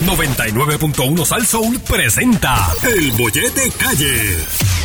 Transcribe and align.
99.1 0.00 1.24
Sal 1.24 1.46
Soul 1.46 1.80
presenta 1.80 2.72
El 2.82 3.12
Bollete 3.12 3.70
Calle. 3.72 4.77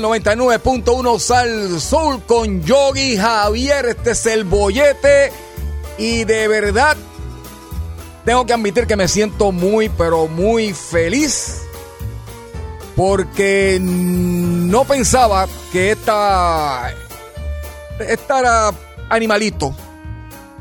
El 0.00 0.06
99.1 0.06 1.78
Sal 1.78 2.22
con 2.26 2.62
Yogi 2.62 3.18
Javier. 3.18 3.86
Este 3.86 4.12
es 4.12 4.26
el 4.26 4.44
bollete. 4.44 5.30
Y 5.98 6.24
de 6.24 6.48
verdad, 6.48 6.96
tengo 8.24 8.46
que 8.46 8.54
admitir 8.54 8.86
que 8.86 8.96
me 8.96 9.08
siento 9.08 9.52
muy, 9.52 9.90
pero 9.90 10.26
muy 10.26 10.72
feliz. 10.72 11.62
Porque 12.96 13.78
no 13.80 14.84
pensaba 14.84 15.46
que 15.70 15.92
esta, 15.92 16.94
esta 17.98 18.72
animalito 19.10 19.74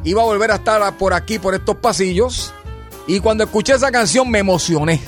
iba 0.04 0.22
a 0.22 0.26
volver 0.26 0.52
a 0.52 0.56
estar 0.56 0.98
por 0.98 1.14
aquí, 1.14 1.40
por 1.40 1.56
estos 1.56 1.78
pasillos. 1.78 2.54
Y 3.08 3.22
cuando 3.22 3.46
escuché 3.46 3.74
esa 3.74 3.92
canción 3.92 4.30
me 4.30 4.40
emocioné. 4.40 5.02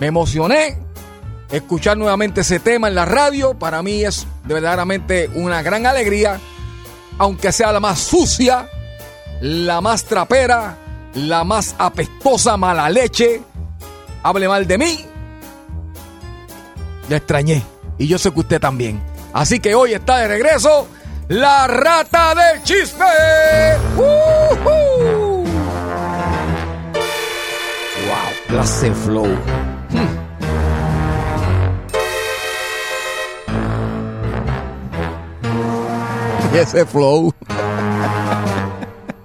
Me 0.00 0.06
emocioné 0.06 0.87
escuchar 1.50 1.96
nuevamente 1.96 2.42
ese 2.42 2.60
tema 2.60 2.88
en 2.88 2.94
la 2.94 3.04
radio 3.04 3.54
para 3.54 3.82
mí 3.82 4.04
es 4.04 4.26
de 4.44 4.54
verdaderamente 4.54 5.30
una 5.34 5.62
gran 5.62 5.86
alegría, 5.86 6.40
aunque 7.18 7.52
sea 7.52 7.72
la 7.72 7.80
más 7.80 7.98
sucia, 7.98 8.68
la 9.40 9.80
más 9.80 10.04
trapera, 10.04 10.76
la 11.14 11.44
más 11.44 11.74
apestosa 11.78 12.56
mala 12.56 12.88
leche, 12.90 13.42
hable 14.22 14.48
mal 14.48 14.66
de 14.66 14.78
mí. 14.78 15.06
Le 17.08 17.16
extrañé 17.16 17.62
y 17.96 18.06
yo 18.06 18.18
sé 18.18 18.32
que 18.32 18.40
usted 18.40 18.60
también. 18.60 19.02
Así 19.32 19.60
que 19.60 19.74
hoy 19.74 19.94
está 19.94 20.18
de 20.18 20.28
regreso 20.28 20.88
la 21.28 21.66
rata 21.66 22.34
del 22.34 22.62
chisme. 22.62 23.04
¡Uhú! 23.96 25.44
Wow, 28.06 28.30
clase 28.48 28.92
flow. 28.92 29.28
Ese 36.58 36.84
flow. 36.84 37.32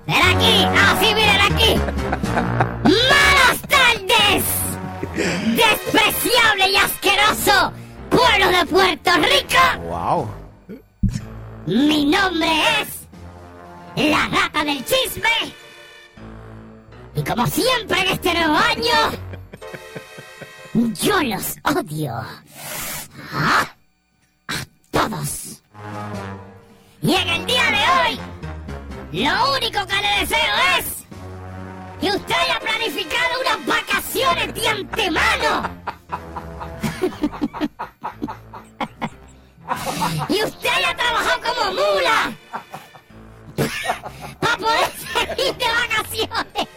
¡Ven 0.06 0.22
aquí! 0.22 0.66
¡Ah, 0.68 0.96
sí, 1.00 1.08
miren 1.16 1.42
aquí! 1.42 1.80
¡Malas 2.84 3.60
tardes! 3.68 4.44
¡Despreciable 5.16 6.70
y 6.70 6.76
asqueroso 6.76 7.74
pueblo 8.12 8.56
de 8.56 8.66
Puerto 8.68 9.12
Rico! 9.16 9.64
Wow. 9.90 10.30
Mi 11.66 12.06
nombre 12.06 12.52
es... 12.80 13.08
La 13.96 14.28
Rata 14.28 14.64
del 14.64 14.86
Chisme. 14.86 15.56
Y 17.16 17.24
como 17.24 17.48
siempre 17.48 18.00
en 18.00 18.08
este 18.10 18.32
nuevo 18.36 18.56
año... 18.58 19.18
Yo 21.02 21.24
los 21.24 21.56
odio. 21.64 22.14
¡Ah! 23.34 23.66
A 24.50 24.66
todos. 24.92 25.64
Y 27.04 27.14
en 27.14 27.28
el 27.28 27.46
día 27.46 27.64
de 27.70 28.12
hoy... 28.12 28.20
Lo 29.12 29.54
único 29.58 29.86
que 29.86 29.96
le 29.96 30.20
deseo 30.22 30.56
es 30.80 31.04
que 32.00 32.08
usted 32.08 32.34
haya 32.34 32.60
planificado 32.60 33.42
unas 33.42 33.66
vacaciones 33.68 34.54
de 34.56 34.68
antemano. 34.70 35.70
y 40.30 40.44
usted 40.44 40.70
haya 40.70 40.96
trabajado 40.96 41.42
como 41.42 41.74
mula 41.74 42.34
para 44.40 44.58
poder 44.58 44.92
salir 45.14 45.56
de 45.58 45.68
vacaciones 45.68 46.68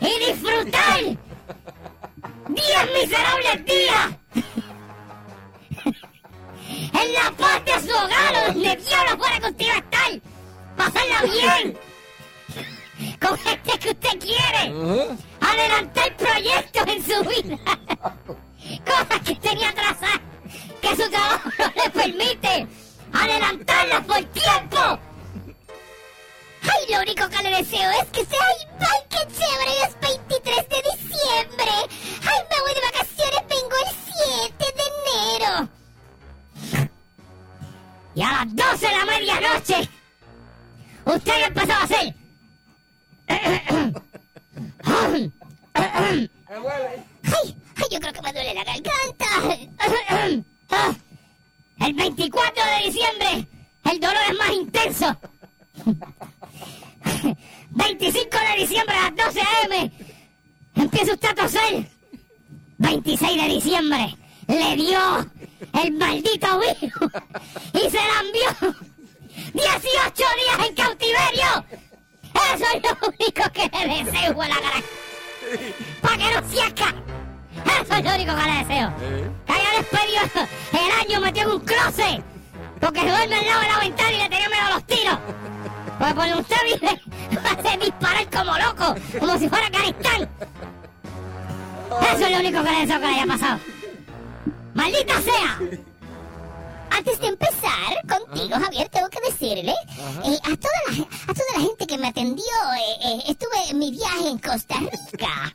y 0.00 0.18
disfrutar 0.26 1.00
10 2.48 2.92
miserables 2.94 3.64
días 3.64 4.06
en 6.94 7.12
la 7.12 7.30
paz 7.36 7.64
de 7.64 7.80
su 7.80 7.94
hogar 7.94 8.46
donde 8.46 8.76
diablo 8.76 9.18
fuera 9.18 9.40
que 9.40 9.46
usted 9.46 9.64
iba 9.64 9.74
a 9.74 9.78
estar. 9.78 10.20
Pasarla 10.76 11.22
bien. 11.22 11.78
Con 13.20 13.38
gente 13.38 13.78
que 13.78 13.90
usted 13.90 14.18
quiere. 14.20 15.14
Adelantar 15.40 16.16
proyectos 16.16 16.86
en 16.86 17.04
su 17.04 17.24
vida. 17.28 17.58
Cosas 18.84 19.20
que 19.24 19.34
tenía 19.36 19.70
atrasadas. 19.70 20.20
Que 20.80 20.96
su 20.96 21.10
trabajo 21.10 21.50
no 21.58 21.72
le 21.82 21.90
permite. 21.90 22.66
Adelantarlas 23.12 24.04
por 24.04 24.24
tiempo. 24.24 24.98
Ay, 26.62 26.94
lo 26.94 27.00
único 27.02 27.28
que 27.28 27.42
le 27.42 27.50
deseo 27.50 27.90
es 28.02 28.08
que 28.08 28.24
sea... 28.24 28.38
¡Ay, 28.40 28.66
ay, 28.80 29.00
qué 29.10 29.18
chévere! 29.34 29.82
Es 29.82 30.00
23 30.00 30.68
de 30.68 30.82
diciembre. 30.90 31.72
¡Ay, 32.22 32.40
me 32.50 32.60
voy 32.60 32.74
de 32.74 32.80
vacaciones! 32.80 33.42
Vengo 33.48 33.76
el 33.84 33.92
7 34.56 34.64
de 34.76 35.38
enero. 35.38 35.68
Y 38.14 38.22
a 38.22 38.30
las 38.30 38.54
12 38.54 38.86
de 38.86 38.92
la 38.92 39.04
medianoche, 39.04 39.88
usted 41.04 41.32
ya 41.40 41.46
empezó 41.46 41.72
a 41.72 41.82
hacer. 41.82 42.14
Ay, 43.26 43.64
ay, 45.74 46.30
yo 47.90 48.00
creo 48.00 48.12
que 48.12 48.22
me 48.22 48.32
duele 48.32 48.54
la 48.54 48.62
garganta. 48.64 49.24
El 51.80 51.94
24 51.94 52.64
de 52.64 52.86
diciembre, 52.86 53.48
el 53.90 53.98
dolor 54.00 54.22
es 54.30 54.38
más 54.38 54.52
intenso. 54.52 55.16
25 57.70 58.38
de 58.38 58.56
diciembre 58.60 58.96
a 58.96 59.10
las 59.10 59.26
12 59.26 59.40
a.m. 59.40 59.92
Empieza 60.76 61.12
usted 61.12 61.28
a 61.28 61.34
toser. 61.34 61.86
26 62.78 63.42
de 63.42 63.48
diciembre, 63.48 64.16
le 64.48 64.76
dio 64.76 65.30
el 65.82 65.92
maldito 65.92 66.60
virus 66.60 67.12
y 67.72 67.90
se 67.90 67.96
la 67.96 68.20
envió 68.20 68.74
18 69.52 70.14
días 70.14 70.68
en 70.68 70.74
cautiverio. 70.74 71.64
Eso 72.54 72.64
es 72.74 72.82
lo 72.82 73.08
único 73.08 73.52
que 73.52 73.70
le 73.86 74.04
deseo 74.04 74.42
a 74.42 74.48
la 74.48 74.54
cara. 74.56 74.82
Para 76.00 76.16
que 76.16 76.24
no 76.24 76.62
acá. 76.62 76.94
Eso 77.82 77.94
es 77.94 78.04
lo 78.04 78.14
único 78.14 78.34
que 78.34 78.42
le 78.42 78.58
deseo. 78.64 78.92
Que 79.46 79.52
haya 79.52 79.70
despedido 79.78 80.48
el 80.72 81.00
año 81.00 81.20
metido 81.20 81.50
en 81.50 81.56
un 81.56 81.64
closet. 81.64 82.24
Porque 82.80 83.00
duerme 83.00 83.36
al 83.36 83.46
lado 83.46 83.60
de 83.60 83.68
la 83.68 83.78
ventana 83.78 84.12
y 84.12 84.18
le 84.18 84.28
tenía 84.28 84.48
miedo 84.48 84.62
a 84.66 84.70
los 84.74 84.84
tiros. 84.84 85.18
Pues 85.98 86.14
por 86.14 86.40
usted 86.40 86.56
vive, 86.64 87.00
hacer 87.44 87.80
disparar 87.80 88.30
como 88.30 88.58
loco, 88.58 88.94
como 89.20 89.38
si 89.38 89.48
fuera 89.48 89.66
Afganistán. 89.66 90.28
Eso 92.12 92.26
es 92.26 92.30
lo 92.30 92.38
único 92.38 92.64
que 92.64 92.70
le 92.70 92.80
deseo 92.80 93.00
que 93.00 93.06
le 93.06 93.12
haya 93.14 93.26
pasado. 93.26 93.73
¡Maldita 94.74 95.20
sea! 95.22 95.58
Antes 96.90 97.18
de 97.18 97.26
empezar 97.26 97.92
contigo, 98.08 98.54
Javier, 98.56 98.88
tengo 98.88 99.08
que 99.08 99.18
decirle 99.28 99.72
eh, 100.24 100.38
a, 100.44 100.56
toda 100.56 100.80
la, 100.86 101.02
a 101.02 101.34
toda 101.34 101.46
la 101.56 101.60
gente 101.60 101.86
que 101.88 101.98
me 101.98 102.06
atendió, 102.08 102.44
eh, 102.44 103.06
eh, 103.08 103.22
estuve 103.28 103.70
en 103.70 103.78
mi 103.78 103.90
viaje 103.90 104.28
en 104.28 104.38
Costa 104.38 104.76
Rica. 104.78 105.54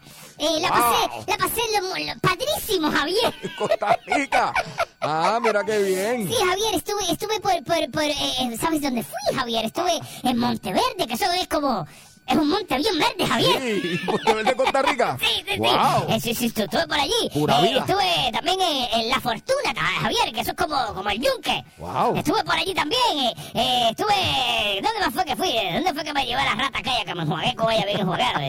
La 0.62 0.70
pasé, 0.70 1.08
Wow. 1.10 1.24
la 1.28 1.38
pasé 1.38 1.62
lo, 1.82 1.88
lo- 2.14 2.20
padrísimo, 2.22 2.92
Javier. 2.92 3.34
Costa 3.58 4.00
Rica. 4.06 4.54
Ah, 5.02 5.40
mira 5.42 5.64
qué 5.66 5.80
bien. 5.84 6.28
Sí, 6.30 6.36
Javier, 6.36 6.76
estuve, 6.76 7.12
estuve 7.12 7.40
por, 7.40 7.64
por, 7.64 7.92
por 7.92 8.04
eh, 8.04 8.58
¿sabes 8.60 8.82
dónde 8.82 9.04
fui, 9.04 9.36
Javier? 9.36 9.66
Estuve 9.66 10.00
en 10.24 10.38
Monteverde, 10.38 11.08
que 11.08 11.14
eso 11.14 11.26
es 11.32 11.48
como, 11.48 11.86
es 12.30 12.36
un 12.36 12.50
monte 12.50 12.78
bien 12.78 12.98
verde, 13.00 13.26
Javier. 13.28 13.62
Sí, 13.62 14.00
¿Monteverde 14.06 14.44
de 14.52 14.56
Costa 14.56 14.82
Rica? 14.82 15.18
Sí, 15.20 15.26
sí, 15.46 15.54
sí. 15.54 15.60
Wow. 15.60 16.06
Eh, 16.10 16.20
sí, 16.20 16.34
sí, 16.36 16.50
estu- 16.50 16.64
estuve 16.64 16.88
por 16.88 17.00
allí. 17.00 17.30
Pura 17.34 17.60
Eh, 17.60 17.62
vida. 17.70 17.80
Estuve 17.80 18.32
también 18.32 18.62
eh, 18.62 18.90
en 18.94 19.10
La 19.10 19.20
Fortuna, 19.20 19.74
ta- 19.74 19.82
Javier, 19.82 20.32
que 20.34 20.42
eso 20.42 20.52
es 20.52 20.58
como, 20.58 20.94
como 20.94 21.10
el 21.10 21.20
yunque. 21.22 21.64
Wow. 21.78 22.16
Estuve 22.16 22.44
por 22.44 22.56
allí 22.56 22.74
también. 22.74 23.00
eh, 23.20 23.34
eh, 23.56 23.88
estuve... 23.92 24.82
¿Dónde 24.82 25.00
más 25.00 25.14
fue 25.14 25.26
que 25.26 25.36
fui? 25.36 25.50
Eh, 25.50 25.72
¿Dónde 25.76 25.94
fue 25.94 26.04
que 26.04 26.14
me 26.14 26.26
llevé 26.26 26.42
a 26.42 26.46
las 26.46 26.58
ratas 26.58 26.82
aquella 26.82 27.04
que 27.06 27.16
me 27.16 27.26
jugué 27.26 27.56
con 27.56 27.72
ella 27.72 27.86
bien 27.86 28.06
jugar? 28.06 28.42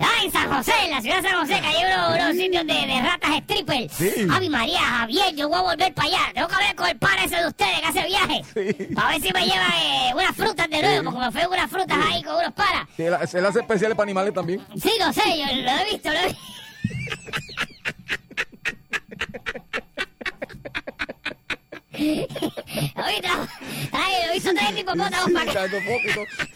Ah, 0.00 0.22
en 0.24 0.30
San 0.30 0.48
José, 0.52 0.72
en 0.84 0.90
la 0.92 1.00
ciudad 1.00 1.20
de 1.22 1.28
San 1.28 1.40
José, 1.40 1.60
que 1.60 1.66
hay 1.66 1.84
unos, 1.92 2.14
unos 2.22 2.36
sitios 2.36 2.64
de, 2.66 2.72
de 2.72 3.02
ratas 3.02 3.30
stripper. 3.38 3.90
Sí. 3.90 4.12
Ave 4.30 4.48
María, 4.48 4.78
Javier, 4.80 5.34
yo 5.34 5.48
voy 5.48 5.58
a 5.58 5.62
volver 5.62 5.92
para 5.92 6.08
allá. 6.08 6.18
Tengo 6.34 6.46
que 6.46 6.54
hablar 6.54 6.74
con 6.76 6.88
el 6.88 6.96
padre 6.98 7.24
ese 7.24 7.36
de 7.36 7.46
ustedes 7.48 7.80
que 7.80 7.86
hace 7.86 8.06
viaje. 8.06 8.42
Sí. 8.54 8.94
Para 8.94 9.08
ver 9.08 9.20
si 9.22 9.32
me 9.32 9.44
lleva 9.44 9.66
eh, 9.82 10.12
unas 10.14 10.36
frutas 10.36 10.70
de 10.70 10.82
nuevo, 10.82 11.04
porque 11.10 11.18
me 11.26 11.32
fue 11.32 11.46
unas 11.48 11.68
frutas 11.70 11.98
ahí 12.06 12.22
con 12.22 12.36
unos 12.36 12.52
paras. 12.52 12.86
Sí, 12.96 13.02
él, 13.02 13.16
él 13.32 13.46
hace 13.46 13.58
especiales 13.60 13.96
para 13.96 14.04
animales 14.04 14.32
también. 14.34 14.64
Sí, 14.80 14.90
lo 15.04 15.12
sé, 15.12 15.22
yo 15.36 15.46
lo 15.62 15.70
he 15.70 15.84
visto, 15.90 16.10
lo 16.10 16.18
he 16.18 16.26
visto. 16.26 16.42
Tra- 23.22 23.48
trae, 23.90 24.26
lo 24.28 24.34
hizo 24.34 24.52
trae 24.54 24.80
hipopótamos 24.80 25.30
para 25.32 25.50
acá. 25.50 25.66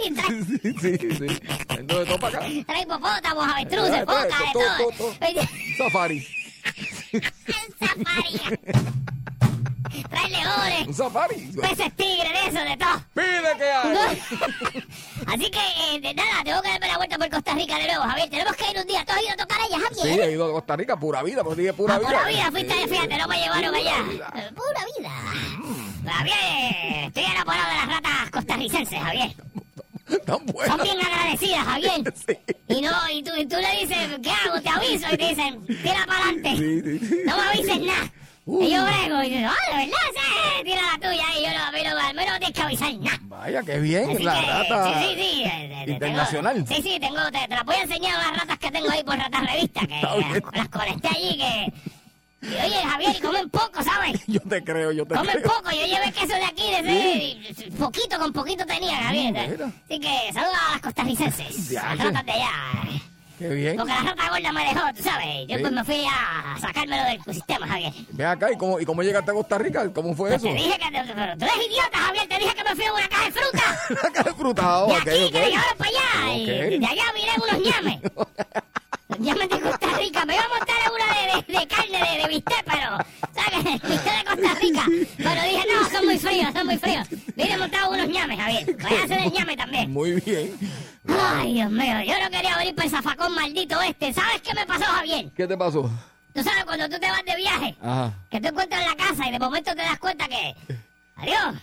Sí, 0.02 0.74
sí, 0.80 0.96
sí. 0.98 1.40
Entonces, 1.70 2.08
todo 2.08 2.18
para 2.18 2.38
acá. 2.38 2.46
trae 2.66 2.82
hipopótamos, 2.82 3.46
avestruces, 3.48 3.90
trae, 3.90 4.06
focas, 4.06 4.38
de 4.38 4.52
todo, 4.52 5.14
Safari. 5.78 6.26
el 7.12 7.22
safari. 7.78 8.58
Trae 10.08 10.30
leones, 10.30 10.86
Un 10.88 10.94
safari. 10.94 11.34
peces 11.60 11.96
tigres, 11.96 12.32
de 12.32 12.48
eso, 12.48 12.64
de 12.64 12.76
todo. 12.76 13.04
Pide 13.14 13.56
que 13.58 13.70
hay. 13.70 14.22
Así 15.26 15.50
que, 15.50 15.58
eh, 15.94 16.00
de 16.00 16.14
nada, 16.14 16.42
tengo 16.44 16.62
que 16.62 16.68
darme 16.68 16.88
la 16.88 16.96
vuelta 16.96 17.18
por 17.18 17.28
Costa 17.30 17.54
Rica 17.54 17.76
de 17.78 17.86
nuevo, 17.86 18.02
Javier. 18.04 18.30
Tenemos 18.30 18.56
que 18.56 18.70
ir 18.70 18.78
un 18.78 18.86
día. 18.86 19.04
¿Tú 19.04 19.12
has 19.12 19.22
ido 19.22 19.32
a 19.32 19.36
tocar 19.36 19.60
allá, 19.60 19.78
Sí, 19.92 19.98
Javier? 20.00 20.20
he 20.28 20.32
ido 20.32 20.48
a 20.48 20.52
Costa 20.52 20.76
Rica, 20.76 20.96
pura 20.96 21.22
vida, 21.22 21.42
pero 21.42 21.54
dije 21.54 21.72
pura 21.74 21.94
Ah, 21.94 21.98
vida. 21.98 22.08
pura 22.08 22.24
vida, 22.26 22.50
fuiste 22.50 22.72
Sí. 22.74 22.78
allá, 22.80 22.88
fíjate, 22.88 23.18
no 23.18 23.28
me 23.28 23.36
llevaron 23.38 23.74
allá. 23.74 23.96
Pura 24.54 24.86
vida. 24.96 26.12
Javier, 26.12 27.04
estoy 27.06 27.24
enamorado 27.24 27.68
de 27.70 27.76
las 27.76 27.86
ratas 27.88 28.30
costarricenses, 28.30 28.98
Javier. 28.98 29.32
Tan 30.26 30.46
buena. 30.46 30.76
Son 30.76 30.82
bien 30.84 30.98
agradecidas, 31.00 31.64
Javier. 31.64 32.14
Sí. 32.26 32.36
Y 32.68 32.80
no, 32.80 32.90
y 33.12 33.22
tú, 33.22 33.30
y 33.36 33.46
tú 33.46 33.56
le 33.56 33.80
dices, 33.80 34.18
¿qué 34.22 34.30
hago? 34.30 34.60
Te 34.60 34.68
aviso. 34.68 35.06
Y 35.12 35.16
te 35.16 35.28
dicen, 35.28 35.66
tira 35.66 36.04
para 36.06 36.24
adelante. 36.24 36.56
Sí, 36.56 36.80
sí, 36.82 37.06
sí. 37.06 37.16
No 37.26 37.36
me 37.36 37.42
avises 37.42 37.80
nada. 37.80 38.12
Uh. 38.44 38.60
Y 38.64 38.70
yo 38.72 38.84
brego 38.84 39.22
y 39.22 39.30
digo, 39.30 39.48
ah, 39.50 39.70
de 39.70 39.84
verdad, 39.84 39.98
sí, 40.14 40.64
tira 40.64 40.80
la 40.82 40.98
tuya. 40.98 41.24
Y 41.38 41.44
yo 41.44 41.52
no, 41.58 41.64
a 41.64 41.70
mí 41.72 41.78
no, 41.84 41.90
a 41.98 42.12
mí 42.12 42.22
no 42.28 42.38
tienes 42.38 42.50
que 42.52 42.62
avisar 42.62 42.94
nada. 42.94 43.18
Vaya, 43.22 43.62
qué 43.62 43.78
bien. 43.78 44.10
Así 44.10 44.22
la 44.24 44.40
que, 44.40 44.46
rata. 44.46 44.84
sí, 45.00 45.04
sí, 45.06 45.14
sí. 45.22 45.42
eh, 45.44 45.48
eh, 45.48 45.68
tengo- 45.84 45.92
internacional. 45.92 46.64
sí, 46.66 46.74
sí, 46.82 46.98
tengo, 47.00 47.22
te, 47.30 47.38
te 47.46 47.54
las 47.54 47.64
voy 47.64 47.76
a 47.76 47.82
enseñar 47.82 48.18
las 48.18 48.36
ratas 48.40 48.58
que 48.58 48.70
tengo 48.72 48.90
ahí 48.90 49.04
por 49.04 49.16
ratas 49.16 49.46
revista, 49.52 49.80
que 49.86 50.00
las 50.56 50.68
conecté 50.70 51.08
allí, 51.08 51.38
que... 51.38 51.72
y, 52.42 52.46
oye, 52.46 52.82
Javier, 52.84 53.16
y 53.16 53.20
comen 53.20 53.48
poco, 53.50 53.82
¿sabes? 53.82 54.20
Yo 54.26 54.40
te 54.40 54.62
creo, 54.64 54.92
yo 54.92 55.06
te 55.06 55.14
Comen 55.14 55.36
creo. 55.36 55.44
poco, 55.52 55.70
yo 55.70 55.86
llevé 55.86 56.12
queso 56.12 56.34
de 56.34 56.44
aquí, 56.44 56.70
de 56.70 56.78
ese, 56.78 57.66
y 57.66 57.70
poquito 57.78 58.18
con 58.18 58.32
poquito 58.32 58.66
tenía, 58.66 58.96
Javier. 58.96 59.32
mira. 59.32 59.66
Así 59.84 60.00
que 60.00 60.32
saludos 60.32 60.56
a 60.68 60.72
las 60.72 60.80
costarricenses, 60.82 61.68
Ya, 61.70 61.94
las 61.94 61.98
ratas 62.06 62.24
de 62.26 62.32
allá. 62.32 62.50
Qué 63.38 63.48
bien. 63.48 63.76
Porque 63.76 63.92
la 63.92 64.02
rata 64.02 64.28
gorda 64.30 64.52
me 64.52 64.64
dejó, 64.66 64.80
tú 64.94 65.02
sabes. 65.02 65.48
Yo 65.48 65.56
Sí. 65.56 65.62
pues 65.62 65.72
me 65.72 65.84
fui 65.84 66.04
a 66.06 66.56
sacármelo 66.60 67.02
del 67.04 67.34
sistema, 67.34 67.66
Javier. 67.66 67.92
Ven 68.10 68.26
acá, 68.26 68.52
¿y 68.52 68.56
cómo, 68.56 68.78
¿y 68.78 68.84
cómo 68.84 69.02
llegaste 69.02 69.30
a 69.30 69.34
Costa 69.34 69.58
Rica? 69.58 69.92
¿Cómo 69.92 70.14
fue 70.14 70.34
eso? 70.34 70.46
Te 70.46 70.54
dije 70.54 70.78
que... 70.78 70.90
Pero 70.92 71.36
tú 71.38 71.44
eres 71.44 71.66
idiota, 71.68 71.98
Javier, 71.98 72.28
te 72.28 72.38
dije 72.38 72.54
que 72.54 72.62
me 72.64 72.74
fui 72.76 72.84
a 72.84 72.92
una 72.92 73.08
caja 73.08 73.24
de 73.24 73.32
fruta. 73.32 74.06
Acá 74.08 74.22
de 74.22 74.34
frutado, 74.34 74.86
De 74.88 74.92
ok, 74.94 74.98
aquí, 75.00 75.30
que 75.32 75.38
me 75.40 75.50
llevaron 75.50 75.78
para 75.78 75.90
allá. 75.90 76.34
Y 76.36 76.78
de 76.78 76.86
allá 76.86 77.04
miré 77.14 77.32
unos 77.36 77.66
ñames. 77.66 78.00
De 79.22 79.60
Costa 79.60 79.86
Rica. 79.98 80.24
Me 80.24 80.34
iba 80.34 80.44
a 80.44 80.48
montar 80.48 80.76
una 80.92 81.36
de, 81.36 81.52
de, 81.52 81.58
de 81.60 81.66
carne 81.66 81.98
de, 81.98 82.22
de 82.22 82.28
bistec, 82.28 82.64
pero... 82.64 82.98
¿Sabes? 83.34 83.64
Bistec 83.82 84.18
de 84.18 84.24
Costa 84.24 84.54
Rica. 84.60 84.84
Pero 85.16 85.42
dije, 85.42 85.66
no, 85.72 85.90
son 85.90 86.04
muy 86.06 86.18
fríos, 86.18 86.52
son 86.52 86.66
muy 86.66 86.78
fríos. 86.78 87.08
Vine 87.34 87.58
montado 87.58 87.90
unos 87.92 88.08
ñames, 88.08 88.38
Javier. 88.38 88.76
Voy 88.80 88.94
a 88.98 89.04
hacer 89.04 89.18
el 89.20 89.32
ñame 89.32 89.56
también. 89.56 89.92
Muy 89.92 90.12
bien. 90.20 90.58
Ay, 91.08 91.54
Dios 91.54 91.70
mío, 91.70 92.00
yo 92.06 92.14
no 92.22 92.30
quería 92.30 92.56
venir 92.58 92.74
para 92.74 92.86
el 92.86 92.90
zafacón 92.90 93.34
maldito 93.34 93.80
este. 93.82 94.12
¿Sabes 94.12 94.40
qué 94.42 94.54
me 94.54 94.66
pasó, 94.66 94.84
Javier? 94.84 95.30
¿Qué 95.36 95.46
te 95.46 95.56
pasó? 95.56 95.90
Tú 96.34 96.42
sabes 96.42 96.64
cuando 96.64 96.88
tú 96.88 96.98
te 96.98 97.10
vas 97.10 97.24
de 97.24 97.36
viaje, 97.36 97.76
Ajá. 97.82 98.12
que 98.30 98.40
tú 98.40 98.48
encuentras 98.48 98.86
la 98.86 98.96
casa 98.96 99.28
y 99.28 99.32
de 99.32 99.38
momento 99.38 99.70
te 99.74 99.82
das 99.82 99.98
cuenta 99.98 100.26
que... 100.28 100.54
Adiós. 101.16 101.54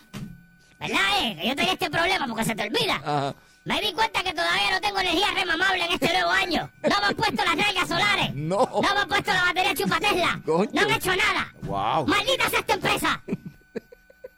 ¿Verdad, 0.80 1.00
eh? 1.22 1.38
Que 1.42 1.48
yo 1.48 1.56
tenía 1.56 1.74
este 1.74 1.90
problema 1.90 2.28
porque 2.28 2.46
se 2.46 2.56
te 2.56 2.64
olvida. 2.64 2.96
Ajá. 3.04 3.36
Me 3.70 3.80
di 3.82 3.94
cuenta 3.94 4.24
que 4.24 4.34
todavía 4.34 4.72
no 4.72 4.82
tengo 4.82 5.00
energía 5.00 5.28
remamable 5.36 5.86
en 5.86 5.92
este 5.92 6.12
nuevo 6.12 6.30
año. 6.32 6.72
No 6.84 7.00
me 7.00 7.06
han 7.06 7.16
puesto 7.16 7.46
las 7.46 7.56
nalgas 7.56 7.88
solares. 7.88 8.34
No. 8.36 8.58
No 8.74 8.82
me 8.82 8.88
han 9.02 9.08
puesto 9.08 9.32
la 9.32 9.44
batería 9.44 9.74
chupa 9.76 10.00
Tesla. 10.00 10.40
Coño. 10.46 10.70
No 10.74 10.82
han 10.82 10.92
hecho 10.92 11.16
nada. 11.16 11.54
Wow. 11.64 12.08
¡Maldita 12.08 12.50
sea 12.50 12.60
esta 12.60 12.74
empresa! 12.74 13.22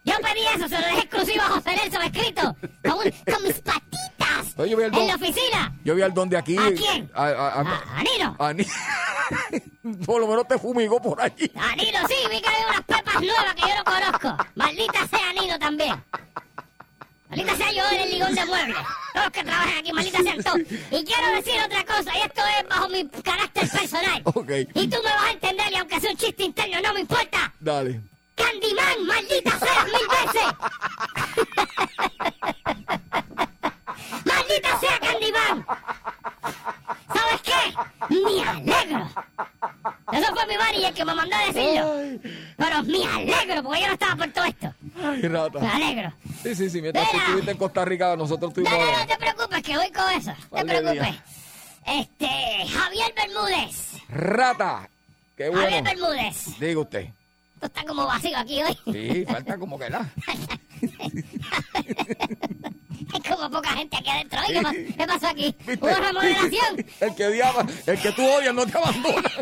Yo 0.04 0.16
pedí 0.22 0.42
eso, 0.56 0.68
se 0.68 0.80
lo 0.80 0.86
dejé 0.88 1.00
exclusivo 1.02 1.42
a 1.44 1.50
José 1.50 1.76
Nelson 1.76 2.02
escrito. 2.02 2.56
Con, 2.84 2.94
un- 2.94 3.34
con 3.34 3.44
mis 3.44 3.60
patitas. 3.62 4.54
Oye, 4.58 4.72
yo 4.72 4.82
en 4.82 4.92
don- 4.92 5.08
la 5.08 5.16
oficina. 5.16 5.74
Yo 5.86 5.96
vi 5.96 6.02
al 6.02 6.14
don 6.14 6.28
de 6.28 6.38
aquí. 6.38 6.58
¿A 6.58 6.72
quién? 6.74 7.10
A, 7.14 7.24
a, 7.28 7.62
a- 7.62 8.04
Nino. 8.04 8.36
a 8.40 8.52
Ni- 8.54 8.66
Por 10.06 10.20
lo 10.20 10.28
menos 10.28 10.48
te 10.48 10.58
fumigó 10.58 11.02
por 11.02 11.22
allí. 11.22 11.50
A 11.56 11.76
Nino, 11.76 12.00
sí, 12.08 12.16
vi 12.30 12.42
que 12.42 12.50
había 12.50 12.68
unas 12.68 12.82
pepas 12.82 13.22
nuevas 13.22 13.54
que 13.56 13.62
yo 13.62 13.76
no 13.78 13.84
conozco. 13.86 14.46
Maldita 14.56 15.08
sea 15.08 15.34
Nino 15.40 15.58
también. 15.60 16.04
Maldita 17.32 17.56
sea 17.56 17.72
yo 17.72 17.84
en 17.92 18.02
el 18.02 18.10
ligón 18.12 18.36
de 18.36 18.46
muebles. 18.46 18.76
Todos 19.14 19.26
los 19.26 19.32
que 19.32 19.44
trabajan 19.44 19.78
aquí, 19.78 19.94
maldita 19.94 20.22
sean 20.22 20.44
todos. 20.44 20.60
Y 20.60 21.06
quiero 21.06 21.32
decir 21.34 21.54
otra 21.66 21.86
cosa, 21.86 22.12
y 22.18 22.22
esto 22.24 22.42
es 22.60 22.68
bajo 22.68 22.90
mi 22.90 23.08
carácter 23.08 23.70
personal. 23.70 24.22
Ok. 24.34 24.52
Y 24.74 24.88
tú 24.88 24.98
me 24.98 25.10
vas 25.10 25.24
a 25.24 25.32
entender, 25.32 25.72
y 25.72 25.76
aunque 25.78 26.00
sea 26.02 26.12
un 26.12 26.18
chiste 26.18 26.44
interno, 26.44 26.82
no 26.82 26.94
me 26.94 27.00
importa. 27.02 27.54
Dale. 27.60 28.02
Candyman, 28.36 29.06
maldita 29.06 29.60
seas 29.60 29.86
mil 29.86 30.08
veces. 30.12 30.44
maldita 34.26 34.80
sea 34.80 35.00
Candyman. 35.00 35.66
¿Sabes 37.14 37.42
qué? 37.44 38.16
Me 38.16 38.44
alegro. 38.50 39.08
Eso 40.12 40.34
fue 40.34 40.46
mi 40.48 40.58
manager 40.58 40.94
que 40.94 41.06
me 41.06 41.14
mandó 41.16 41.36
a 41.36 41.46
decirlo. 41.52 41.94
Pero 42.58 42.84
me 42.84 43.06
alegro 43.06 43.64
porque 43.64 43.82
yo 43.82 43.88
no 43.88 43.94
estaba 43.94 44.16
por 44.16 44.32
todo 44.32 44.46
esto. 44.46 44.74
Ay, 45.04 45.22
rata. 45.24 45.60
Me 45.60 45.68
alegro. 45.70 46.14
Sí, 46.44 46.56
sí, 46.56 46.70
sí. 46.70 46.82
Mientras 46.82 47.06
tú 47.08 47.14
Mira. 47.14 47.26
estuviste 47.26 47.52
en 47.52 47.58
Costa 47.58 47.86
Rica, 47.86 48.16
nosotros 48.16 48.54
No, 48.56 48.62
estuvimos. 48.64 48.92
no, 48.92 49.00
no 49.00 49.08
te 49.08 49.18
preocupes, 49.18 49.64
que 49.64 49.78
voy 49.78 49.92
con 49.92 50.10
eso. 50.12 50.32
No 50.52 50.58
te 50.58 50.66
preocupes. 50.66 51.16
Este, 51.86 52.68
Javier 52.68 53.14
Bermúdez. 53.16 53.94
Rata. 54.10 54.90
Qué 55.38 55.52
Javier 55.52 55.82
bueno. 55.84 55.90
Bermúdez. 55.90 56.60
Diga 56.60 56.80
usted. 56.82 57.10
Esto 57.56 57.66
está 57.68 57.84
como 57.86 58.06
vacío 58.08 58.38
aquí 58.38 58.62
hoy. 58.64 58.78
Sí, 58.92 59.26
falta 59.26 59.58
como 59.58 59.78
que 59.80 59.90
nada. 59.90 60.10
Hay 63.14 63.22
como 63.22 63.50
poca 63.52 63.70
gente 63.72 63.98
aquí 63.98 64.10
adentro. 64.10 64.40
Oye, 64.48 64.62
¿qué, 64.72 64.94
qué 64.98 65.06
pasó 65.08 65.28
aquí? 65.28 65.56
¿Viste? 65.66 65.86
¿Hubo 65.86 65.96
remodelación? 65.96 66.86
El 67.02 67.16
que 67.16 67.26
odiaba, 67.28 67.66
el 67.86 68.00
que 68.00 68.12
tú 68.12 68.24
odias 68.26 68.54
no 68.54 68.66
te 68.66 68.78
abandona. 68.78 69.30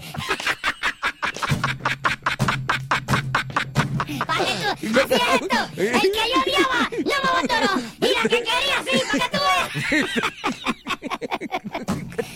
¿Para 4.25 4.45
qué 4.45 4.53
tú? 4.53 4.87
Es 4.87 5.11
esto. 5.11 5.57
El 5.77 6.01
que 6.01 6.09
yo 6.33 6.41
odiaba 6.41 6.89
no 6.91 6.97
me 7.05 7.13
abandonó. 7.29 7.81
Y 8.01 8.13
la 8.13 8.21
que 8.23 8.29
quería 8.29 8.83
sí, 8.85 9.01
para 9.11 9.29
que 9.29 9.37
tú 9.37 9.43
veas. 9.45 9.69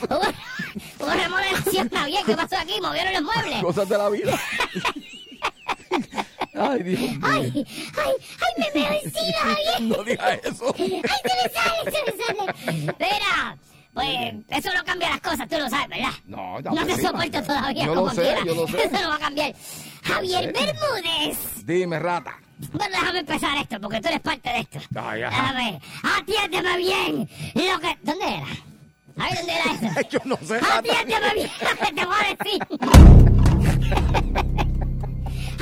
hubo, 0.09 0.27
hubo 0.99 1.09
remodelación, 1.13 1.89
Javier. 1.89 2.23
¿Qué 2.25 2.35
pasó 2.35 2.57
aquí? 2.57 2.79
¿Movieron 2.81 3.13
los 3.13 3.23
muebles? 3.23 3.61
Cosas 3.63 3.87
de 3.89 3.97
la 3.97 4.09
vida. 4.09 4.39
Ay, 6.55 6.83
Dios 6.83 6.99
mío. 6.99 7.19
Ay, 7.23 7.65
ay, 7.97 8.13
me. 8.73 9.01
No 9.81 10.03
digas 10.03 10.39
eso. 10.43 10.73
¡Ay, 10.77 11.01
se 11.01 11.33
me 11.35 11.49
sale, 11.53 11.91
se 11.91 12.03
me 12.11 12.11
sale! 12.23 12.95
Mira, 12.99 13.57
pues 13.93 14.09
eso 14.49 14.69
no 14.75 14.83
cambia 14.83 15.09
las 15.11 15.21
cosas, 15.21 15.47
tú 15.47 15.57
lo 15.57 15.69
sabes, 15.69 15.87
¿verdad? 15.89 16.11
No, 16.25 16.59
ya 16.61 16.71
No 16.71 16.85
te 16.85 17.01
soporto 17.01 17.43
todavía, 17.43 17.85
Yo 17.85 17.93
como 17.95 18.07
lo 18.07 18.13
sé, 18.13 18.21
quiera. 18.21 18.45
yo 18.45 18.55
lo 18.55 18.67
sé. 18.67 18.83
Eso 18.83 19.01
no 19.01 19.09
va 19.09 19.15
a 19.15 19.19
cambiar. 19.19 19.53
Javier. 20.03 20.53
Bermúdez. 20.53 21.65
Dime, 21.65 21.99
rata. 21.99 22.35
Bueno, 22.71 22.97
déjame 22.99 23.19
empezar 23.19 23.57
esto, 23.57 23.79
porque 23.81 23.99
tú 24.01 24.07
eres 24.07 24.21
parte 24.21 24.49
de 24.49 24.59
esto. 24.59 24.79
Ay. 24.95 25.21
Déjame, 25.21 25.79
atiéndeme 26.03 26.77
bien. 26.77 27.29
Lo 27.55 27.79
que... 27.79 27.97
¿Dónde 28.03 28.25
era? 28.25 28.47
A 29.17 29.29
ver, 29.29 29.35
¿dónde 29.37 29.53
era 29.53 29.65
esto? 29.73 30.09
Yo 30.17 30.19
no 30.25 30.37
sé. 30.37 30.59
Atiéndeme 30.71 31.33
bien, 31.35 31.49
te 31.95 32.05
voy 32.05 32.15
a 32.15 32.27
decir. 32.35 32.59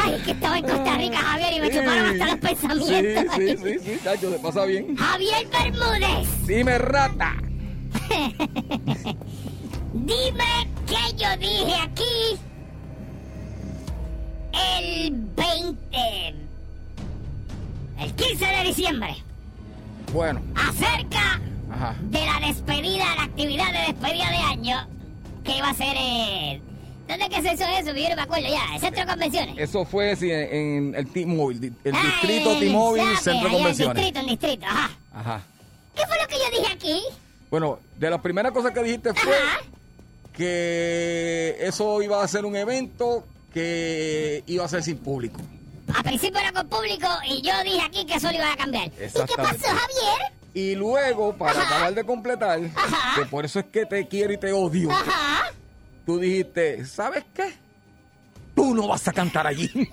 Ay, 0.03 0.21
que 0.25 0.31
estaba 0.31 0.57
en 0.57 0.63
Costa 0.65 0.97
Rica, 0.97 1.17
Javier, 1.17 1.53
y 1.53 1.59
me 1.61 1.69
chuparon 1.69 2.05
hasta 2.05 2.25
los 2.25 2.35
pensamientos. 2.37 3.35
Sí, 3.35 3.47
sí, 3.49 3.57
sí, 3.57 3.79
sí, 3.85 3.99
Chacho, 4.03 4.31
se 4.31 4.39
pasa 4.39 4.65
bien. 4.65 4.95
Javier 4.95 5.47
Bermúdez, 5.51 6.47
Dime, 6.47 6.77
rata. 6.77 7.35
dime 9.93 10.67
qué 10.87 11.15
yo 11.17 11.37
dije 11.37 11.75
aquí 11.83 12.39
el 14.53 15.13
20... 15.35 16.35
El 17.99 18.13
15 18.15 18.45
de 18.45 18.63
diciembre, 18.63 19.15
Bueno, 20.11 20.41
acerca 20.55 21.39
ajá. 21.71 21.95
de 22.01 22.25
la 22.25 22.47
despedida, 22.47 23.05
la 23.15 23.23
actividad 23.23 23.71
de 23.71 23.79
despedida 23.93 24.29
de 24.31 24.37
año 24.37 24.87
que 25.43 25.57
iba 25.57 25.69
a 25.69 25.73
ser 25.75 25.95
en... 25.95 26.70
¿Dónde 27.11 27.29
que 27.35 27.41
se 27.41 27.53
hizo 27.53 27.63
eso? 27.67 27.93
Yo 27.93 28.09
no 28.09 28.15
me 28.15 28.21
acuerdo 28.21 28.47
ya, 28.49 28.73
el 28.75 28.79
centro 28.81 29.01
de 29.01 29.07
convenciones. 29.07 29.55
Eso 29.57 29.85
fue 29.85 30.15
sí, 30.15 30.31
en, 30.31 30.53
en 30.53 30.95
el 30.95 31.07
T-Mobile, 31.11 31.71
el 31.83 31.95
Ah, 31.95 32.01
distrito 32.03 32.51
el- 32.53 32.59
T-Mobile, 32.59 33.17
Centro 33.17 33.49
de 33.49 33.55
Convenciones. 33.55 33.95
distrito, 33.95 34.19
en 34.19 34.25
distrito, 34.27 34.65
ajá. 34.65 34.91
Ajá. 35.13 35.41
¿Qué 35.95 36.03
fue 36.07 36.15
lo 36.21 36.27
que 36.27 36.35
yo 36.35 36.59
dije 36.59 36.73
aquí? 36.73 37.01
Bueno, 37.49 37.79
de 37.97 38.09
las 38.09 38.21
primeras 38.21 38.51
cosas 38.53 38.71
que 38.71 38.81
dijiste 38.83 39.13
fue 39.13 39.33
Ajá. 39.35 39.59
que 40.33 41.57
eso 41.59 42.01
iba 42.01 42.23
a 42.23 42.27
ser 42.27 42.45
un 42.45 42.55
evento 42.55 43.25
que 43.53 44.43
iba 44.47 44.63
a 44.65 44.67
ser 44.69 44.81
sin 44.83 44.97
público. 44.97 45.41
A 45.93 46.03
principio 46.03 46.39
era 46.39 46.53
con 46.53 46.67
público 46.69 47.07
y 47.27 47.41
yo 47.41 47.51
dije 47.65 47.81
aquí 47.85 48.05
que 48.05 48.15
eso 48.15 48.27
lo 48.29 48.35
iba 48.37 48.53
a 48.53 48.55
cambiar. 48.55 48.85
¿Y 48.87 48.91
qué 48.91 49.33
pasó, 49.35 49.67
Javier? 49.67 50.31
Y 50.53 50.75
luego, 50.75 51.33
para 51.37 51.51
Ajá. 51.59 51.67
acabar 51.75 51.93
de 51.93 52.03
completar, 52.05 52.59
Ajá. 52.75 53.15
que 53.21 53.25
por 53.25 53.43
eso 53.45 53.59
es 53.59 53.65
que 53.65 53.85
te 53.85 54.07
quiero 54.07 54.31
y 54.33 54.37
te 54.37 54.51
odio, 54.53 54.89
Ajá. 54.91 55.51
Tú 56.05 56.19
dijiste, 56.19 56.85
¿sabes 56.85 57.23
qué? 57.33 57.53
Tú 58.55 58.75
no 58.75 58.87
vas 58.89 59.07
a 59.07 59.13
cantar 59.13 59.47
allí. 59.47 59.69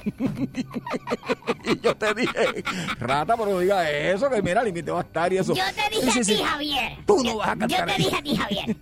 y 1.64 1.80
yo 1.80 1.94
te 1.96 2.12
dije, 2.14 2.64
rata, 2.98 3.36
pero 3.36 3.50
no 3.50 3.58
digas 3.60 3.86
eso, 3.88 4.28
que 4.28 4.42
mira, 4.42 4.60
el 4.60 4.66
límite 4.66 4.90
va 4.90 4.98
a 5.00 5.02
estar 5.02 5.32
y 5.32 5.38
eso. 5.38 5.54
Yo 5.54 5.62
te 5.74 5.94
dije 5.96 6.10
Sí, 6.12 6.18
a 6.18 6.22
ti, 6.22 6.24
sí. 6.24 6.42
Javier. 6.42 6.98
Tú 7.06 7.16
no 7.18 7.24
Yo- 7.30 7.36
vas 7.38 7.48
a 7.50 7.56
cantar 7.56 7.70
Yo 7.88 7.94
te 7.94 8.02
dije 8.02 8.16
a 8.16 8.22
ti, 8.22 8.36
Javier. 8.36 8.76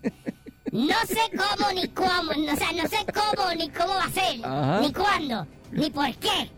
No 0.73 0.95
sé 1.07 1.21
cómo 1.37 1.73
ni 1.73 1.89
cómo, 1.89 2.31
o 2.31 2.57
sea, 2.57 2.73
no 2.73 2.89
sé 2.89 2.97
cómo 3.15 3.55
ni 3.55 3.69
cómo 3.71 3.95
va 3.95 4.05
a 4.05 4.11
ser, 4.11 4.41
Ajá. 4.45 4.81
ni 4.81 4.93
cuándo, 4.93 5.47
ni 5.73 5.91
por 5.91 6.13
qué, 6.17 6.51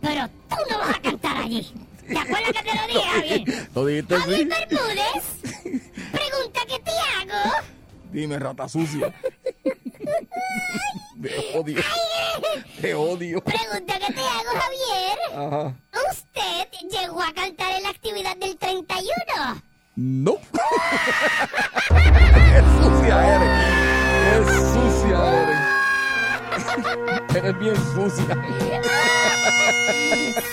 pero 0.00 0.28
tú 0.48 0.56
no 0.70 0.78
vas 0.78 0.96
a 0.96 1.00
cantar 1.02 1.36
allí. 1.36 1.70
¿Te 2.08 2.18
acuerdas 2.18 2.52
que 2.52 2.70
te 2.70 2.74
lo 2.76 2.86
dije, 2.88 3.08
Javier? 3.08 3.68
Lo 3.74 3.86
dijiste 3.86 4.16
Javier. 4.16 4.48
Bermúdez, 4.48 5.82
pregunta 6.10 6.60
que 6.68 6.78
te 6.80 6.90
hago. 6.90 7.54
Dime, 8.12 8.38
rata 8.38 8.68
sucia. 8.68 9.14
te 11.22 11.58
odio. 11.58 11.82
Te 12.80 12.94
odio. 12.94 13.40
Pregunta 13.42 13.98
que 13.98 14.12
te 14.12 14.20
hago, 14.20 14.50
Javier. 14.60 15.18
Ajá. 15.36 15.74
¿Usted 16.10 16.68
llegó 16.90 17.22
a 17.22 17.32
cantar 17.32 17.72
en 17.72 17.82
la 17.82 17.90
actividad 17.90 18.36
del 18.36 18.56
31? 18.56 19.62
No. 19.96 20.38
Qué 21.88 22.62
sucia 22.82 23.36
eres. 23.36 23.50
Qué 24.24 24.36
sucia 24.72 25.18
eres. 25.42 25.60
Eres 27.36 27.58
bien 27.58 27.76
sucia. 27.94 28.34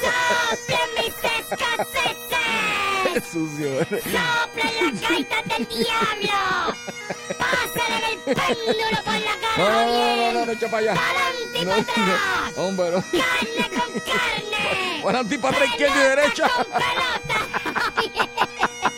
¡Soplen 0.02 0.90
mis 0.98 1.16
escoceses! 1.24 2.46
Qué 3.14 3.22
sucio 3.22 3.68
eres. 3.82 4.04
¡Soplen 4.04 4.74
las 4.86 5.02
gaitas 5.02 5.44
del 5.46 5.64
diablo! 5.68 6.38
¡Pásenle 8.36 8.62
el 8.72 8.76
péndulo 8.78 9.04
por 9.04 9.14
la 9.14 9.36
cara, 9.42 9.58
no, 9.58 9.70
no, 9.70 10.16
no, 10.16 10.32
no, 10.34 10.46
no, 10.46 10.52
echa 10.52 10.68
para 10.70 10.78
allá. 10.92 10.94
¡Pa'lante 10.96 11.60
y 11.60 11.66
No, 11.66 11.72
atrás! 11.74 12.54
no, 12.56 12.64
hombre, 12.64 12.92
no. 12.92 13.02
¡Carne 13.02 13.70
con 13.70 14.00
carne! 14.02 15.02
Para 15.04 15.24
ti, 15.24 15.38
para 15.38 15.56
atrás, 15.56 15.70
izquierda 15.70 15.96
y 15.96 16.10
derecha. 16.10 16.48
¡Pelota 16.48 17.38
con 17.64 17.94
pelota! 17.94 18.38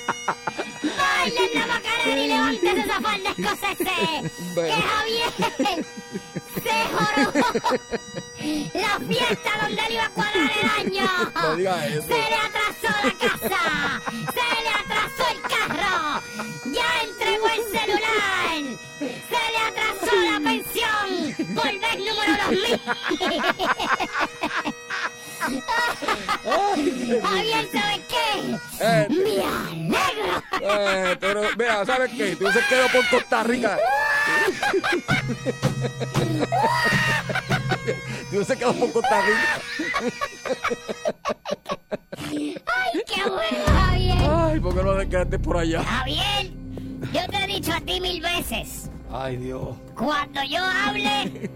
¡Bailen 0.97 1.49
la 1.53 1.67
macarena 1.67 2.21
y 2.23 2.27
levántese 2.27 2.79
esa 2.81 3.01
falda 3.01 3.29
escocese! 3.37 4.31
Bueno. 4.55 4.75
¡Que 4.75 4.81
Javier 4.81 5.31
se 6.63 6.75
jorobó! 6.95 7.47
¡La 8.73 8.99
fiesta 9.05 9.49
donde 9.61 9.81
él 9.85 9.91
iba 9.93 10.05
a 10.05 10.09
cuadrar 10.09 10.51
el 10.61 10.69
año! 10.87 11.07
No 11.35 11.55
digas 11.55 11.85
eso. 11.87 12.01
¡Se 12.03 12.07
le 12.07 12.35
atrasó 12.35 12.89
la 13.03 13.13
casa! 13.19 14.01
¡Se 14.33 14.58
Javier, 27.21 27.67
¿sabes 27.71 28.01
qué? 28.07 28.57
Eh, 28.81 29.07
¡Me 29.09 29.43
alegro! 29.91 30.43
eh, 30.61 31.17
pero, 31.19 31.41
mira, 31.57 31.85
¿sabes 31.85 32.11
qué? 32.15 32.35
Tú 32.35 32.51
se 32.51 32.59
quedó 32.67 32.87
por 32.89 33.09
Costa 33.09 33.43
Rica. 33.43 33.77
Tú 38.31 38.43
se 38.43 38.57
quedó 38.57 38.73
por 38.73 38.91
Costa 38.91 39.21
Rica. 39.21 39.61
¡Ay, 42.17 43.03
qué 43.07 43.29
bueno, 43.29 43.65
Javier! 43.67 44.17
Ay, 44.29 44.59
¿por 44.59 44.75
qué 44.75 44.83
no 44.83 44.93
te 44.97 45.09
quedaste 45.09 45.39
por 45.39 45.57
allá? 45.57 45.83
Javier, 45.83 46.51
yo 47.13 47.27
te 47.29 47.37
he 47.43 47.47
dicho 47.47 47.73
a 47.73 47.81
ti 47.81 47.99
mil 47.99 48.21
veces, 48.21 48.89
Ay, 49.11 49.37
Dios. 49.37 49.75
cuando 49.95 50.43
yo 50.43 50.59
hable, 50.63 51.49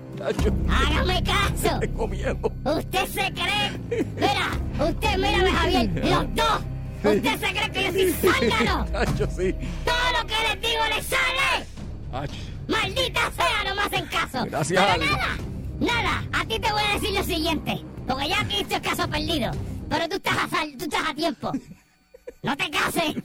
hágame 0.69 1.23
caso. 1.23 1.79
tengo 1.81 2.07
miedo. 2.07 2.39
Usted 2.65 3.05
se 3.07 3.33
cree, 3.33 4.05
mira, 4.15 4.87
usted 4.89 5.17
mírame, 5.17 5.51
Javier, 5.51 6.05
los 6.05 6.35
dos. 6.35 6.61
Usted 7.03 7.39
se 7.39 7.53
cree 7.53 7.71
que 7.71 7.83
yo 7.83 7.91
soy 7.91 8.31
zángano. 8.31 8.85
Tacho, 8.85 9.27
sí. 9.37 9.55
Todo 9.85 10.21
lo 10.21 10.27
que 10.27 10.35
les 10.49 10.61
digo 10.61 10.83
les 10.95 11.05
sale. 11.05 12.27
Maldita 12.67 13.31
sea, 13.35 13.63
no 13.69 13.75
me 13.75 13.81
hacen 13.83 14.05
caso. 14.07 14.45
Gracias, 14.45 14.83
Pero 14.95 15.05
nada, 15.05 15.37
nada, 15.79 16.23
a 16.33 16.45
ti 16.45 16.59
te 16.59 16.71
voy 16.71 16.81
a 16.89 16.93
decir 16.93 17.11
lo 17.11 17.23
siguiente, 17.23 17.83
porque 18.07 18.29
ya 18.29 18.41
aquí 18.41 18.61
esto 18.61 18.75
es 18.75 18.81
caso 18.81 19.07
perdido. 19.09 19.51
Pero 19.89 20.09
tú 20.09 20.15
estás 20.15 20.37
a, 20.37 20.47
sal- 20.49 20.73
tú 20.77 20.85
estás 20.85 21.09
a 21.09 21.13
tiempo. 21.13 21.51
No 22.43 22.55
te 22.57 22.69
cases. 22.69 23.15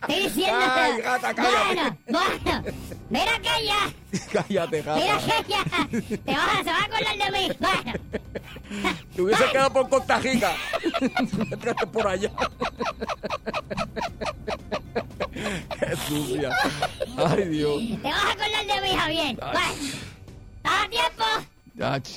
Estoy 0.00 0.22
diciendo. 0.24 0.58
Ay, 0.74 1.00
gata, 1.02 1.34
cállate. 1.34 1.74
Bueno, 1.74 1.98
bueno. 2.08 2.62
Mira 3.10 3.36
aquella. 3.36 3.76
cállate, 4.32 4.82
Mira 4.82 5.20
gata. 5.20 5.38
aquella. 5.38 5.62
Te 6.24 6.32
vas 6.32 6.48
a, 6.48 6.64
se 6.64 6.70
va 6.70 6.78
a 6.78 6.84
acordar 6.84 7.18
de 7.18 7.30
mí. 7.38 7.52
Bueno. 7.60 7.92
Te 9.14 9.22
hubiese 9.22 9.44
quedado 9.52 9.72
por 9.74 9.88
Costa 9.90 10.18
Rica. 10.20 10.52
Te 11.50 11.58
quedaste 11.58 11.86
por 11.86 12.06
allá. 12.06 12.30
Qué 15.78 15.96
sucia. 16.08 16.50
Ay, 17.18 17.44
Dios. 17.48 17.82
Te 18.02 18.08
vas 18.08 18.24
a 18.24 18.30
acordar 18.32 18.66
de 18.66 18.80
mí, 18.80 18.96
Javier. 18.96 19.36
Bueno. 19.36 19.60
¿Estás 20.56 20.84
a 20.84 20.88
tiempo? 20.88 21.24
Ach. 21.82 22.08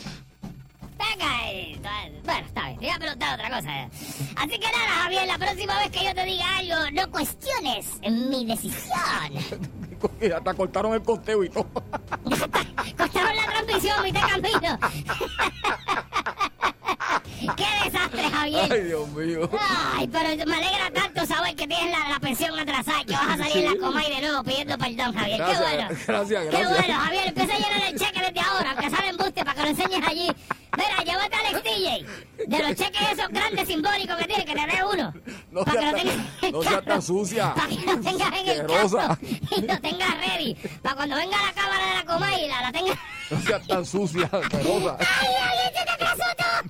Venga, 0.98 1.52
eh, 1.52 1.80
bueno, 2.24 2.46
está 2.46 2.68
bien, 2.68 2.80
te 2.80 2.86
iba 2.86 2.96
a 2.96 3.00
preguntar 3.00 3.34
otra 3.40 3.50
cosa. 3.50 3.90
Así 4.36 4.60
que 4.60 4.72
nada, 4.72 4.90
Javier, 5.04 5.28
la 5.28 5.38
próxima 5.38 5.78
vez 5.80 5.92
que 5.92 6.06
yo 6.06 6.14
te 6.14 6.26
diga 6.26 6.58
algo, 6.58 6.92
no 6.92 7.12
cuestiones 7.12 8.00
mi 8.10 8.46
decisión. 8.46 9.34
Te 10.20 10.54
cortaron 10.56 10.94
el 10.94 11.02
conteo 11.02 11.44
y 11.44 11.50
todo. 11.50 11.64
Cortaron 12.98 13.36
la 13.36 13.46
transmisión, 13.46 14.04
viste 14.04 14.20
camino. 14.20 14.78
¡Qué 17.56 17.66
desastre, 17.86 18.03
Ay, 18.44 18.82
Dios 18.84 19.08
mío. 19.10 19.50
Ay, 19.96 20.08
pero 20.08 20.30
me 20.46 20.56
alegra 20.56 20.92
tanto 20.94 21.26
saber 21.26 21.56
que 21.56 21.68
tienes 21.68 21.92
la, 21.98 22.10
la 22.10 22.20
pensión 22.20 22.58
atrasada 22.60 23.02
y 23.02 23.06
que 23.06 23.14
vas 23.14 23.30
a 23.30 23.38
salir 23.38 23.66
en 23.66 23.74
la 23.80 23.88
coma 23.88 24.06
y 24.06 24.10
de 24.16 24.22
nuevo 24.22 24.44
pidiendo 24.44 24.78
perdón, 24.78 25.14
Javier. 25.14 25.38
Gracias, 25.38 25.60
¡Qué 25.60 25.64
bueno! 25.76 25.88
gracias, 26.08 26.44
¡Qué 26.44 26.50
gracias. 26.50 26.70
bueno, 26.88 27.00
Javier! 27.04 27.28
Empieza 27.28 27.54
a 27.54 27.58
llenar 27.58 27.90
el 27.90 28.00
cheque 28.00 28.20
desde 28.22 28.40
ahora, 28.42 28.72
aunque 28.72 28.90
sale 28.90 29.08
embuste 29.10 29.46
para 29.46 29.54
que 29.56 29.62
lo 29.62 29.68
enseñes 29.70 30.08
allí. 30.08 30.32
Mira, 30.76 31.04
llévate 31.06 31.36
al 31.36 31.64
DJ. 31.64 32.06
De 32.48 32.60
los 32.60 32.76
cheques 32.76 33.02
esos 33.12 33.28
grandes 33.30 33.68
simbólicos 33.68 34.16
que 34.18 34.26
tiene, 34.26 34.46
que 34.46 34.54
te 34.54 34.60
dé 34.66 34.84
uno. 34.92 35.14
No 35.52 35.64
para 35.64 35.94
que 35.94 36.02
seas 36.02 36.02
lo 36.02 36.02
tan- 36.02 36.04
tengas 36.04 36.44
en 36.44 36.52
no 36.52 36.64
seas 36.64 36.86
tan 36.86 37.02
sucia. 37.02 37.54
Para 37.54 37.68
que 37.68 37.76
lo 37.76 38.00
tengas 38.02 38.34
en 38.40 38.50
el 38.50 38.66
carro 38.66 39.18
y 39.56 39.62
lo 39.62 39.80
tengas 39.80 40.18
ready. 40.28 40.56
Para 40.82 40.96
cuando 40.96 41.16
venga 41.16 41.38
la 41.42 41.54
cámara 41.54 41.86
de 41.88 41.94
la 41.96 42.06
coma 42.06 42.40
y 42.40 42.48
la, 42.48 42.62
la 42.64 42.72
tengas... 42.72 42.98
No 43.30 43.42
seas 43.42 43.68
tan 43.68 43.86
sucia, 43.86 44.30
asquerosa. 44.32 44.98
¡Ay, 45.00 45.68
atrasó 45.68 45.98
todo! 46.00 46.03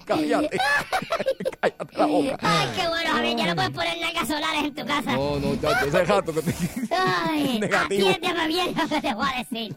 Cállate. 0.06 0.58
Cállate 1.62 1.98
la 1.98 2.06
boca. 2.06 2.38
Ay, 2.42 2.68
qué 2.76 2.88
bueno, 2.88 3.10
Javier, 3.14 3.38
ya 3.38 3.46
no 3.48 3.56
puedes 3.56 3.72
poner 3.72 3.98
nalgas 4.02 4.28
solares 4.28 4.64
en 4.64 4.74
tu 4.76 4.86
casa. 4.86 5.16
No, 5.16 5.40
no, 5.40 5.56
chacho, 5.56 5.86
ese 5.86 6.06
gato 6.06 6.34
que 6.34 6.42
te... 6.42 6.54
Ay, 6.96 7.60
Negativo. 7.62 8.10
atiéndeme 8.10 8.48
bien 8.48 8.74
lo 8.76 8.88
que 8.88 9.02
te 9.02 9.14
voy 9.14 9.28
a 9.34 9.38
decir. 9.40 9.76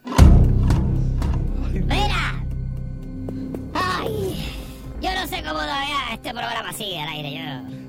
Mira. 1.72 2.42
Ay, 3.74 4.52
yo 5.00 5.14
no 5.14 5.26
sé 5.26 5.36
cómo 5.42 5.54
todavía 5.60 5.96
este 6.12 6.30
programa 6.30 6.72
sigue 6.72 7.00
al 7.00 7.08
aire. 7.08 7.32
Yo, 7.34 7.85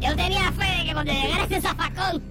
yo 0.00 0.16
tenía 0.16 0.52
fe 0.52 0.76
de 0.78 0.84
que 0.86 0.92
cuando 0.92 1.12
llegara 1.12 1.42
este 1.44 1.60
zafacón, 1.60 2.22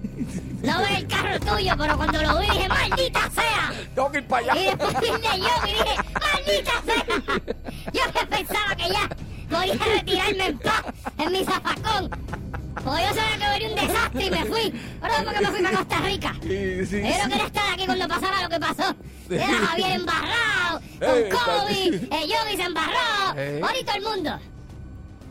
no 0.62 0.78
ve 0.80 0.96
el 0.96 1.06
carro 1.06 1.40
tuyo, 1.40 1.74
pero 1.78 1.96
cuando 1.96 2.22
lo 2.22 2.38
vi 2.38 2.46
dije, 2.46 2.68
maldita 2.68 3.30
sea. 3.30 3.72
Tengo 3.94 4.12
que 4.12 4.18
ir 4.18 4.26
para 4.26 4.56
Y 4.58 4.64
después 4.64 4.94
vine 5.00 5.38
yo 5.38 5.66
y 5.66 5.72
dije, 5.72 5.96
maldita 6.14 6.72
sea! 6.84 7.40
Yo 7.92 8.12
que 8.12 8.26
pensaba 8.26 8.76
que 8.76 8.88
ya 8.90 9.08
podía 9.50 9.74
retirarme 9.84 10.46
en 10.46 10.58
paz 10.58 10.82
en 11.18 11.32
mi 11.32 11.44
zafacón. 11.44 12.10
Porque 12.84 13.02
yo 13.02 13.08
sabía 13.08 13.38
que 13.38 13.48
venía 13.58 13.68
un 13.68 13.88
desastre 13.88 14.24
y 14.26 14.30
me 14.30 14.44
fui. 14.44 14.80
Ahora 15.02 15.14
porque 15.24 15.40
me 15.40 15.46
fui 15.48 15.62
para 15.62 15.76
Costa 15.78 15.96
Rica. 16.00 16.34
Sí, 16.42 16.86
sí, 16.86 17.02
Yo 17.02 17.08
no 17.08 17.24
sí. 17.24 17.28
quería 17.30 17.46
estar 17.46 17.72
aquí 17.72 17.86
cuando 17.86 18.08
pasara 18.08 18.42
lo 18.42 18.48
que 18.48 18.60
pasó. 18.60 18.94
Era 19.30 19.46
Javier 19.46 19.90
embarrado, 19.92 20.80
con 21.00 21.08
Eh, 21.08 21.28
COVID, 21.28 21.94
el 21.94 22.28
Yogi 22.30 22.56
se 22.56 22.62
embarró, 22.62 23.34
Eh. 23.36 23.60
ahorita 23.62 23.92
el 23.94 24.02
mundo. 24.04 24.38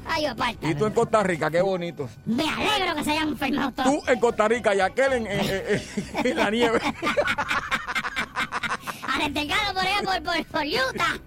Ay. 0.09 0.25
Y 0.61 0.75
tú 0.75 0.85
en 0.85 0.93
Costa 0.93 1.21
Rica, 1.23 1.49
qué 1.51 1.61
bonito. 1.61 2.09
Me 2.25 2.43
alegro 2.49 2.95
que 2.95 3.03
se 3.03 3.11
hayan 3.11 3.29
enfermado 3.29 3.71
todos. 3.71 3.91
Tú 4.03 4.11
en 4.11 4.19
Costa 4.19 4.47
Rica 4.47 4.73
y 4.75 4.79
aquel 4.79 5.13
en, 5.13 5.27
en- 5.27 5.39
en- 5.39 5.81
en 6.27 6.37
la 6.37 6.49
nieve. 6.51 6.79
Alex 9.13 9.33
Delgado 9.33 9.73
por 9.73 9.81
allá 9.83 10.01
por, 10.03 10.23
por, 10.23 10.45
por 10.45 10.61
Utah. 10.63 11.17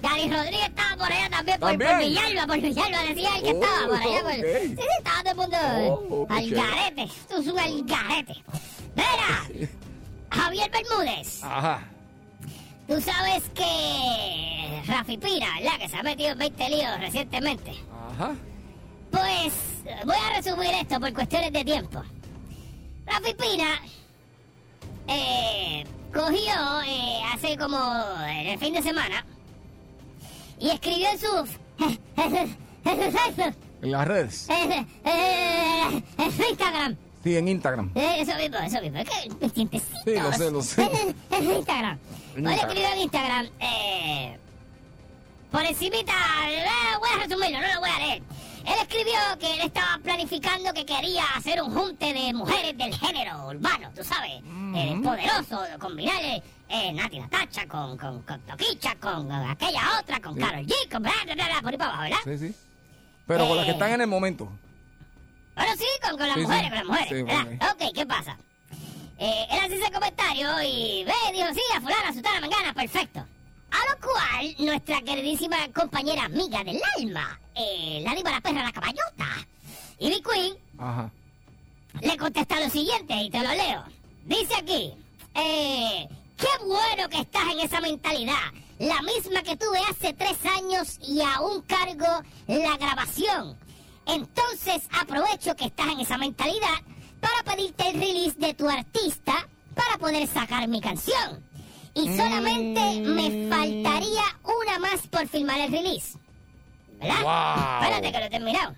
Gary 0.00 0.30
Rodríguez 0.32 0.68
estaba 0.68 0.96
por 0.96 1.12
allá 1.12 1.28
también, 1.30 1.60
por. 1.60 1.76
Villalba, 1.76 2.46
por 2.46 2.60
Villalba 2.60 3.02
decía 3.02 3.28
él 3.36 3.42
que 3.42 3.50
Oh, 3.52 3.62
estaba 3.62 3.86
por 3.88 3.96
allá. 3.96 4.20
Por, 4.22 4.30
ok. 4.32 4.36
Sí, 4.62 4.76
sí, 4.76 4.86
estaba 4.98 5.30
el 5.30 5.36
mundo 5.36 5.56
Oh, 6.10 6.26
qué 6.28 6.34
al 6.34 6.50
garete. 6.50 7.02
Esto 7.04 7.36
es 7.38 7.46
un 7.48 7.58
al 7.58 7.82
garete. 7.84 8.34
Mira, 8.94 9.66
Javier 10.30 10.70
Bermúdez, 10.70 11.42
Ajá. 11.44 11.80
tú 12.88 13.00
sabes 13.00 13.42
que 13.54 14.82
Rafi 14.86 15.18
Pira, 15.18 15.48
¿verdad? 15.60 15.78
Que 15.78 15.88
se 15.88 15.96
ha 15.96 16.02
metido 16.02 16.30
en 16.30 16.38
20 16.38 16.68
líos 16.70 17.00
recientemente. 17.00 17.72
Ajá. 18.16 18.34
Pues 19.10 19.52
voy 20.04 20.16
a 20.16 20.36
resumir 20.36 20.70
esto 20.74 20.98
por 21.00 21.12
cuestiones 21.12 21.52
de 21.52 21.64
tiempo. 21.64 22.02
Rafi 23.06 23.34
Pina 23.34 23.80
eh, 25.06 25.84
cogió 26.12 26.82
eh, 26.86 27.20
hace 27.32 27.56
como 27.56 27.78
en 28.26 28.46
el 28.48 28.58
fin 28.58 28.74
de 28.74 28.82
semana 28.82 29.24
y 30.58 30.70
escribió 30.70 31.08
en 31.10 31.18
su 31.18 31.48
En 33.82 33.90
las 33.92 34.08
redes. 34.08 34.48
en 35.04 36.46
Instagram. 36.48 36.96
Sí, 37.22 37.36
en 37.36 37.48
Instagram. 37.48 37.90
Eh, 37.94 38.16
Eso 38.20 38.34
mismo, 38.36 38.56
eso 38.58 38.80
mismo. 38.80 38.98
Es 38.98 39.08
que 39.10 39.28
me 39.40 39.48
sientecitos. 39.50 40.00
Sí, 40.04 40.14
lo 40.14 40.32
sé, 40.32 40.50
lo 40.50 40.62
sé. 40.62 40.82
En 41.30 41.50
Instagram. 41.52 41.98
En 42.36 42.46
Hoy 42.46 42.52
Instagram. 42.54 42.70
escribió 42.70 42.88
en 42.92 43.00
Instagram. 43.00 43.46
Eh, 43.60 44.38
por 45.56 45.64
encimita, 45.64 46.12
eh, 46.50 46.66
voy 47.00 47.08
a 47.14 47.24
resumirlo, 47.24 47.58
no 47.62 47.74
lo 47.74 47.80
voy 47.80 47.88
a 47.88 47.98
leer. 47.98 48.22
Él 48.66 48.74
escribió 48.82 49.14
que 49.40 49.54
él 49.54 49.60
estaba 49.62 49.98
planificando 50.02 50.70
que 50.74 50.84
quería 50.84 51.24
hacer 51.34 51.62
un 51.62 51.72
junte 51.72 52.12
de 52.12 52.34
mujeres 52.34 52.76
del 52.76 52.94
género 52.94 53.46
urbano, 53.46 53.90
tú 53.96 54.04
sabes, 54.04 54.42
eh, 54.74 55.00
poderoso, 55.02 55.58
combinar 55.78 56.20
eh, 56.68 56.92
Nati 56.92 57.20
Natacha 57.20 57.66
con, 57.66 57.96
con, 57.96 58.20
con 58.20 58.38
Toquicha, 58.42 58.96
con, 58.96 59.28
con 59.28 59.32
aquella 59.48 59.98
otra, 59.98 60.20
con 60.20 60.34
Sí. 60.34 60.40
Karol 60.40 60.66
G, 60.66 60.72
con 60.92 61.02
bla, 61.04 61.12
bla, 61.24 61.34
bla, 61.34 61.60
por 61.62 61.72
ahí 61.72 61.78
para 61.78 61.90
abajo, 61.90 62.02
¿verdad? 62.02 62.18
Sí, 62.24 62.38
sí. 62.48 62.54
Pero 63.26 63.48
con 63.48 63.56
las 63.56 63.64
que 63.64 63.70
Eh. 63.70 63.74
están 63.74 63.92
en 63.92 64.00
el 64.02 64.06
momento. 64.08 64.52
Bueno, 65.54 65.72
sí, 65.78 65.86
con, 66.02 66.18
con 66.18 66.26
las 66.28 66.34
Sí, 66.34 66.40
sí. 66.42 66.46
mujeres, 66.48 66.68
con 66.68 66.76
las 66.78 66.86
mujeres. 66.86 67.08
Sí, 67.08 67.22
¿verdad? 67.22 67.72
ok, 67.72 67.94
¿qué 67.94 68.04
pasa? 68.04 68.36
Eh, 69.18 69.46
él 69.52 69.58
hace 69.64 69.76
ese 69.76 69.90
comentario 69.90 70.48
y 70.62 71.02
ve, 71.04 71.14
dijo, 71.32 71.46
sí, 71.54 71.60
a 71.74 71.80
fulana, 71.80 72.08
a 72.10 72.12
sutana, 72.12 72.40
mangana, 72.42 72.74
perfecto. 72.74 73.24
A 73.76 73.90
lo 73.90 74.00
cual, 74.00 74.54
nuestra 74.58 75.02
queridísima 75.02 75.56
compañera 75.74 76.24
amiga 76.24 76.64
del 76.64 76.80
alma, 76.98 77.38
eh, 77.54 78.00
la 78.02 78.14
diva 78.14 78.30
la 78.30 78.40
perra 78.40 78.62
la 78.62 78.72
caballota, 78.72 79.46
Ivy 79.98 80.22
Queen, 80.22 80.54
Ajá. 80.78 81.10
le 82.00 82.16
contesta 82.16 82.58
lo 82.60 82.70
siguiente 82.70 83.14
y 83.14 83.28
te 83.30 83.38
lo 83.42 83.50
leo. 83.50 83.84
Dice 84.24 84.54
aquí, 84.56 84.94
eh, 85.34 86.08
qué 86.38 86.64
bueno 86.64 87.08
que 87.10 87.20
estás 87.20 87.44
en 87.52 87.60
esa 87.60 87.80
mentalidad. 87.80 88.52
La 88.78 89.00
misma 89.02 89.42
que 89.42 89.56
tuve 89.56 89.78
hace 89.90 90.12
tres 90.14 90.38
años 90.44 90.98
y 91.06 91.20
aún 91.22 91.62
cargo 91.62 92.22
la 92.46 92.76
grabación. 92.78 93.56
Entonces 94.06 94.82
aprovecho 95.00 95.54
que 95.54 95.66
estás 95.66 95.88
en 95.88 96.00
esa 96.00 96.16
mentalidad 96.18 96.76
para 97.20 97.42
pedirte 97.54 97.88
el 97.88 97.94
release 98.00 98.38
de 98.38 98.54
tu 98.54 98.68
artista 98.68 99.48
para 99.74 99.98
poder 99.98 100.26
sacar 100.28 100.66
mi 100.68 100.80
canción. 100.80 101.42
Y 101.96 102.14
solamente 102.14 103.00
me 103.00 103.48
faltaría 103.48 104.24
una 104.44 104.78
más 104.78 105.06
por 105.06 105.26
filmar 105.28 105.58
el 105.60 105.72
release. 105.72 106.18
¿Verdad? 107.00 107.22
Wow. 107.22 107.82
Espérate 107.82 108.12
que 108.12 108.18
lo 108.18 108.24
he 108.26 108.30
terminado. 108.30 108.74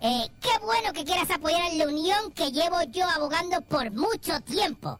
Eh, 0.00 0.28
qué 0.40 0.64
bueno 0.64 0.92
que 0.92 1.04
quieras 1.04 1.30
apoyar 1.30 1.72
la 1.74 1.86
unión 1.86 2.32
que 2.32 2.50
llevo 2.50 2.82
yo 2.90 3.08
abogando 3.08 3.60
por 3.60 3.92
mucho 3.92 4.40
tiempo. 4.40 4.98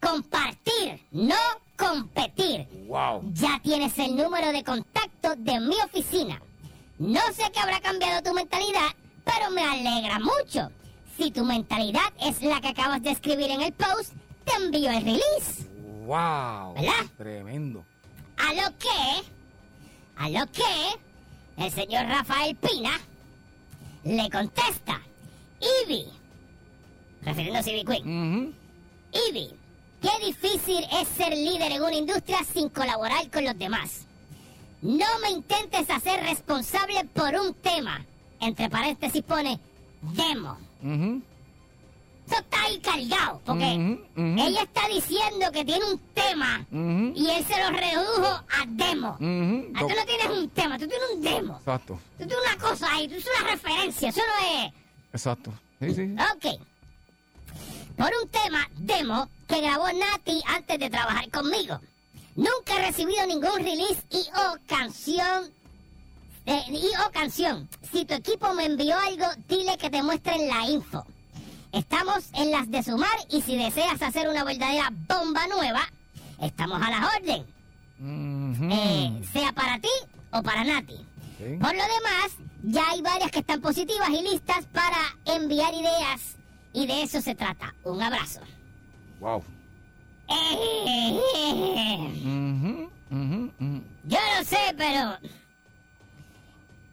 Compartir, 0.00 1.04
no 1.10 1.34
competir. 1.76 2.68
Wow. 2.86 3.22
Ya 3.32 3.60
tienes 3.60 3.98
el 3.98 4.16
número 4.16 4.52
de 4.52 4.62
contacto 4.62 5.34
de 5.36 5.58
mi 5.58 5.74
oficina. 5.84 6.40
No 6.98 7.20
sé 7.34 7.50
qué 7.52 7.58
habrá 7.58 7.80
cambiado 7.80 8.22
tu 8.22 8.32
mentalidad, 8.32 8.94
pero 9.24 9.50
me 9.50 9.64
alegra 9.64 10.20
mucho. 10.20 10.70
Si 11.16 11.32
tu 11.32 11.44
mentalidad 11.44 12.12
es 12.20 12.40
la 12.40 12.60
que 12.60 12.68
acabas 12.68 13.02
de 13.02 13.10
escribir 13.10 13.50
en 13.50 13.62
el 13.62 13.72
post, 13.72 14.12
te 14.44 14.54
envío 14.62 14.90
el 14.90 15.04
release. 15.04 15.69
Wow. 16.10 16.74
¿Verdad? 16.74 17.06
Tremendo. 17.16 17.84
A 18.36 18.52
lo 18.52 18.76
que, 18.78 19.22
a 20.16 20.28
lo 20.28 20.44
que, 20.50 21.64
el 21.64 21.70
señor 21.70 22.06
Rafael 22.06 22.56
Pina 22.56 22.98
le 24.02 24.28
contesta, 24.28 25.00
Ivy, 25.84 26.06
refiriéndose 27.22 27.70
a 27.70 27.72
Ivy 27.74 27.84
Queen. 27.84 28.54
Ivy, 29.28 29.50
qué 30.02 30.26
difícil 30.26 30.84
es 31.00 31.06
ser 31.06 31.32
líder 31.32 31.70
en 31.70 31.82
una 31.82 31.94
industria 31.94 32.38
sin 32.42 32.70
colaborar 32.70 33.30
con 33.30 33.44
los 33.44 33.56
demás. 33.56 34.08
No 34.82 35.06
me 35.22 35.30
intentes 35.30 35.88
hacer 35.90 36.24
responsable 36.24 37.04
por 37.14 37.36
un 37.36 37.54
tema. 37.54 38.04
Entre 38.40 38.68
paréntesis 38.68 39.22
pone 39.22 39.60
demo. 40.02 40.58
Ujú. 40.82 41.22
Eso 42.30 42.38
está 42.40 42.62
ahí 42.62 42.78
cargado, 42.78 43.40
porque 43.44 43.98
ella 44.16 44.62
está 44.62 44.86
diciendo 44.88 45.50
que 45.52 45.64
tiene 45.64 45.84
un 45.84 45.98
tema 46.14 46.64
y 46.70 47.28
él 47.28 47.44
se 47.44 47.60
lo 47.60 47.70
redujo 47.70 48.26
a 48.26 48.64
demo. 48.68 49.08
Ah, 49.74 49.80
tú 49.80 49.88
no 49.88 50.04
tienes 50.06 50.38
un 50.38 50.48
tema, 50.50 50.78
tú 50.78 50.86
tienes 50.86 51.08
un 51.12 51.22
demo. 51.22 51.56
Exacto. 51.58 51.98
Tú 52.18 52.26
tienes 52.26 52.36
una 52.46 52.56
cosa 52.68 52.86
ahí, 52.92 53.08
tú 53.08 53.14
tienes 53.16 53.40
una 53.40 53.50
referencia, 53.50 54.08
eso 54.10 54.20
no 54.20 54.64
es... 54.64 54.72
Exacto. 55.12 55.52
Sí, 55.80 55.94
sí. 55.94 56.14
Ok. 56.36 56.60
Por 57.96 58.10
un 58.22 58.28
tema 58.28 58.68
demo 58.76 59.28
que 59.48 59.60
grabó 59.60 59.86
Nati 59.92 60.40
antes 60.46 60.78
de 60.78 60.88
trabajar 60.88 61.28
conmigo. 61.30 61.80
Nunca 62.36 62.76
he 62.78 62.86
recibido 62.86 63.26
ningún 63.26 63.56
release 63.56 64.02
y 64.10 64.20
o 64.36 64.56
canción. 64.68 65.50
eh, 66.46 66.62
y 66.68 66.86
o 67.06 67.10
canción. 67.12 67.68
Si 67.90 68.04
tu 68.04 68.14
equipo 68.14 68.54
me 68.54 68.66
envió 68.66 68.96
algo, 68.98 69.26
dile 69.48 69.76
que 69.76 69.90
te 69.90 70.00
muestren 70.02 70.46
la 70.46 70.64
info. 70.68 71.04
Estamos 71.72 72.30
en 72.34 72.50
las 72.50 72.68
de 72.70 72.82
sumar 72.82 73.16
y 73.30 73.42
si 73.42 73.56
deseas 73.56 74.02
hacer 74.02 74.28
una 74.28 74.42
verdadera 74.42 74.92
bomba 75.08 75.46
nueva, 75.46 75.82
estamos 76.40 76.82
a 76.82 76.90
la 76.90 77.10
orden. 77.16 77.46
Eh, 78.72 79.22
sea 79.32 79.52
para 79.52 79.78
ti 79.78 79.88
o 80.32 80.42
para 80.42 80.64
Nati. 80.64 80.96
Por 81.38 81.74
lo 81.74 81.82
demás, 81.82 82.36
ya 82.64 82.90
hay 82.90 83.02
varias 83.02 83.30
que 83.30 83.38
están 83.38 83.60
positivas 83.60 84.10
y 84.10 84.22
listas 84.22 84.66
para 84.66 84.98
enviar 85.24 85.72
ideas. 85.72 86.36
Y 86.72 86.86
de 86.86 87.02
eso 87.02 87.20
se 87.20 87.34
trata. 87.34 87.74
Un 87.84 88.02
abrazo. 88.02 88.40
Wow. 89.20 89.42
Eh. 90.28 91.20
Yo 94.04 94.18
no 94.36 94.44
sé, 94.44 94.74
pero... 94.76 95.16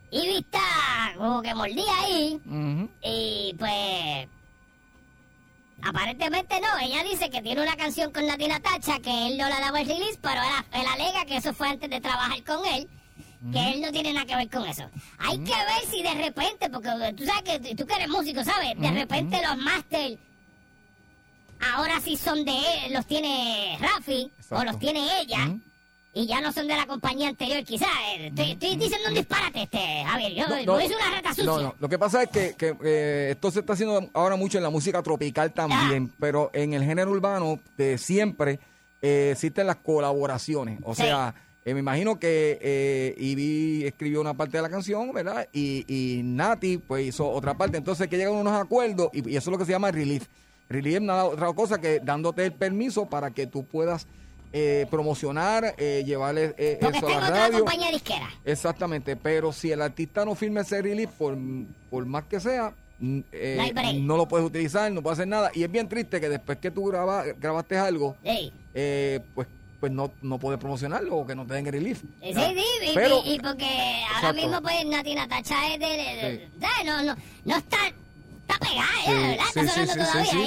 Ivy 0.09 0.37
está 0.37 1.13
como 1.17 1.41
que 1.41 1.53
mordía 1.53 1.99
ahí. 1.99 2.39
Y 3.03 3.55
pues... 3.57 4.27
Aparentemente 5.87 6.59
no, 6.59 6.67
ella 6.81 7.01
dice 7.01 7.29
que 7.29 7.41
tiene 7.41 7.61
una 7.61 7.77
canción 7.77 8.11
con 8.11 8.27
Nati 8.27 8.45
Natacha 8.45 8.99
que 8.99 9.27
él 9.27 9.37
no 9.37 9.47
la 9.47 9.61
daba 9.61 9.79
el 9.79 9.87
release, 9.87 10.19
pero 10.21 10.41
él, 10.41 10.81
él 10.81 10.85
alega 10.85 11.23
que 11.23 11.37
eso 11.37 11.53
fue 11.53 11.69
antes 11.69 11.89
de 11.89 12.01
trabajar 12.01 12.43
con 12.43 12.65
él, 12.65 12.89
que 13.53 13.71
él 13.71 13.81
no 13.81 13.89
tiene 13.93 14.11
nada 14.11 14.25
que 14.25 14.35
ver 14.35 14.49
con 14.49 14.67
eso. 14.67 14.83
Hay 15.17 15.37
que 15.37 15.53
ver 15.53 15.85
si 15.89 16.03
de 16.03 16.13
repente, 16.15 16.69
porque 16.69 16.89
tú 17.15 17.23
sabes 17.23 17.43
que 17.43 17.73
tú 17.73 17.85
que 17.85 17.93
eres 17.93 18.09
músico, 18.09 18.43
¿sabes? 18.43 18.77
De 18.77 18.91
repente 18.91 19.41
los 19.41 19.57
máster 19.59 20.17
ahora 21.73 22.01
sí 22.01 22.17
son 22.17 22.43
de 22.43 22.57
él, 22.85 22.93
los 22.93 23.05
tiene 23.05 23.77
Rafi 23.79 24.29
o 24.49 24.63
los 24.65 24.77
tiene 24.79 25.21
ella. 25.21 25.55
Y 26.17 26.25
ya 26.25 26.41
no 26.41 26.51
son 26.51 26.67
de 26.67 26.75
la 26.75 26.87
compañía 26.87 27.27
anterior, 27.29 27.63
quizás. 27.63 27.87
Eh, 28.15 28.27
Estoy, 28.27 28.51
estoy 28.53 28.75
diciendo 28.75 29.07
un 29.09 29.13
disparate, 29.13 29.61
este, 29.63 30.03
Javier. 30.05 30.33
Yo, 30.33 30.47
No, 30.47 30.63
no. 30.73 30.81
hice 30.81 30.95
una 30.95 31.11
rata 31.11 31.29
sucia. 31.29 31.45
No, 31.45 31.61
no. 31.61 31.75
Lo 31.79 31.87
que 31.89 31.99
pasa 31.99 32.23
es 32.23 32.29
que, 32.29 32.55
que, 32.57 32.75
eh, 32.83 33.29
esto 33.31 33.51
se 33.51 33.59
está 33.59 33.73
haciendo 33.73 34.09
ahora 34.13 34.35
mucho 34.35 34.57
en 34.57 34.63
la 34.63 34.69
música 34.71 35.03
tropical 35.03 35.53
también, 35.53 36.11
pero 36.19 36.49
en 36.53 36.73
el 36.73 36.83
género 36.83 37.11
urbano 37.11 37.59
de 37.77 37.97
siempre 37.99 38.59
eh, 39.01 39.29
existen 39.33 39.67
las 39.67 39.75
colaboraciones. 39.75 40.79
O 40.83 40.95
Sí. 40.95 41.03
sea, 41.03 41.35
eh, 41.65 41.73
me 41.75 41.81
imagino 41.81 42.17
que 42.17 42.57
eh, 42.61 43.13
Ivy 43.19 43.85
escribió 43.85 44.19
una 44.21 44.33
parte 44.33 44.57
de 44.57 44.63
la 44.63 44.69
canción, 44.69 45.13
¿verdad? 45.13 45.47
Y, 45.53 45.85
y 45.87 46.23
Nati 46.23 46.77
pues 46.79 47.05
hizo 47.05 47.29
otra 47.29 47.55
parte. 47.55 47.77
Entonces 47.77 48.07
que 48.07 48.17
llegan 48.17 48.33
unos 48.33 48.53
acuerdos 48.59 49.09
y, 49.13 49.19
y 49.29 49.37
eso 49.37 49.49
es 49.49 49.51
lo 49.51 49.57
que 49.59 49.65
se 49.65 49.71
llama 49.71 49.91
relief. 49.91 50.25
Relief 50.69 50.95
es 50.95 51.01
nada 51.01 51.25
otra 51.25 51.53
cosa 51.53 51.79
que 51.79 51.99
dándote 52.03 52.43
el 52.45 52.53
permiso 52.53 53.05
para 53.07 53.29
que 53.31 53.45
tú 53.45 53.65
puedas 53.65 54.07
eh, 54.53 54.85
promocionar, 54.89 55.75
eh, 55.77 56.03
llevarle 56.05 56.53
eh, 56.57 56.77
Porque 56.81 56.97
eso 56.99 57.07
a 57.07 57.19
la 57.21 57.29
radio. 57.29 57.59
compañía 57.59 57.91
disquera. 57.91 58.29
Exactamente, 58.45 59.15
pero 59.15 59.51
si 59.53 59.71
el 59.71 59.81
artista 59.81 60.23
no 60.25 60.35
firma 60.35 60.61
ese 60.61 60.81
release, 60.81 61.11
por, 61.17 61.37
por 61.89 62.05
más 62.05 62.23
que 62.25 62.39
sea, 62.39 62.73
mm, 62.99 63.19
eh, 63.31 64.01
No 64.01 64.17
lo 64.17 64.27
puedes 64.27 64.47
utilizar, 64.47 64.91
no 64.91 65.01
puedes 65.01 65.19
hacer 65.19 65.27
nada. 65.27 65.51
Y 65.53 65.63
es 65.63 65.71
bien 65.71 65.87
triste 65.89 66.19
que 66.21 66.29
después 66.29 66.57
que 66.59 66.71
tú 66.71 66.85
graba- 66.85 67.23
grabaste 67.39 67.77
algo, 67.77 68.15
Sí. 68.23 68.51
eh, 68.73 69.19
pues 69.35 69.47
pues 69.79 69.91
no, 69.91 70.11
no 70.23 70.39
puedes 70.39 70.59
promocionarlo 70.59 71.17
o 71.17 71.27
que 71.27 71.35
no 71.35 71.45
te 71.45 71.53
den 71.53 71.67
el 71.67 71.71
relief. 71.71 72.01
Sí, 72.01 72.33
sí, 72.33 72.41
y, 72.81 72.95
pero, 72.95 73.21
y- 73.23 73.33
y 73.35 73.39
porque 73.39 74.01
ahora 74.15 74.33
mismo 74.33 74.59
pues 74.59 74.83
Nati 74.87 75.13
Natacha 75.13 75.71
es 75.71 75.79
de, 75.79 75.85
de- 75.85 76.49
no, 76.83 77.03
no, 77.03 77.15
no 77.45 77.57
está, 77.57 77.77
está 78.47 78.59
pegada 78.59 78.87
sí, 79.05 79.11
está 79.11 79.67
sonando 79.67 80.05
sí, 80.05 80.37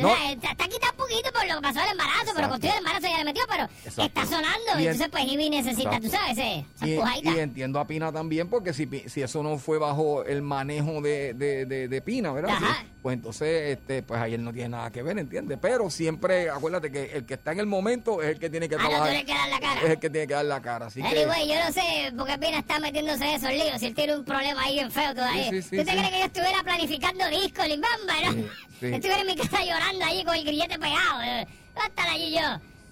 todavía, 0.00 0.32
está, 0.32 0.50
está 0.50 0.68
quitando 0.68 0.90
un 0.90 0.96
poquito 0.96 1.32
por 1.32 1.46
lo 1.46 1.54
que 1.56 1.60
pasó 1.62 1.80
del 1.80 1.90
embarazo, 1.90 2.32
pero 2.34 2.48
con 2.48 2.60
todo 2.60 2.70
el 2.72 2.78
embarazo 2.78 3.06
ya 3.06 3.18
le 3.18 3.24
metió, 3.24 3.42
pero 3.48 3.64
Exacto. 3.64 4.02
está 4.02 4.26
sonando, 4.26 4.70
Y 4.78 4.82
entonces 4.86 5.08
pues 5.10 5.24
Ivy 5.24 5.50
necesita, 5.50 5.96
Exacto. 5.96 6.06
tú 6.08 6.10
sabes, 6.16 6.38
esa 6.38 7.18
y, 7.22 7.38
entiendo 7.38 7.78
a 7.80 7.86
Pina 7.86 8.12
también, 8.12 8.48
porque 8.48 8.72
si, 8.72 8.88
si 9.08 9.22
eso 9.22 9.42
no 9.42 9.58
fue 9.58 9.78
bajo 9.78 10.24
el 10.24 10.42
manejo 10.42 11.00
de, 11.00 11.34
de, 11.34 11.66
de, 11.66 11.88
de 11.88 12.00
Pina, 12.02 12.32
¿verdad? 12.32 12.52
Ajá. 12.54 12.84
Pues 13.02 13.14
entonces, 13.14 13.78
este, 13.78 14.02
pues 14.02 14.20
ahí 14.20 14.34
él 14.34 14.44
no 14.44 14.52
tiene 14.52 14.68
nada 14.70 14.90
que 14.92 15.02
ver, 15.02 15.18
¿entiendes? 15.18 15.58
Pero 15.60 15.88
siempre, 15.88 16.50
acuérdate 16.50 16.92
que 16.92 17.04
el 17.16 17.24
que 17.24 17.32
está 17.34 17.52
en 17.52 17.60
el 17.60 17.66
momento 17.66 18.20
es 18.20 18.28
el 18.32 18.38
que 18.38 18.50
tiene 18.50 18.68
que 18.68 18.74
Ah, 18.74 18.82
no, 18.82 18.88
trabajar. 18.90 19.24
que 19.24 19.32
dar 19.32 19.48
la 19.48 19.58
cara. 19.60 19.80
Es 19.80 19.90
el 19.90 19.98
que 19.98 20.10
tiene 20.10 20.26
que 20.26 20.34
dar 20.34 20.44
la 20.44 20.60
cara. 20.60 20.86
Así 20.86 21.00
que, 21.00 21.08
Anyway, 21.08 21.48
yo 21.48 21.54
no 21.64 21.72
sé 21.72 22.12
por 22.14 22.26
qué 22.26 22.36
Pina 22.36 22.58
está 22.58 22.78
metiéndose 22.78 23.24
en 23.24 23.30
esos 23.36 23.50
líos. 23.52 23.80
Si 23.80 23.86
él 23.86 23.94
tiene 23.94 24.14
un 24.16 24.24
problema 24.24 24.62
ahí 24.64 24.74
bien 24.74 24.90
feo 24.90 25.14
todavía. 25.14 25.50
¿Tú 25.50 25.60
te 25.70 25.82
crees 25.82 26.10
que 26.10 26.18
yo 26.18 26.24
estuviera 26.26 26.62
planificando 26.62 27.24
disco, 27.50 27.62
Limbamba, 27.66 28.14
no? 28.26 28.32
Sí, 28.32 28.48
sí. 28.80 28.86
Estuviera 28.94 29.20
en 29.20 29.26
mi 29.26 29.36
casa 29.36 29.62
llorando 29.64 30.04
allí 30.04 30.24
con 30.24 30.34
el 30.34 30.44
grillete 30.44 30.78
pegado. 30.78 31.22
eh. 31.22 31.46
¿Dónde 31.74 31.88
estar 31.88 32.08
allí 32.08 32.32
yo? 32.32 32.40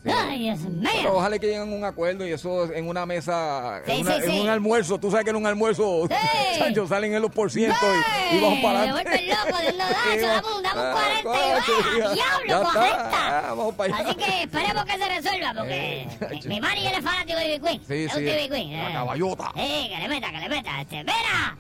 Sí. 0.05 0.11
Ay, 0.15 0.39
Dios 0.39 0.59
Pero 0.63 0.93
mío. 1.03 1.13
ojalá 1.15 1.39
que 1.41 1.47
lleguen 1.47 1.63
a 1.63 1.65
un 1.65 1.85
acuerdo 1.85 2.25
y 2.27 2.31
eso 2.33 2.73
en 2.73 2.89
una 2.89 3.05
mesa, 3.05 3.83
Sí, 3.85 3.93
en, 3.93 4.01
una- 4.03 4.15
sí, 4.19 4.23
en 4.27 4.31
sí. 4.31 4.41
un 4.41 4.49
almuerzo. 4.49 4.99
Tú 4.99 5.11
sabes 5.11 5.25
que 5.25 5.31
en 5.31 5.37
un 5.37 5.47
almuerzo, 5.47 6.07
Sí. 6.09 6.15
Sancho, 6.61 6.87
salen 6.87 7.15
en 7.15 7.21
los 7.23 7.33
por 7.33 7.51
ciento 7.51 7.77
y, 8.33 8.37
y 8.37 8.41
vamos 8.41 8.61
para 8.63 8.81
Me 8.83 8.91
adelante. 8.91 9.25
vuelvo 9.27 9.43
loco 9.43 9.59
de 9.59 9.71
Sí, 9.73 10.25
un, 10.57 10.63
dame 10.63 10.81
un 10.81 10.87
Ah, 10.87 11.21
40 11.23 11.97
y 11.97 12.01
va. 12.01 12.15
Diablo, 12.15 12.47
ya 12.47 12.59
con 12.63 12.67
está. 12.69 12.87
esta. 12.89 13.39
Ah, 13.39 13.55
vamos 13.55 13.75
para 13.75 13.97
allá. 13.99 14.09
Así 14.09 14.15
que 14.15 14.43
esperemos 14.45 14.85
que 14.85 14.93
se 14.99 15.09
resuelva 15.09 15.55
porque 15.59 16.01
Eh, 16.03 16.09
mi, 16.31 16.49
mi 16.49 16.61
manager 16.61 16.93
es 16.99 17.05
fanático 17.05 17.39
de 17.41 17.47
Ivy 17.55 17.59
Queen. 17.61 17.83
Sí, 17.89 17.95
es 18.05 18.13
sí, 18.13 18.49
Queen. 18.49 18.73
la 18.73 18.91
eh. 18.91 18.93
caballota. 18.93 19.53
Eh, 19.57 19.89
que 19.93 19.99
le 19.99 20.09
meta, 20.09 20.31
que 20.31 20.39
le 20.39 20.49
meta. 20.49 20.81
Este, 20.81 20.97
mira, 20.99 21.57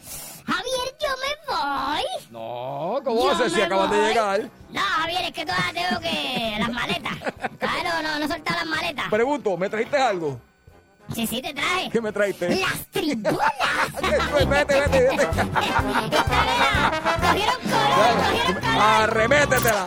Javier, 0.48 0.96
yo 0.98 1.08
me 1.22 1.32
voy. 1.52 2.04
No, 2.30 3.00
¿cómo 3.04 3.20
Yo 3.24 3.30
haces 3.32 3.52
si 3.52 3.60
acabas 3.60 3.90
de 3.90 3.98
llegar? 3.98 4.50
No, 4.70 4.80
Javier, 4.80 5.24
es 5.26 5.32
que 5.32 5.44
todavía 5.44 5.72
tengo 5.74 6.00
que... 6.00 6.56
Las 6.58 6.72
maletas. 6.72 7.16
Claro, 7.58 8.02
no, 8.02 8.18
no 8.18 8.28
soltar 8.28 8.56
las 8.56 8.66
maletas. 8.66 9.08
Pregunto, 9.10 9.56
¿me 9.58 9.68
trajiste 9.68 9.98
algo? 9.98 10.40
Sí, 11.14 11.26
sí, 11.26 11.42
te 11.42 11.52
traje. 11.52 11.90
¿Qué 11.90 12.00
me 12.00 12.12
trajiste? 12.12 12.56
Las 12.56 12.86
tribunas. 12.90 13.40
Vete, 14.48 14.80
vete, 14.80 15.00
vete. 15.00 15.22
Esta 15.22 15.44
nena, 16.44 16.92
cogieron 17.20 17.60
color, 17.62 18.16
cogieron 18.16 18.54
color. 18.54 18.78
Arremétetela. 18.78 19.86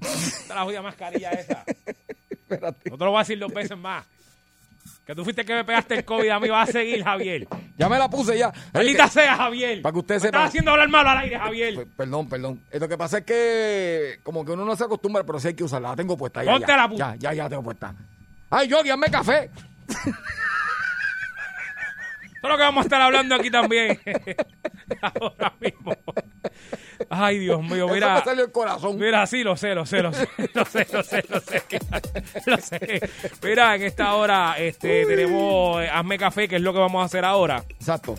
ponte 0.00 0.54
la 0.54 0.62
jodida 0.62 0.82
mascarilla 0.82 1.30
esa. 1.30 1.64
Espérate. 2.30 2.90
No 2.90 2.98
te 2.98 3.04
lo 3.04 3.10
voy 3.10 3.18
a 3.18 3.22
decir 3.22 3.38
dos 3.38 3.52
veces 3.52 3.76
más. 3.76 4.04
Que 5.06 5.14
tú 5.14 5.22
fuiste 5.22 5.44
que 5.44 5.54
me 5.54 5.64
pegaste 5.64 5.96
el 5.96 6.04
COVID, 6.04 6.28
a 6.30 6.40
mí 6.40 6.48
vas 6.48 6.68
a 6.68 6.72
seguir, 6.72 7.04
Javier. 7.04 7.46
Ya 7.76 7.88
me 7.90 7.98
la 7.98 8.08
puse 8.08 8.38
ya. 8.38 8.50
Maldita 8.72 9.06
sea, 9.08 9.36
Javier. 9.36 9.82
Para 9.82 9.92
que 9.92 9.98
usted 9.98 10.14
Me 10.14 10.20
sepa. 10.20 10.38
Estás 10.38 10.48
haciendo 10.48 10.70
hablar 10.70 10.88
malo 10.88 11.10
al 11.10 11.18
aire, 11.18 11.38
Javier. 11.38 11.74
P- 11.74 11.86
Perdón, 11.86 12.26
perdón. 12.28 12.60
Eh, 12.70 12.78
Lo 12.80 12.88
que 12.88 12.96
pasa 12.96 13.18
es 13.18 13.24
que 13.24 14.18
como 14.22 14.44
que 14.46 14.52
uno 14.52 14.64
no 14.64 14.74
se 14.76 14.84
acostumbra, 14.84 15.22
pero 15.24 15.38
sí 15.38 15.48
hay 15.48 15.54
que 15.54 15.64
usarla. 15.64 15.90
La 15.90 15.96
tengo 15.96 16.16
puesta. 16.16 16.42
Ya, 16.42 16.52
Ponte 16.52 16.66
ya. 16.68 16.76
la 16.76 16.88
pu- 16.88 16.96
ya, 16.96 17.14
ya, 17.16 17.34
ya 17.34 17.48
tengo 17.50 17.62
puesta. 17.62 17.94
Ay, 18.48 18.66
yo, 18.68 18.78
hazme 18.80 19.10
café. 19.10 19.50
Esto 22.44 22.52
es 22.52 22.52
lo 22.52 22.58
que 22.58 22.62
vamos 22.64 22.82
a 22.82 22.84
estar 22.84 23.00
hablando 23.00 23.34
aquí 23.36 23.50
también. 23.50 23.98
Ahora 25.00 25.54
mismo. 25.58 25.96
Ay, 27.08 27.38
Dios 27.38 27.62
mío, 27.62 27.86
Eso 27.86 27.94
mira. 27.94 28.16
me 28.16 28.22
salió 28.22 28.44
el 28.44 28.52
corazón. 28.52 28.98
Mira, 28.98 29.26
sí, 29.26 29.42
lo 29.42 29.56
sé, 29.56 29.74
lo 29.74 29.86
sé, 29.86 30.02
lo 30.02 30.12
sé, 30.12 30.28
lo 30.52 30.64
sé, 30.66 30.86
lo 30.92 31.02
sé, 31.02 31.24
lo 31.30 31.40
sé, 31.40 31.60
lo 32.44 32.56
sé. 32.58 33.10
Mira, 33.42 33.74
en 33.74 33.82
esta 33.84 34.14
hora 34.14 34.56
este, 34.58 35.06
tenemos 35.06 35.82
eh, 35.82 35.88
Hazme 35.88 36.18
Café, 36.18 36.46
que 36.46 36.56
es 36.56 36.62
lo 36.62 36.74
que 36.74 36.80
vamos 36.80 37.00
a 37.00 37.06
hacer 37.06 37.24
ahora. 37.24 37.64
Exacto. 37.70 38.14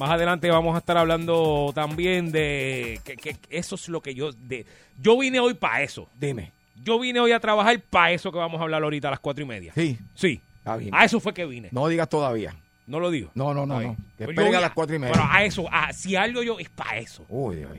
Más 0.00 0.10
adelante 0.10 0.50
vamos 0.50 0.74
a 0.74 0.78
estar 0.78 0.96
hablando 0.96 1.70
también 1.76 2.32
de 2.32 3.00
que, 3.04 3.16
que 3.16 3.36
eso 3.50 3.76
es 3.76 3.88
lo 3.88 4.00
que 4.00 4.16
yo 4.16 4.32
de 4.32 4.66
yo 5.00 5.16
vine 5.16 5.38
hoy 5.38 5.54
para 5.54 5.82
eso. 5.82 6.08
Dime. 6.18 6.50
Yo 6.82 6.98
vine 6.98 7.20
hoy 7.20 7.30
a 7.30 7.38
trabajar 7.38 7.80
para 7.88 8.10
eso 8.10 8.32
que 8.32 8.38
vamos 8.38 8.58
a 8.60 8.64
hablar 8.64 8.82
ahorita 8.82 9.06
a 9.06 9.10
las 9.12 9.20
cuatro 9.20 9.44
y 9.44 9.46
media. 9.46 9.72
Sí. 9.76 9.96
Sí. 10.16 10.40
Bien. 10.76 10.90
A 10.92 11.04
eso 11.04 11.20
fue 11.20 11.32
que 11.32 11.46
vine. 11.46 11.68
No 11.70 11.86
digas 11.86 12.08
todavía. 12.08 12.56
No 12.86 13.00
lo 13.00 13.10
digo. 13.10 13.30
No, 13.34 13.54
no, 13.54 13.64
no, 13.66 13.80
no. 13.80 13.96
Que 14.18 14.24
esperen 14.24 14.52
yo 14.52 14.58
a 14.58 14.60
las 14.60 14.72
cuatro 14.72 14.94
y 14.94 14.98
media. 14.98 15.14
Pero 15.14 15.26
a 15.30 15.44
eso, 15.44 15.66
a, 15.72 15.92
si 15.92 16.16
algo 16.16 16.42
yo 16.42 16.58
es 16.58 16.68
para 16.68 16.98
eso. 16.98 17.24
Uy, 17.28 17.56
Dios. 17.56 17.70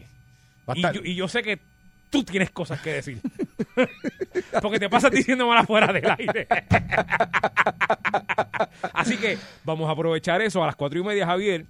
Y 0.73 0.81
yo, 0.81 1.01
y 1.03 1.15
yo 1.15 1.27
sé 1.27 1.43
que 1.43 1.59
tú 2.09 2.23
tienes 2.23 2.49
cosas 2.49 2.81
que 2.81 2.93
decir. 2.93 3.19
Porque 4.61 4.79
te 4.79 4.89
pasas 4.89 5.11
diciendo 5.11 5.47
mal 5.47 5.59
afuera 5.59 5.91
del 5.93 6.09
aire. 6.17 6.47
Así 8.93 9.17
que 9.17 9.37
vamos 9.63 9.87
a 9.87 9.91
aprovechar 9.91 10.41
eso 10.41 10.63
a 10.63 10.67
las 10.67 10.75
cuatro 10.75 10.99
y 10.99 11.03
media, 11.03 11.25
Javier. 11.25 11.65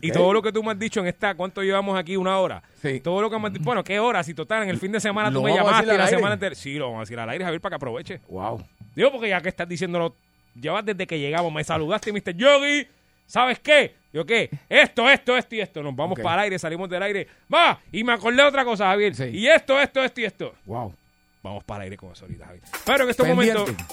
Y 0.00 0.12
todo 0.12 0.32
lo 0.32 0.40
que 0.40 0.52
tú 0.52 0.62
me 0.62 0.70
has 0.70 0.78
dicho 0.78 1.00
en 1.00 1.08
esta, 1.08 1.34
¿cuánto 1.34 1.62
llevamos 1.62 1.98
aquí? 1.98 2.16
Una 2.16 2.38
hora. 2.38 2.62
Sí. 2.80 3.00
Todo 3.00 3.20
lo 3.22 3.30
que 3.30 3.38
me 3.38 3.48
has 3.48 3.52
dicho, 3.52 3.64
bueno, 3.64 3.82
¿qué 3.82 3.98
hora? 3.98 4.22
Si 4.22 4.34
total, 4.34 4.62
en 4.62 4.68
el 4.68 4.78
fin 4.78 4.92
de 4.92 5.00
semana 5.00 5.32
tú 5.32 5.42
me 5.42 5.52
llamaste 5.52 5.84
y 5.84 5.96
la 5.96 6.04
aire. 6.04 6.16
semana 6.16 6.34
entera. 6.34 6.54
Sí, 6.54 6.74
lo 6.74 6.86
vamos 6.86 6.98
a 6.98 7.02
decir 7.02 7.18
al 7.18 7.28
aire, 7.28 7.44
Javier, 7.44 7.60
para 7.60 7.72
que 7.72 7.76
aproveche. 7.76 8.20
Wow. 8.28 8.64
Digo, 8.94 9.10
porque 9.10 9.28
ya 9.28 9.40
que 9.40 9.48
estás 9.48 9.68
diciéndolo, 9.68 10.14
llevas 10.54 10.84
desde 10.84 11.06
que 11.06 11.18
llegamos, 11.18 11.52
me 11.52 11.62
saludaste 11.64 12.10
y 12.10 12.12
me 12.12 12.20
dijiste, 12.20 12.34
Yogi, 12.42 12.86
¿sabes 13.26 13.58
qué? 13.58 13.94
Yo, 14.12 14.24
¿qué? 14.26 14.50
Esto, 14.68 15.08
esto, 15.08 15.36
esto 15.36 15.54
y 15.54 15.60
esto. 15.60 15.82
Nos 15.82 15.94
vamos 15.94 16.18
para 16.18 16.42
el 16.42 16.44
aire, 16.46 16.58
salimos 16.58 16.88
del 16.90 17.02
aire. 17.02 17.28
Va, 17.52 17.78
y 17.92 18.02
me 18.02 18.12
acordé 18.12 18.38
de 18.42 18.48
otra 18.48 18.64
cosa, 18.64 18.86
Javier. 18.86 19.14
Sí. 19.14 19.24
Y 19.32 19.46
esto, 19.46 19.80
esto, 19.80 20.02
esto 20.02 20.20
y 20.20 20.24
esto. 20.24 20.54
Wow. 20.66 20.94
Vamos 21.42 21.64
para 21.64 21.78
el 21.78 21.82
aire 21.84 21.96
con 21.96 22.12
eso 22.12 22.24
ahorita, 22.24 22.44
Javier. 22.46 22.62
Pero 22.84 23.04
en 23.04 23.10
estos 23.10 23.26
Pendiente. 23.26 23.58
momentos, 23.60 23.86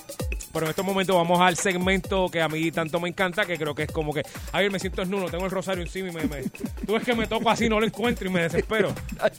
pero 0.52 0.66
en 0.66 0.70
estos 0.72 0.84
momentos 0.86 1.16
vamos 1.16 1.40
al 1.40 1.56
segmento 1.56 2.30
que 2.30 2.42
a 2.42 2.50
mí 2.50 2.72
tanto 2.72 3.00
me 3.00 3.08
encanta, 3.10 3.46
que 3.46 3.58
creo 3.58 3.74
que 3.76 3.84
es 3.84 3.92
como 3.92 4.14
que, 4.14 4.24
Javier, 4.52 4.72
me 4.72 4.80
siento 4.80 5.02
desnudo, 5.02 5.30
tengo 5.30 5.46
el 5.46 5.52
rosario 5.52 5.82
encima 5.84 6.10
y 6.10 6.12
me, 6.14 6.24
me- 6.24 6.44
tú 6.86 6.94
ves 6.94 7.04
que 7.04 7.14
me 7.16 7.26
toco 7.28 7.50
así, 7.50 7.70
no 7.70 7.80
lo 7.80 7.86
encuentro 7.86 8.28
y 8.28 8.32
me 8.34 8.42
desespero. 8.42 8.94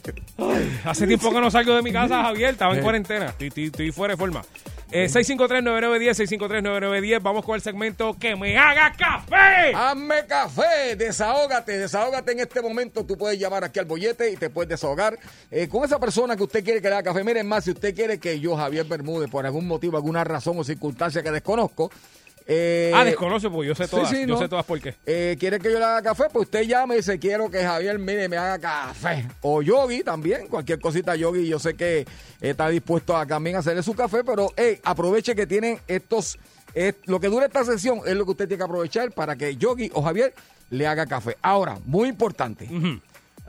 Hace 0.85 1.05
tiempo 1.07 1.31
que 1.31 1.39
no 1.41 1.51
salgo 1.51 1.75
de 1.75 1.81
mi 1.81 1.91
casa, 1.91 2.23
Javier, 2.23 2.51
estaba 2.51 2.71
en 2.73 2.79
Sí. 2.79 2.83
cuarentena, 2.83 3.25
estoy, 3.27 3.47
estoy- 3.49 3.65
estoy 3.65 3.91
fuera 3.91 4.13
de 4.13 4.17
forma. 4.17 4.41
Eh, 4.91 5.07
653-9910, 5.07 6.39
653-9910, 6.39 7.21
vamos 7.21 7.45
con 7.45 7.53
el 7.53 7.61
segmento 7.61 8.17
que 8.19 8.35
me 8.35 8.57
haga 8.57 8.91
café. 8.97 9.71
Hazme 9.75 10.25
café, 10.27 10.95
desahógate, 10.95 11.77
desahógate 11.77 12.31
en 12.31 12.39
este 12.39 12.59
momento. 12.59 13.05
Tú 13.05 13.15
puedes 13.15 13.37
llamar 13.37 13.63
aquí 13.63 13.77
al 13.77 13.85
bollete 13.85 14.31
y 14.31 14.35
te 14.35 14.49
puedes 14.49 14.69
desahogar 14.69 15.19
eh, 15.51 15.67
con 15.67 15.83
esa 15.83 15.99
persona 15.99 16.35
que 16.35 16.41
usted 16.41 16.63
quiere 16.63 16.81
que 16.81 16.89
le 16.89 16.95
haga 16.95 17.03
café. 17.03 17.23
Miren 17.23 17.47
más, 17.47 17.65
si 17.65 17.71
usted 17.71 17.93
quiere 17.93 18.19
que 18.19 18.39
yo, 18.39 18.55
Javier 18.55 18.85
Bermúdez, 18.85 19.29
por 19.29 19.45
algún 19.45 19.67
motivo, 19.67 19.95
alguna 19.95 20.23
razón 20.23 20.57
o 20.57 20.63
circunstancia 20.63 21.21
que 21.21 21.29
desconozco, 21.29 21.91
eh, 22.51 22.91
ah, 22.95 23.05
desconozco, 23.05 23.51
porque 23.51 23.67
yo 23.67 23.75
sé 23.75 23.83
sí, 23.85 23.91
todas, 23.91 24.09
sí, 24.09 24.21
yo 24.21 24.27
no. 24.33 24.39
sé 24.39 24.49
todas 24.49 24.65
por 24.65 24.81
qué. 24.81 24.95
eh, 25.05 25.37
quiere 25.39 25.59
que 25.59 25.71
yo 25.71 25.77
le 25.77 25.85
haga 25.85 26.01
café, 26.01 26.23
pues 26.33 26.45
usted 26.45 26.63
llame 26.63 26.95
y 26.95 26.97
dice, 26.97 27.19
quiero 27.19 27.49
que 27.51 27.63
Javier, 27.63 27.99
mire, 27.99 28.27
me 28.27 28.37
haga 28.37 28.57
café. 28.57 29.27
O 29.41 29.61
Yogi 29.61 30.03
también, 30.03 30.47
cualquier 30.47 30.79
cosita 30.79 31.15
Yogi, 31.15 31.47
yo 31.47 31.59
sé 31.59 31.75
que 31.75 32.07
está 32.41 32.67
dispuesto 32.69 33.15
a 33.15 33.25
también 33.27 33.55
hacerle 33.55 33.83
su 33.83 33.93
café, 33.93 34.23
pero 34.23 34.51
hey, 34.57 34.79
aproveche 34.83 35.35
que 35.35 35.45
tienen 35.45 35.79
estos, 35.87 36.39
lo 37.05 37.19
que 37.19 37.27
dura 37.27 37.45
esta 37.45 37.63
sesión 37.63 38.01
es 38.05 38.15
lo 38.15 38.25
que 38.25 38.31
usted 38.31 38.47
tiene 38.47 38.57
que 38.57 38.63
aprovechar 38.65 39.11
para 39.11 39.35
que 39.35 39.55
Yogi 39.55 39.91
o 39.93 40.01
Javier 40.01 40.33
le 40.71 40.87
haga 40.87 41.05
café. 41.05 41.37
Ahora, 41.43 41.77
muy 41.85 42.09
importante, 42.09 42.65
Ujú. 42.65 42.99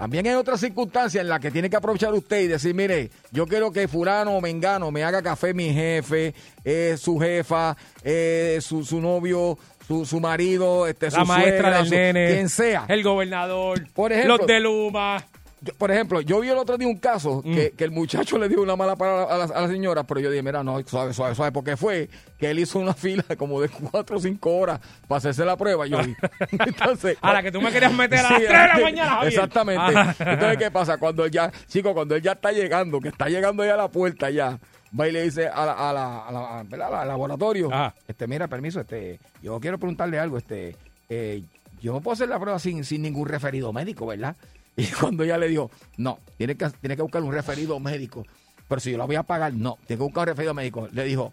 También 0.01 0.27
hay 0.27 0.33
otras 0.33 0.59
circunstancias 0.61 1.21
en 1.21 1.29
las 1.29 1.41
que 1.41 1.51
tiene 1.51 1.69
que 1.69 1.77
aprovechar 1.77 2.15
usted 2.15 2.41
y 2.41 2.47
decir, 2.47 2.75
mire, 2.75 3.11
yo 3.33 3.47
quiero 3.47 3.71
que 3.71 3.87
fulano 3.87 4.31
o 4.35 4.41
mengano 4.41 4.91
me 4.91 5.05
haga 5.05 5.21
café 5.21 5.53
mi 5.53 5.75
jefe, 5.75 6.33
eh, 6.65 6.97
su 6.99 7.19
jefa, 7.19 7.77
eh, 8.03 8.61
su, 8.63 8.83
su 8.83 8.99
novio, 8.99 9.59
su, 9.87 10.07
su 10.07 10.19
marido, 10.19 10.87
este, 10.87 11.11
La 11.11 11.21
su 11.21 11.27
maestra 11.27 11.51
suegra, 11.59 11.77
del 11.81 11.87
su- 11.87 11.95
nene. 11.95 12.27
quien 12.33 12.49
sea. 12.49 12.87
El 12.89 13.03
gobernador. 13.03 13.87
Por 13.93 14.11
ejemplo- 14.13 14.39
los 14.39 14.47
de 14.47 14.61
Luma. 14.61 15.23
Yo- 15.63 15.75
por 15.75 15.91
ejemplo, 15.91 16.21
yo 16.23 16.41
vi 16.41 16.49
el 16.49 16.57
otro 16.57 16.79
día 16.79 16.89
un 16.89 16.97
caso 16.99 17.43
Mm. 17.45 17.55
que, 17.55 17.71
que 17.73 17.85
el 17.85 17.91
muchacho 17.91 18.39
le 18.39 18.49
dio 18.49 18.63
una 18.63 18.77
mala 18.77 18.97
palabra 18.97 19.25
a 19.35 19.39
la, 19.39 19.45
a 19.45 19.61
la 19.63 19.69
señora, 19.69 20.05
pero 20.05 20.21
yo 20.21 20.31
dije, 20.31 20.43
mira, 20.43 20.63
no, 20.65 20.81
suave, 20.87 21.13
suave, 21.13 21.35
suave, 21.35 21.53
porque 21.53 21.77
fue 21.77 22.09
que 22.39 22.51
él 22.51 22.59
hizo 22.59 22.79
una 22.79 22.95
fila 22.95 23.25
como 23.37 23.61
de 23.61 23.69
cuatro 23.69 24.17
o 24.17 24.21
cinco 24.21 24.57
horas 24.57 24.81
para 25.07 25.19
hacerse 25.19 25.45
la 25.45 25.57
prueba. 25.57 25.87
Yo 25.87 25.99
vi. 26.03 26.15
Entonces, 26.67 27.19
A 27.21 27.33
la 27.33 27.43
que 27.43 27.53
tú 27.53 27.61
me 27.61 27.71
querías 27.71 27.93
meter 27.93 28.21
a 28.21 28.23
las 28.23 28.31
Sí, 28.41 28.47
3 28.47 28.49
de 28.49 28.69
la 28.69 28.79
mañana, 28.79 29.11
Javier. 29.17 29.33
Exactamente. 29.33 29.97
Ajá. 29.99 30.33
Entonces, 30.33 30.59
¿qué 30.59 30.71
pasa? 30.71 30.97
Cuando 30.99 31.25
él 31.25 31.31
ya, 31.31 31.53
chico, 31.69 31.93
cuando 31.95 32.15
él 32.15 32.23
ya 32.23 32.33
está 32.33 32.53
llegando, 32.53 33.01
que 33.01 33.09
está 33.09 33.29
llegando 33.29 33.65
ya 33.65 33.75
a 33.75 33.77
la 33.77 33.89
puerta 33.89 34.31
ya, 34.31 34.59
va 34.99 35.09
y 35.09 35.13
le 35.13 35.23
dice 35.25 35.47
a 35.47 35.67
la, 35.67 35.73
a 35.73 35.93
la, 35.93 36.19
a 36.27 36.33
la- 36.33 36.63
¿verdad? 36.67 37.03
al 37.03 37.09
laboratorio, 37.09 37.73
Ajá. 37.73 37.95
este, 38.09 38.27
mira, 38.27 38.49
permiso, 38.49 38.81
este, 38.81 39.21
yo 39.43 39.61
quiero 39.61 39.79
preguntarle 39.79 40.19
algo, 40.19 40.39
este, 40.39 40.75
eh, 41.09 41.43
yo 41.81 41.93
no 41.93 42.01
puedo 42.01 42.15
hacer 42.15 42.29
la 42.29 42.41
prueba 42.41 42.59
sin, 42.59 42.85
sin 42.85 43.03
ningún 43.03 43.29
referido 43.29 43.73
médico, 43.73 44.07
¿verdad? 44.07 44.37
Y 44.77 44.87
cuando 45.01 45.25
ella 45.25 45.39
le 45.39 45.49
dijo, 45.49 45.71
no, 45.97 46.19
tiene 46.37 46.57
que, 46.57 46.69
tiene 46.81 46.97
que 46.97 47.03
buscar 47.03 47.23
un 47.23 47.33
referido 47.33 47.79
médico. 47.81 48.25
Pero 48.69 48.81
si 48.81 48.93
yo 48.93 48.99
la 48.99 49.05
voy 49.05 49.17
a 49.17 49.23
pagar, 49.23 49.53
no, 49.53 49.79
tiene 49.87 49.99
que 49.99 50.05
buscar 50.05 50.23
un 50.23 50.29
referido 50.29 50.55
médico. 50.55 50.89
Le 50.93 51.05
dijo, 51.05 51.33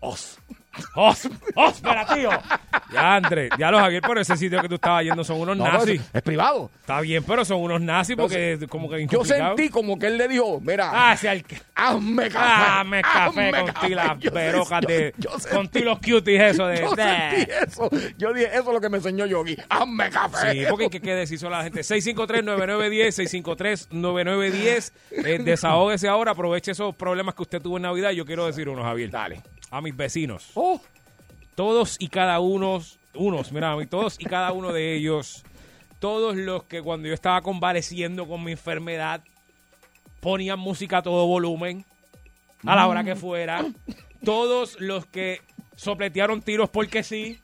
os. 0.00 0.38
¡Os! 0.94 1.28
¡Os! 1.56 1.74
¡Espera, 1.74 2.06
tío! 2.14 2.30
Ya, 2.92 3.16
André, 3.16 3.48
ya 3.58 3.72
los 3.72 3.80
Javier 3.80 4.00
por 4.02 4.16
ese 4.18 4.36
sitio 4.36 4.62
que 4.62 4.68
tú 4.68 4.76
estabas 4.76 5.02
yendo 5.02 5.24
son 5.24 5.40
unos 5.40 5.56
No, 5.56 5.64
nazis. 5.64 6.00
es, 6.00 6.10
es 6.14 6.22
privado. 6.22 6.70
Está 6.80 7.00
bien, 7.00 7.24
pero 7.24 7.44
son 7.44 7.60
unos 7.60 7.80
nazis 7.80 8.14
porque 8.16 8.56
como 8.68 8.88
que 8.88 9.04
Yo 9.08 9.24
sentí 9.24 9.68
como 9.68 9.98
que 9.98 10.06
él 10.06 10.16
le 10.16 10.28
dijo, 10.28 10.60
mira, 10.60 10.88
Ah, 10.92 11.10
hazme 11.74 12.30
café. 12.30 12.70
Dame 12.70 13.02
café 13.02 13.18
hazme 13.18 13.50
con 13.50 13.66
café". 13.66 13.86
ti 13.88 13.94
las 13.94 14.20
verocas 14.32 14.80
de... 14.86 15.12
yo 15.18 15.30
con 15.52 15.68
ti 15.68 15.80
los 15.80 15.98
cuties 15.98 16.40
eso 16.54 16.66
de... 16.68 16.80
Yo 16.80 16.94
de- 16.94 17.02
sentí 17.02 17.52
eso. 17.66 17.90
Yo 18.16 18.32
dije, 18.32 18.46
eso 18.52 18.68
es 18.68 18.72
lo 18.74 18.80
que 18.80 18.88
me 18.88 18.98
enseñó 18.98 19.26
Yogi. 19.26 19.56
Hazme 19.68 20.08
café. 20.08 20.52
Sí, 20.52 20.64
porque 20.70 20.88
¿qué, 20.88 21.00
qué 21.00 21.14
decisión 21.16 21.50
la 21.50 21.64
gente? 21.64 21.80
653-9910, 21.80 23.88
653-9910. 23.90 24.92
Eh, 25.10 25.38
desahógese 25.44 26.08
ahora, 26.08 26.30
aproveche 26.30 26.70
esos 26.70 26.94
problemas 26.94 27.34
que 27.34 27.42
usted 27.42 27.60
tuvo 27.60 27.76
en 27.76 27.82
Navidad. 27.82 28.12
Yo 28.12 28.24
quiero 28.24 28.46
decir 28.46 28.68
uno, 28.68 28.84
Javier. 28.84 29.10
Dale. 29.10 29.42
A 29.70 29.80
mis 29.80 29.96
vecinos. 29.96 30.50
Oh, 30.54 30.80
Todos 31.54 31.96
y 31.98 32.08
cada 32.08 32.40
uno, 32.40 32.80
unos, 33.14 33.52
mira, 33.52 33.72
a 33.72 33.76
mí, 33.76 33.86
todos 33.86 34.16
y 34.18 34.24
cada 34.24 34.52
uno 34.52 34.72
de 34.72 34.94
ellos, 34.96 35.44
todos 35.98 36.36
los 36.36 36.64
que 36.64 36.80
cuando 36.82 37.08
yo 37.08 37.14
estaba 37.14 37.42
convaleciendo 37.42 38.26
con 38.26 38.42
mi 38.42 38.52
enfermedad, 38.52 39.22
ponían 40.20 40.58
música 40.58 40.98
a 40.98 41.02
todo 41.02 41.26
volumen, 41.26 41.84
a 42.64 42.76
la 42.76 42.86
hora 42.86 43.04
que 43.04 43.16
fuera. 43.16 43.64
Todos 44.24 44.80
los 44.80 45.06
que 45.06 45.40
sopletearon 45.76 46.42
tiros 46.42 46.68
porque 46.68 47.02
sí. 47.02 47.40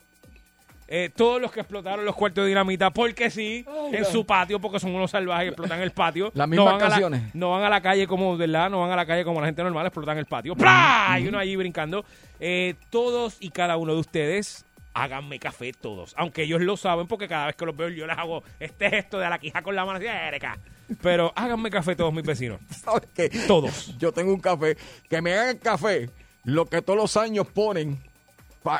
Eh, 0.89 1.11
todos 1.17 1.41
los 1.43 1.51
que 1.51 1.61
explotaron 1.61 2.05
los 2.05 2.15
cuartos 2.15 2.45
de 2.45 2.49
dinamita 2.49 2.91
porque 2.91 3.29
sí, 3.29 3.65
en 3.93 4.05
su 4.05 4.25
patio, 4.25 4.61
porque 4.61 4.79
son 4.79 4.95
unos 4.95 5.11
salvajes 5.11 5.47
y 5.47 5.49
explotan 5.49 5.81
el 5.81 5.91
patio. 5.91 6.31
Las 6.35 6.49
mismas 6.49 6.65
no 6.67 6.73
van 6.73 6.75
a 6.81 6.85
la- 6.85 6.91
canciones. 6.91 7.35
no 7.35 7.51
van 7.51 7.63
a 7.65 7.69
la 7.69 7.81
calle 7.81 8.07
como, 8.07 8.37
¿verdad? 8.37 8.71
No 8.71 8.81
van 8.81 8.93
a 8.93 8.97
la 8.97 9.05
calle 9.07 9.25
como 9.25 9.41
la 9.41 9.47
gente 9.47 9.63
normal, 9.65 9.87
explotan 9.87 10.17
el 10.19 10.27
patio. 10.27 10.55
¡Pra! 10.55 11.17
Y 11.21 11.27
uno 11.27 11.39
allí 11.39 11.57
brincando. 11.57 12.05
Eh, 12.39 12.75
todos 12.91 13.37
y 13.41 13.51
cada 13.51 13.77
uno 13.77 13.95
de 13.95 14.01
ustedes, 14.01 14.65
háganme 14.95 15.39
café 15.41 15.73
todos. 15.73 16.15
Aunque 16.17 16.45
ellos 16.45 16.61
lo 16.61 16.77
saben, 16.77 17.07
porque 17.09 17.27
cada 17.27 17.47
vez 17.47 17.57
que 17.57 17.67
los 17.67 17.77
veo 17.77 17.89
yo 17.89 18.07
les 18.07 18.17
hago 18.17 18.45
este 18.61 18.89
gesto 18.89 19.19
de 19.19 19.29
la 19.29 19.39
quija 19.41 19.63
con 19.63 19.75
la 19.75 19.85
mano 19.85 19.99
así, 19.99 20.07
"Erika". 20.07 20.57
Pero 21.03 21.33
háganme 21.35 21.69
café 21.69 21.97
todos 21.97 22.13
mis 22.15 22.25
vecinos. 22.25 22.61
¿sabes 22.71 23.03
qué? 23.13 23.29
Todos. 23.49 23.99
Yo 23.99 24.13
tengo 24.13 24.33
un 24.33 24.41
café. 24.41 24.77
Que 25.11 25.21
me 25.21 25.35
hagan 25.35 25.59
café. 25.59 26.09
Lo 26.45 26.67
que 26.67 26.81
todos 26.81 26.97
los 26.97 27.17
años 27.17 27.49
ponen. 27.49 27.99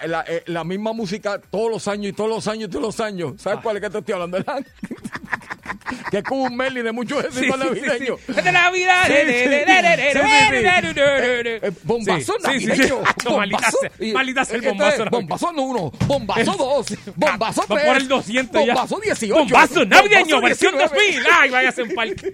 La, 0.07 0.25
eh, 0.27 0.43
la 0.47 0.65
misma 0.65 0.93
música 0.93 1.41
todos 1.51 1.71
los 1.71 1.89
años 1.89 2.07
y 2.09 2.13
todos 2.13 2.31
los 2.31 2.47
años 2.49 2.69
y 2.69 2.71
todos 2.71 2.83
los 2.85 3.01
años. 3.01 3.33
Ah. 3.37 3.41
¿Sabes 3.43 3.61
cuál 3.63 3.77
es 3.77 3.83
que 3.83 3.91
te 3.91 3.99
estoy 3.99 4.15
hablando? 4.15 4.39
que 6.11 6.19
es 6.19 6.25
como 6.25 6.45
un 6.45 6.57
Merlin 6.57 6.85
de 6.85 6.93
muchos 6.93 7.25
éxitos 7.25 7.59
navideños. 7.59 8.19
De 8.27 8.53
Navidad. 8.53 9.07
Sí, 9.07 9.13
sí, 9.27 9.33
sí, 9.33 9.45
sí. 9.45 10.97
Eh, 10.99 11.73
bombazo 11.83 12.35
Sí, 12.45 12.61
sí, 12.61 12.61
sí, 12.61 12.67
navideño. 12.67 13.01
Maldita 13.37 13.71
sea, 13.71 13.91
Y- 13.99 14.13
maldita 14.13 14.45
sea 14.45 14.57
el 14.57 14.65
es 14.65 14.69
bombazo. 14.71 15.05
Bombazo 15.11 15.53
no 15.53 15.63
uno, 15.63 15.93
bombazo 16.07 16.53
dos, 16.57 16.87
bombazo 17.15 17.63
Va 17.63 17.77
tres. 17.77 17.87
por 17.87 17.97
el 17.97 18.09
200 18.09 18.67
ya. 18.67 18.75
Bombazo 18.75 19.01
18. 19.01 19.35
Bombazo 19.35 19.85
navideño, 19.85 20.37
bombazo 20.37 20.41
versión 20.43 20.73
19, 20.79 21.07
2000. 21.13 21.27
Ay, 21.41 21.51
váyase 21.51 21.83
en 21.83 21.95
parque. 21.95 22.33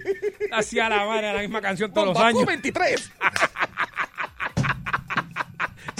Hacia 0.51 0.89
la 0.89 1.05
madre, 1.05 1.33
la 1.33 1.39
misma 1.41 1.61
canción 1.61 1.91
todos 1.93 2.07
los 2.07 2.13
Bombazo 2.13 2.37
años. 2.37 2.47
23. 2.47 3.11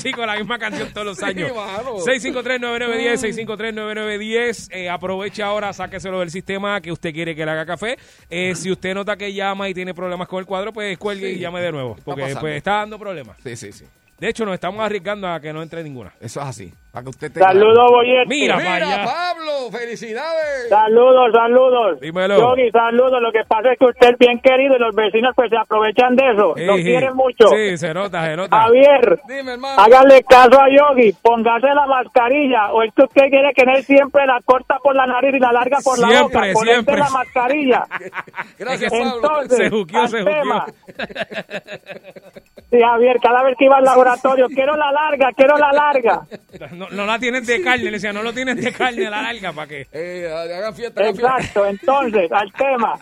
Chicos, 0.03 0.27
la 0.27 0.35
misma 0.35 0.59
canción 0.59 0.91
todos 0.91 1.07
los 1.07 1.23
años. 1.23 1.49
Sí, 1.49 1.55
mano. 1.55 1.97
653-9910, 1.99 3.47
653-9910. 3.47 4.67
Eh, 4.71 4.89
aproveche 4.89 5.41
ahora, 5.41 5.71
sáqueselo 5.71 6.19
del 6.19 6.29
sistema 6.29 6.81
que 6.81 6.91
usted 6.91 7.13
quiere 7.13 7.33
que 7.33 7.45
le 7.45 7.51
haga 7.51 7.65
café. 7.65 7.97
Eh, 8.29 8.53
si 8.53 8.69
usted 8.69 8.93
nota 8.93 9.15
que 9.15 9.33
llama 9.33 9.69
y 9.69 9.73
tiene 9.73 9.93
problemas 9.93 10.27
con 10.27 10.39
el 10.39 10.45
cuadro, 10.45 10.73
pues 10.73 10.97
cuelgue 10.97 11.31
y 11.31 11.39
llame 11.39 11.61
de 11.61 11.71
nuevo. 11.71 11.95
Porque 12.03 12.35
pues, 12.37 12.57
está 12.57 12.79
dando 12.79 12.99
problemas. 12.99 13.37
Sí, 13.41 13.55
sí, 13.55 13.71
sí. 13.71 13.85
De 14.19 14.27
hecho, 14.27 14.43
nos 14.43 14.55
estamos 14.55 14.83
arriesgando 14.83 15.27
a 15.27 15.39
que 15.39 15.53
no 15.53 15.63
entre 15.63 15.81
ninguna. 15.83 16.13
Eso 16.19 16.41
es 16.41 16.47
así. 16.47 16.73
Para 16.93 17.03
que 17.05 17.09
usted 17.09 17.31
te 17.33 17.39
Saludos, 17.39 17.87
Boyete. 17.89 18.27
Mira, 18.27 18.53
para 18.55 18.75
Mira, 18.75 18.87
allá. 18.93 19.03
Pablo, 19.05 19.51
felicidades. 19.71 20.69
Saludos, 20.69 21.31
saludos. 21.33 21.99
Dímelo. 21.99 22.37
Yogi, 22.37 22.69
saludos. 22.69 23.19
Lo 23.19 23.31
que 23.31 23.39
pasa 23.47 23.71
es 23.71 23.79
que 23.79 23.85
usted 23.85 24.09
es 24.11 24.17
bien 24.19 24.39
querido 24.41 24.75
y 24.75 24.79
los 24.79 24.93
vecinos 24.93 25.33
pues 25.35 25.49
se 25.49 25.57
aprovechan 25.57 26.15
de 26.15 26.31
eso. 26.31 26.53
Lo 26.55 26.75
quieren 26.75 27.15
mucho. 27.15 27.47
Sí, 27.47 27.77
se 27.79 27.95
nota, 27.95 28.23
se 28.23 28.35
nota. 28.35 28.61
Javier, 28.61 29.19
Dime, 29.27 29.53
hermano. 29.53 29.81
hágale 29.81 30.21
caso 30.21 30.61
a 30.61 30.67
Yogi. 30.69 31.13
Póngase 31.19 31.65
la 31.73 31.87
mascarilla. 31.87 32.71
O 32.73 32.83
es 32.83 32.93
que 32.93 33.01
usted 33.05 33.23
quiere 33.31 33.51
tener 33.53 33.81
siempre 33.83 34.27
la 34.27 34.39
corta 34.45 34.77
por 34.77 34.95
la 34.95 35.07
nariz 35.07 35.33
y 35.33 35.39
la 35.39 35.51
larga 35.51 35.77
por 35.83 35.97
la 35.97 36.21
boca. 36.21 36.41
Ponete 36.53 36.73
siempre. 36.73 36.97
la 36.99 37.09
mascarilla. 37.09 37.83
Gracias, 38.59 38.93
Es 38.93 38.99
que- 38.99 39.03
Pablo. 39.03 39.15
Entonces, 39.41 39.57
Se 39.57 39.69
juqueó, 39.71 40.07
se 40.07 40.19
juqueó. 40.21 40.41
tema. 40.41 40.65
Sí, 42.69 42.79
Javier, 42.79 43.17
cada 43.21 43.43
vez 43.43 43.55
que 43.57 43.65
iba 43.65 43.77
al 43.77 43.83
laboratorio, 43.83 44.47
quiero 44.47 44.75
la 44.75 44.91
larga, 44.91 45.29
quiero 45.35 45.57
la 45.57 45.71
larga. 45.71 46.21
No, 46.82 46.82
no 46.91 47.05
la 47.05 47.19
tienen 47.19 47.45
de 47.45 47.61
carne, 47.61 47.85
le 47.85 47.91
decía, 47.91 48.13
no 48.13 48.23
lo 48.23 48.33
tienen 48.33 48.59
de 48.59 48.71
carne 48.71 49.07
a 49.07 49.09
la 49.09 49.21
larga, 49.21 49.53
¿para 49.53 49.67
qué? 49.67 49.87
Eh, 49.91 50.27
hagan 50.31 50.75
fiesta. 50.75 51.07
Exacto, 51.07 51.65
entonces, 51.65 52.31
al 52.31 52.51
tema. 52.53 52.93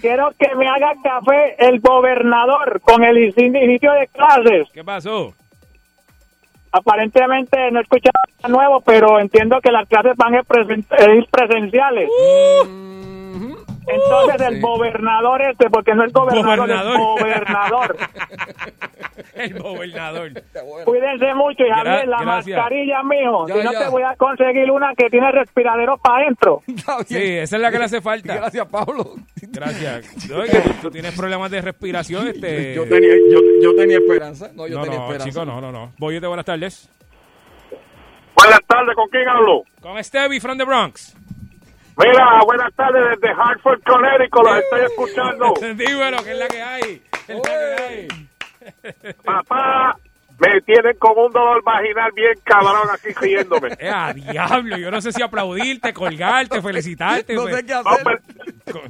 Quiero 0.00 0.30
que 0.38 0.54
me 0.56 0.68
haga 0.68 0.92
café 1.02 1.54
el 1.58 1.80
gobernador 1.80 2.80
con 2.82 3.02
el 3.04 3.18
inicio 3.36 3.92
de 3.92 4.06
clases. 4.08 4.68
¿Qué 4.72 4.84
pasó? 4.84 5.34
Aparentemente 6.72 7.70
no 7.70 7.78
he 7.78 7.82
escuchado 7.82 8.12
nada 8.42 8.48
nuevo, 8.52 8.80
pero 8.80 9.20
entiendo 9.20 9.60
que 9.62 9.70
las 9.70 9.88
clases 9.88 10.14
van 10.16 10.34
a 10.34 10.38
ir 10.38 10.44
presen- 10.44 10.84
a 10.90 11.14
ir 11.14 11.26
presenciales. 11.30 12.08
Entonces 13.86 14.40
el 14.48 14.54
Sí. 14.56 14.60
gobernador 14.60 15.42
este, 15.42 15.68
porque 15.70 15.94
no 15.94 16.04
es 16.04 16.12
gobernador, 16.12 16.56
Gobernador. 16.58 16.94
es 16.94 16.98
gobernador. 16.98 17.96
El 19.34 19.58
gobernador. 19.58 20.30
Cuídense 20.84 21.34
mucho 21.34 21.64
y 21.64 21.70
Gra- 21.70 22.04
la 22.06 22.22
gracias. 22.22 22.56
mascarilla, 22.56 23.02
mijo. 23.02 23.48
Ya, 23.48 23.54
si 23.56 23.62
no 23.64 23.72
ya. 23.72 23.78
te 23.80 23.88
voy 23.88 24.02
a 24.02 24.14
conseguir 24.16 24.70
una 24.70 24.94
que 24.96 25.08
tiene 25.10 25.30
respiradero 25.32 25.98
para 25.98 26.22
adentro. 26.24 26.62
Sí, 27.06 27.16
esa 27.38 27.56
es 27.56 27.62
la 27.62 27.70
que 27.70 27.78
le 27.78 27.84
hace 27.84 28.00
falta. 28.00 28.34
Gracias, 28.36 28.66
Pablo. 28.68 29.14
Gracias. 29.50 30.28
No, 30.30 30.42
es 30.42 30.50
que 30.50 30.60
tú, 30.60 30.70
tú 30.82 30.90
tienes 30.90 31.16
problemas 31.16 31.50
de 31.50 31.60
respiración, 31.60 32.28
este... 32.28 32.74
Yo 32.74 32.88
tenía, 32.88 33.10
yo, 33.30 33.38
yo 33.62 33.74
tenía 33.74 33.96
esperanza. 33.98 34.50
No, 34.54 34.66
yo 34.66 34.78
no, 34.78 34.84
tenía 34.84 34.98
no, 34.98 35.04
esperanza. 35.06 35.28
chico, 35.28 35.44
no, 35.44 35.60
no, 35.60 35.70
no. 35.72 35.92
Boyete, 35.98 36.26
buenas 36.26 36.46
tardes. 36.46 36.88
Buenas 38.36 38.60
tardes, 38.66 38.94
¿con 38.94 39.08
quién 39.08 39.28
hablo? 39.28 39.62
Con 39.80 40.02
Stevie 40.02 40.40
from 40.40 40.58
the 40.58 40.64
Bronx. 40.64 41.16
Mira, 41.96 42.42
buenas 42.44 42.74
tardes 42.74 43.02
desde 43.20 43.34
Hartford, 43.34 43.80
Connecticut, 43.84 44.44
los 44.44 44.56
estoy 44.58 44.80
escuchando. 44.80 45.54
Dímelo, 45.74 46.22
que 46.24 46.32
es 46.32 46.38
la 46.38 46.48
que 46.48 46.62
hay. 46.62 47.02
Es 47.28 47.36
la 47.36 47.42
que 47.42 47.82
hay. 47.82 48.08
Papá, 49.24 49.96
me 50.38 50.60
tienen 50.62 50.96
con 50.98 51.12
un 51.16 51.30
dolor 51.30 51.62
vaginal 51.62 52.10
bien 52.12 52.34
cabrón 52.42 52.88
aquí 52.92 53.08
riéndome. 53.20 53.68
Eh, 53.78 53.88
a 53.88 54.12
diablo, 54.12 54.76
yo 54.76 54.90
no 54.90 55.00
sé 55.00 55.12
si 55.12 55.22
aplaudirte, 55.22 55.92
colgarte, 55.92 56.60
felicitarte. 56.60 57.34
No 57.34 57.42
pues. 57.42 57.56
sé 57.56 57.66
qué 57.66 57.74
hacer. 57.74 58.02
per- 58.02 58.22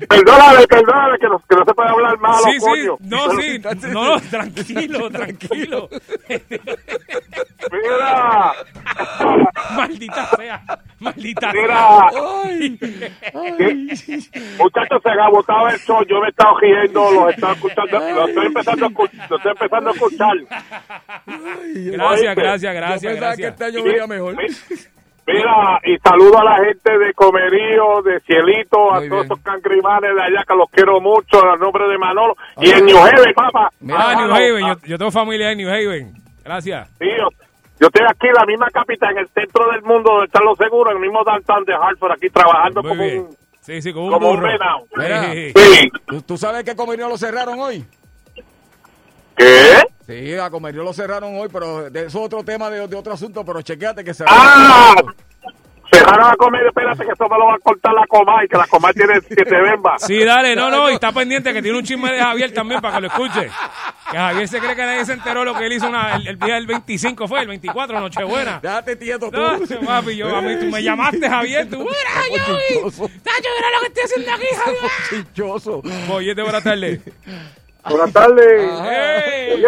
perdóname, 0.08 0.66
perdóname, 0.68 1.18
que 1.18 1.26
no, 1.28 1.38
que 1.48 1.56
no 1.56 1.64
se 1.64 1.74
puede 1.74 1.88
hablar 1.88 2.18
malo, 2.18 2.44
Sí, 2.44 2.52
sí, 2.52 2.60
coño. 2.60 2.96
no, 3.00 3.30
sí, 3.30 3.60
Sí, 3.84 3.88
no, 3.88 4.20
tranquilo, 4.30 5.10
tranquilo. 5.10 5.88
Mira, 7.72 8.52
Maldita 9.76 10.26
sea, 10.36 10.62
maldita 11.00 11.52
mira, 11.52 12.06
muchachos, 14.58 15.02
se 15.02 15.08
ha 15.08 15.24
agotado 15.24 15.68
el 15.68 15.78
show, 15.80 16.04
yo 16.08 16.20
me 16.20 16.26
he 16.26 16.30
estado 16.30 16.58
riendo, 16.58 17.10
los 17.10 17.28
he 17.28 17.30
estado 17.34 17.52
escuchando, 17.54 17.98
los 17.98 18.28
estoy 18.28 18.46
empezando 18.46 18.84
a 18.84 18.88
escuchar, 18.88 19.30
los 19.30 19.38
estoy 19.38 19.52
empezando 19.52 19.90
a 19.90 19.92
escuchar. 19.92 20.36
Gracias, 21.26 22.10
Oíste, 22.10 22.34
gracias, 22.34 22.62
yo 22.62 22.80
gracias, 22.80 23.12
pensaba 23.12 23.36
que 23.36 23.42
gracias. 23.42 23.52
este 23.52 23.64
año 23.64 23.82
venía 23.84 24.06
mejor. 24.06 24.36
Mira, 25.26 25.80
y 25.84 25.96
saludo 25.98 26.38
a 26.38 26.44
la 26.44 26.56
gente 26.64 26.98
de 26.98 27.14
Comerío, 27.14 28.02
de 28.02 28.20
Cielito, 28.20 28.92
a 28.92 29.00
Muy 29.00 29.08
todos 29.08 29.22
bien. 29.22 29.32
esos 29.32 29.40
cancrimanes 29.44 30.14
de 30.14 30.22
allá 30.22 30.44
que 30.46 30.54
los 30.54 30.68
quiero 30.70 31.00
mucho, 31.00 31.42
a 31.50 31.56
nombre 31.56 31.88
de 31.88 31.96
Manolo. 31.98 32.36
Y 32.58 32.70
en 32.70 32.84
New 32.84 32.98
Haven, 32.98 33.32
papá. 33.34 33.70
Mira, 33.80 33.98
ah, 34.10 34.14
New 34.16 34.34
Haven. 34.34 34.64
ah, 34.64 34.76
Yo, 34.82 34.88
yo 34.88 34.98
tengo 34.98 35.10
familia 35.10 35.50
en 35.52 35.58
New 35.58 35.68
Haven. 35.70 36.12
Gracias. 36.44 36.88
sí, 36.98 37.06
yo, 37.18 37.28
yo 37.80 37.86
estoy 37.86 38.06
aquí 38.06 38.26
en 38.26 38.34
la 38.34 38.44
misma 38.44 38.68
capital, 38.70 39.12
en 39.12 39.18
el 39.18 39.28
centro 39.28 39.66
del 39.72 39.82
mundo 39.82 40.10
donde 40.12 40.26
están 40.26 40.44
los 40.44 40.58
seguros, 40.58 40.90
en 40.92 40.98
el 40.98 41.02
mismo 41.02 41.24
downtown 41.24 41.64
de 41.64 41.72
Hartford, 41.74 42.12
aquí 42.12 42.28
trabajando 42.28 42.82
Muy 42.82 42.90
como 42.90 43.02
bien. 43.04 43.18
un... 43.20 43.36
Sí, 43.60 43.80
sí, 43.80 43.92
como 43.94 44.06
un 44.08 44.12
como 44.12 44.28
burro. 44.28 44.46
Mira. 44.98 45.32
Sí. 45.32 45.52
Sí. 45.56 45.88
¿Tú, 46.06 46.20
tú 46.20 46.36
sabes 46.36 46.64
que 46.64 46.76
Comerío 46.76 47.08
lo 47.08 47.16
cerraron 47.16 47.58
hoy? 47.58 47.82
¿Qué? 49.36 49.82
Sí, 50.06 50.34
a 50.36 50.50
Comerío 50.50 50.82
lo 50.82 50.92
cerraron 50.92 51.34
hoy, 51.38 51.48
pero 51.52 51.88
de, 51.90 52.00
eso 52.06 52.18
es 52.20 52.24
otro 52.26 52.44
tema 52.44 52.68
de, 52.70 52.86
de 52.86 52.96
otro 52.96 53.12
asunto, 53.14 53.44
pero 53.44 53.62
chequeate 53.62 54.04
que 54.04 54.12
se 54.12 54.24
¡Ah! 54.28 54.94
Cerraron 55.90 56.26
a 56.32 56.34
comer, 56.36 56.66
espérate 56.66 57.04
que 57.04 57.12
esto 57.12 57.28
me 57.28 57.38
lo 57.38 57.46
va 57.46 57.54
a 57.54 57.58
cortar 57.58 57.92
la 57.94 58.04
Comay, 58.08 58.48
que 58.48 58.56
la 58.56 58.66
Comay 58.66 58.92
tiene 58.94 59.14
siete 59.26 59.60
bembas. 59.62 60.02
Sí, 60.06 60.24
dale, 60.24 60.56
no, 60.56 60.68
no, 60.70 60.90
y 60.90 60.94
está 60.94 61.12
pendiente 61.12 61.52
que 61.52 61.62
tiene 61.62 61.78
un 61.78 61.84
chisme 61.84 62.10
de 62.12 62.18
Javier 62.20 62.52
también 62.52 62.80
para 62.80 62.96
que 62.96 63.00
lo 63.02 63.06
escuche. 63.06 63.48
Que 64.10 64.16
Javier 64.16 64.48
se 64.48 64.58
cree 64.60 64.74
que 64.74 64.82
nadie 64.84 65.04
se 65.04 65.12
enteró 65.12 65.44
lo 65.44 65.54
que 65.54 65.66
él 65.66 65.72
hizo 65.74 65.88
una- 65.88 66.16
el, 66.16 66.26
el 66.26 66.38
día 66.38 66.54
del 66.56 66.66
25, 66.66 67.28
fue 67.28 67.42
el 67.42 67.48
24, 67.48 68.00
Nochebuena. 68.00 68.58
Déjate 68.60 68.96
tieto 68.96 69.30
tú. 69.30 69.38
No, 69.40 69.86
papi, 69.86 70.16
yo, 70.16 70.34
a 70.34 70.42
mí 70.42 70.56
tú 70.58 70.66
me 70.66 70.82
llamaste, 70.82 71.28
Javier, 71.28 71.68
tú, 71.70 71.78
mira, 71.78 72.58
Chichoso. 72.68 73.08
Tacho, 73.22 73.48
mira 73.56 73.70
lo 73.74 73.80
que 73.80 73.86
estoy 73.86 74.02
haciendo 74.04 74.32
aquí, 74.32 74.46
Javier. 74.56 75.24
Chichoso. 75.26 75.82
Boyete, 76.08 76.42
buenas 76.42 76.64
tardes. 76.64 77.00
Buenas 77.88 78.12
tardes. 78.12 78.70
¡Ey! 78.82 79.62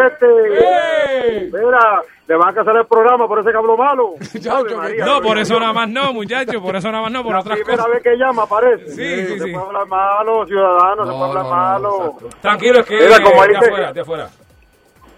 Mira, 1.52 2.02
le 2.26 2.37
van 2.37 2.48
a 2.48 2.55
casar 2.55 2.76
el 2.76 2.87
programa 2.87 3.29
por 3.29 3.38
ese 3.40 3.50
que 3.50 3.57
habló 3.57 3.76
malo. 3.76 4.14
María. 4.76 5.05
No, 5.05 5.20
por 5.20 5.38
eso 5.38 5.59
nada 5.61 5.72
más 5.72 5.88
no, 5.88 6.12
muchacho, 6.12 6.61
por 6.62 6.74
eso 6.76 6.90
nada 6.90 7.02
más 7.05 7.12
no, 7.12 7.22
por 7.22 7.33
La 7.35 7.40
otras 7.40 7.59
primera 7.59 7.76
cosas. 7.83 7.92
vez 7.94 8.02
que 8.02 8.16
llama, 8.16 8.46
parece. 8.46 8.88
Sí, 8.88 9.26
sí, 9.26 9.38
se 9.38 9.44
sí. 9.44 9.52
puede 9.52 9.66
hablar 9.66 9.87
malo, 9.87 10.46
ciudadano, 10.46 11.05
se 11.05 11.11
No, 11.12 11.18
puede 11.18 11.29
hablar 11.31 11.44
no, 11.44 11.50
malo. 11.50 12.16
Tranquilo, 12.40 12.81
es 12.81 12.87
que 12.87 12.96
Mira, 12.96 13.22
como 13.22 13.42
de 13.42 13.48
dice- 13.48 13.66
afuera, 13.66 13.92
de 13.92 14.00
afuera. 14.00 14.29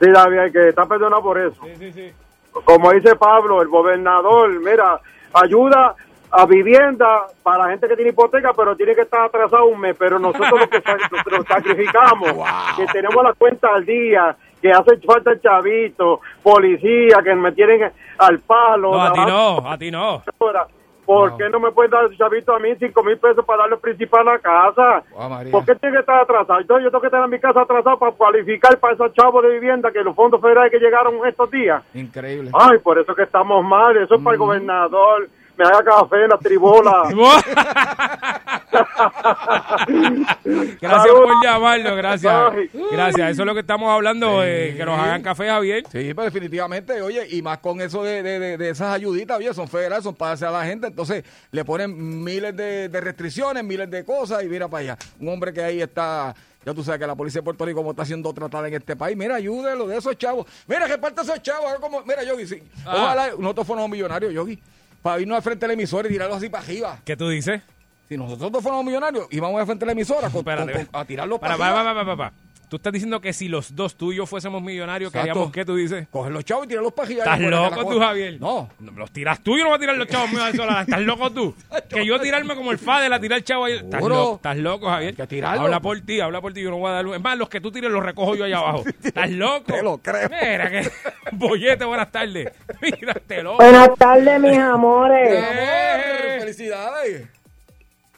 Sí, 0.00 0.10
David, 0.10 0.52
que 0.52 0.68
estar 0.68 0.86
perdonado 0.88 1.22
por 1.22 1.38
eso. 1.38 1.56
Sí, 1.64 1.74
sí, 1.78 1.92
sí. 1.92 2.12
Como 2.64 2.92
dice 2.92 3.14
Pablo, 3.16 3.62
el 3.62 3.68
gobernador, 3.68 4.48
mira, 4.60 5.00
ayuda 5.32 5.94
a 6.30 6.46
vivienda 6.46 7.26
para 7.42 7.64
la 7.64 7.70
gente 7.70 7.88
que 7.88 7.96
tiene 7.96 8.10
hipoteca, 8.10 8.52
pero 8.54 8.76
tiene 8.76 8.94
que 8.94 9.02
estar 9.02 9.22
atrasado 9.22 9.66
un 9.66 9.80
mes. 9.80 9.96
Pero 9.98 10.18
nosotros 10.18 10.60
lo 10.60 10.68
que 10.68 10.82
nos 11.30 11.46
sacrificamos, 11.48 12.32
que 12.76 12.86
tenemos 12.86 13.22
la 13.22 13.32
cuenta 13.32 13.68
al 13.74 13.84
día, 13.84 14.36
que 14.60 14.70
hace 14.70 14.98
falta 14.98 15.32
el 15.32 15.40
chavito, 15.40 16.20
policía, 16.42 17.18
que 17.22 17.34
me 17.34 17.52
tienen 17.52 17.90
al 18.18 18.38
palo. 18.40 18.92
No, 18.92 19.02
a 19.02 19.12
ti 19.12 19.20
no, 19.20 19.70
a 19.70 19.78
ti 19.78 19.90
no. 19.90 20.22
Ahora, 20.38 20.66
¿Por 21.08 21.38
qué 21.38 21.48
no 21.48 21.58
me 21.58 21.72
puedes 21.72 21.90
dar 21.90 22.04
el 22.04 22.18
chavito 22.18 22.54
a 22.54 22.58
mí 22.58 22.68
cinco 22.78 23.02
mil 23.02 23.16
pesos 23.16 23.42
para 23.42 23.62
darle 23.62 23.78
principal 23.78 24.28
a 24.28 24.32
la 24.32 24.38
casa? 24.40 25.02
María. 25.26 25.50
¿Por 25.50 25.64
qué 25.64 25.74
tiene 25.76 25.94
que 25.94 26.00
estar 26.00 26.20
atrasado? 26.20 26.60
Entonces 26.60 26.84
yo 26.84 26.90
tengo 26.90 27.00
que 27.00 27.08
tener 27.08 27.26
mi 27.28 27.40
casa 27.40 27.62
atrasada 27.62 27.96
para 27.96 28.12
cualificar 28.12 28.78
para 28.78 28.92
esos 28.92 29.14
chavos 29.14 29.42
de 29.42 29.52
vivienda 29.52 29.90
que 29.90 30.04
los 30.04 30.14
fondos 30.14 30.38
federales 30.38 30.70
que 30.70 30.78
llegaron 30.78 31.26
estos 31.26 31.50
días. 31.50 31.82
Increíble. 31.94 32.50
Ay, 32.52 32.76
por 32.80 32.98
eso 32.98 33.14
que 33.14 33.22
estamos 33.22 33.64
mal. 33.64 33.96
Eso 33.96 34.16
es 34.16 34.22
para 34.22 34.34
el 34.34 34.38
gobernador. 34.38 35.30
Me 35.58 35.64
haga 35.64 35.82
café 35.84 36.22
en 36.24 36.28
la 36.30 36.38
tribola. 36.38 37.02
Gracias 40.80 41.14
por 41.14 41.44
llamarlo, 41.44 41.96
gracias. 41.96 42.52
Gracias, 42.92 43.30
eso 43.30 43.42
es 43.42 43.46
lo 43.46 43.54
que 43.54 43.60
estamos 43.60 43.90
hablando, 43.90 44.42
eh, 44.44 44.74
que 44.76 44.84
nos 44.84 44.98
hagan 44.98 45.22
café, 45.22 45.48
Javier. 45.48 45.84
Sí, 45.90 46.12
pues 46.14 46.32
definitivamente, 46.32 47.00
oye, 47.02 47.26
y 47.30 47.42
más 47.42 47.58
con 47.58 47.80
eso 47.80 48.02
de, 48.02 48.22
de, 48.22 48.56
de- 48.56 48.68
esas 48.70 48.94
ayuditas, 48.94 49.38
oye, 49.38 49.52
son 49.54 49.68
federales, 49.68 50.04
son 50.04 50.14
para 50.14 50.32
hacer 50.32 50.48
a 50.48 50.52
la 50.52 50.64
gente, 50.64 50.86
entonces 50.88 51.24
le 51.50 51.64
ponen 51.64 52.22
miles 52.22 52.54
de, 52.56 52.88
de 52.88 53.00
restricciones, 53.00 53.64
miles 53.64 53.90
de 53.90 54.04
cosas, 54.04 54.42
y 54.44 54.48
mira 54.48 54.68
para 54.68 54.80
allá, 54.82 54.98
un 55.20 55.28
hombre 55.28 55.52
que 55.52 55.62
ahí 55.62 55.80
está, 55.82 56.34
ya 56.64 56.74
tú 56.74 56.82
sabes 56.84 57.00
que 57.00 57.06
la 57.06 57.14
policía 57.16 57.40
de 57.40 57.44
Puerto 57.44 57.64
Rico 57.64 57.78
como 57.78 57.90
está 57.92 58.04
siendo 58.04 58.32
tratada 58.32 58.68
en 58.68 58.74
este 58.74 58.94
país, 58.96 59.16
mira, 59.16 59.36
ayúdelo 59.36 59.86
de 59.86 59.96
esos 59.96 60.16
chavos, 60.18 60.46
mira, 60.66 60.86
que 60.86 60.98
parte 60.98 61.22
esos 61.22 61.42
chavos, 61.42 61.72
cómo- 61.80 62.02
mira, 62.02 62.22
Yogi, 62.22 62.46
sí, 62.46 62.62
Ah. 62.84 62.94
ojalá 62.96 63.30
nosotros 63.38 63.66
fuéramos 63.66 63.90
millonarios, 63.90 64.32
Yogi, 64.32 64.58
para 65.02 65.20
irnos 65.20 65.36
al 65.36 65.42
frente 65.42 65.60
de 65.60 65.68
la 65.68 65.72
emisora 65.74 66.08
y 66.08 66.12
tirarlo 66.12 66.34
así 66.34 66.48
para 66.48 66.64
arriba. 66.64 66.98
¿Qué 67.04 67.16
tú 67.16 67.28
dices? 67.28 67.60
Si 68.08 68.16
nosotros 68.16 68.50
dos 68.50 68.62
fuéramos 68.62 68.86
millonarios, 68.86 69.26
íbamos 69.30 69.60
al 69.60 69.66
frente 69.66 69.80
de 69.84 69.86
la 69.86 69.92
emisora 69.92 70.30
con- 70.30 70.38
Espérate. 70.40 70.72
con- 70.72 70.84
con- 70.86 71.00
a 71.00 71.04
tirarlos 71.04 71.38
para, 71.38 71.56
Para, 71.56 71.70
para, 71.74 71.80
arriba. 71.90 72.04
para, 72.04 72.16
para, 72.16 72.30
para. 72.32 72.47
Tú 72.68 72.76
estás 72.76 72.92
diciendo 72.92 73.20
que 73.20 73.32
si 73.32 73.48
los 73.48 73.74
dos 73.74 73.94
tú 73.96 74.12
y 74.12 74.16
yo 74.16 74.26
fuésemos 74.26 74.62
millonarios, 74.62 75.08
Exacto. 75.08 75.26
queríamos 75.32 75.52
qué 75.52 75.64
tú 75.64 75.76
dices? 75.76 76.06
Coger 76.10 76.32
los 76.32 76.44
chavos 76.44 76.66
y 76.66 76.68
tirarlos 76.68 76.92
para 76.92 77.06
arriba. 77.06 77.24
¿Estás 77.24 77.38
que 77.38 77.46
loco 77.46 77.86
tú, 77.90 77.98
Javier? 77.98 78.40
No, 78.40 78.68
No, 78.78 78.92
Los 78.92 79.10
tiras 79.10 79.40
tú, 79.40 79.56
yo 79.56 79.64
no 79.64 79.70
voy 79.70 79.76
a 79.76 79.80
tirar 79.80 79.96
los 79.96 80.06
chavos 80.06 80.30
míos 80.30 80.42
al 80.42 80.54
solar. 80.54 80.82
¿Estás 80.82 81.00
loco 81.00 81.30
tú? 81.30 81.54
Que 81.88 82.04
yo 82.04 82.20
tirarme 82.20 82.54
como 82.54 82.70
el 82.70 82.78
Fadel 82.78 83.12
a 83.14 83.18
tirar 83.20 83.38
el 83.38 83.44
chavo 83.44 83.64
ahí. 83.64 83.76
¿Estás 83.76 84.02
loco, 84.02 84.34
estás 84.36 84.56
loco, 84.58 84.86
Javier? 84.88 85.10
Hay 85.10 85.16
que 85.16 85.26
tirarlo. 85.26 85.62
Habla 85.62 85.80
por 85.80 85.98
ti, 86.02 86.20
habla 86.20 86.40
por 86.42 86.52
ti. 86.52 86.62
Yo 86.62 86.70
no 86.70 86.76
voy 86.76 86.90
a 86.90 86.94
dar 86.94 87.04
luz. 87.04 87.16
Es 87.16 87.22
más, 87.22 87.38
los 87.38 87.48
que 87.48 87.60
tú 87.62 87.72
tires 87.72 87.90
los 87.90 88.04
recojo 88.04 88.34
yo 88.34 88.44
allá 88.44 88.58
abajo. 88.58 88.84
¿Estás 89.02 89.30
loco? 89.30 89.72
Te 89.72 89.82
lo 89.82 89.98
creo. 89.98 90.28
Mira 90.28 90.70
que... 90.70 90.90
Bollete, 91.32 91.84
buenas 91.86 92.12
tardes. 92.12 92.52
Mira, 92.82 93.14
te 93.26 93.42
lo... 93.42 93.56
Buenas 93.56 93.94
tardes, 93.96 94.40
mis 94.40 94.58
amores. 94.58 95.38
Amor, 95.42 96.40
felicidades. 96.40 97.28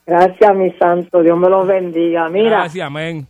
Gracias, 0.06 0.56
mi 0.56 0.72
santo. 0.72 1.22
Dios 1.22 1.38
me 1.38 1.48
los 1.48 1.66
bendiga. 1.68 2.28
Mira, 2.28 2.50
Gracias, 2.62 2.84
amén. 2.84 3.28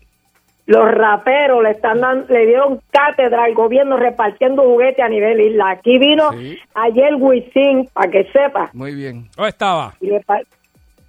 Los 0.70 0.88
raperos 0.92 1.62
le 1.64 1.70
están 1.72 2.00
dando, 2.00 2.32
le 2.32 2.46
dieron 2.46 2.80
cátedra 2.92 3.42
al 3.44 3.54
gobierno 3.54 3.96
repartiendo 3.96 4.62
juguetes 4.62 5.04
a 5.04 5.08
nivel 5.08 5.40
isla. 5.40 5.70
Aquí 5.70 5.98
vino 5.98 6.30
Sí. 6.32 6.56
ayer 6.74 7.14
Wisin, 7.16 7.88
para 7.92 8.08
que 8.10 8.24
sepa. 8.32 8.70
Muy 8.72 8.94
bien. 8.94 9.28
¿Dónde 9.36 9.48
estaba? 9.50 9.94
Y 10.00 10.06
le 10.10 10.20
pa- 10.20 10.40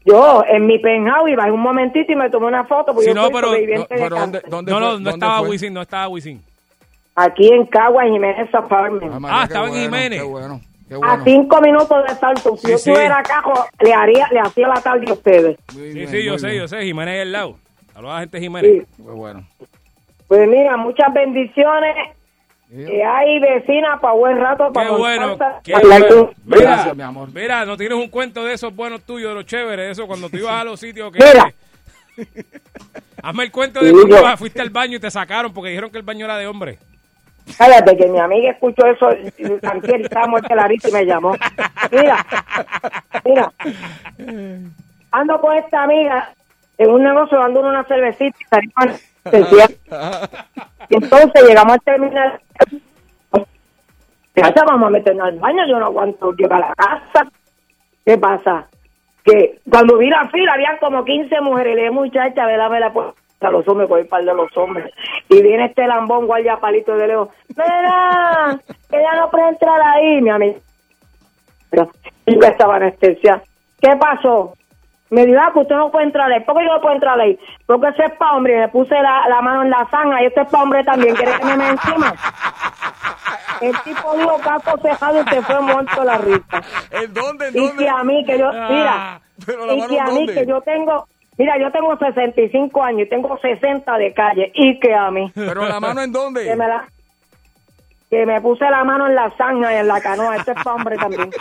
yo 0.03 0.43
en 0.49 0.65
mi 0.65 0.79
penthouse 0.79 1.29
iba 1.29 1.45
un 1.45 1.59
momentito 1.61 2.11
y 2.11 2.15
me 2.15 2.29
tomé 2.31 2.47
una 2.47 2.63
foto. 2.63 2.85
Porque 2.93 3.01
Sí, 3.03 3.07
yo 3.09 3.21
no, 3.21 3.29
pero- 3.29 3.51
No, 3.51 4.15
¿dónde, 4.17 4.41
No, 5.03 5.09
estaba 5.11 5.39
fue? 5.41 5.49
Wisin, 5.49 5.73
no 5.75 5.81
estaba 5.83 6.07
Wisin. 6.07 6.41
Aquí 7.15 7.47
en 7.53 7.65
Cagua, 7.67 8.03
en 8.07 8.13
Jiménez 8.13 8.55
Apartment. 8.55 9.13
Ah, 9.13 9.19
María, 9.19 9.37
Ah, 9.41 9.43
estaba 9.43 9.65
en 9.65 9.71
bueno, 9.73 9.85
Jiménez. 9.85 10.21
Qué 10.21 10.27
bueno, 10.27 10.61
qué 10.89 10.95
bueno. 10.95 11.13
A 11.13 11.23
cinco 11.23 11.61
minutos 11.61 12.03
de 12.07 12.15
salto. 12.15 12.57
Si 12.57 12.65
Sí, 12.65 12.71
yo 12.71 12.77
sí. 12.79 12.89
estuviera 12.89 13.19
acá, 13.19 13.41
jo- 13.43 13.65
le 13.79 13.93
haría, 13.93 14.27
le 14.31 14.39
hacía 14.39 14.67
la 14.69 14.81
tarde 14.81 15.05
a 15.07 15.13
ustedes. 15.13 15.59
Muy 15.75 15.87
Sí, 15.89 15.93
bien, 15.93 16.07
sí, 16.07 16.23
yo 16.23 16.39
sé, 16.39 16.55
yo 16.57 16.67
sé. 16.67 16.81
Jiménez 16.83 17.13
ahí 17.13 17.19
al 17.21 17.31
lado. 17.31 17.55
Saludos 18.01 18.11
a 18.13 18.15
la 18.15 18.19
gente 18.21 18.39
Jiménez. 18.39 18.71
Sí. 18.87 19.03
Qué 19.03 19.11
bueno. 19.11 19.47
Pues 20.27 20.49
mira, 20.49 20.75
muchas 20.77 21.13
bendiciones. 21.13 21.95
Que 22.69 23.03
hay 23.03 23.37
vecina 23.39 23.99
para 24.01 24.13
buen 24.13 24.37
rato. 24.39 24.71
Para 24.71 24.87
Qué 24.87 24.95
bueno, 24.95 25.37
qué 25.61 25.73
bueno. 25.73 26.31
Mira, 26.45 26.61
Gracias, 26.61 26.95
mi 26.95 27.03
amor. 27.03 27.29
Mira, 27.33 27.65
no 27.65 27.75
tienes 27.77 27.97
un 27.97 28.07
cuento 28.07 28.43
de 28.45 28.53
esos 28.53 28.73
buenos 28.73 29.01
tuyos, 29.03 29.29
de 29.29 29.35
los 29.35 29.45
chéveres, 29.45 29.91
eso 29.91 30.07
cuando 30.07 30.29
tú 30.29 30.37
ibas 30.37 30.53
a 30.53 30.63
los 30.63 30.79
sitios 30.79 31.11
que... 31.11 31.19
Mira. 31.19 31.53
Hazme 33.23 33.43
el 33.43 33.51
cuento 33.51 33.81
de 33.81 33.89
Sí, 33.91 33.95
ibas- 34.07 34.39
fuiste 34.39 34.61
al 34.61 34.69
baño 34.69 34.95
y 34.97 34.99
te 35.01 35.11
sacaron 35.11 35.53
porque 35.53 35.69
dijeron 35.71 35.91
que 35.91 35.97
el 35.97 36.03
baño 36.03 36.25
era 36.25 36.37
de 36.37 36.47
hombre. 36.47 36.79
Cállate, 37.57 37.97
que 37.97 38.07
mi 38.07 38.19
amiga 38.19 38.51
escuchó 38.51 38.85
eso. 38.87 39.09
Antier 39.69 40.01
estaba 40.01 40.27
muerta 40.27 40.55
la 40.55 40.67
risa 40.67 40.87
y 40.89 40.91
me 40.93 41.05
llamó. 41.05 41.35
Mira, 41.91 42.25
mira. 43.25 43.51
Ando 45.11 45.41
con 45.41 45.55
esta 45.57 45.83
amiga 45.83 46.33
en 46.81 46.89
un 46.89 47.03
negocio 47.03 47.37
dando 47.37 47.61
una 47.61 47.83
cervecita 47.83 48.37
y 48.39 48.43
salimos 48.45 49.01
Y 50.89 50.95
entonces 50.95 51.47
llegamos 51.47 51.73
al 51.73 51.81
terminal. 51.81 52.39
Ya 54.35 54.53
vamos 54.65 54.87
a 54.87 54.89
meternos 54.89 55.27
al 55.27 55.39
baño, 55.39 55.67
yo 55.67 55.77
no 55.77 55.85
aguanto 55.85 56.31
llegar 56.33 56.63
a 56.63 56.69
la 56.69 56.75
casa. 56.75 57.27
¿Qué 58.03 58.17
pasa? 58.17 58.67
Que 59.23 59.59
cuando 59.69 59.97
vi 59.97 60.09
la 60.09 60.27
fila 60.29 60.53
habían 60.53 60.77
como 60.77 61.05
15 61.05 61.41
mujeres. 61.41 61.75
Le 61.75 61.81
dije, 61.81 61.91
muchacha, 61.91 62.47
vela, 62.47 62.67
vela, 62.67 62.91
pues 62.91 63.07
a 63.41 63.51
los 63.51 63.67
hombres, 63.67 63.87
voy 63.87 64.03
par 64.05 64.23
de 64.23 64.33
los 64.33 64.55
hombres. 64.57 64.91
Y 65.29 65.41
viene 65.41 65.65
este 65.65 65.85
lambón 65.85 66.25
guardia 66.25 66.57
palito 66.57 66.95
de 66.95 67.07
lejos. 67.07 67.29
Mira, 67.49 68.59
ya 68.91 69.15
no 69.17 69.29
puede 69.29 69.49
entrar 69.49 69.79
ahí, 69.81 70.21
mi 70.21 70.29
amigo. 70.31 70.59
Yo 71.71 72.39
estaba 72.41 72.77
anestesia. 72.77 73.43
¿Qué 73.79 73.95
pasó? 73.97 74.55
Me 75.11 75.25
dijo, 75.25 75.39
ah, 75.41 75.51
que 75.53 75.59
usted 75.59 75.75
no 75.75 75.91
puede 75.91 76.05
entrar 76.05 76.31
ahí. 76.31 76.39
¿Por 76.39 76.57
qué 76.57 76.65
yo 76.65 76.73
no 76.73 76.81
puedo 76.81 76.95
entrar 76.95 77.19
ahí? 77.19 77.37
Porque 77.65 77.89
ese 77.89 78.05
es 78.05 78.11
para 78.13 78.31
hombre. 78.33 78.55
Y 78.55 78.59
me 78.59 78.69
puse 78.69 78.95
la, 78.95 79.27
la 79.29 79.41
mano 79.41 79.61
en 79.63 79.69
la 79.69 79.85
zanja 79.91 80.23
y 80.23 80.25
este 80.27 80.41
es 80.41 80.47
para 80.49 80.63
hombre 80.63 80.83
también. 80.83 81.15
¿Quiere 81.15 81.33
que 81.37 81.45
me 81.45 81.57
me 81.57 81.69
encima? 81.69 82.15
El 83.61 83.77
tipo 83.83 84.15
dijo 84.17 84.37
caso 84.39 84.75
cejado 84.81 85.21
y 85.21 85.23
se 85.29 85.41
fue 85.43 85.61
muerto 85.61 86.03
la 86.03 86.17
risa. 86.17 86.61
¿En 86.89 87.13
dónde? 87.13 87.47
¿En 87.49 87.55
Y 87.57 87.67
dónde? 87.67 87.83
que 87.83 87.89
a 87.89 88.03
mí, 88.03 88.25
que 88.25 88.39
yo, 88.39 88.49
Ah, 88.51 89.19
mira, 89.47 89.75
y 89.75 89.87
que 89.87 89.99
a 89.99 90.05
mí, 90.05 90.13
¿dónde? 90.25 90.33
que 90.33 90.45
yo 90.47 90.61
tengo, 90.61 91.07
mira, 91.37 91.59
yo 91.59 91.71
tengo 91.71 91.95
65 91.97 92.83
años 92.83 93.01
y 93.05 93.09
tengo 93.09 93.37
60 93.37 93.97
de 93.99 94.13
calle, 94.15 94.51
y 94.55 94.79
que 94.79 94.95
a 94.95 95.11
mí, 95.11 95.31
¿Pero 95.35 95.67
la 95.67 95.79
mano 95.79 96.01
en 96.01 96.11
dónde? 96.11 96.43
que 96.43 96.55
me 96.55 96.67
la, 96.67 96.87
que 98.09 98.25
me 98.25 98.41
puse 98.41 98.67
la 98.67 98.83
mano 98.83 99.05
en 99.05 99.13
la 99.13 99.29
zanja 99.37 99.71
y 99.73 99.77
en 99.77 99.87
la 99.87 100.01
canoa, 100.01 100.37
este 100.37 100.53
es 100.53 100.63
para 100.63 100.75
hombre 100.77 100.97
también. 100.97 101.29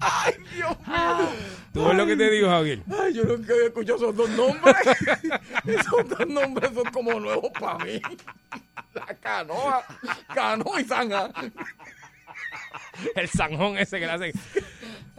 Ay, 0.00 0.34
Dios 0.54 0.78
mío. 0.86 1.28
¿Tú 1.72 1.84
ves 1.86 1.96
lo 1.96 2.06
que 2.06 2.16
te 2.16 2.30
digo, 2.30 2.48
Javier? 2.48 2.80
Ay, 3.00 3.14
yo 3.14 3.24
nunca 3.24 3.52
había 3.52 3.66
escuchado 3.66 3.96
esos 3.96 4.16
dos 4.16 4.30
nombres. 4.30 4.76
esos 5.66 6.08
dos 6.08 6.26
nombres 6.28 6.70
son 6.72 6.84
como 6.92 7.18
nuevos 7.18 7.50
para 7.58 7.84
mí. 7.84 8.00
La 8.94 9.06
canoa, 9.20 9.84
canoa 10.32 10.80
y 10.80 10.84
zanja. 10.84 11.30
El 13.16 13.28
zanjón 13.28 13.76
ese 13.76 13.98
que 13.98 14.06
le 14.06 14.12
hacen. 14.12 14.32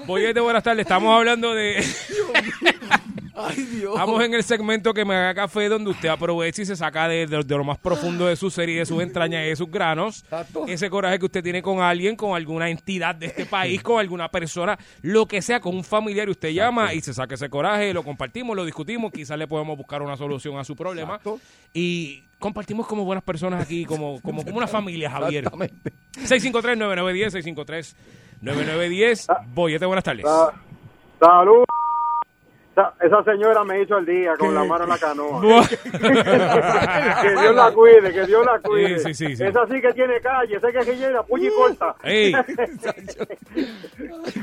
Boyete, 0.05 0.39
buenas 0.39 0.63
tardes. 0.63 0.81
Estamos 0.85 1.13
hablando 1.15 1.53
de. 1.53 1.83
Ay, 3.47 3.63
Dios. 3.63 3.93
Estamos 3.93 4.23
en 4.23 4.33
el 4.33 4.43
segmento 4.43 4.93
que 4.93 5.05
me 5.05 5.15
haga 5.15 5.33
café, 5.33 5.69
donde 5.69 5.89
usted 5.91 6.09
aprovecha 6.09 6.61
y 6.61 6.65
se 6.65 6.75
saca 6.75 7.07
de, 7.07 7.27
de- 7.27 7.43
de 7.43 7.57
lo 7.57 7.63
más 7.63 7.77
profundo 7.77 8.25
de 8.27 8.35
su 8.35 8.49
ser 8.49 8.69
y 8.69 8.75
de 8.75 8.85
sus 8.85 9.01
entrañas 9.01 9.43
y 9.45 9.49
de 9.49 9.55
sus 9.55 9.69
granos. 9.69 10.23
Exacto. 10.23 10.65
Ese 10.67 10.89
coraje 10.89 11.19
que 11.19 11.25
usted 11.25 11.43
tiene 11.43 11.61
con 11.61 11.81
alguien, 11.81 12.15
con 12.15 12.35
alguna 12.35 12.69
entidad 12.69 13.15
de 13.15 13.27
este 13.27 13.45
país, 13.45 13.81
con 13.83 13.99
alguna 13.99 14.29
persona, 14.29 14.77
lo 15.01 15.25
que 15.27 15.41
sea, 15.41 15.59
con 15.59 15.75
un 15.75 15.83
familiar. 15.83 16.27
y 16.27 16.31
Usted 16.31 16.49
llama 16.49 16.93
y 16.93 17.01
se 17.01 17.13
saca 17.13 17.35
ese 17.35 17.49
coraje, 17.49 17.93
lo 17.93 18.03
compartimos, 18.03 18.55
lo 18.55 18.65
discutimos. 18.65 19.11
Quizás 19.11 19.37
le 19.37 19.47
podemos 19.47 19.77
buscar 19.77 20.01
una 20.01 20.17
solución 20.17 20.57
a 20.57 20.63
su 20.63 20.75
problema. 20.75 21.15
Exacto. 21.15 21.39
Y 21.73 22.23
compartimos 22.39 22.85
como 22.87 23.05
buenas 23.05 23.23
personas 23.23 23.63
aquí, 23.63 23.85
como, 23.85 24.21
como, 24.21 24.43
como 24.45 24.57
una 24.57 24.67
familia, 24.67 25.09
Javier. 25.11 25.43
Exactamente. 25.45 25.91
653-9910, 26.17 27.95
653-9910. 28.43 29.45
Boyete, 29.53 29.85
buenas 29.85 30.03
tardes. 30.03 30.25
Sa- 30.25 30.51
Salud. 31.19 31.63
Esa, 32.75 32.93
esa 32.99 33.23
señora 33.23 33.63
me 33.63 33.81
hizo 33.81 33.97
el 33.97 34.05
día 34.05 34.35
con 34.37 34.53
la 34.53 34.65
mano 34.65 34.83
en 34.83 34.89
la 34.89 34.97
canoa. 34.97 35.41
que 35.69 37.29
Dios 37.29 37.55
la 37.55 37.71
cuide, 37.71 38.11
que 38.11 38.25
Dios 38.25 38.45
la 38.45 38.59
cuide. 38.59 38.99
Sí, 38.99 39.13
sí, 39.13 39.27
sí, 39.27 39.35
sí. 39.37 39.43
Esa 39.45 39.65
sí 39.67 39.79
que 39.79 39.93
tiene 39.93 40.19
calle, 40.19 40.57
esa 40.57 40.69
que 40.73 40.79
es 40.79 41.25
puña 41.25 41.47
y 41.47 41.51
corta. 41.51 41.95
Ey. 42.03 42.33
Ay, 42.35 42.43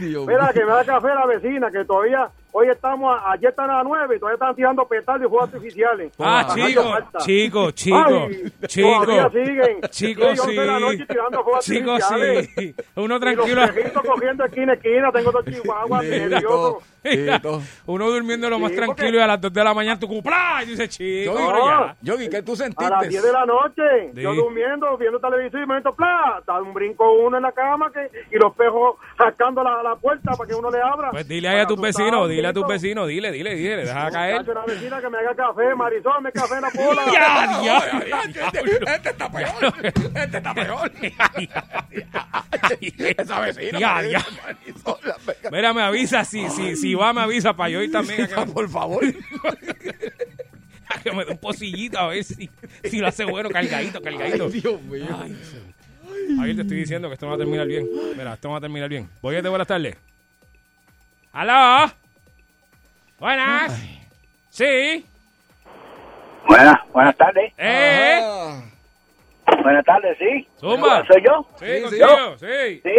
Dios 0.00 0.26
Mira, 0.26 0.50
que 0.54 0.64
me 0.64 0.70
da 0.72 0.82
café 0.82 1.08
la 1.08 1.26
vecina, 1.26 1.70
que 1.70 1.84
todavía, 1.84 2.30
hoy 2.52 2.68
estamos, 2.68 3.14
a- 3.20 3.32
ayer 3.32 3.50
están 3.50 3.70
a 3.70 3.78
las 3.78 3.84
nueve 3.84 4.16
y 4.16 4.18
todavía 4.18 4.34
están 4.34 4.54
tirando 4.54 4.86
petardos 4.86 5.26
y 5.26 5.28
fuegos 5.28 5.48
artificiales. 5.52 6.12
Ah, 6.18 6.40
Haciendo 6.40 6.68
chico, 6.70 6.82
falta. 6.92 7.18
chico, 7.18 7.70
chico, 7.72 7.96
Ay, 8.28 8.52
chico, 8.66 9.04
todavía 9.04 9.30
siguen. 9.30 9.80
chico, 9.90 10.22
Sí, 10.22 10.28
once 10.40 10.50
de 10.52 10.66
la 10.66 10.78
noche 10.80 10.96
sí, 10.98 11.04
tirando 11.08 11.42
fuegos 11.44 11.64
chico, 11.64 11.90
artificiales. 11.92 12.50
sí, 12.56 12.74
uno 12.96 13.16
Y 13.16 13.20
tranquilo, 13.20 13.60
los 13.66 14.04
cogiendo 14.06 14.44
esquina 14.44 14.72
esquina, 14.74 15.12
tengo 15.12 15.32
dos 15.32 15.44
chihuahuas 15.44 16.04
Tito. 17.02 17.60
uno 17.86 18.10
durmiendo 18.10 18.48
lo 18.48 18.60
más 18.60 18.70
tranquilo 18.72 18.94
porque- 19.08 19.16
y 19.16 19.20
a 19.20 19.26
las 19.26 19.40
2 19.40 19.52
de 19.52 19.64
la 19.64 19.74
mañana 19.74 19.98
tu 19.98 20.06
cupla 20.06 20.60
y 20.62 20.66
dice, 20.66 20.88
chico, 20.88 21.34
Yogi, 22.00 22.28
¿qué 22.28 22.42
tú 22.42 22.54
sentiste? 22.54 22.84
A 22.84 22.90
las 22.90 23.08
10 23.08 23.22
de 23.24 23.32
la 23.32 23.44
noche, 23.44 23.82
Sí. 24.14 24.22
yo 24.22 24.32
durmiendo, 24.34 24.96
viendo 24.96 25.18
televisión 25.18 25.64
y 25.64 25.66
me 25.66 25.74
meto, 25.76 25.92
¡plá! 25.96 26.40
Da 26.46 26.60
un 26.62 26.72
brinco 26.72 27.10
uno 27.12 27.38
en 27.38 27.42
la 27.42 27.50
cama 27.50 27.90
que, 27.92 28.08
y 28.30 28.38
los 28.38 28.54
pejos 28.54 28.96
rascando 29.18 29.64
la, 29.64 29.82
la 29.82 29.96
puerta 29.96 30.30
para 30.36 30.48
que 30.48 30.54
uno 30.54 30.70
le 30.70 30.80
abra. 30.80 31.10
Pues 31.10 31.26
dile 31.26 31.48
ahí 31.48 31.58
a 31.60 31.66
tus 31.66 31.80
vecinos, 31.80 32.28
dile 32.42 32.48
a 32.48 32.52
tus 32.52 32.66
vecinos, 32.66 33.08
dile, 33.08 33.32
dile, 33.32 33.54
dile, 33.54 33.76
deja 33.76 34.10
caer. 34.10 34.50
Una 34.50 34.64
vecina 34.64 35.00
que 35.00 35.08
me 35.08 35.18
haga 35.18 35.34
café, 35.34 35.74
Marisol, 35.74 36.22
me 36.22 36.32
café 36.32 36.54
en 36.56 36.60
la 36.62 36.70
pola. 36.70 37.02
¡Ya, 37.12 37.42
Ay, 37.42 37.62
diablo! 37.62 37.90
ay, 37.92 38.10
ay, 38.12 38.30
este, 38.30 38.60
este 38.94 39.10
está 39.10 39.30
peor. 39.30 39.76
Este 40.14 40.36
está 40.36 40.54
peor. 40.54 40.92
Esa 43.18 43.40
vecina. 43.40 43.78
Ya, 43.78 44.02
ya. 44.02 44.24
Mira, 45.50 45.72
me 45.72 45.82
avisa, 45.82 46.24
si, 46.24 46.48
si, 46.50 46.76
si 46.76 46.94
va, 46.94 47.12
me 47.12 47.22
avisa 47.22 47.54
para 47.54 47.70
yo 47.70 47.82
ir 47.82 47.92
también 47.92 48.28
a 48.36 48.46
Por 48.46 48.68
favor. 48.68 49.04
a 50.88 50.98
que 51.00 51.12
me 51.12 51.24
dé 51.24 51.32
un 51.32 51.38
pocillito 51.38 51.98
a 51.98 52.08
ver 52.08 52.24
si, 52.24 52.50
si 52.84 52.98
lo 52.98 53.06
hace 53.06 53.24
bueno, 53.24 53.48
cargadito, 53.50 54.00
cargadito. 54.02 54.46
Ay, 54.46 54.60
Dios 54.60 54.82
mío. 54.82 55.06
Javier, 56.36 56.56
te 56.56 56.62
estoy 56.62 56.76
diciendo 56.78 57.08
que 57.08 57.14
esto 57.14 57.26
no 57.26 57.30
va 57.30 57.36
a 57.36 57.38
terminar 57.38 57.66
bien. 57.66 57.88
Mira, 58.16 58.34
esto 58.34 58.48
no 58.48 58.52
va 58.52 58.58
a 58.58 58.60
terminar 58.60 58.88
bien. 58.88 59.08
Boyete, 59.20 59.48
buenas 59.48 59.66
tardes. 59.66 59.96
¿Aló? 61.32 61.92
Buenas. 63.22 63.72
Sí. 64.50 65.06
Buenas, 66.48 66.74
buenas 66.92 67.16
tardes. 67.16 67.52
¿Eh? 67.56 68.18
Ah, 68.20 68.60
Buenas 69.62 69.84
tardes, 69.84 70.18
sí. 70.18 70.48
Zumba. 70.58 71.06
¿Soy 71.06 71.22
yo? 71.22 71.46
Sí, 71.54 71.66
Sí, 71.66 71.82
contigo, 71.82 72.36
sí. 72.38 72.80
Sí. 72.82 72.90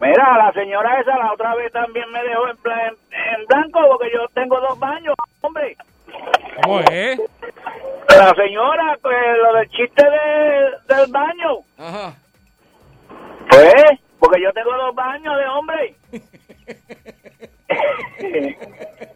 Mira, 0.00 0.38
la 0.38 0.50
señora 0.54 0.98
esa 0.98 1.18
la 1.18 1.30
otra 1.30 1.54
vez 1.56 1.70
también 1.72 2.10
me 2.10 2.22
dejó 2.22 2.48
en, 2.48 2.56
plan, 2.56 2.94
en 3.10 3.44
blanco 3.44 3.80
porque 3.90 4.10
yo 4.14 4.26
tengo 4.32 4.58
dos 4.60 4.78
baños, 4.78 5.14
hombre. 5.42 5.76
¿Cómo 6.62 6.80
es? 6.80 7.20
La 8.16 8.32
señora, 8.34 8.98
pues 9.02 9.14
lo 9.42 9.52
del 9.58 9.68
chiste 9.68 10.02
de, 10.02 10.94
del 10.94 11.12
baño. 11.12 11.58
Ajá. 11.76 12.14
Pues, 13.50 14.00
porque 14.18 14.40
yo 14.40 14.50
tengo 14.54 14.72
dos 14.74 14.94
baños 14.94 15.36
de 15.36 15.46
hombre. 15.48 15.94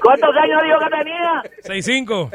¿Cuántos 0.00 0.36
años 0.36 0.62
dijo 0.62 0.78
que 0.78 0.96
tenía? 0.96 1.42
6-5. 1.62 2.30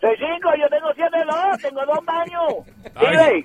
Soy 0.00 0.16
cinco, 0.16 0.50
yo 0.56 0.68
tengo 0.68 0.92
siete 0.94 1.18
dos, 1.24 1.58
tengo 1.60 1.84
dos 1.84 2.04
baños. 2.04 2.54
Dile. 3.00 3.44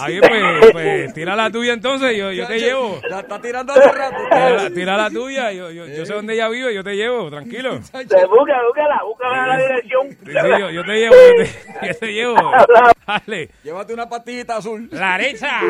Ahí, 0.00 0.18
pues, 0.20 0.72
pues, 0.72 1.14
tira 1.14 1.36
la 1.36 1.48
tuya 1.48 1.74
entonces, 1.74 2.16
yo, 2.16 2.32
yo 2.32 2.44
te 2.48 2.58
llevo. 2.58 3.00
La 3.08 3.20
está 3.20 3.40
tirando 3.40 3.72
hace 3.72 3.92
rato. 3.92 4.16
Tira 4.28 4.50
la, 4.50 4.70
tira 4.70 4.96
la 4.96 5.10
tuya, 5.10 5.52
yo, 5.52 5.70
yo, 5.70 5.86
yo 5.86 6.04
sé 6.04 6.12
dónde 6.12 6.34
ella 6.34 6.48
vive, 6.48 6.74
yo 6.74 6.82
te 6.82 6.96
llevo, 6.96 7.30
tranquilo. 7.30 7.78
Te 7.92 8.26
busca, 8.26 8.60
búscala, 8.66 9.00
búscala 9.04 9.46
la 9.46 9.58
dirección. 9.58 10.08
sí, 10.10 10.32
yo, 10.58 10.70
yo 10.70 10.84
te 10.84 10.92
llevo, 10.92 11.14
yo 11.14 11.44
te, 11.44 11.86
yo 11.86 11.94
te 11.98 12.12
llevo. 12.12 12.34
Dale. 13.06 13.50
Llévate 13.62 13.94
una 13.94 14.08
pastillita 14.08 14.56
azul. 14.56 14.88
La 14.90 15.18
derecha. 15.18 15.60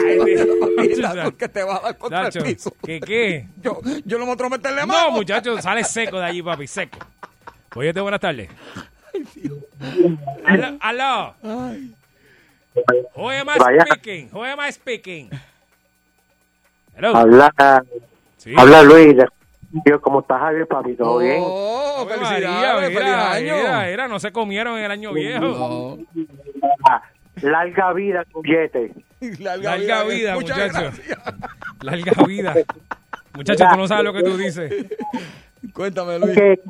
Que 1.38 1.48
te 1.48 1.62
va 1.62 1.76
a 1.76 1.80
dar 1.80 1.98
contra 1.98 2.22
Nacho, 2.22 2.38
el 2.38 2.44
piso. 2.54 2.72
¿qué 2.84 3.00
qué? 3.00 3.46
Yo, 3.62 3.80
yo 4.04 4.18
no 4.18 4.24
me 4.26 4.32
otro 4.32 4.48
meterle 4.48 4.80
No, 4.82 4.86
mano. 4.86 5.10
muchachos, 5.10 5.62
sale 5.62 5.84
seco 5.84 6.18
de 6.18 6.24
allí, 6.24 6.42
papi, 6.42 6.66
seco. 6.70 6.98
Oye, 7.74 7.92
buenas 7.92 8.20
tardes. 8.20 8.48
Aló, 10.44 10.76
aló. 10.80 11.34
Who 13.16 13.30
am 13.30 13.48
I 13.48 13.58
speaking? 13.86 14.28
Who 14.32 14.44
am 14.44 14.60
I 14.60 14.72
speaking? 14.72 15.30
Hello. 16.94 17.14
Habla, 17.16 17.84
Sí. 18.36 18.54
habla 18.56 18.82
Luis. 18.82 19.16
Yo, 19.84 20.00
¿Cómo 20.00 20.20
estás, 20.20 20.40
Javier, 20.40 20.66
papi? 20.66 20.94
¿Todo 20.94 21.18
bien? 21.18 21.38
Oh, 21.44 22.06
felicidades, 22.08 22.88
feliz 22.92 23.12
año. 23.12 23.56
mira, 23.56 23.86
mira, 23.88 24.08
no 24.08 24.18
se 24.18 24.32
comieron 24.32 24.78
en 24.78 24.84
el 24.84 24.90
año 24.90 25.12
viejo. 25.12 25.44
No. 25.46 25.98
Larga 27.42 27.92
vida, 27.92 28.24
billete. 28.42 28.92
Larga, 29.38 29.76
Larga 29.76 30.04
vida, 30.04 30.34
Muchas 30.34 30.56
muchacho. 30.58 30.80
gracias. 30.80 31.18
Larga 31.82 32.24
vida. 32.24 32.54
Muchachos, 33.34 33.66
tú 33.70 33.76
no 33.76 33.86
sabes 33.88 34.04
lo 34.04 34.12
que 34.12 34.22
tú 34.22 34.36
dices. 34.36 34.86
Cuéntame, 35.74 36.18
Luis. 36.18 36.32
Que- 36.34 36.60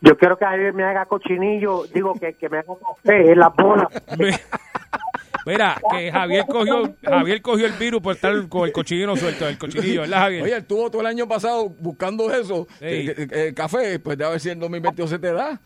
yo 0.00 0.18
quiero 0.18 0.36
que 0.36 0.44
Javier 0.44 0.72
me 0.72 0.82
haga 0.82 1.06
cochinillo, 1.06 1.84
digo 1.94 2.14
que, 2.18 2.34
que 2.34 2.48
me 2.48 2.58
haga 2.58 2.72
café 2.96 3.30
en 3.32 3.38
las 3.38 3.54
bolas. 3.54 3.88
Ve- 4.18 4.38
Mira, 5.44 5.80
que 5.90 6.12
Javier 6.12 6.44
cogió, 6.46 6.94
Javier 7.02 7.42
cogió 7.42 7.66
el 7.66 7.72
virus 7.72 8.00
por 8.00 8.14
estar 8.14 8.48
con 8.48 8.64
el 8.64 8.72
cochinillo 8.72 9.16
suelto, 9.16 9.48
el 9.48 9.58
cochinillo, 9.58 10.02
¿verdad, 10.02 10.18
Javier? 10.20 10.42
Oye, 10.44 10.52
él 10.52 10.58
estuvo 10.60 10.88
todo 10.90 11.00
el 11.00 11.06
año 11.08 11.26
pasado 11.26 11.68
buscando 11.68 12.32
eso, 12.32 12.68
eh, 12.80 13.12
eh, 13.16 13.46
el 13.48 13.54
café, 13.54 13.98
pues 13.98 14.16
de 14.18 14.24
a 14.24 14.28
ver 14.28 14.38
si 14.40 14.50
en 14.50 14.60
2022 14.60 15.10
se 15.10 15.18
te 15.18 15.32
da. 15.32 15.60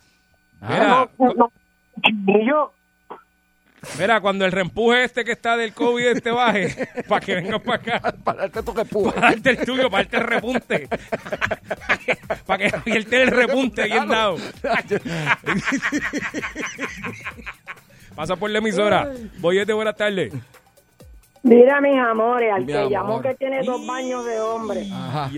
Mira, 0.62 1.08
No, 1.18 1.34
no, 1.34 1.52
cochinillo. 1.94 2.72
Mira, 3.98 4.20
cuando 4.20 4.44
el 4.44 4.52
reempuje 4.52 5.04
este 5.04 5.24
que 5.24 5.32
está 5.32 5.56
del 5.56 5.72
COVID 5.72 6.06
este 6.06 6.30
baje, 6.30 6.88
para 7.08 7.20
que 7.24 7.34
vengas 7.36 7.60
para 7.62 7.76
acá, 7.96 8.14
Para 8.24 8.42
darte 8.42 8.62
toque 8.62 8.84
púa. 8.84 9.12
para 9.12 9.30
darte 9.32 9.50
el 9.50 9.58
tuyo, 9.58 9.90
para 9.90 10.04
darte 10.04 10.16
el 10.18 10.22
repunte. 10.24 10.88
para 12.46 12.58
que 12.58 12.70
Javier 12.70 13.04
te 13.04 13.16
dé 13.16 13.22
el 13.22 13.30
repunte 13.30 13.84
bien 13.84 14.08
dado. 14.08 14.36
Pasa 18.14 18.36
por 18.36 18.50
la 18.50 18.58
emisora. 18.58 19.12
Boyete, 19.38 19.72
buenas 19.72 19.96
tardes. 19.96 20.32
Mira, 21.42 21.80
mis 21.80 21.96
amores, 21.98 22.52
al 22.52 22.62
Mi 22.62 22.72
que 22.72 22.88
llamó 22.90 23.14
amor. 23.18 23.22
que 23.22 23.34
tiene 23.34 23.62
dos 23.62 23.86
baños 23.86 24.24
de 24.24 24.40
hombre, 24.40 24.86
Ajá. 24.92 25.30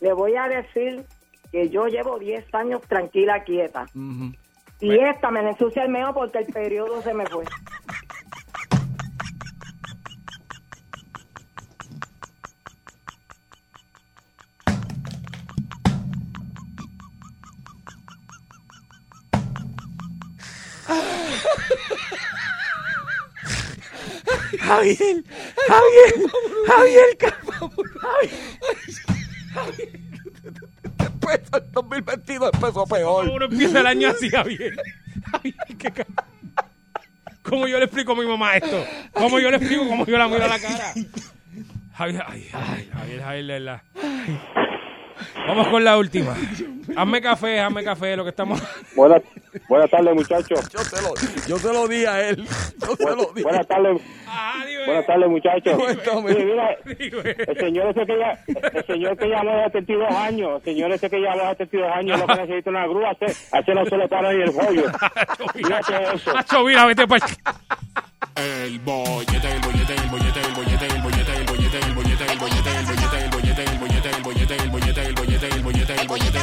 Le 0.00 0.12
voy 0.12 0.34
a 0.36 0.48
decir 0.48 1.04
que 1.50 1.68
yo 1.70 1.86
llevo 1.86 2.18
10 2.18 2.52
años 2.54 2.80
tranquila, 2.88 3.42
quieta. 3.44 3.86
Ujú. 3.94 4.32
Y 4.80 4.98
esta 4.98 5.30
me 5.30 5.42
la 5.42 5.50
ensucia 5.50 5.84
el 5.84 5.88
meo 5.90 6.12
porque 6.12 6.38
el 6.38 6.46
periodo 6.46 7.00
se 7.02 7.14
me 7.14 7.26
fue. 7.26 7.44
Javier, 24.60 25.24
Javier, 25.68 26.14
Javier, 26.66 27.18
Javier. 29.54 30.03
Después 30.03 30.03
del 31.54 31.72
2022 31.72 32.50
empezó 32.54 32.86
peor. 32.86 33.28
Uno 33.28 33.44
empieza 33.46 33.80
el 33.80 33.86
año 33.86 34.08
así, 34.10 34.30
Javier. 34.30 34.74
Javier, 35.32 35.54
qué 35.78 35.90
ca- 35.90 36.06
¿Cómo 37.42 37.66
yo 37.66 37.78
le 37.78 37.84
explico 37.84 38.12
a 38.12 38.16
mi 38.16 38.26
mamá 38.26 38.56
esto? 38.56 38.84
¿Cómo 39.12 39.38
yo 39.38 39.50
le 39.50 39.58
explico? 39.58 39.86
¿Cómo 39.86 40.06
yo 40.06 40.16
la 40.16 40.28
miro 40.28 40.44
a 40.44 40.48
la 40.48 40.58
cara? 40.58 40.92
Javier, 41.94 42.22
ay, 42.26 42.48
ay, 42.52 42.90
Javier, 42.92 43.22
Javier, 43.22 43.46
de 43.46 43.52
verdad. 43.52 43.82
Vamos 45.46 45.68
con 45.68 45.84
la 45.84 45.96
última. 45.98 46.34
Hazme 46.96 47.20
café, 47.20 47.60
hazme 47.60 47.84
café, 47.84 48.16
lo 48.16 48.24
que 48.24 48.30
estamos... 48.30 48.60
Buenas, 48.96 49.22
buenas 49.68 49.90
tardes, 49.90 50.14
muchachos. 50.14 50.68
Yo 50.70 50.78
se 50.80 51.02
lo, 51.02 51.14
yo 51.46 51.58
se 51.58 51.72
lo 51.72 51.86
di 51.86 52.04
a 52.04 52.28
él. 52.28 52.44
Yo 52.80 52.96
se 52.96 53.04
lo 53.16 53.32
di. 53.34 53.42
Buenas 53.42 53.66
tardes. 53.68 54.00
Buenas 54.86 55.06
tardes, 55.06 55.28
muchachos. 55.28 55.82
Sí, 56.04 56.44
mira, 56.44 56.76
el 56.84 57.58
señor 57.58 57.88
ese 57.88 58.06
que 58.06 58.18
ya, 58.18 58.38
el 58.46 58.86
señor 58.86 59.16
que 59.16 59.26
llamó 59.26 59.56
de 59.56 59.64
72 59.64 60.14
años, 60.14 60.50
el 60.56 60.62
señor 60.62 60.92
ese 60.92 61.10
que 61.10 61.18
llamó 61.20 61.42
de 61.42 61.56
72 61.56 61.92
años, 61.92 62.20
lo 62.20 62.26
que 62.26 62.34
necesita 62.34 62.70
una 62.70 62.86
grúa, 62.86 63.10
a 63.10 63.58
ese, 63.58 63.74
no 63.74 63.86
se 63.86 63.96
le 63.96 64.08
para 64.08 64.32
ni 64.32 64.42
el 64.42 64.52
rollo. 64.54 64.84
Fíjate 65.54 66.14
eso. 66.14 66.36
Hacho, 66.36 66.64
mira, 66.64 66.86
vete 66.86 67.06
para 67.06 67.26
El 68.36 68.78
bollete, 68.80 69.52
el 69.52 69.60
bollete, 69.60 69.94
el 69.94 70.08
bollete, 70.10 70.40
el 70.40 70.52
bollete, 70.54 70.86
el 70.86 71.02
bollete, 71.02 71.32
el 71.36 71.44
bollete, 71.44 71.78
el 71.78 71.94
bollete, 71.94 72.26
el 72.32 72.38
bollete, 72.38 72.74
el 72.74 72.86
bollete, 72.88 73.22
el 73.24 73.30
bollete, 73.30 73.64
el 73.64 73.78
bollete, 73.78 74.10
el 74.10 74.22
bollete, 74.22 74.56
el 74.56 74.70
bollete, 74.70 75.02
el 75.02 75.14
bollete, 75.14 75.46
el 75.48 75.62
bollete, 75.62 75.94
el 76.00 76.08
bollete. 76.08 76.38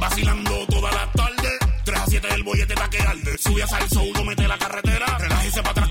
Vacilando 0.00 0.66
toda 0.66 0.90
la 0.92 1.12
tarde, 1.12 1.48
3 1.84 1.98
a 1.98 2.06
7 2.06 2.28
el 2.34 2.42
bollete 2.42 2.74
pa' 2.74 2.88
que 2.88 2.98
arde. 2.98 3.38
Sube 3.38 3.62
a 3.62 3.66
salso, 3.66 4.02
uno 4.02 4.24
mete 4.24 4.48
la 4.48 4.58
carretera, 4.58 5.06
relájese 5.18 5.60
para 5.60 5.70
atrás 5.72 5.83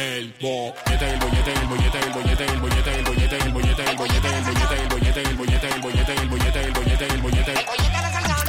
El 0.00 0.32
bollete, 0.40 1.12
el 1.12 1.18
bollete, 1.20 1.52
el 1.52 1.66
bollete, 1.68 1.98
el 1.98 2.10
bollete, 2.10 2.44
el 2.46 2.60
bollete, 2.60 2.94
el 2.94 3.02
bollete, 3.04 3.36
el 3.36 3.52
bollete, 3.52 3.90
el 3.90 3.96
bollete, 3.96 4.30
el 4.30 4.44
bollete, 4.48 4.78
el 4.80 4.88
bollete, 4.88 5.20
el 5.20 5.36
bollete, 5.36 5.68
el 5.68 5.82
bollete, 5.82 6.14
el 6.14 6.28
bollete, 6.30 6.64
el 6.64 6.72
bollete, 6.72 7.04
el 7.04 7.20
bollete. 7.20 7.54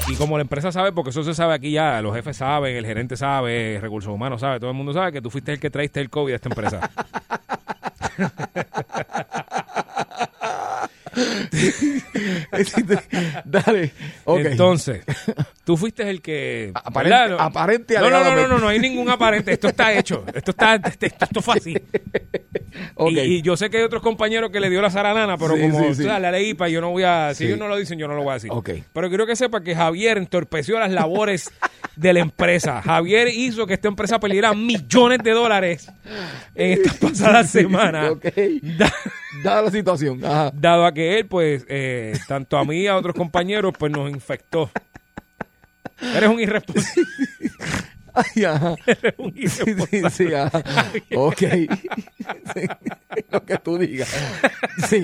Y 0.08 0.16
como 0.16 0.38
la 0.38 0.44
empresa 0.44 0.72
sabe, 0.72 0.94
porque 0.94 1.10
eso 1.10 1.26
se 1.26 1.34
sabe 1.34 1.54
aquí 1.54 1.72
ya, 1.72 2.02
los 2.02 2.16
jefes 2.16 2.38
saben, 2.38 2.78
el 2.78 2.86
gerente 2.86 3.18
sabe, 3.18 3.80
recursos 3.82 4.14
humanos 4.14 4.40
sabe, 4.40 4.62
todo 4.62 4.70
el 4.70 4.78
mundo 4.78 4.94
sabe 4.94 5.12
que 5.12 5.22
tú 5.22 5.30
fuiste 5.30 5.52
el 5.52 5.60
que 5.60 5.70
traiste 5.70 6.00
el 6.00 6.10
COVID 6.10 6.32
a 6.32 6.36
esta 6.36 6.48
empresa. 6.48 6.90
Dale. 13.46 13.92
Entonces, 14.26 15.04
tú 15.64 15.78
fuiste 15.78 16.10
el 16.10 16.22
que... 16.22 16.72
Aparente-. 16.74 17.30
No- 17.30 17.40
aparente 17.40 17.94
no, 18.00 18.10
no, 18.10 18.24
no, 18.24 18.36
no, 18.36 18.48
no, 18.48 18.60
no 18.60 18.68
hay 18.68 18.80
ningún 18.80 19.10
aparente. 19.10 19.52
Esto 19.52 19.68
está 19.70 19.94
hecho. 19.94 20.24
Esto 20.34 20.52
está, 20.52 20.76
esto, 20.76 21.06
esto 21.06 21.42
fue 21.42 21.56
así. 21.58 21.78
Y, 23.10 23.20
y 23.20 23.42
yo 23.42 23.58
sé 23.58 23.70
que 23.70 23.78
hay 23.78 23.84
otros 23.84 24.02
compañeros 24.02 24.50
que 24.50 24.60
le 24.62 24.70
dio 24.70 24.82
la 24.82 24.90
zaranana, 24.90 25.38
pero 25.38 25.56
Sí, 25.56 25.62
como 25.62 25.90
sí, 25.90 25.96
sí. 25.96 26.04
la 26.04 26.20
leí 26.32 26.54
para 26.54 26.70
yo 26.70 26.80
no 26.82 26.92
voy 26.92 27.04
a... 27.04 27.34
Si 27.34 27.46
ellos 27.46 27.60
no 27.60 27.68
lo 27.68 27.76
dicen, 27.76 28.00
yo 28.00 28.08
no 28.08 28.16
lo 28.16 28.24
voy 28.24 28.32
a 28.32 28.34
decir. 28.36 28.50
Ok. 28.52 28.70
Pero 28.94 29.10
quiero 29.10 29.28
que 29.28 29.36
sepa 29.36 29.62
que 29.62 29.76
Javier 29.76 30.18
entorpeció 30.18 30.80
las 30.80 30.90
labores 30.92 31.52
de 31.98 32.14
la 32.14 32.22
empresa. 32.22 32.82
Javier 32.82 33.28
hizo 33.28 33.68
que 33.68 33.74
esta 33.74 33.90
empresa 33.90 34.20
perdiera 34.20 34.54
millones 34.54 35.20
de 35.22 35.32
dólares 35.32 35.92
en 36.56 36.72
estas 36.72 36.96
pasadas 36.96 37.50
semanas. 37.52 38.12
Ok. 38.12 38.26
Dada 39.44 39.62
la 39.64 39.72
situación. 39.72 40.24
Ajá. 40.26 40.52
Dado 40.54 40.86
a 40.86 40.94
que 40.94 41.18
él, 41.20 41.26
pues, 41.28 41.66
eh, 41.70 42.14
tanto 42.28 42.58
a 42.58 42.66
mí 42.66 42.82
y 42.82 42.88
a 42.88 42.96
otros 42.98 43.16
compañeros, 43.16 43.74
pues 43.78 43.92
nos 43.92 44.10
infectó. 44.10 44.70
Eres 46.16 46.30
un 46.30 46.40
irresponsable. 46.40 47.06
Ay, 48.14 48.44
ajá. 48.44 48.76
Eres 48.88 49.14
un 49.18 49.34
Sí, 49.34 49.48
sí, 49.48 49.64
irresponsable. 49.70 50.10
sí, 50.10 50.34
ajá. 50.34 50.64
Ok. 51.16 51.42
Sí. 52.54 52.68
Lo 53.30 53.46
que 53.46 53.58
tú 53.58 53.78
digas. 53.78 54.10
Sí. 54.90 55.02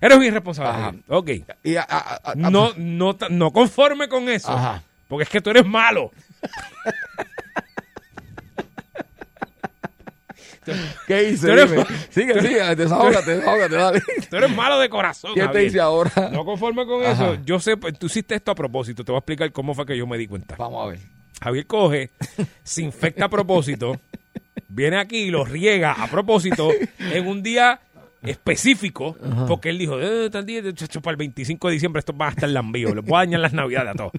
Eres 0.00 0.16
un 0.18 0.24
irresponsable. 0.24 0.70
Ajá. 0.70 0.94
Ok. 1.08 1.30
Y 1.62 1.76
a- 1.76 1.82
a- 1.88 2.20
a- 2.32 2.34
No, 2.34 2.72
no, 2.76 3.14
ta- 3.16 3.28
no 3.28 3.50
conforme 3.52 4.08
con 4.08 4.28
eso. 4.28 4.50
Ajá. 4.50 4.82
Porque 5.08 5.24
es 5.24 5.28
que 5.28 5.40
tú 5.40 5.50
eres 5.50 5.66
malo. 5.66 6.10
¿Qué 11.06 11.30
hice? 11.30 11.46
Tú 11.46 11.52
eres- 11.52 11.70
Dime. 11.70 11.84
Sigue, 12.10 12.40
sigue. 12.40 12.74
Desahógate, 12.76 13.36
desahógate, 13.36 13.74
dale. 13.74 14.02
Tú 14.30 14.36
eres 14.36 14.54
malo 14.54 14.78
de 14.78 14.88
corazón. 14.88 15.32
¿Qué 15.34 15.40
te 15.40 15.46
Javier. 15.46 15.64
hice 15.66 15.80
ahora? 15.80 16.10
No 16.32 16.44
conforme 16.44 16.86
con 16.86 17.02
Ajá. 17.04 17.12
eso. 17.32 17.38
Yo 17.44 17.58
sé, 17.60 17.76
pues, 17.76 17.98
tú 17.98 18.06
hiciste 18.06 18.34
esto 18.34 18.50
a 18.50 18.54
propósito. 18.54 19.04
Te 19.04 19.12
voy 19.12 19.16
a 19.16 19.20
explicar 19.20 19.50
cómo 19.52 19.74
fue 19.74 19.84
que 19.86 19.96
yo 19.96 20.06
me 20.06 20.16
di 20.18 20.26
cuenta. 20.26 20.56
Vamos 20.58 20.84
a 20.86 20.90
ver. 20.90 20.98
Javier 21.42 21.66
coge, 21.66 22.10
se 22.62 22.82
infecta 22.82 23.24
a 23.24 23.28
propósito, 23.28 23.98
viene 24.68 24.98
aquí 24.98 25.22
y 25.22 25.30
lo 25.30 25.44
riega 25.44 25.90
a 25.92 26.06
propósito 26.06 26.70
en 27.00 27.26
un 27.26 27.42
día 27.42 27.80
específico, 28.22 29.16
porque 29.48 29.70
él 29.70 29.78
dijo, 29.78 30.00
eh, 30.00 30.30
tal 30.30 30.46
día, 30.46 30.62
chacho, 30.72 31.00
para 31.00 31.12
el 31.12 31.16
25 31.16 31.66
de 31.68 31.74
diciembre 31.74 31.98
esto 31.98 32.16
va 32.16 32.28
a 32.28 32.30
estar 32.30 32.48
lambío, 32.48 32.94
les 32.94 33.04
voy 33.04 33.16
a 33.16 33.18
dañar 33.20 33.40
las 33.40 33.52
navidades 33.52 33.90
a 33.90 33.94
todos. 33.94 34.12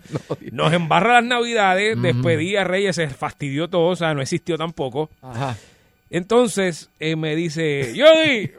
Nos 0.51 0.73
embarra 0.73 1.13
las 1.13 1.23
navidades, 1.23 2.01
despedí 2.01 2.57
a 2.57 2.65
Reyes, 2.65 2.97
se 2.97 3.07
fastidió 3.07 3.69
todo, 3.69 3.87
o 3.91 3.95
sea, 3.95 4.13
no 4.13 4.21
existió 4.21 4.57
tampoco. 4.57 5.09
Ajá. 5.21 5.55
Entonces 6.13 6.89
eh, 6.99 7.15
me 7.15 7.35
dice, 7.35 7.91
Yogi, 7.95 8.51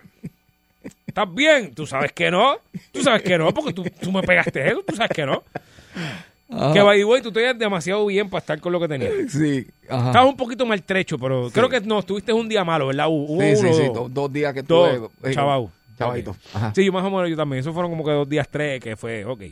¿estás 1.07 1.33
bien? 1.33 1.73
Tú 1.73 1.87
sabes 1.87 2.11
que 2.13 2.29
no, 2.31 2.57
tú 2.93 3.01
sabes 3.03 3.23
que 3.23 3.39
no, 3.39 3.55
porque 3.55 3.73
tú, 3.73 3.85
tú 4.01 4.11
me 4.11 4.23
pegaste 4.23 4.67
eso, 4.69 4.83
tú 4.85 4.97
sabes 4.97 5.13
que 5.15 5.25
no. 5.25 5.43
Ajá. 6.51 6.73
Que 6.73 6.83
by 6.83 6.99
the 6.99 7.05
way, 7.05 7.23
tú 7.23 7.31
demasiado 7.31 8.05
bien 8.07 8.29
para 8.29 8.41
estar 8.41 8.61
con 8.61 8.73
lo 8.73 8.81
que 8.81 8.89
tenías. 8.89 9.13
Sí. 9.29 9.67
Ajá. 9.89 10.07
Estabas 10.09 10.29
un 10.31 10.37
poquito 10.37 10.67
maltrecho, 10.67 11.17
pero 11.17 11.49
creo 11.53 11.69
que 11.69 11.81
no, 11.81 12.03
tuviste 12.03 12.33
un 12.33 12.49
día 12.49 12.65
malo, 12.65 12.89
¿verdad? 12.89 13.07
Hubo 13.09 13.41
Sí, 13.41 13.57
sí, 13.57 13.67
uno, 13.67 13.75
sí. 13.75 13.83
dos. 13.85 13.95
Dos, 13.95 14.15
dos 14.15 14.33
días 14.33 14.53
que 14.53 14.63
Dos, 14.63 14.97
tuve. 14.97 15.31
eh, 15.31 15.35
chavau. 15.35 15.71
Chavadito. 15.97 16.37
Ajá. 16.53 16.73
Sí, 16.75 16.85
yo 16.85 16.93
más 16.93 17.05
o 17.05 17.11
menos 17.11 17.31
yo 17.31 17.37
también. 17.37 17.61
Eso 17.61 17.73
fueron 17.73 17.93
como 17.93 18.05
que 18.05 18.11
dos 18.11 18.29
días, 18.29 18.49
tres, 18.51 18.81
que 18.83 18.97
fue, 18.97 19.25
ok. 19.25 19.43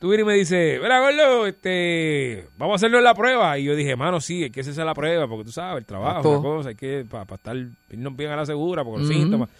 Tú 0.00 0.08
vienes 0.08 0.24
y 0.24 0.26
me 0.26 0.34
dices, 0.34 0.80
mira, 0.80 0.98
gordo, 0.98 1.46
este, 1.46 2.46
vamos 2.56 2.72
a 2.72 2.76
hacerlo 2.76 2.96
en 2.98 3.04
la 3.04 3.14
prueba. 3.14 3.58
Y 3.58 3.64
yo 3.64 3.76
dije, 3.76 3.96
mano, 3.96 4.18
sí, 4.18 4.44
hay 4.44 4.50
que 4.50 4.60
hacerse 4.62 4.82
la 4.82 4.94
prueba, 4.94 5.28
porque 5.28 5.44
tú 5.44 5.52
sabes, 5.52 5.80
el 5.82 5.84
trabajo, 5.84 6.32
la 6.36 6.40
cosa, 6.40 6.68
hay 6.70 6.74
que, 6.74 7.04
para 7.08 7.34
estar, 7.34 7.54
irnos 7.90 8.16
bien 8.16 8.30
a 8.30 8.36
la 8.36 8.46
segura, 8.46 8.82
porque 8.82 9.00
los 9.00 9.10
Ujú. 9.10 9.18
síntomas. 9.18 9.50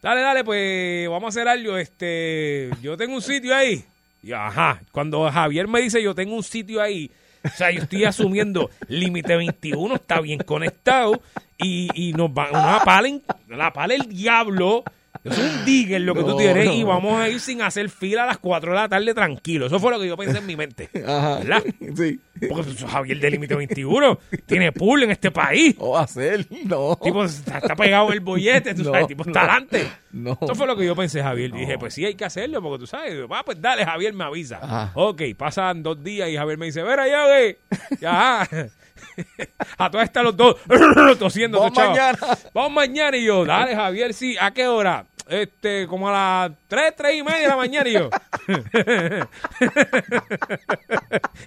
Dale, 0.00 0.20
dale, 0.20 0.44
pues, 0.44 1.08
vamos 1.08 1.24
a 1.24 1.28
hacer 1.30 1.48
algo, 1.48 1.76
este, 1.76 2.70
yo 2.80 2.96
tengo 2.96 3.16
un 3.16 3.22
sitio 3.22 3.52
ahí. 3.52 3.84
Y 4.22 4.30
ajá, 4.30 4.80
cuando 4.92 5.28
Javier 5.28 5.66
me 5.66 5.80
dice, 5.80 6.00
yo 6.00 6.14
tengo 6.14 6.36
un 6.36 6.44
sitio 6.44 6.80
ahí, 6.80 7.10
o 7.44 7.48
sea, 7.48 7.72
yo 7.72 7.82
estoy 7.82 8.04
asumiendo 8.04 8.70
límite 8.88 9.36
21, 9.36 9.96
está 9.96 10.20
bien 10.20 10.38
conectado 10.44 11.20
y, 11.56 11.90
y 11.94 12.12
nos 12.12 12.30
va 12.30 12.52
una 12.52 12.78
pala, 12.84 13.18
la 13.48 13.72
pala 13.72 13.94
el 13.94 14.08
diablo. 14.08 14.84
Es 15.30 15.38
un 15.38 15.64
digger 15.64 16.00
lo 16.02 16.14
que 16.14 16.20
tú 16.22 16.28
No, 16.28 16.36
tienes 16.36 16.66
no. 16.66 16.72
y 16.72 16.82
vamos 16.82 17.20
a 17.20 17.28
ir 17.28 17.40
sin 17.40 17.62
hacer 17.62 17.88
fila 17.90 18.24
a 18.24 18.26
las 18.26 18.38
4 18.38 18.72
de 18.72 18.76
la 18.78 18.88
tarde 18.88 19.14
tranquilo. 19.14 19.66
Eso 19.66 19.78
fue 19.78 19.90
lo 19.92 20.00
que 20.00 20.06
yo 20.06 20.16
pensé 20.16 20.38
en 20.38 20.46
mi 20.46 20.56
mente. 20.56 20.88
Ajá. 21.06 21.38
¿Verdad? 21.38 21.62
Sí. 21.96 22.20
Porque 22.48 22.72
Javier 22.86 23.18
de 23.18 23.30
límite 23.32 23.54
21 23.56 24.18
tiene 24.46 24.70
pool 24.72 25.02
en 25.02 25.10
este 25.10 25.30
país. 25.30 25.74
O 25.78 25.92
va 25.92 26.02
a 26.02 26.06
ser. 26.06 26.46
No. 26.64 26.96
Tipo, 27.02 27.24
está, 27.24 27.58
está 27.58 27.74
pegado 27.74 28.12
el 28.12 28.20
bollete, 28.20 28.74
tú 28.74 28.84
No, 28.84 28.92
sabes, 28.92 29.08
tipo, 29.08 29.24
está 29.24 29.40
no. 29.42 29.50
adelante. 29.50 29.90
No. 30.12 30.38
Eso 30.40 30.54
fue 30.54 30.66
lo 30.66 30.76
que 30.76 30.86
yo 30.86 30.94
pensé, 30.94 31.20
Javier. 31.22 31.50
Y 31.54 31.60
dije, 31.60 31.78
pues 31.78 31.94
sí, 31.94 32.04
hay 32.04 32.14
que 32.14 32.24
hacerlo, 32.24 32.62
porque 32.62 32.78
tú 32.78 32.86
sabes. 32.86 33.14
Va, 33.30 33.42
pues 33.42 33.60
dale, 33.60 33.84
Javier 33.84 34.12
me 34.14 34.24
avisa. 34.24 34.58
Ajá. 34.62 34.92
Ok, 34.94 35.22
pasan 35.36 35.82
dos 35.82 36.02
días 36.02 36.28
y 36.30 36.36
Javier 36.36 36.58
me 36.58 36.66
dice, 36.66 36.82
ver 36.82 37.00
allá, 37.00 37.26
güey. 37.26 37.56
Ya. 38.00 38.48
A 39.78 39.90
todas 39.90 40.06
estas 40.06 40.22
los 40.24 40.36
dos 40.36 40.56
tosiendo. 41.18 41.58
Vamos 41.60 41.76
mañana. 41.76 42.18
Vamos 42.54 42.72
mañana. 42.72 43.16
Y 43.16 43.24
yo, 43.24 43.44
dale, 43.44 43.74
Javier, 43.74 44.14
sí. 44.14 44.36
¿A 44.40 44.52
qué 44.52 44.66
hora? 44.68 45.06
Este, 45.28 45.86
como 45.86 46.08
a 46.08 46.48
las 46.48 46.52
3, 46.68 46.94
3 46.96 47.16
y 47.16 47.22
media 47.22 47.40
de 47.40 47.48
la 47.48 47.56
mañana. 47.56 47.88
Y 47.88 47.92
yo. 47.92 48.08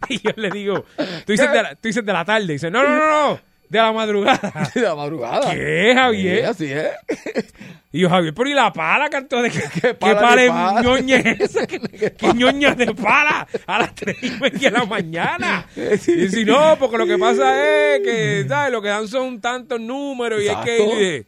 y 0.10 0.20
yo 0.20 0.32
le 0.36 0.52
digo, 0.52 0.86
tú 1.26 1.32
dices, 1.32 1.52
de 1.52 1.64
la, 1.64 1.76
tú 1.76 1.88
dices 1.88 2.06
de 2.06 2.14
la 2.14 2.24
tarde. 2.24 2.46
Y 2.46 2.54
dice, 2.54 2.70
no, 2.70 2.84
no, 2.84 2.90
no, 2.90 3.30
no. 3.30 3.40
De 3.70 3.80
la 3.80 3.92
madrugada. 3.94 4.70
De 4.76 4.82
la 4.82 4.96
madrugada. 4.96 5.54
¿Qué, 5.54 5.94
Javier? 5.96 6.40
Sí, 6.40 6.44
así 6.44 6.74
es. 6.74 7.54
Y 7.94 8.02
yo, 8.02 8.10
Javier, 8.10 8.34
pero 8.34 8.50
¿y 8.50 8.54
la 8.54 8.72
pala, 8.72 9.10
canto 9.10 9.42
de 9.42 9.50
qué, 9.50 9.62
qué 9.82 9.94
pala 9.96 10.44
es 10.44 10.50
pala? 10.50 10.82
ñoña 10.82 11.18
es 11.18 11.40
esa? 11.40 11.66
¿Qué, 11.66 11.80
qué 11.80 12.34
ñoña 12.34 12.76
de 12.76 12.94
pala? 12.94 13.48
A 13.66 13.80
las 13.80 13.96
tres 13.96 14.18
y 14.22 14.32
media 14.32 14.72
de 14.72 14.78
la 14.78 14.86
mañana. 14.86 15.66
Y 15.76 16.28
si 16.28 16.46
no, 16.46 16.78
porque 16.78 16.98
lo 16.98 17.08
que 17.08 17.18
pasa 17.18 17.96
es 17.96 18.02
que, 18.02 18.46
¿sabes? 18.48 18.74
Lo 18.74 18.82
que 18.82 18.90
dan 18.90 19.08
son 19.08 19.40
tantos 19.40 19.80
números 19.80 20.44
y 20.44 20.50
hay 20.50 20.64
que 20.66 21.26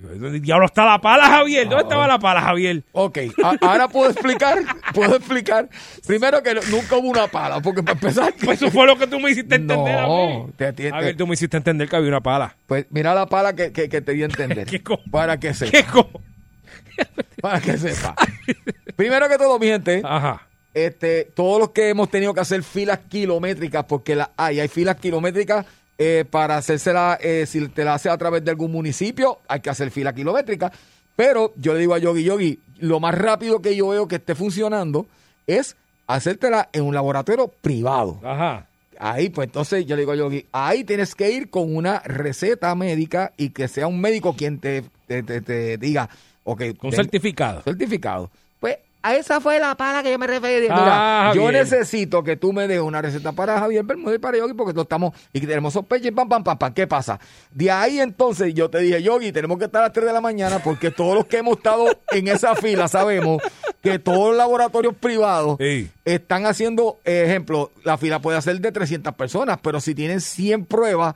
¿Dónde 0.00 0.38
diablo 0.40 0.66
está 0.66 0.84
la 0.84 1.00
pala, 1.00 1.26
Javier? 1.26 1.68
¿Dónde 1.68 1.82
estaba 1.82 2.06
la 2.06 2.18
pala, 2.18 2.40
Javier? 2.40 2.84
Ok, 2.92 3.18
a- 3.42 3.56
ahora 3.66 3.88
puedo 3.88 4.10
explicar, 4.10 4.58
puedo 4.94 5.16
explicar. 5.16 5.68
Primero 6.06 6.40
que 6.42 6.54
no- 6.54 6.60
nunca 6.70 6.96
hubo 6.96 7.08
una 7.08 7.26
pala, 7.26 7.60
porque 7.60 7.82
para 7.82 7.94
empezar... 7.94 8.32
Pues 8.44 8.62
eso 8.62 8.70
fue 8.70 8.86
lo 8.86 8.96
que 8.96 9.06
tú 9.08 9.18
me 9.18 9.30
hiciste 9.30 9.56
entender 9.56 9.98
a 9.98 10.02
No, 10.02 10.44
mí. 10.46 10.52
te, 10.56 10.72
te- 10.72 10.90
Javier, 10.90 11.16
tú 11.16 11.26
me 11.26 11.34
hiciste 11.34 11.56
entender 11.56 11.88
que 11.88 11.96
había 11.96 12.08
una 12.08 12.20
pala. 12.20 12.54
pues 12.66 12.86
mira 12.90 13.12
la 13.14 13.26
pala 13.26 13.54
que, 13.54 13.72
que, 13.72 13.88
que 13.88 14.00
te 14.00 14.12
di 14.12 14.22
a 14.22 14.26
entender. 14.26 14.66
¿Qué 14.70 14.82
co- 14.82 15.00
para 15.10 15.38
que 15.40 15.52
sepa. 15.52 15.70
¿Qué 15.72 15.84
co- 15.84 16.08
Para 17.40 17.60
que 17.60 17.76
sepa. 17.78 18.14
Primero 18.96 19.28
que 19.28 19.36
todo, 19.38 19.58
mi 19.58 19.66
gente, 19.66 20.02
Ajá. 20.04 20.46
este, 20.74 21.24
todos 21.34 21.60
los 21.60 21.70
que 21.70 21.88
hemos 21.90 22.10
tenido 22.10 22.34
que 22.34 22.40
hacer 22.40 22.62
filas 22.64 22.98
kilométricas, 23.08 23.84
porque 23.84 24.16
las 24.16 24.30
hay, 24.36 24.58
hay 24.60 24.68
filas 24.68 24.96
kilométricas 24.96 25.64
eh, 25.98 26.24
para 26.30 26.56
hacérsela, 26.56 27.18
eh, 27.20 27.44
si 27.46 27.66
te 27.68 27.84
la 27.84 27.94
hace 27.94 28.08
a 28.08 28.16
través 28.16 28.44
de 28.44 28.50
algún 28.52 28.70
municipio, 28.72 29.38
hay 29.48 29.60
que 29.60 29.70
hacer 29.70 29.90
fila 29.90 30.12
kilométrica. 30.14 30.70
Pero 31.16 31.52
yo 31.56 31.74
le 31.74 31.80
digo 31.80 31.94
a 31.94 31.98
Yogi, 31.98 32.22
Yogi, 32.22 32.58
lo 32.78 33.00
más 33.00 33.14
rápido 33.16 33.60
que 33.60 33.74
yo 33.74 33.88
veo 33.88 34.06
que 34.06 34.16
esté 34.16 34.34
funcionando 34.36 35.06
es 35.48 35.74
hacértela 36.06 36.68
en 36.72 36.84
un 36.84 36.94
laboratorio 36.94 37.48
privado. 37.60 38.20
Ajá. 38.22 38.66
Ahí, 39.00 39.28
pues 39.30 39.46
entonces 39.48 39.84
yo 39.86 39.94
le 39.96 40.02
digo 40.02 40.12
a 40.12 40.16
Yogi, 40.16 40.46
ahí 40.52 40.84
tienes 40.84 41.14
que 41.14 41.30
ir 41.30 41.50
con 41.50 41.74
una 41.74 42.00
receta 42.00 42.74
médica 42.74 43.32
y 43.36 43.50
que 43.50 43.68
sea 43.68 43.86
un 43.86 44.00
médico 44.00 44.34
quien 44.36 44.58
te, 44.58 44.84
te, 45.06 45.22
te- 45.22 45.40
te 45.40 45.76
diga, 45.78 46.08
ok. 46.44 46.62
Con 46.78 46.92
certificado. 46.92 47.62
Certificado. 47.62 48.30
Pues 49.08 49.16
a 49.16 49.20
esa 49.20 49.40
fue 49.40 49.58
la 49.58 49.74
pala 49.74 50.02
que 50.02 50.10
yo 50.10 50.18
me 50.18 50.26
refería. 50.26 50.70
Ah, 50.70 51.32
yo 51.34 51.50
necesito 51.50 52.22
que 52.22 52.36
tú 52.36 52.52
me 52.52 52.68
des 52.68 52.80
una 52.80 53.00
receta 53.00 53.32
para 53.32 53.58
Javier 53.58 53.84
Bermúdez 53.84 54.16
y 54.16 54.18
para 54.18 54.38
Yogi 54.38 54.54
porque 54.54 54.74
no 54.74 54.82
estamos 54.82 55.14
y 55.32 55.40
tenemos 55.40 55.72
sospecha 55.72 56.08
y 56.08 56.10
pam, 56.10 56.28
pam, 56.28 56.44
pam, 56.44 56.58
pam. 56.58 56.74
¿Qué 56.74 56.86
pasa? 56.86 57.18
De 57.50 57.70
ahí 57.70 58.00
entonces 58.00 58.52
yo 58.54 58.68
te 58.68 58.78
dije, 58.78 59.02
Yogi, 59.02 59.32
tenemos 59.32 59.58
que 59.58 59.64
estar 59.64 59.82
a 59.82 59.86
las 59.86 59.92
3 59.92 60.06
de 60.06 60.12
la 60.12 60.20
mañana 60.20 60.58
porque 60.58 60.90
todos 60.90 61.14
los 61.14 61.26
que 61.26 61.38
hemos 61.38 61.56
estado 61.56 61.86
en 62.12 62.28
esa 62.28 62.54
fila 62.54 62.88
sabemos 62.88 63.42
que 63.82 63.98
todos 63.98 64.28
los 64.28 64.36
laboratorios 64.36 64.94
privados 64.94 65.58
están 66.04 66.46
haciendo, 66.46 66.98
ejemplo, 67.04 67.70
la 67.84 67.96
fila 67.98 68.20
puede 68.20 68.40
ser 68.42 68.60
de 68.60 68.72
300 68.72 69.14
personas, 69.14 69.58
pero 69.62 69.80
si 69.80 69.94
tienen 69.94 70.20
100 70.20 70.66
pruebas, 70.66 71.14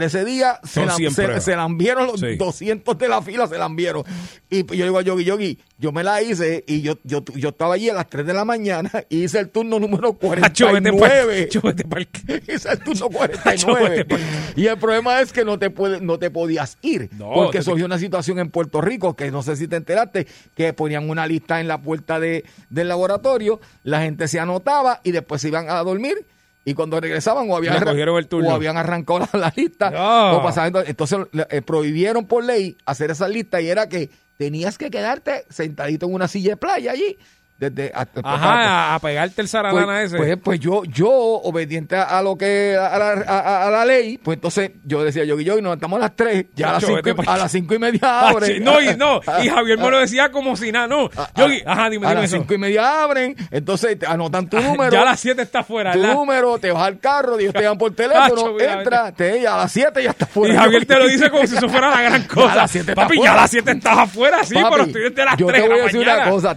pues 0.00 0.14
ese 0.14 0.24
día 0.24 0.58
se 0.64 0.84
la, 0.86 0.94
100 0.94 1.10
se, 1.14 1.22
pruebas. 1.22 1.44
se 1.44 1.56
la 1.56 1.64
enviaron 1.64 2.06
los 2.06 2.20
Sí. 2.20 2.36
200 2.36 2.98
de 2.98 3.08
la 3.08 3.22
fila, 3.22 3.46
se 3.46 3.58
la 3.58 3.66
enviaron. 3.66 4.02
Y 4.50 4.64
yo 4.76 4.84
digo 4.84 4.98
a 4.98 5.02
Yogi, 5.02 5.24
Yogi, 5.24 5.58
yo 5.78 5.92
me 5.92 6.02
la 6.04 6.22
hice 6.22 6.64
y 6.66 6.80
yo, 6.82 6.94
yo, 7.04 7.24
yo 7.34 7.50
estaba 7.50 7.74
allí 7.74 7.90
a 7.90 7.94
las 7.94 8.08
3 8.08 8.26
de 8.26 8.32
la 8.34 8.44
mañana 8.44 8.90
y 9.08 9.24
hice 9.24 9.38
el 9.40 9.50
turno 9.50 9.78
número 9.78 10.16
Acho, 10.42 10.72
vete 10.72 10.90
pa'l- 10.92 10.98
49. 10.98 11.42
acho, 11.44 11.60
vete 11.62 11.84
pa'l- 11.84 12.08
hice 12.54 12.68
el 12.70 12.78
turno 12.80 13.06
Acho, 13.06 13.66
49. 13.68 13.88
vete 13.88 14.04
pa'l- 14.14 14.20
Y 14.56 14.66
el 14.66 14.78
problema 14.78 15.20
es 15.20 15.32
que 15.32 15.44
no 15.44 15.58
te, 15.58 15.70
puede, 15.70 16.00
no 16.00 16.18
te 16.18 16.30
podías 16.30 16.78
ir. 16.82 17.08
No, 17.12 17.32
porque 17.34 17.62
surgió 17.62 17.86
una 17.86 17.98
situación 17.98 18.38
en 18.38 18.50
Puerto 18.50 18.80
Rico 18.80 19.14
que 19.16 19.30
no 19.30 19.42
sé 19.42 19.56
si 19.56 19.68
te 19.68 19.76
enteraste, 19.76 20.26
que 20.56 20.72
ponían 20.72 21.08
una 21.10 21.26
lista 21.26 21.60
en 21.60 21.68
la 21.68 21.80
puerta 21.82 22.20
de, 22.20 22.44
del 22.70 22.88
laboratorio, 22.88 23.60
la 23.82 24.00
gente 24.02 24.28
se 24.28 24.40
anotaba 24.40 25.00
y 25.04 25.12
después 25.12 25.40
se 25.42 25.48
iban 25.48 25.68
a 25.68 25.82
dormir. 25.82 26.26
Y 26.64 26.74
cuando 26.74 26.98
regresaban 27.00 27.50
o 27.50 27.56
habían, 27.56 27.74
el 27.76 28.26
turno. 28.26 28.48
o 28.48 28.52
habían 28.52 28.76
arrancado 28.76 29.18
la, 29.20 29.28
la 29.38 29.52
lista, 29.54 29.90
No. 29.90 30.38
o 30.38 30.42
pasaban- 30.42 30.84
entonces, 30.86 31.18
eh, 31.50 31.60
prohibieron 31.62 32.26
por 32.26 32.42
ley 32.44 32.76
hacer 32.86 33.10
esa 33.10 33.28
lista 33.28 33.60
y 33.60 33.68
era 33.68 33.88
que 33.88 34.10
tenías 34.38 34.78
que 34.78 34.90
quedarte 34.90 35.44
sentadito 35.50 36.06
en 36.06 36.14
una 36.14 36.26
silla 36.28 36.50
de 36.52 36.56
playa 36.56 36.92
allí. 36.92 37.18
Desde, 37.56 37.92
hasta- 37.94 38.20
Ajá, 38.24 38.52
a, 38.90 38.94
a 38.96 38.98
pegarte 38.98 39.40
el 39.40 39.48
zaranana 39.48 39.86
pues, 39.86 40.04
ese. 40.06 40.16
Pues, 40.16 40.36
pues 40.42 40.60
yo, 40.60 40.82
yo, 40.86 41.08
obediente 41.08 41.94
a, 41.96 42.02
a 42.18 42.20
lo 42.22 42.36
que, 42.36 42.76
a 42.76 42.98
la, 42.98 43.10
a- 43.12 43.38
a- 43.40 43.68
a 43.68 43.70
la 43.70 43.84
ley, 43.84 44.18
pues 44.18 44.36
entonces 44.36 44.72
yo 44.84 45.04
decía, 45.04 45.24
yo 45.24 45.38
y 45.38 45.44
yo, 45.44 45.56
y 45.56 45.62
nos 45.62 45.74
estamos 45.74 45.98
a 45.98 46.00
las 46.00 46.16
3, 46.16 46.46
ya 46.56 46.70
a 46.70 46.72
las, 46.74 46.84
cinco, 46.84 47.22
a 47.30 47.36
las 47.38 47.52
cinco 47.52 47.74
y 47.74 47.78
media 47.78 48.00
Ah, 48.02 48.28
abren. 48.30 48.62
no, 48.64 48.80
y, 48.82 48.96
no, 48.96 49.20
y 49.42 49.48
Javier 49.48 49.78
me 49.78 49.88
lo 49.90 50.00
decía 50.00 50.32
como 50.32 50.56
si 50.56 50.72
nada, 50.72 50.88
no. 50.88 51.08
Yogi, 51.36 51.62
ajá, 51.64 51.90
dime, 51.90 52.06
a 52.06 52.10
dime 52.10 52.20
las 52.22 52.24
eso. 52.32 52.38
cinco 52.38 52.54
y 52.54 52.58
media 52.58 53.02
abren, 53.04 53.36
entonces 53.52 53.98
te 54.00 54.06
anotan 54.06 54.48
tu 54.48 54.60
número. 54.60 54.90
Ya 54.90 55.02
a 55.02 55.04
las 55.04 55.20
7 55.20 55.40
está 55.40 55.62
fuera, 55.62 55.92
tu 55.92 56.02
número, 56.04 56.58
te 56.58 56.72
vas 56.72 56.82
al 56.82 56.98
carro, 56.98 57.38
ellos 57.38 57.54
te 57.54 57.62
dan 57.62 57.78
por 57.78 57.94
teléfono, 57.94 58.58
entra, 58.58 59.12
te, 59.12 59.46
a 59.46 59.56
las 59.58 59.70
7 59.72 60.02
ya 60.02 60.10
estás 60.10 60.28
fuera. 60.28 60.54
Y 60.54 60.56
Javier 60.56 60.86
te 60.86 60.98
lo 60.98 61.06
dice 61.06 61.30
como 61.30 61.46
si 61.46 61.56
eso 61.56 61.68
fuera 61.68 61.88
la 61.90 62.02
gran 62.02 62.24
cosa. 62.24 62.52
a 62.52 62.56
las 62.56 62.70
siete 62.72 62.90
estás 62.90 63.04
Papi, 63.04 63.22
ya 63.22 63.32
a 63.32 63.36
las 63.36 63.50
7 63.50 63.70
estás 63.70 63.98
afuera, 63.98 64.42
sí, 64.44 64.54
pero 64.54 64.82
estoy 64.82 65.02
desde 65.02 65.24
las 65.24 65.36
yo 65.36 65.46
3 65.46 65.62
te 65.62 65.68
voy 65.68 65.78
a 65.78 65.82
decir 65.84 66.00
una 66.00 66.30
cosa 66.30 66.50
a. 66.50 66.54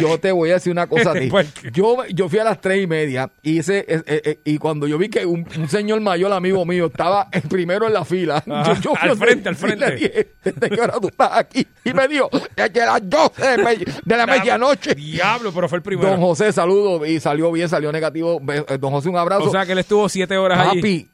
Yo, 0.00 0.12
te 0.22 0.32
voy 0.32 0.48
a- 0.50 0.54
decir 0.54 0.72
una 0.72 0.86
cosa 0.86 1.10
a 1.10 1.12
ti. 1.20 1.30
Yo, 1.74 2.06
yo 2.06 2.28
fui 2.30 2.38
a 2.38 2.44
las 2.44 2.58
tres 2.60 2.82
y 2.82 2.86
media 2.86 3.30
y, 3.42 3.58
hice, 3.58 3.80
eh, 3.86 4.02
eh, 4.06 4.22
eh, 4.24 4.38
y 4.44 4.56
cuando 4.56 4.86
yo 4.86 4.96
vi 4.96 5.10
que 5.10 5.26
un, 5.26 5.46
un 5.58 5.68
señor 5.68 6.00
mayor, 6.00 6.32
amigo 6.32 6.64
mío, 6.64 6.86
estaba 6.86 7.28
el 7.32 7.42
primero 7.42 7.86
en 7.86 7.92
la 7.92 8.04
fila. 8.06 8.42
Ajá, 8.48 8.74
yo, 8.80 8.92
yo 8.94 9.10
al 9.10 9.16
frente, 9.18 9.48
al 9.50 9.56
frente. 9.56 9.86
le 9.90 9.96
dije, 9.96 10.28
¿desde 10.42 10.70
qué 10.70 10.80
hora 10.80 10.94
tú 11.00 11.08
estás 11.08 11.30
aquí? 11.34 11.66
Y 11.84 11.92
me 11.92 12.08
dijo, 12.08 12.30
desde 12.56 12.86
las 12.86 13.00
12 13.10 13.46
de, 13.46 13.58
me- 13.58 13.76
de 13.76 14.16
la 14.16 14.26
medianoche. 14.26 14.94
Diablo, 14.94 15.52
pero 15.52 15.68
fue 15.68 15.76
el 15.78 15.82
primero. 15.82 16.08
Don 16.10 16.20
José, 16.20 16.52
saludo. 16.52 17.04
Y 17.04 17.20
salió 17.20 17.52
bien, 17.52 17.68
salió 17.68 17.92
negativo. 17.92 18.40
Don 18.80 18.92
José, 18.92 19.08
un 19.10 19.16
abrazo. 19.16 19.44
O 19.44 19.50
sea 19.50 19.66
que 19.66 19.72
él 19.72 19.78
estuvo 19.78 20.08
7 20.08 20.36
horas 20.38 20.58
allí. 20.68 20.80
Papi, 20.80 21.08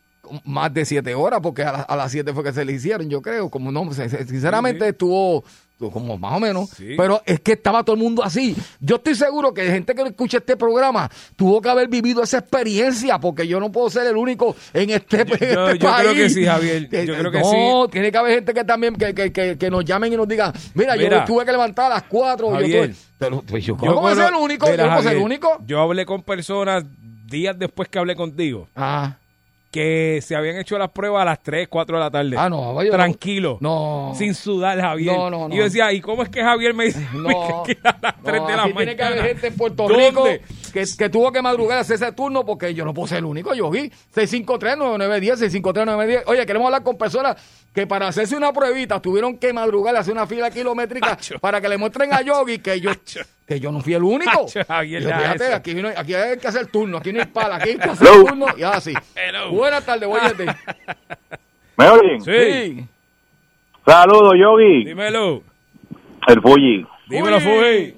más 0.44 0.74
de 0.74 0.84
siete 0.84 1.14
horas, 1.14 1.40
porque 1.42 1.62
a, 1.62 1.72
la- 1.72 1.80
a 1.80 1.96
las 1.96 2.12
siete 2.12 2.34
fue 2.34 2.44
que 2.44 2.52
se 2.52 2.62
le 2.62 2.72
hicieron, 2.74 3.08
yo 3.08 3.22
creo. 3.22 3.48
Como 3.48 3.72
no, 3.72 3.88
sinceramente 3.94 4.88
estuvo 4.88 5.42
como 5.78 6.18
más 6.18 6.36
o 6.36 6.40
menos. 6.40 6.70
Pero 6.96 7.22
es 7.24 7.40
que 7.40 7.52
estaba 7.52 7.84
todo 7.84 7.94
el 7.96 8.02
mundo 8.02 8.24
así. 8.24 8.56
Yo 8.80 8.96
estoy 8.96 9.14
seguro 9.14 9.54
que 9.54 9.64
gente 9.70 9.94
que 9.94 10.02
escucha 10.02 10.38
este 10.38 10.56
programa 10.56 11.08
tuvo 11.36 11.60
que 11.62 11.68
haber 11.68 11.88
vivido 11.88 12.22
esa 12.22 12.38
experiencia, 12.38 13.18
porque 13.18 13.46
yo 13.46 13.60
no 13.60 13.70
puedo 13.70 13.88
ser 13.88 14.06
el 14.06 14.16
único 14.16 14.56
en 14.74 14.90
este, 14.90 15.20
en 15.22 15.26
yo- 15.28 15.34
este 15.34 15.78
yo 15.78 15.78
creo 15.78 15.90
país. 15.92 16.12
que 16.14 16.30
sí, 16.30 16.44
Javier. 16.44 16.88
Yo 17.06 17.14
creo 17.16 17.30
que 17.30 17.40
no, 17.40 17.88
tiene 17.88 18.10
que 18.10 18.18
haber 18.18 18.34
gente 18.34 18.54
que 18.54 18.64
también 18.64 18.94
que, 18.96 19.14
que, 19.14 19.32
que, 19.32 19.56
que 19.56 19.70
nos 19.70 19.84
llamen 19.84 20.12
y 20.12 20.16
nos 20.16 20.26
digan, 20.28 20.52
mira, 20.74 20.94
Mira. 20.96 21.20
yo 21.20 21.24
tuve 21.24 21.44
que 21.44 21.52
levantar 21.52 21.86
a 21.92 21.94
las 21.96 22.02
cuatro. 22.04 22.48
Yo, 22.48 22.54
Javier, 22.54 22.90
tuve- 22.90 22.96
pero, 23.18 23.42
pues, 23.42 23.64
yo, 23.64 23.74
Yo 23.74 23.78
¿cómo 23.78 24.00
voy 24.02 24.12
a 24.12 24.14
ser 24.16 24.28
el 24.28 24.34
único? 24.34 24.66
Mira, 24.66 24.76
yo 24.78 24.86
no 24.86 24.96
puedo 24.96 25.08
ser 25.08 25.16
el 25.16 25.22
único. 25.22 25.58
Yo 25.66 25.80
hablé 25.80 26.04
con 26.06 26.22
personas 26.22 26.84
días 27.26 27.58
después 27.58 27.88
que 27.88 27.98
hablé 27.98 28.16
contigo. 28.16 28.68
Ah. 28.74 29.16
Que 29.70 30.20
se 30.22 30.34
habían 30.34 30.56
hecho 30.56 30.78
las 30.78 30.88
pruebas 30.90 31.20
a 31.22 31.24
las 31.26 31.42
3, 31.42 31.68
4 31.68 31.98
de 31.98 32.02
la 32.02 32.10
tarde. 32.10 32.36
Ah, 32.38 32.48
no, 32.48 32.82
yo- 32.82 32.90
Tranquilo. 32.90 33.58
No. 33.60 34.12
Sin 34.16 34.34
sudar, 34.34 34.80
Javier. 34.80 35.14
No, 35.14 35.28
no, 35.28 35.46
no. 35.48 35.54
Y 35.54 35.58
yo 35.58 35.64
decía, 35.64 35.92
¿y 35.92 36.00
cómo 36.00 36.22
es 36.22 36.30
que 36.30 36.42
Javier 36.42 36.72
me 36.72 36.86
dice 36.86 37.06
No. 37.12 37.62
que 37.66 37.76
a 37.84 37.96
las 38.00 38.14
3 38.22 38.40
No, 38.40 38.46
de 38.46 38.56
la 38.56 38.62
mañana? 38.62 38.76
tiene 38.76 38.96
que 38.96 39.02
haber 39.02 39.24
gente 39.26 39.46
en 39.48 39.56
Puerto 39.56 39.86
¿Dónde? 39.86 40.06
Rico 40.08 40.24
que, 40.72 40.84
que 40.98 41.08
tuvo 41.10 41.30
que 41.32 41.42
madrugar 41.42 41.76
a 41.76 41.80
hacer 41.82 41.96
ese 41.96 42.12
turno 42.12 42.46
porque 42.46 42.72
yo 42.72 42.86
no 42.86 42.94
puedo 42.94 43.08
ser 43.08 43.18
el 43.18 43.26
único. 43.26 43.52
Yo 43.52 43.70
vi 43.70 43.90
653-9910, 44.14 45.36
653-9910. 45.62 46.22
Oye, 46.26 46.46
queremos 46.46 46.66
hablar 46.66 46.82
con 46.82 46.96
personas 46.96 47.36
que 47.74 47.86
para 47.86 48.08
hacerse 48.08 48.36
una 48.36 48.52
pruebita 48.52 49.00
tuvieron 49.02 49.36
que 49.38 49.52
madrugar 49.52 49.94
hacer 49.96 50.12
una 50.14 50.26
fila 50.26 50.50
kilométrica 50.50 51.18
para 51.40 51.60
que 51.60 51.68
le 51.68 51.76
muestren 51.76 52.12
a 52.14 52.22
Yogi 52.22 52.58
que 52.58 52.80
yo, 52.80 52.90
que 53.48 53.58
yo 53.58 53.72
no 53.72 53.80
fui 53.80 53.94
el 53.94 54.02
único. 54.02 54.46
Javier, 54.68 55.02
Yo, 55.02 55.08
fíjate, 55.08 55.54
aquí, 55.54 55.74
vino- 55.74 55.88
aquí 55.96 56.14
hay 56.14 56.38
que 56.38 56.46
hacer 56.46 56.66
turno, 56.66 56.98
aquí 56.98 57.12
no 57.12 57.20
hay 57.20 57.26
pala, 57.26 57.56
aquí 57.56 57.70
hay 57.70 57.78
que 57.78 57.88
hacer 57.88 58.06
Hello. 58.06 58.24
turno 58.26 58.46
y 58.56 58.62
así. 58.62 58.92
Hello. 59.16 59.50
Buenas 59.50 59.84
tardes, 59.86 60.06
Boyete. 60.08 60.46
¿Me 61.78 61.88
oyen? 61.88 62.20
Sí. 62.20 62.86
Saludos, 63.86 64.34
Yogi. 64.38 64.84
Dímelo. 64.84 65.42
El 66.26 66.42
Fuji. 66.42 66.86
Dímelo, 67.08 67.40
Fuji. 67.40 67.94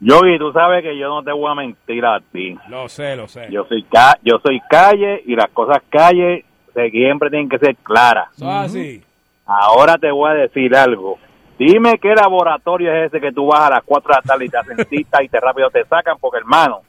Yogi, 0.00 0.38
tú 0.38 0.50
sabes 0.52 0.82
que 0.82 0.98
yo 0.98 1.08
no 1.08 1.22
te 1.22 1.30
voy 1.30 1.50
a 1.50 1.54
mentir 1.54 2.04
a 2.04 2.18
ti. 2.32 2.56
Lo 2.68 2.88
sé, 2.88 3.14
lo 3.14 3.28
sé. 3.28 3.46
Yo 3.50 3.66
soy 3.68 3.82
ca 3.84 4.18
yo 4.24 4.40
soy 4.44 4.60
calle 4.68 5.22
y 5.26 5.36
las 5.36 5.50
cosas 5.50 5.78
calle 5.90 6.44
siempre 6.74 7.28
tienen 7.30 7.48
que 7.50 7.58
ser 7.58 7.76
claras. 7.76 8.28
Eso 8.34 8.50
así. 8.50 9.02
Ahora 9.44 9.96
te 9.98 10.10
voy 10.10 10.30
a 10.30 10.34
decir 10.34 10.74
algo. 10.74 11.18
Dime 11.60 11.98
qué 11.98 12.14
laboratorio 12.14 12.90
es 12.90 13.08
ese 13.08 13.20
que 13.20 13.32
tú 13.32 13.46
vas 13.48 13.60
a 13.60 13.70
las 13.70 13.82
4 13.84 14.08
de 14.08 14.14
la 14.16 14.22
tarde 14.22 14.44
y 14.46 14.48
te 14.48 14.56
hacen 14.56 14.76
cita 14.88 15.22
y 15.22 15.28
te 15.28 15.38
rápido 15.38 15.68
te 15.68 15.84
sacan, 15.84 16.16
porque 16.18 16.38
hermano, 16.38 16.80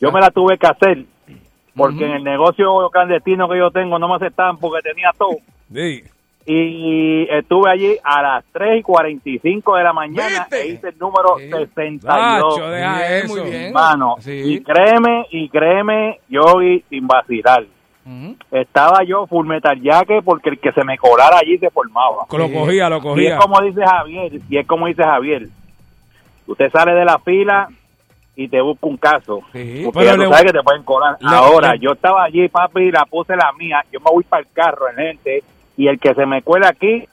yo 0.00 0.10
me 0.10 0.18
la 0.20 0.30
tuve 0.30 0.56
que 0.56 0.66
hacer 0.66 1.04
porque 1.76 2.06
en 2.06 2.12
el 2.12 2.24
negocio 2.24 2.88
clandestino 2.90 3.48
que 3.48 3.58
yo 3.58 3.70
tengo 3.70 3.98
no 3.98 4.08
me 4.08 4.14
aceptaban 4.14 4.56
porque 4.58 4.80
tenía 4.88 5.10
todo. 5.18 5.36
Sí. 5.72 6.04
Y 6.46 7.26
estuve 7.30 7.70
allí 7.70 7.96
a 8.02 8.22
las 8.22 8.44
3 8.52 8.80
y 8.80 8.82
45 8.82 9.76
de 9.76 9.82
la 9.82 9.92
mañana 9.92 10.46
e 10.52 10.68
hice 10.68 10.88
el 10.88 10.98
número 10.98 11.36
62. 11.38 12.04
Nacho, 12.04 12.70
deja 12.70 13.16
eso. 13.18 13.34
muy 13.34 13.50
bien. 13.50 13.62
Hermano, 13.66 14.14
Sí. 14.20 14.30
y 14.54 14.62
créeme, 14.62 15.26
y 15.30 15.48
créeme, 15.48 16.20
Yogi, 16.28 16.84
sin 16.88 17.06
vacilar. 17.06 17.64
Estaba 18.50 19.02
yo 19.04 19.26
full 19.26 19.46
metal 19.46 19.80
jacket 19.80 20.22
porque 20.24 20.50
el 20.50 20.58
que 20.58 20.72
se 20.72 20.84
me 20.84 20.98
colara 20.98 21.38
allí 21.38 21.56
se 21.58 21.70
formaba. 21.70 22.26
Lo 22.30 22.52
cogía, 22.52 22.88
lo 22.90 22.98
Y 22.98 23.00
cogía. 23.00 23.34
es 23.36 23.40
como 23.40 23.60
dice 23.62 23.80
Javier, 23.84 24.32
y 24.48 24.56
es 24.58 24.66
como 24.66 24.86
dice 24.86 25.02
Javier. 25.02 25.48
Usted 26.46 26.70
sale 26.70 26.92
de 26.94 27.04
la 27.04 27.18
fila 27.18 27.68
y 28.36 28.48
te 28.48 28.60
busca 28.60 28.86
un 28.86 28.96
caso. 28.98 29.40
Porque 29.50 29.90
Pero 29.94 30.04
ya 30.04 30.16
le- 30.16 30.24
tú 30.24 30.30
sabes 30.30 30.44
que 30.52 30.58
te 30.58 30.62
pueden 30.62 30.82
colar. 30.82 31.16
le- 31.20 31.34
Ahora, 31.36 31.72
le- 31.72 31.78
yo 31.78 31.92
estaba 31.92 32.24
allí, 32.24 32.48
papi, 32.48 32.82
y 32.82 32.90
la 32.92 33.04
puse 33.06 33.34
la 33.36 33.50
mía. 33.58 33.82
Yo 33.92 34.00
me 34.00 34.10
voy 34.10 34.24
para 34.24 34.42
el 34.42 34.48
carro, 34.52 34.88
en 34.90 34.96
gente, 34.96 35.42
y 35.76 35.86
el 35.88 35.98
que 35.98 36.12
se 36.14 36.26
me 36.26 36.42
cuela 36.42 36.68
aquí, 36.68 37.04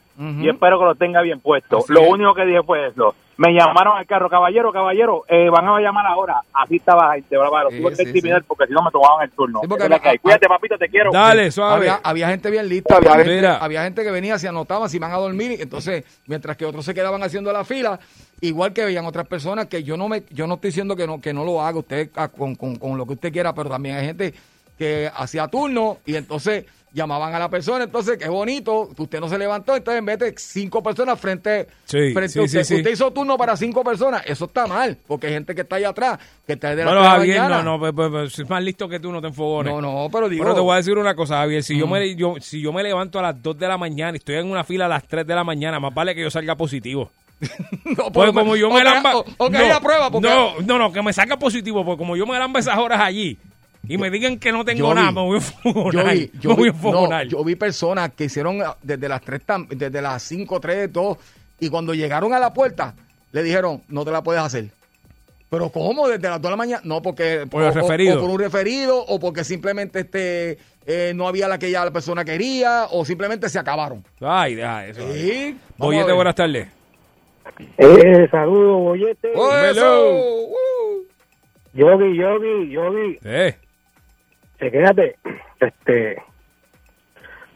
y 0.42 0.50
espero 0.50 0.78
que 0.78 0.86
lo 0.86 0.96
tenga 0.96 1.22
bien 1.22 1.40
puesto. 1.40 1.78
Así 1.78 1.94
lo 1.94 2.02
es. 2.02 2.10
único 2.10 2.34
que 2.36 2.46
dije 2.46 2.62
fue 2.64 2.88
eso. 2.88 3.16
Me 3.38 3.54
llamaron 3.54 3.98
al 3.98 4.06
carro, 4.06 4.30
caballero, 4.30 4.72
caballero, 4.72 5.24
eh, 5.28 5.50
van 5.50 5.68
a 5.68 5.80
llamar 5.80 6.06
ahora. 6.06 6.42
Así 6.54 6.76
estaba 6.76 7.14
gente, 7.16 7.36
bravo. 7.38 7.70
Sí, 7.72 7.82
Tuve 7.82 7.90
que 7.92 7.96
sí, 7.96 8.04
intimidar 8.04 8.44
porque 8.44 8.68
si 8.68 8.74
no 8.74 8.84
me 8.84 8.92
tomaban 8.92 9.24
el 9.24 9.32
turno. 9.32 9.62
Sí, 9.62 9.68
que 10.02 10.10
hay. 10.10 10.18
Cuídate, 10.20 10.48
papito, 10.48 10.78
te 10.78 10.90
quiero. 10.90 11.12
Dale, 11.12 11.50
suave. 11.50 11.74
Había, 11.90 12.02
había 12.04 12.28
gente 12.30 12.52
bien 12.52 12.70
lista, 12.70 12.98
había 12.98 13.16
gente, 13.16 13.36
Mira. 13.36 13.58
había 13.58 13.84
gente 13.84 14.04
que 14.04 14.12
venía, 14.12 14.38
se 14.38 14.48
anotaba, 14.48 14.88
si 14.90 15.00
van 15.00 15.12
a 15.12 15.18
dormir, 15.18 15.58
entonces, 15.60 16.04
mientras 16.28 16.56
que 16.56 16.66
otros 16.66 16.86
se 16.86 16.94
quedaban 16.94 17.24
haciendo 17.24 17.52
la 17.52 17.64
fila, 17.64 18.00
igual 18.42 18.74
que 18.74 18.86
veían 18.86 19.06
otras 19.06 19.26
personas 19.28 19.66
que 19.68 19.84
yo 19.84 19.98
no 19.98 20.08
me, 20.08 20.24
yo 20.30 20.46
no 20.46 20.56
estoy 20.56 20.68
diciendo 20.70 20.96
que 20.96 21.08
no, 21.08 21.20
que 21.20 21.34
no 21.34 21.44
lo 21.44 21.62
haga 21.62 21.80
usted 21.80 22.10
ah, 22.18 22.28
con, 22.28 22.54
con- 22.56 22.76
con 22.76 22.98
lo 22.98 23.06
que 23.08 23.14
usted 23.14 23.32
quiera, 23.32 23.54
pero 23.54 23.70
también 23.70 23.96
hay 23.98 24.06
gente 24.06 24.34
que 24.82 25.12
hacía 25.16 25.48
turno 25.48 26.00
y 26.08 26.16
entonces 26.16 26.66
llamaban 26.92 27.34
a 27.36 27.40
la 27.40 27.50
persona, 27.50 27.84
entonces 27.86 28.18
qué 28.18 28.28
bonito, 28.28 28.90
usted 28.98 29.20
no 29.20 29.30
se 29.30 29.38
levantó, 29.38 29.76
entonces 29.78 30.00
en 30.00 30.06
vez 30.06 30.18
de 30.20 30.34
cinco 30.38 30.82
personas 30.82 31.18
frente, 31.20 31.68
Sí, 31.86 32.12
frente 32.14 32.30
sí, 32.30 32.40
a 32.40 32.42
usted, 32.42 32.64
sí, 32.64 32.76
usted 32.78 32.90
hizo 32.92 33.12
turno 33.12 33.38
para 33.38 33.56
cinco 33.56 33.84
personas, 33.84 34.24
eso 34.26 34.46
está 34.46 34.66
mal, 34.66 34.98
porque 35.08 35.28
hay 35.28 35.34
gente 35.34 35.54
que 35.54 35.62
está 35.62 35.76
ahí 35.78 35.84
atrás, 35.86 36.18
que 36.48 36.54
está 36.54 36.72
de 36.76 36.84
la 36.84 36.86
Bueno, 36.86 37.00
tres 37.02 37.12
Javier, 37.12 37.38
mañana. 37.38 37.58
no, 37.64 37.72
no, 37.74 37.80
pues, 37.80 37.94
pues, 37.96 38.10
pues, 38.10 38.34
si 38.34 38.42
es 38.42 38.50
más 38.50 38.62
listo 38.64 38.90
que 38.90 39.00
tú, 39.00 39.12
no 39.12 39.22
te 39.22 39.28
enfogones. 39.28 39.72
No, 39.72 39.80
no, 39.82 40.10
pero 40.12 40.28
digo- 40.28 40.44
Pero 40.44 40.56
te 40.56 40.60
voy 40.62 40.74
a 40.74 40.78
decir 40.78 40.98
una 40.98 41.16
cosa, 41.16 41.36
Javier. 41.38 41.64
Si, 41.64 41.78
yo 41.78 41.86
me, 41.88 42.14
yo, 42.16 42.36
si 42.42 42.60
yo 42.60 42.74
me 42.74 42.82
levanto 42.84 43.20
a 43.20 43.22
las 43.22 43.42
2 43.42 43.58
de 43.58 43.68
la 43.70 43.78
mañana 43.78 44.14
y 44.14 44.18
estoy 44.18 44.36
en 44.36 44.50
una 44.52 44.64
fila 44.66 44.88
a 44.88 44.90
las 44.90 45.08
3 45.08 45.26
de 45.26 45.36
la 45.36 45.44
mañana, 45.46 45.80
más 45.80 45.94
vale 45.94 46.14
que 46.16 46.22
yo 46.24 46.32
salga 46.32 46.56
positivo. 46.58 47.10
No, 47.86 48.12
Pues 48.12 48.32
pero- 48.32 48.34
como 48.34 48.56
yo 48.58 48.70
me 48.70 48.84
lamba... 48.84 49.16
o- 49.18 49.26
o 49.38 49.50
que 49.50 49.58
haya 49.58 49.80
prueba, 49.80 50.12
porque- 50.12 50.28
No, 50.28 50.60
no, 50.60 50.78
no, 50.78 50.92
que 50.92 51.02
me 51.02 51.14
salga 51.14 51.38
positivo, 51.38 51.86
porque 51.86 52.00
como 52.00 52.18
yo 52.18 52.26
me 52.26 52.38
lamba 52.38 52.60
esas 52.60 52.78
horas 52.78 53.00
allí, 53.00 53.38
y 53.88 53.98
me 53.98 54.10
digan 54.10 54.38
que 54.40 54.52
no 54.52 54.64
tengo 54.64 54.80
Yo 54.90 54.94
nada, 54.94 55.10
vi- 55.10 55.16
me 55.16 55.22
voy 55.22 55.40
a 55.40 55.92
Yo 55.92 56.04
vi, 56.06 56.32
yo 56.40 56.50
me 56.56 56.56
voy 56.56 56.70
vi- 56.72 56.90
a 56.90 56.92
no, 56.92 57.24
yo 57.24 57.44
vi 57.44 57.56
personas 57.56 58.12
que 58.14 58.26
hicieron 58.26 58.62
ah, 58.62 58.76
desde 58.82 59.10
las 59.10 59.22
3, 59.22 59.42
desde 59.70 60.02
las 60.02 60.22
5, 60.24 60.60
3, 60.60 60.92
2, 60.94 61.18
y 61.60 61.70
cuando 61.70 61.94
llegaron 61.94 62.34
a 62.34 62.40
la 62.40 62.54
puerta, 62.54 62.94
le 63.32 63.44
dijeron, 63.44 63.82
no 63.90 64.04
te 64.06 64.12
la 64.12 64.22
puedes 64.24 64.42
hacer. 64.42 64.66
Pero 65.50 65.70
¿cómo? 65.70 66.08
Desde 66.08 66.30
las 66.30 66.42
2 66.42 66.44
de 66.44 66.50
la 66.50 66.56
mañana. 66.56 66.82
No, 66.86 67.02
porque... 67.02 67.46
Por 67.50 67.62
el 67.64 67.68
o- 67.70 67.72
o- 67.72 67.74
referido. 67.76 68.18
O, 68.18 68.22
por 68.22 68.30
un 68.30 68.40
referido, 68.40 69.00
o 69.06 69.20
porque 69.20 69.44
simplemente 69.44 70.00
este 70.00 70.58
eh, 70.86 71.12
no 71.14 71.28
había 71.28 71.48
la 71.50 71.60
que 71.60 71.70
ya 71.70 71.84
la 71.84 71.92
persona 71.92 72.24
quería, 72.24 72.88
o 72.92 73.04
simplemente 73.04 73.50
se 73.50 73.60
acabaron. 73.60 74.04
Ay, 74.22 74.56
deja 74.56 74.88
eso. 74.88 75.02
Sí. 75.14 75.58
Ver. 75.78 76.16
buenas 76.16 76.36
tardes. 76.36 76.68
Eh, 77.78 78.28
saludos, 78.32 78.80
bollete. 78.82 79.30
¡Oh, 79.36 79.54
eso! 79.54 80.10
¡Uh! 80.48 81.04
Yogi, 81.74 82.18
Yogi, 82.18 82.70
Yogi. 82.72 83.20
Eh, 83.24 83.56
Se 84.62 84.72
quédate. 84.72 85.16
Este. 85.60 86.22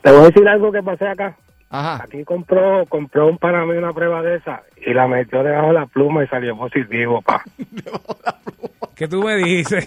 Te 0.01 0.11
voy 0.11 0.21
a 0.21 0.25
decir 0.25 0.47
algo 0.47 0.71
que 0.71 0.83
pasé 0.83 1.07
acá. 1.07 1.37
Ajá. 1.69 2.03
Aquí 2.03 2.23
compró, 2.23 2.85
compró 2.87 3.27
un 3.27 3.37
para 3.37 3.63
mí 3.65 3.71
una 3.77 3.93
prueba 3.93 4.21
de 4.21 4.35
esa 4.37 4.63
y 4.85 4.93
la 4.93 5.07
metió 5.07 5.43
debajo 5.43 5.67
de 5.67 5.73
la 5.73 5.85
pluma 5.85 6.23
y 6.23 6.27
salió 6.27 6.57
positivo, 6.57 7.21
pa. 7.21 7.41
¿qué 8.95 9.07
tú 9.07 9.21
me 9.23 9.35
dices? 9.35 9.85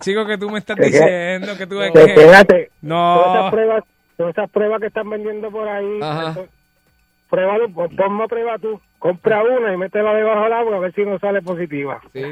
Chico, 0.00 0.26
que 0.26 0.38
tú 0.38 0.48
me 0.50 0.58
estás 0.58 0.76
¿Qué, 0.76 0.84
qué? 0.84 0.88
diciendo? 0.90 1.56
que 1.58 1.66
tú 1.66 1.78
ves 1.78 1.90
Pues 1.92 2.06
que... 2.06 2.14
quédate. 2.14 2.70
No. 2.82 3.20
Todas 3.22 3.36
esas 3.38 3.50
pruebas, 3.50 3.84
todas 4.16 4.32
esas 4.32 4.50
pruebas 4.50 4.80
que 4.80 4.86
están 4.86 5.10
vendiendo 5.10 5.50
por 5.50 5.68
ahí. 5.68 5.98
Ajá. 6.02 6.30
eso- 6.32 6.46
Pruébalo, 7.30 7.68
pon- 7.70 7.94
ponme 7.94 8.24
a 8.24 8.26
prueba 8.26 8.58
tú. 8.58 8.80
Compra 8.98 9.42
una 9.44 9.72
y 9.72 9.76
métela 9.76 10.14
debajo 10.14 10.44
del 10.44 10.52
agua 10.54 10.76
a 10.76 10.80
ver 10.80 10.94
si 10.94 11.04
no 11.04 11.18
sale 11.18 11.42
positiva. 11.42 12.00
Sí, 12.14 12.22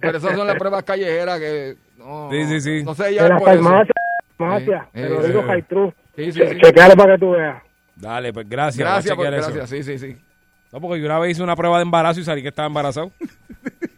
pero 0.00 0.16
esas 0.18 0.34
son 0.34 0.46
las 0.46 0.56
pruebas 0.56 0.82
callejeras 0.82 1.38
que... 1.38 1.74
No, 2.06 2.30
Sí, 2.30 2.46
sí, 2.46 2.60
sí. 2.60 2.84
No 2.84 2.94
sé 2.94 3.08
En 3.08 3.14
ya 3.14 3.28
la 3.28 3.38
por 3.38 3.48
eso. 3.48 3.62
farmacia, 3.62 3.94
farmacia, 4.38 4.86
Sí, 4.94 5.00
te 5.02 5.08
lo 5.08 5.20
sí, 5.22 5.26
digo 5.28 5.42
sí. 5.42 5.48
high 5.48 5.62
true. 5.62 5.94
Sí, 6.16 6.32
sí, 6.32 6.38
Che- 6.40 6.48
sí. 6.54 6.60
Chequealo 6.60 6.94
para 6.96 7.12
que 7.14 7.18
tú 7.18 7.30
veas. 7.32 7.62
Dale, 7.96 8.32
pues 8.32 8.48
gracias. 8.48 8.78
Gracias, 8.78 9.14
por, 9.16 9.24
gracias, 9.30 9.68
sí, 9.70 9.82
sí, 9.82 9.98
sí. 9.98 10.16
No, 10.72 10.80
porque 10.80 11.00
yo 11.00 11.06
una 11.06 11.18
vez 11.18 11.32
hice 11.32 11.42
una 11.42 11.56
prueba 11.56 11.78
de 11.78 11.82
embarazo 11.82 12.20
y 12.20 12.24
salí 12.24 12.42
que 12.42 12.48
estaba 12.48 12.66
embarazado. 12.68 13.10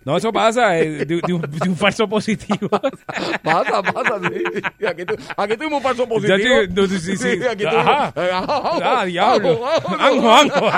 No, 0.05 0.17
eso 0.17 0.33
pasa, 0.33 0.79
eh, 0.79 1.05
de, 1.05 1.21
de 1.21 1.33
un, 1.35 1.41
de 1.43 1.69
un 1.69 1.77
falso 1.77 2.09
positivo. 2.09 2.69
Pasa, 3.43 3.83
pasa, 3.83 4.19
sí. 4.29 4.87
Aquí, 4.87 5.05
tu- 5.05 5.17
aquí 5.37 5.57
tuvimos 5.57 5.79
un 5.79 5.83
falso 5.83 6.05
Ya, 6.05 6.09
positivo. 6.09 6.55
sí, 6.63 6.69
no, 6.75 6.87
sí, 6.87 6.99
sí, 6.99 7.17
sí. 7.17 7.41
aquí 7.47 7.65
Ajá. 7.67 8.13
tuvimos- 8.15 8.33
Ajá. 8.49 9.01
Ah, 9.01 9.05
diablo. 9.05 9.67
Ajo, 9.67 9.67
ajo. 9.67 10.03
Anjo, 10.03 10.35
anjo. 10.35 10.71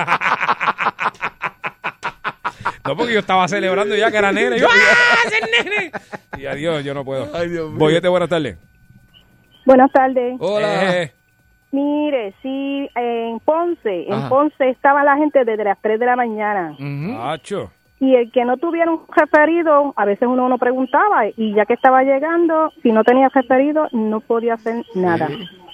No, 2.85 2.97
porque 2.97 3.13
yo 3.13 3.21
estaba 3.21 3.47
celebrando 3.49 3.95
ya 3.95 4.11
que 4.11 4.17
era 4.17 4.33
nene. 4.33 4.57
Y 4.57 4.61
yo, 4.61 4.67
¡ah, 4.71 5.29
es 5.31 5.65
nene! 5.65 5.93
Y 6.39 6.47
adiós, 6.47 6.85
yo 6.85 6.95
no 6.95 7.05
puedo. 7.05 7.29
Ay, 7.35 7.49
Dios 7.49 7.71
mío. 7.71 7.79
Boyete, 7.79 8.09
buenas 8.09 8.29
tardes. 8.29 8.57
Buenas 9.67 9.93
tardes. 9.93 10.37
Hola. 10.41 11.03
Eh, 11.03 11.13
Mire, 11.73 12.35
sí, 12.43 12.91
en 12.97 13.39
Ponce, 13.41 14.07
en 14.09 14.13
Ajá. 14.13 14.29
Ponce 14.29 14.71
estaba 14.71 15.05
la 15.05 15.17
gente 15.17 15.45
desde 15.45 15.63
las 15.63 15.79
3 15.81 16.01
de 16.01 16.07
la 16.07 16.17
mañana. 16.17 16.73
Ujú. 16.73 17.17
Y 18.01 18.15
el 18.17 18.33
que 18.33 18.45
no 18.47 18.57
tuviera 18.57 18.91
un 18.91 19.03
referido, 19.15 19.93
a 19.95 20.05
veces 20.07 20.27
uno 20.27 20.49
no 20.49 20.57
preguntaba. 20.59 21.27
Y 21.37 21.55
ya 21.55 21.67
que 21.67 21.75
estaba 21.75 22.03
llegando, 22.03 22.73
si 22.83 22.93
no 22.93 23.05
tenía 23.05 23.29
referido, 23.29 23.87
no 23.93 24.21
podía 24.21 24.55
hacer 24.55 24.85
nada. 24.95 25.29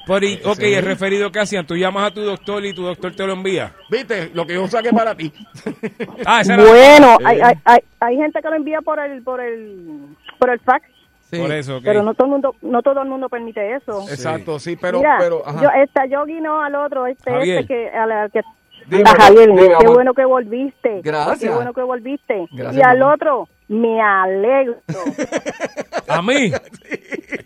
Por, 0.06 0.22
y- 0.24 0.40
ok, 0.44 0.58
el 0.60 0.84
referido 0.84 1.30
que 1.30 1.40
hacían, 1.40 1.66
tú 1.66 1.76
llamas 1.76 2.10
a 2.10 2.14
tu 2.14 2.20
doctor 2.22 2.64
y 2.64 2.74
tu 2.74 2.82
doctor 2.82 3.14
te 3.14 3.26
lo 3.26 3.32
envía. 3.32 3.72
¿Viste? 3.90 4.30
Lo 4.34 4.44
que 4.46 4.54
yo 4.54 4.66
saqué 4.68 4.90
para 4.92 5.14
ti. 5.14 5.32
Ah, 6.26 6.42
Bueno, 6.44 7.16
hay, 7.24 7.40
hay, 7.40 7.54
hay, 7.64 7.78
hay 8.00 8.16
gente 8.16 8.40
que 8.42 8.48
lo 8.48 8.56
envía 8.56 8.80
por 8.82 8.98
el 8.98 9.22
por 9.22 9.40
el 9.40 10.00
por 10.38 10.50
el 10.50 10.58
fax, 10.60 10.84
Sí. 11.30 11.38
Por 11.38 11.50
eso, 11.52 11.80
pero 11.82 12.04
no 12.04 12.14
todo 12.14 12.26
el 12.26 12.30
mundo 12.30 12.54
no 12.62 12.82
todo 12.82 13.02
el 13.02 13.08
mundo 13.08 13.28
permite 13.28 13.74
eso. 13.74 14.02
Exacto, 14.08 14.60
sí, 14.60 14.76
pero... 14.80 14.98
Mira, 14.98 15.16
pero 15.18 15.42
ajá. 15.44 15.60
yo 15.60 15.68
esta 15.82 16.06
Yogi 16.06 16.40
no 16.40 16.60
al 16.62 16.74
otro, 16.76 17.04
este 17.08 17.32
Javier. 17.32 17.58
este 17.62 17.74
que 17.74 17.90
al, 17.90 18.12
al 18.12 18.30
que 18.30 18.42
Dime, 18.88 19.02
a 19.10 19.14
Javier, 19.22 19.50
qué 19.56 19.74
amor. 19.74 19.94
bueno 19.94 20.14
que 20.14 20.24
volviste. 20.24 21.00
Gracias. 21.02 21.38
Qué 21.40 21.50
bueno 21.50 21.72
que 21.72 21.82
volviste. 21.82 22.46
Gracias, 22.52 22.76
y 22.76 22.88
al 22.88 22.98
mamá. 22.98 23.14
otro, 23.14 23.48
me 23.68 24.00
alegro. 24.00 24.76
¿A 26.08 26.22
mí? 26.22 26.52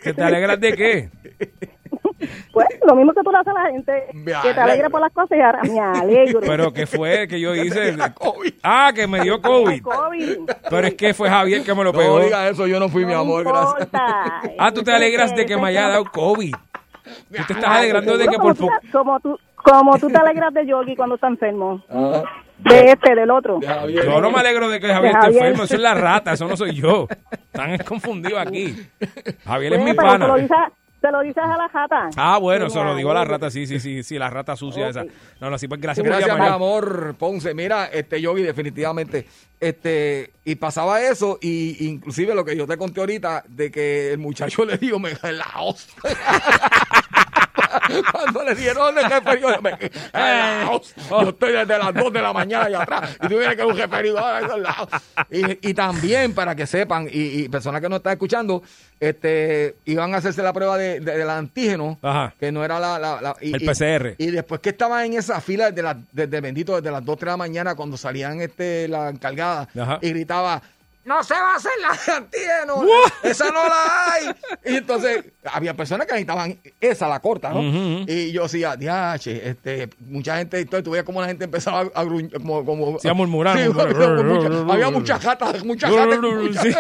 ¿Que 0.02 0.12
te 0.12 0.22
alegras 0.22 0.60
de 0.60 0.72
qué? 0.74 1.08
pues 2.52 2.66
lo 2.86 2.94
mismo 2.94 3.12
que 3.14 3.22
tú 3.22 3.30
le 3.32 3.38
haces 3.38 3.54
a 3.56 3.62
la 3.62 3.70
gente, 3.70 3.92
Me 4.12 4.32
que 4.42 4.52
te 4.54 4.60
alegra 4.60 4.90
por 4.90 5.00
las 5.00 5.12
cosas 5.12 5.38
y 5.38 5.40
ahora 5.40 5.62
me 5.62 5.80
alegro. 5.80 6.40
¿Pero 6.40 6.72
qué 6.72 6.86
fue 6.86 7.26
que 7.26 7.40
yo 7.40 7.54
hice? 7.64 7.96
COVID. 8.14 8.52
Ah, 8.62 8.92
que 8.94 9.06
me 9.06 9.20
dio 9.20 9.40
COVID. 9.40 9.82
COVID. 9.82 10.38
Pero 10.68 10.86
es 10.86 10.94
que 10.94 11.14
fue 11.14 11.28
Javier 11.30 11.62
que 11.64 11.74
me 11.74 11.84
lo 11.84 11.92
No 11.92 11.98
pegó. 11.98 12.20
diga 12.20 12.48
eso, 12.48 12.66
yo 12.66 12.78
no 12.78 12.88
fui, 12.90 13.04
mi 13.06 13.12
No 13.14 13.20
amor, 13.20 13.44
gracias. 13.44 13.88
Ah, 14.58 14.70
tú 14.74 14.82
te 14.82 14.92
alegras 14.92 15.34
de 15.34 15.46
que 15.46 15.56
me 15.56 15.68
haya 15.68 15.88
dado 15.88 16.04
COVID. 16.04 16.54
Tú 16.54 17.42
te 17.46 17.52
estás 17.54 17.64
alegrando 17.64 18.16
de 18.18 18.28
que 18.28 18.36
por 18.38 18.54
poco... 18.54 18.72
como 18.92 19.18
tú 19.20 19.36
como 19.62 19.98
tú 19.98 20.08
te 20.08 20.16
alegras 20.18 20.52
de 20.54 20.66
Yogi 20.66 20.96
cuando 20.96 21.14
está 21.16 21.28
enfermo. 21.28 21.82
Ajá. 21.88 22.22
De 22.58 22.90
este, 22.92 23.14
del 23.14 23.30
otro. 23.30 23.58
De. 23.58 23.92
Yo 23.94 24.20
no 24.20 24.30
me 24.30 24.38
alegro 24.40 24.68
de 24.68 24.80
que 24.80 24.88
Javier 24.88 25.14
De 25.14 25.18
esté 25.18 25.38
enfermo. 25.38 25.62
Eso 25.64 25.74
es 25.76 25.80
la 25.80 25.94
rata, 25.94 26.32
eso 26.34 26.46
no 26.46 26.56
soy 26.56 26.74
yo. 26.74 27.06
Están 27.30 27.78
confundidos 27.78 28.38
aquí. 28.38 28.76
Javier 29.44 29.72
es 29.74 29.78
mi 29.82 29.94
pero 29.94 30.12
te 30.12 30.18
lo 30.18 30.26
pana. 30.28 30.36
dices, 30.36 30.56
te 31.00 31.10
lo 31.10 31.20
dices 31.22 31.42
a 31.42 31.56
la 31.56 31.68
jata. 31.70 32.10
Ah, 32.16 32.36
bueno, 32.36 32.66
Me 32.66 32.70
se 32.70 32.84
lo 32.84 32.94
digo 32.94 33.10
a 33.12 33.14
la 33.14 33.24
rata, 33.24 33.50
sí, 33.50 33.66
sí, 33.66 33.80
sí, 33.80 34.02
sí, 34.02 34.18
la 34.18 34.28
rata 34.28 34.56
sucia 34.56 34.88
esa. 34.90 35.04
No, 35.40 35.48
no, 35.48 35.56
sí, 35.56 35.68
pues 35.68 35.80
gracias, 35.80 36.04
por 36.04 36.10
Gracias, 36.14 36.34
mi 36.34 36.38
llamar. 36.42 36.54
amor, 36.56 37.14
Ponce. 37.18 37.54
Mira, 37.54 37.86
este 37.86 38.20
Yogi, 38.20 38.42
definitivamente. 38.42 39.26
Este, 39.58 40.30
y 40.44 40.56
pasaba 40.56 41.00
eso, 41.00 41.38
y 41.40 41.86
inclusive 41.86 42.34
lo 42.34 42.44
que 42.44 42.54
yo 42.56 42.66
te 42.66 42.76
conté 42.76 43.00
ahorita, 43.00 43.44
de 43.48 43.70
que 43.70 44.12
el 44.12 44.18
muchacho 44.18 44.64
le 44.66 44.76
dijo, 44.76 44.98
me 44.98 45.12
la 45.32 45.46
hostia. 45.60 46.10
Cuando 48.12 48.44
le 48.44 48.54
dieron 48.54 48.96
el 48.98 49.04
referido, 49.10 49.48
me 49.62 49.70
la 50.12 50.70
hostia. 50.70 51.02
Yo 51.10 51.28
estoy 51.30 51.52
desde 51.52 51.78
las 51.78 51.94
2 51.94 52.12
de 52.12 52.22
la 52.22 52.32
mañana 52.32 52.64
allá 52.66 52.82
atrás, 52.82 53.16
y 53.22 53.28
tú 53.28 53.38
vienes 53.38 53.56
que 53.56 53.64
un 53.64 53.76
referido. 53.76 54.18
ah, 54.18 54.40
eso 54.44 54.56
es 54.56 54.62
la 54.62 54.76
hostia. 54.82 55.00
y, 55.30 55.70
y 55.70 55.74
también, 55.74 56.34
para 56.34 56.54
que 56.54 56.66
sepan, 56.66 57.08
y, 57.10 57.42
y 57.44 57.48
personas 57.48 57.80
que 57.80 57.88
no 57.88 57.96
están 57.96 58.12
escuchando, 58.14 58.62
este, 58.98 59.76
iban 59.86 60.14
a 60.14 60.18
hacerse 60.18 60.42
la 60.42 60.52
prueba 60.52 60.76
de, 60.76 61.00
de- 61.00 61.16
del 61.18 61.30
antígeno, 61.30 61.98
Ajá. 62.02 62.34
que 62.38 62.52
no 62.52 62.64
era 62.64 62.78
la... 62.78 62.98
la- 62.98 63.20
la- 63.20 63.36
y- 63.40 63.54
El 63.54 63.64
PCR. 63.64 64.14
y 64.18 64.26
después 64.30 64.60
que 64.60 64.70
estaban 64.70 65.04
en 65.06 65.14
esa 65.14 65.40
fila 65.40 65.70
desde, 65.70 65.82
la, 65.82 65.96
desde 66.12 66.40
bendito, 66.40 66.76
desde 66.76 66.90
las 66.90 67.04
2, 67.04 67.16
3 67.18 67.26
de 67.26 67.30
la 67.32 67.36
mañana, 67.36 67.74
cuando 67.74 67.96
salían 67.96 68.40
este, 68.40 68.88
la 68.88 69.08
encargada 69.08 69.68
Ajá. 69.78 69.98
y 70.02 70.10
gritaba, 70.10 70.62
no 71.04 71.22
se 71.24 71.34
va 71.34 71.52
a 71.52 71.56
hacer 71.56 71.72
la 71.80 71.96
de 71.96 72.12
antígeno, 72.12 72.84
esa 73.22 73.46
no 73.46 73.64
la 73.68 74.12
hay. 74.12 74.24
Y 74.66 74.76
entonces 74.76 75.24
había 75.44 75.74
personas 75.74 76.06
que 76.06 76.12
necesitaban 76.12 76.58
esa, 76.80 77.08
la 77.08 77.20
corta, 77.20 77.50
¿no? 77.50 77.62
Y 78.06 78.32
yo 78.32 78.42
decía, 78.44 78.76
diache, 78.76 79.48
este, 79.50 79.88
mucha 80.00 80.36
gente, 80.36 80.58
entonces 80.60 80.84
tú 80.84 80.90
veías 80.90 81.04
como 81.06 81.20
la 81.20 81.28
gente 81.28 81.44
empezaba 81.44 81.90
a 81.94 82.04
gruñir, 82.04 82.32
como, 82.32 82.64
como 82.64 82.98
Sí, 82.98 83.08
a 83.08 83.14
murmurar, 83.14 83.56
Sí, 83.58 83.68
mucha- 83.68 84.72
había 84.72 84.90
muchas 84.90 85.22
gatas, 85.24 85.64
muchas 85.64 85.90
gatas. 85.92 86.18
Sí. 86.62 86.74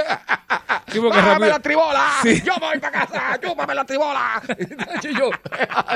Sí, 0.92 0.98
porque 0.98 1.18
¡Bájame 1.18 1.46
la 1.48 1.60
tribola! 1.60 2.04
Sí. 2.22 2.42
¡Yo 2.44 2.52
voy 2.60 2.78
para 2.80 3.06
casa! 3.06 3.38
¡Chúpame 3.40 3.74
la 3.76 3.84
tribola! 3.84 4.42
y 5.02 5.14
yo, 5.16 5.30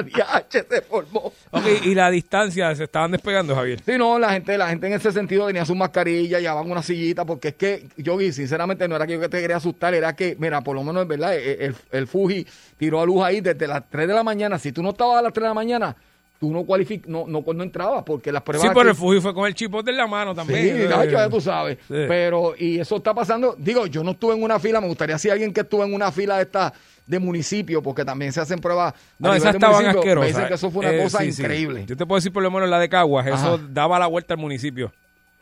diache, 0.04 0.64
se 0.70 0.82
formó. 0.82 1.32
Ok, 1.50 1.64
y 1.82 1.94
la 1.96 2.10
distancia, 2.10 2.72
se 2.76 2.84
estaban 2.84 3.10
despegando, 3.10 3.56
Javier. 3.56 3.80
Sí, 3.84 3.98
no, 3.98 4.20
la 4.20 4.30
gente, 4.32 4.56
la 4.56 4.68
gente 4.68 4.86
en 4.86 4.92
ese 4.92 5.10
sentido 5.10 5.48
tenía 5.48 5.64
su 5.64 5.74
mascarilla, 5.74 6.38
llevaban 6.38 6.70
una 6.70 6.82
sillita, 6.82 7.24
porque 7.24 7.48
es 7.48 7.54
que, 7.54 7.88
Sinceramente, 8.32 8.86
no 8.88 8.96
era 8.96 9.06
que 9.06 9.14
yo 9.14 9.28
te 9.30 9.40
quería 9.40 9.56
asustar, 9.56 9.94
era 9.94 10.14
que, 10.14 10.36
mira, 10.38 10.60
por 10.62 10.74
lo 10.74 10.82
menos 10.82 11.02
es 11.02 11.08
verdad, 11.08 11.34
el, 11.36 11.60
el, 11.60 11.74
el 11.92 12.06
Fuji 12.06 12.46
tiró 12.76 13.00
a 13.00 13.06
luz 13.06 13.22
ahí 13.24 13.40
desde 13.40 13.66
las 13.66 13.88
3 13.90 14.08
de 14.08 14.14
la 14.14 14.22
mañana. 14.22 14.58
Si 14.58 14.72
tú 14.72 14.82
no 14.82 14.90
estabas 14.90 15.18
a 15.18 15.22
las 15.22 15.32
3 15.32 15.42
de 15.44 15.48
la 15.48 15.54
mañana, 15.54 15.96
tú 16.40 16.52
no 16.52 16.64
cualificas, 16.64 17.08
no, 17.08 17.24
no, 17.26 17.42
no 17.54 17.62
entrabas, 17.62 18.02
porque 18.04 18.30
las 18.32 18.42
pruebas. 18.42 18.66
Sí, 18.68 18.74
pero 18.74 18.90
el 18.90 18.96
Fuji 18.96 19.20
fue 19.20 19.32
con 19.32 19.46
el 19.46 19.54
chipote 19.54 19.90
en 19.90 19.96
la 19.96 20.06
mano 20.06 20.34
también. 20.34 20.76
Sí, 20.76 21.10
ya 21.10 21.28
tú 21.30 21.40
sabes. 21.40 21.78
Sí. 21.88 21.94
Pero, 22.08 22.54
y 22.58 22.78
eso 22.80 22.96
está 22.96 23.14
pasando. 23.14 23.54
Digo, 23.58 23.86
yo 23.86 24.02
no 24.04 24.10
estuve 24.12 24.34
en 24.34 24.42
una 24.42 24.58
fila, 24.58 24.80
me 24.80 24.88
gustaría 24.88 25.18
si 25.18 25.30
alguien 25.30 25.52
que 25.52 25.60
estuvo 25.62 25.84
en 25.84 25.94
una 25.94 26.12
fila 26.12 26.36
de 26.36 26.42
esta 26.42 26.72
de 27.06 27.18
municipio, 27.18 27.82
porque 27.82 28.02
también 28.04 28.32
se 28.32 28.40
hacen 28.40 28.58
pruebas. 28.60 28.94
No, 29.18 29.34
esas 29.34 29.54
estaban 29.54 29.86
asquerosas. 29.86 30.20
Me 30.20 30.26
dicen 30.28 30.48
que 30.48 30.54
eso 30.54 30.70
fue 30.70 30.80
una 30.86 30.94
Eh, 30.94 31.02
cosa 31.02 31.18
sí, 31.18 31.32
sí. 31.32 31.42
increíble. 31.42 31.84
Yo 31.86 31.96
te 31.96 32.06
puedo 32.06 32.16
decir 32.18 32.32
por 32.32 32.42
lo 32.42 32.50
menos 32.50 32.68
la 32.68 32.78
de 32.78 32.88
Caguas, 32.88 33.26
eso 33.26 33.36
Ajá. 33.36 33.58
daba 33.70 33.98
la 33.98 34.06
vuelta 34.06 34.32
al 34.34 34.40
municipio. 34.40 34.90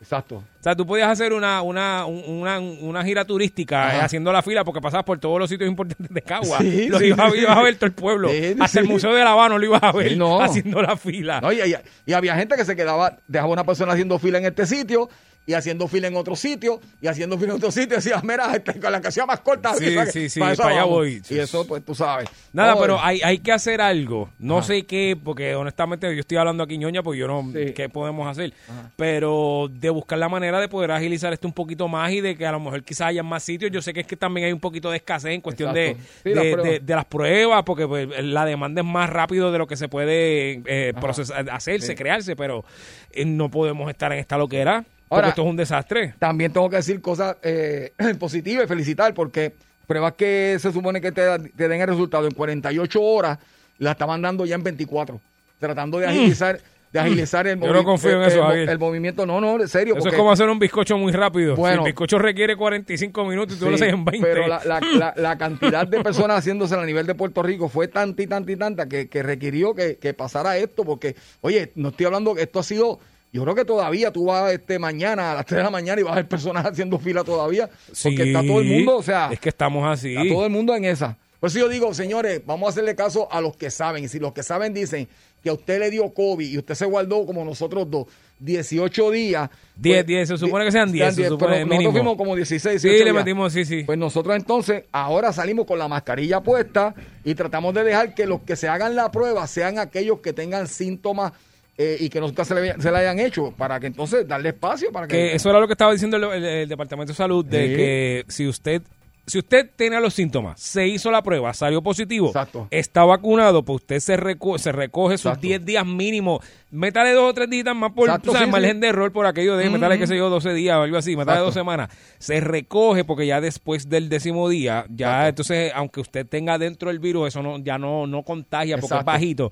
Exacto. 0.03 0.35
O 0.37 0.63
sea, 0.63 0.75
tú 0.75 0.85
podías 0.85 1.09
hacer 1.09 1.33
una, 1.33 1.61
una, 1.61 2.05
un- 2.05 2.23
una, 2.27 2.59
una 2.59 3.03
gira 3.03 3.25
turística 3.25 3.87
Ajá. 3.87 3.97
eh, 3.97 4.01
haciendo 4.01 4.31
la 4.31 4.41
fila 4.41 4.63
porque 4.63 4.79
pasabas 4.81 5.05
por 5.05 5.17
todos 5.19 5.39
los 5.39 5.49
sitios 5.49 5.69
importantes 5.69 6.07
de 6.13 6.21
Caguas. 6.21 6.61
Sí, 6.61 6.87
lo 6.89 6.99
sí, 6.99 7.05
ibas, 7.07 7.31
sí. 7.33 7.39
ibas 7.39 7.57
a 7.57 7.61
ver 7.61 7.75
todo 7.75 7.85
el 7.87 7.93
pueblo. 7.93 8.29
Hasta 8.59 8.79
el. 8.79 8.87
Museo 8.87 9.13
de 9.13 9.23
La 9.23 9.31
Habana 9.31 9.57
lo 9.57 9.65
ibas 9.65 9.81
a 9.81 9.91
ver 9.91 10.15
no. 10.17 10.41
haciendo 10.41 10.81
la 10.81 10.95
fila. 10.97 11.41
No, 11.41 11.51
y, 11.51 11.59
y- 11.61 11.75
y 12.05 12.13
había 12.13 12.35
gente 12.35 12.55
que 12.55 12.65
se 12.65 12.75
quedaba, 12.75 13.17
dejaba 13.27 13.51
una 13.51 13.63
persona 13.63 13.93
haciendo 13.93 14.19
fila 14.19 14.37
en 14.37 14.45
este 14.45 14.65
sitio 14.65 15.09
y 15.45 15.53
haciendo 15.53 15.87
fila 15.87 16.07
en 16.07 16.15
otro 16.15 16.35
sitio, 16.35 16.79
y 17.01 17.07
haciendo 17.07 17.37
fila 17.37 17.51
en 17.51 17.57
otro 17.57 17.71
sitio, 17.71 17.97
decía, 17.97 18.21
mira, 18.23 18.55
este, 18.55 18.79
con 18.79 18.91
la 18.91 19.01
que 19.01 19.11
sea 19.11 19.25
más 19.25 19.41
corta. 19.41 19.73
Sí, 19.75 19.93
sí, 20.11 20.29
sí, 20.29 20.39
para 20.39 20.51
allá 20.53 20.65
vamos". 20.81 20.89
voy. 20.89 21.21
Y 21.29 21.37
eso, 21.39 21.67
pues, 21.67 21.83
tú 21.83 21.93
sabes. 21.93 22.29
Nada, 22.53 22.77
pero 22.79 22.99
hay, 23.01 23.21
hay 23.23 23.39
que 23.39 23.51
hacer 23.51 23.81
algo. 23.81 24.29
No 24.39 24.59
Ajá. 24.59 24.67
sé 24.67 24.83
qué, 24.85 25.17
porque 25.21 25.55
honestamente 25.55 26.13
yo 26.15 26.19
estoy 26.21 26.37
hablando 26.37 26.63
aquí 26.63 26.77
ñoña, 26.77 27.03
porque 27.03 27.19
yo 27.19 27.27
no 27.27 27.43
qué 27.75 27.89
podemos 27.89 28.27
hacer. 28.27 28.53
Pero 28.95 29.69
de 29.71 29.89
buscar 29.89 30.17
la 30.19 30.29
manera 30.29 30.59
de 30.59 30.69
poder 30.69 30.91
agilizar 30.91 31.33
esto 31.33 31.47
un 31.47 31.53
poquito 31.53 31.87
más 31.87 32.11
y 32.11 32.21
de 32.21 32.35
que 32.37 32.45
a 32.45 32.51
lo 32.51 32.59
mejor 32.59 32.83
quizás 32.83 33.07
haya 33.07 33.23
más 33.23 33.43
sitios. 33.43 33.71
Yo 33.71 33.81
sé 33.81 33.91
que 33.93 34.01
es 34.01 34.07
que 34.07 34.15
también 34.15 34.47
hay 34.47 34.53
un 34.53 34.59
poquito 34.59 34.91
de 34.91 34.97
escasez 34.97 35.31
en 35.31 35.41
cuestión 35.41 35.73
de. 35.73 35.97
Sí, 36.23 36.29
de, 36.29 36.35
las 36.35 36.43
de- 36.45 36.51
pruebas. 36.53 36.85
de 36.85 36.95
las 36.95 37.05
pruebas, 37.05 37.63
porque 37.63 37.87
pues, 37.87 38.07
la 38.23 38.45
demanda 38.45 38.81
es 38.81 38.87
más 38.87 39.09
rápido 39.09 39.51
de 39.51 39.57
lo 39.57 39.67
que 39.67 39.75
se 39.75 39.89
puede 39.89 40.61
eh, 40.65 40.93
procesar, 40.99 41.49
hacerse, 41.49 41.87
Sí. 41.87 41.95
crearse, 41.95 42.35
pero 42.35 42.63
eh, 43.11 43.25
no 43.25 43.49
podemos 43.49 43.89
estar 43.89 44.11
en 44.13 44.19
esta 44.19 44.37
loquera. 44.37 44.85
Porque 45.15 45.29
esto 45.29 45.41
es 45.43 45.47
un 45.47 45.55
desastre. 45.55 46.13
También 46.19 46.51
tengo 46.53 46.69
que 46.69 46.77
decir 46.77 47.01
cosas 47.01 47.37
eh, 47.43 47.91
positivas 48.19 48.65
y 48.65 48.67
felicitar 48.67 49.13
porque 49.13 49.53
pruebas 49.87 50.13
que 50.13 50.57
se 50.59 50.71
supone 50.71 51.01
que 51.01 51.11
te, 51.11 51.21
den 51.21 51.81
el 51.81 51.87
resultado 51.87 52.25
en 52.25 52.33
48 52.33 53.01
horas, 53.01 53.37
la 53.79 53.91
estaban 53.91 54.21
dando 54.21 54.45
ya 54.45 54.55
en 54.55 54.63
24, 54.63 55.19
tratando 55.59 55.99
de 55.99 56.07
Mm. 56.07 56.09
agilizar, 56.09 56.59
de 56.91 56.99
agilizar 56.99 57.47
el, 57.47 57.59
Yo 57.59 57.73
no 57.73 57.83
confío 57.83 58.11
en 58.11 58.21
el- 58.21 58.27
eso, 58.27 58.51
el, 58.51 58.69
el 58.69 58.79
movimiento. 58.79 59.25
No, 59.25 59.41
no, 59.41 59.59
en 59.59 59.67
serio. 59.67 59.95
Eso 59.97 60.09
es 60.09 60.15
como 60.15 60.31
hacer 60.31 60.47
un 60.47 60.59
bizcocho 60.59 60.95
muy 60.97 61.11
rápido. 61.11 61.55
Bueno. 61.55 61.77
si 61.77 61.79
el 61.79 61.85
bizcocho 61.85 62.19
requiere 62.19 62.55
45 62.55 63.25
minutos 63.25 63.55
y 63.55 63.59
tú 63.59 63.65
Sí, 63.65 63.69
lo 63.71 63.75
haces 63.75 63.89
en 63.93 64.05
20. 64.05 64.27
Pero 64.27 64.47
la, 64.47 64.61
la- 64.63 64.79
la- 64.97 65.13
la 65.17 65.37
cantidad 65.37 65.87
de 65.87 66.01
personas 66.03 66.37
haciéndose 66.37 66.75
a 66.75 66.85
nivel 66.85 67.05
de 67.07 67.15
Puerto 67.15 67.41
Rico 67.43 67.67
fue 67.67 67.87
tanta 67.87 68.21
y 68.21 68.27
tanta 68.27 68.51
y 68.51 68.55
tanta 68.55 68.87
que, 68.87 69.09
que 69.09 69.23
requirió 69.23 69.73
que, 69.73 69.97
que 69.97 70.13
pasara 70.13 70.55
esto, 70.57 70.85
porque, 70.85 71.15
oye, 71.41 71.71
no 71.75 71.89
estoy 71.89 72.05
hablando 72.05 72.35
que 72.35 72.43
esto 72.43 72.59
ha 72.59 72.63
sido. 72.63 72.99
Yo 73.33 73.41
creo 73.43 73.55
que 73.55 73.65
todavía 73.65 74.13
tú 74.13 74.25
vas 74.25 74.53
este 74.53 74.77
mañana 74.77 75.31
a 75.31 75.35
las 75.35 75.45
3 75.47 75.57
de 75.57 75.63
la 75.63 75.71
mañana 75.71 75.99
y 75.99 76.03
vas 76.03 76.13
a 76.13 76.17
ver 76.17 76.27
personas 76.27 76.65
haciendo 76.71 76.99
fila 76.99 77.23
todavía. 77.23 77.67
Porque 78.03 78.23
está 78.23 78.41
todo 78.41 78.61
el 78.61 78.67
mundo, 78.67 78.97
o 78.97 79.03
sea. 79.03 79.29
Es 79.31 79.39
que 79.39 79.49
estamos 79.49 79.85
así. 79.91 80.15
Está 80.15 80.31
todo 80.31 80.45
el 80.45 80.51
mundo 80.51 80.75
en 80.75 80.85
esa. 80.85 81.17
Por 81.39 81.49
eso 81.49 81.59
yo 81.59 81.67
digo, 81.67 81.93
señores, 81.93 82.41
vamos 82.45 82.67
a 82.67 82.69
hacerle 82.69 82.95
caso 82.95 83.27
a 83.29 83.41
los 83.41 83.57
que 83.57 83.69
saben. 83.69 84.03
Y 84.05 84.07
si 84.07 84.19
los 84.19 84.31
que 84.31 84.43
saben 84.43 84.73
dicen 84.73 85.09
que 85.43 85.49
a 85.49 85.53
usted 85.53 85.79
le 85.79 85.89
dio 85.89 86.13
COVID 86.13 86.47
y 86.47 86.57
usted 86.57 86.75
se 86.75 86.85
guardó 86.85 87.25
como 87.25 87.43
nosotros 87.43 87.89
dos, 87.91 88.05
18 88.39 89.11
días. 89.11 89.49
10, 89.75 89.95
pues, 89.97 90.05
10, 90.05 90.27
se 90.29 90.37
supone 90.37 90.65
que 90.65 90.71
sean 90.71 90.91
10, 90.91 91.15
se 91.15 91.27
supone 91.27 91.55
pero 91.55 91.65
nosotros 91.65 91.93
fuimos 91.93 92.17
como 92.17 92.35
16, 92.35 92.81
Sí, 92.81 92.87
18 92.87 93.03
le 93.03 93.11
días. 93.11 93.25
metimos, 93.25 93.51
sí, 93.51 93.65
sí. 93.65 93.83
Pues 93.83 93.97
nosotros 93.97 94.35
entonces 94.35 94.83
ahora 94.91 95.33
salimos 95.33 95.65
con 95.65 95.79
la 95.79 95.87
mascarilla 95.87 96.41
puesta 96.41 96.93
y 97.25 97.35
tratamos 97.35 97.73
de 97.73 97.83
dejar 97.83 98.13
que 98.13 98.25
los 98.25 98.41
que 98.41 98.55
se 98.55 98.67
hagan 98.67 98.95
la 98.95 99.11
prueba 99.11 99.45
sean 99.47 99.79
aquellos 99.79 100.19
que 100.19 100.33
tengan 100.33 100.67
síntomas 100.67 101.33
eh, 101.77 101.97
y 101.99 102.09
que 102.09 102.19
nunca 102.19 102.45
se 102.45 102.53
le, 102.55 102.79
se 102.81 102.91
le 102.91 102.97
hayan 102.97 103.19
hecho, 103.19 103.51
para 103.57 103.79
que 103.79 103.87
entonces 103.87 104.27
darle 104.27 104.49
espacio 104.49 104.91
para 104.91 105.07
que... 105.07 105.15
que 105.15 105.35
eso 105.35 105.49
era 105.49 105.59
lo 105.59 105.67
que 105.67 105.73
estaba 105.73 105.91
diciendo 105.91 106.17
el, 106.17 106.23
el- 106.23 106.43
el 106.45 106.69
Departamento 106.69 107.13
de 107.13 107.17
Salud, 107.17 107.43
de 107.45 107.67
Sí. 107.67 107.75
que 107.75 108.25
si 108.27 108.47
usted 108.47 108.81
si 109.25 109.39
usted 109.39 109.69
tenía 109.77 110.01
los 110.01 110.13
síntomas, 110.13 110.59
se 110.59 110.85
hizo 110.85 111.09
la 111.09 111.21
prueba, 111.23 111.53
salió 111.53 111.81
positivo, 111.81 112.33
está 112.69 113.05
vacunado, 113.05 113.63
pues 113.63 113.77
usted 113.77 113.99
se, 114.01 114.17
reco- 114.17 114.57
se 114.57 114.73
recoge 114.73 115.17
sus 115.17 115.39
10 115.39 115.63
días 115.63 115.85
mínimo. 115.85 116.41
Métale 116.71 117.13
dos 117.13 117.29
o 117.29 117.33
tres 117.33 117.49
días 117.49 117.73
más 117.73 117.93
por 117.93 118.09
Exacto, 118.09 118.33
sabes, 118.33 118.47
sí, 118.47 118.51
margen 118.51 118.73
sí. 118.73 118.79
de 118.81 118.87
error 118.87 119.13
por 119.13 119.25
aquello 119.25 119.55
de 119.55 119.63
Ujú. 119.65 119.73
métale, 119.75 119.97
qué 119.97 120.07
sé 120.07 120.17
yo, 120.17 120.29
12 120.29 120.53
días 120.53 120.75
o 120.75 120.81
algo 120.81 120.97
así, 120.97 121.11
métale 121.11 121.37
Exacto. 121.37 121.45
dos 121.45 121.53
semanas. 121.53 121.89
Se 122.19 122.41
recoge 122.41 123.05
porque 123.05 123.25
ya 123.25 123.39
después 123.39 123.87
del 123.87 124.09
décimo 124.09 124.49
día, 124.49 124.85
ya 124.89 125.29
entonces, 125.29 125.71
aunque 125.73 126.01
usted 126.01 126.25
tenga 126.27 126.57
dentro 126.57 126.89
el 126.89 126.99
virus, 126.99 127.29
eso 127.29 127.41
no 127.41 127.59
ya 127.59 127.77
no, 127.77 128.05
no 128.07 128.23
contagia 128.23 128.75
porque 128.75 128.87
es 128.87 128.91
Exacto. 128.91 129.05
bajito. 129.05 129.51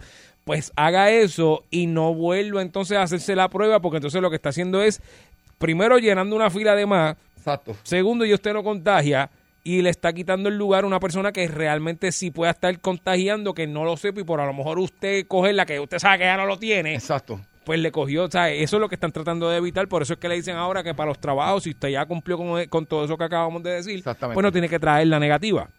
Pues 0.52 0.74
haga 0.76 1.10
eso 1.12 1.64
y 1.70 1.88
no 1.88 2.14
vuelva 2.14 2.62
entonces 2.62 2.98
a 2.98 3.04
hacerse 3.04 3.38
la 3.38 3.48
prueba 3.48 3.80
porque 3.80 4.00
entonces 4.00 4.22
lo 4.22 4.30
que 4.30 4.36
está 4.36 4.50
haciendo 4.50 4.82
es 4.82 5.02
primero 5.58 5.98
llenando 5.98 6.36
una 6.36 6.50
fila 6.50 6.76
de 6.76 6.86
más. 6.86 7.16
Exacto. 7.38 7.74
Segundo, 7.84 8.26
y 8.26 8.34
usted 8.34 8.52
no 8.52 8.62
contagia 8.62 9.30
y 9.64 9.82
le 9.82 9.90
está 9.90 10.12
quitando 10.12 10.50
el 10.50 10.58
lugar 10.58 10.84
a 10.84 10.88
una 10.88 11.00
persona 11.00 11.32
que 11.32 11.48
realmente 11.48 12.12
sí 12.12 12.32
pueda 12.32 12.52
estar 12.52 12.78
contagiando, 12.82 13.54
que 13.54 13.66
no 13.66 13.86
lo 13.86 13.96
sepa 13.96 14.20
y 14.20 14.24
por 14.26 14.42
a 14.42 14.46
lo 14.46 14.52
mejor 14.52 14.78
usted 14.80 15.26
coge 15.26 15.54
la 15.54 15.66
que 15.66 15.80
usted 15.80 16.00
sabe 16.00 16.18
que 16.18 16.24
ya 16.26 16.36
no 16.36 16.46
lo 16.46 16.60
tiene. 16.60 16.96
Exacto. 16.96 17.40
Pues 17.64 17.80
le 17.80 17.94
cogió, 17.94 18.26
o 18.26 18.30
sea, 18.30 18.52
eso 18.52 18.76
es 18.76 18.82
lo 18.82 18.90
que 18.90 18.96
están 18.96 19.14
tratando 19.14 19.50
de 19.50 19.56
evitar, 19.56 19.88
por 19.88 20.02
eso 20.02 20.16
es 20.16 20.20
que 20.20 20.28
le 20.28 20.36
dicen 20.36 20.58
ahora 20.58 20.84
que 20.84 20.94
para 20.94 21.08
los 21.08 21.20
trabajos, 21.20 21.64
si 21.64 21.70
usted 21.70 21.88
ya 21.88 22.06
cumplió 22.06 22.36
con, 22.36 22.66
con 22.66 22.86
todo 22.86 23.06
eso 23.06 23.18
que 23.18 23.24
acabamos 23.24 23.64
de 23.64 23.70
decir, 23.70 24.04
pues 24.04 24.44
no 24.44 24.52
tiene 24.52 24.68
que 24.68 24.80
traer 24.80 25.08
la 25.08 25.18
negativa. 25.18 25.70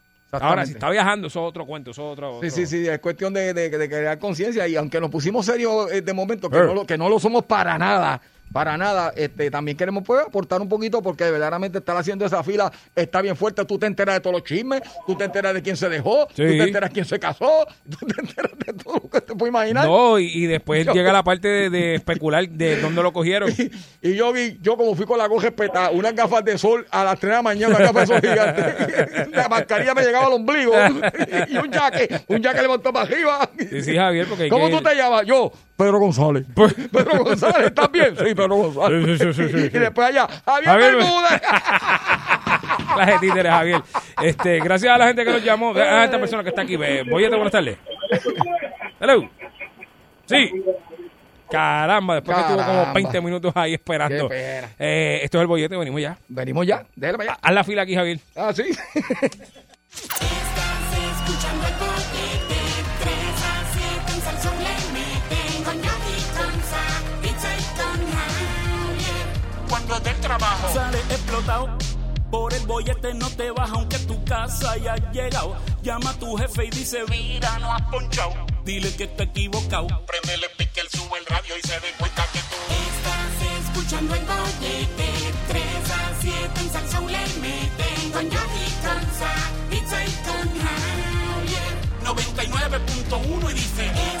Ahora, 0.41 0.65
si 0.65 0.73
está 0.73 0.89
viajando, 0.89 1.27
eso 1.27 1.39
es 1.41 1.49
otro 1.49 1.65
cuento, 1.65 1.91
eso 1.91 2.07
es 2.07 2.13
otro... 2.13 2.31
Sí, 2.41 2.47
otro- 2.47 2.49
sí, 2.55 2.65
sí, 2.67 2.87
es 2.87 2.99
cuestión 2.99 3.33
de, 3.33 3.53
de- 3.53 3.69
de 3.69 3.89
crear 3.89 4.17
conciencia 4.19 4.67
y 4.67 4.75
aunque 4.75 4.99
nos 4.99 5.09
pusimos 5.09 5.45
serios 5.45 5.91
eh, 5.91 6.01
de 6.01 6.13
momento, 6.13 6.49
que, 6.49 6.57
Eh. 6.57 6.63
no 6.63 6.73
lo, 6.73 6.85
que 6.85 6.97
no 6.97 7.09
lo 7.09 7.19
somos 7.19 7.43
para 7.45 7.77
nada, 7.77 8.19
para 8.51 8.77
nada, 8.77 9.11
este, 9.15 9.49
también 9.49 9.75
queremos 9.75 10.03
pues, 10.05 10.21
aportar 10.25 10.61
un 10.61 10.69
poquito 10.69 11.01
porque 11.01 11.23
verdaderamente 11.23 11.79
estar 11.79 11.97
haciendo 11.97 12.23
esa 12.25 12.43
fila 12.43 12.71
está 12.95 13.19
bien 13.21 13.35
fuerte, 13.35 13.65
tú 13.65 13.79
te 13.79 13.87
enteras 13.87 14.15
de 14.15 14.21
todos 14.21 14.35
los 14.35 14.43
chismes, 14.43 14.81
tú 15.07 15.15
te 15.15 15.23
enteras 15.23 15.53
de 15.55 15.61
quién 15.63 15.75
se 15.75 15.89
dejó, 15.89 16.27
tú 16.27 16.33
Sí. 16.43 16.43
te 16.57 16.63
enteras 16.63 16.91
quién 16.91 17.05
se 17.05 17.17
casó, 17.19 17.65
tú 17.89 18.05
te 18.05 18.21
enteras 18.21 18.51
de 18.63 18.73
todo 18.73 18.95
lo 19.03 19.09
que 19.09 19.21
te 19.21 19.33
puedes 19.35 19.51
imaginar. 19.51 19.85
No, 19.87 20.19
y, 20.19 20.25
y 20.27 20.45
después 20.45 20.85
Yo- 20.85 20.93
llega 20.93 21.11
la 21.11 21.23
parte 21.23 21.47
de, 21.47 21.69
de 21.71 21.95
especular 21.95 22.47
de 22.47 22.79
dónde 22.79 23.01
lo 23.01 23.11
cogieron. 23.13 23.49
Y 24.05 24.15
yo 24.15 24.33
vi, 24.33 24.59
yo 24.61 24.75
como 24.75 24.95
fui 24.95 25.05
con 25.05 25.17
la 25.17 25.27
goja 25.27 25.47
espetada, 25.47 25.89
unas 25.91 26.13
gafas 26.13 26.43
de 26.43 26.57
sol 26.57 26.85
a 26.91 27.05
las 27.05 27.17
3 27.19 27.29
de 27.31 27.35
la 27.37 27.41
mañana, 27.41 27.75
unas 27.77 27.93
gafas 27.93 28.09
de 28.09 28.13
sol 28.15 28.21
gigantes. 28.21 29.29
La 29.31 29.47
mascarilla 29.47 29.93
me 29.93 30.03
llegaba 30.03 30.27
al 30.27 30.33
ombligo. 30.33 30.73
Y 31.47 31.55
un 31.55 31.71
jaque, 31.71 32.21
un 32.27 32.43
jaque 32.43 32.61
levantó 32.61 32.91
para 32.91 33.05
arriba. 33.05 33.49
Sí, 33.57 33.81
sí, 33.81 33.95
Javier, 33.95 34.27
porque 34.27 34.49
¿Cómo 34.49 34.67
que- 34.67 34.75
tú 34.75 34.83
te 34.83 34.93
llamas? 34.95 35.25
Yo, 35.25 35.51
Pedro 35.77 35.99
González. 35.99 36.43
Pedro 36.91 37.23
González, 37.23 37.67
¿estás 37.67 37.89
bien? 37.91 38.13
Sí, 38.17 38.32
Pedro 38.35 38.55
González. 38.55 39.19
Sí, 39.19 39.25
sí, 39.25 39.33
sí, 39.33 39.49
sí, 39.49 39.59
sí. 39.59 39.65
Y 39.77 39.79
después 39.79 40.07
allá, 40.07 40.27
Javier, 40.45 40.69
Javier- 40.69 40.95
Bermúdez. 40.97 41.41
Clase 42.95 43.11
de 43.13 43.19
títeres, 43.19 43.51
Javier. 43.51 43.81
Este, 44.21 44.59
gracias 44.59 44.93
a 44.93 44.97
la 44.97 45.07
gente 45.07 45.23
que 45.25 45.31
nos 45.31 45.43
llamó, 45.43 45.73
a 45.75 46.03
esta 46.05 46.19
persona 46.19 46.43
que 46.43 46.49
está 46.49 46.61
aquí. 46.63 46.75
Ve, 46.75 47.03
Boyete, 47.03 47.35
buenas 47.35 47.51
tardes. 47.51 47.77
Hello. 48.99 49.29
Sí. 50.25 50.51
Caramba, 51.49 52.15
después 52.15 52.35
que 52.35 52.41
estuvo 52.41 52.57
como 52.57 52.67
Caramba. 52.71 52.93
20 52.93 53.21
minutos 53.21 53.51
ahí 53.55 53.73
esperando. 53.75 54.27
Qué 54.29 54.35
pena. 54.35 54.69
Eh, 54.79 55.19
esto 55.23 55.37
es 55.37 55.41
el 55.41 55.47
bollete, 55.47 55.77
venimos 55.77 56.01
ya. 56.01 56.17
Venimos 56.27 56.65
ya, 56.65 56.83
déjale 56.95 57.17
para 57.19 57.31
allá. 57.33 57.39
Haz 57.43 57.53
la 57.53 57.63
fila 57.63 57.81
aquí, 57.83 57.93
Javier. 57.95 58.19
Ah, 58.35 58.51
sí. 58.53 58.63
Escuchando 61.11 61.67
el 61.67 61.73
bollete, 61.75 62.42
trabajo 70.23 70.73
sale 70.73 70.99
explotado. 71.09 71.77
Por 72.31 72.53
el 72.53 72.65
bollete 72.65 73.13
no 73.13 73.29
te 73.29 73.51
baja 73.51 73.73
aunque 73.73 73.99
tu 73.99 74.23
casa 74.23 74.71
haya 74.71 74.95
llegado. 75.11 75.55
Llama 75.83 76.11
a 76.11 76.13
tu 76.13 76.35
jefe 76.35 76.65
y 76.65 76.69
dice, 76.71 77.03
mira, 77.09 77.59
no 77.59 77.71
has 77.73 77.81
ponchado. 77.83 78.33
Dile 78.65 78.95
que 78.95 79.03
está 79.03 79.23
equivocado. 79.23 79.87
Prendele 80.05 80.47
pique, 80.57 80.79
él 80.79 80.87
sube 80.89 81.19
el 81.19 81.25
radio 81.25 81.55
y 81.57 81.67
se 81.67 81.73
dé 81.79 81.91
cuenta 81.99 82.25
que 82.33 82.39
tú 82.39 82.55
Estás 82.87 83.67
escuchando 83.67 84.15
el 84.15 84.25
bollete, 84.25 85.09
3 85.49 85.63
a 85.91 86.21
7 86.21 86.61
en 86.61 86.71
Salsón 86.71 87.05
le 87.07 87.19
meten 87.41 88.11
con 88.13 88.29
Yogi, 88.29 88.65
pizza 89.69 90.03
y 90.05 90.11
con 90.25 90.47
Javier. 90.63 91.73
99.1 92.03 93.51
y 93.51 93.53
dice, 93.53 93.85
Estás 93.87 94.12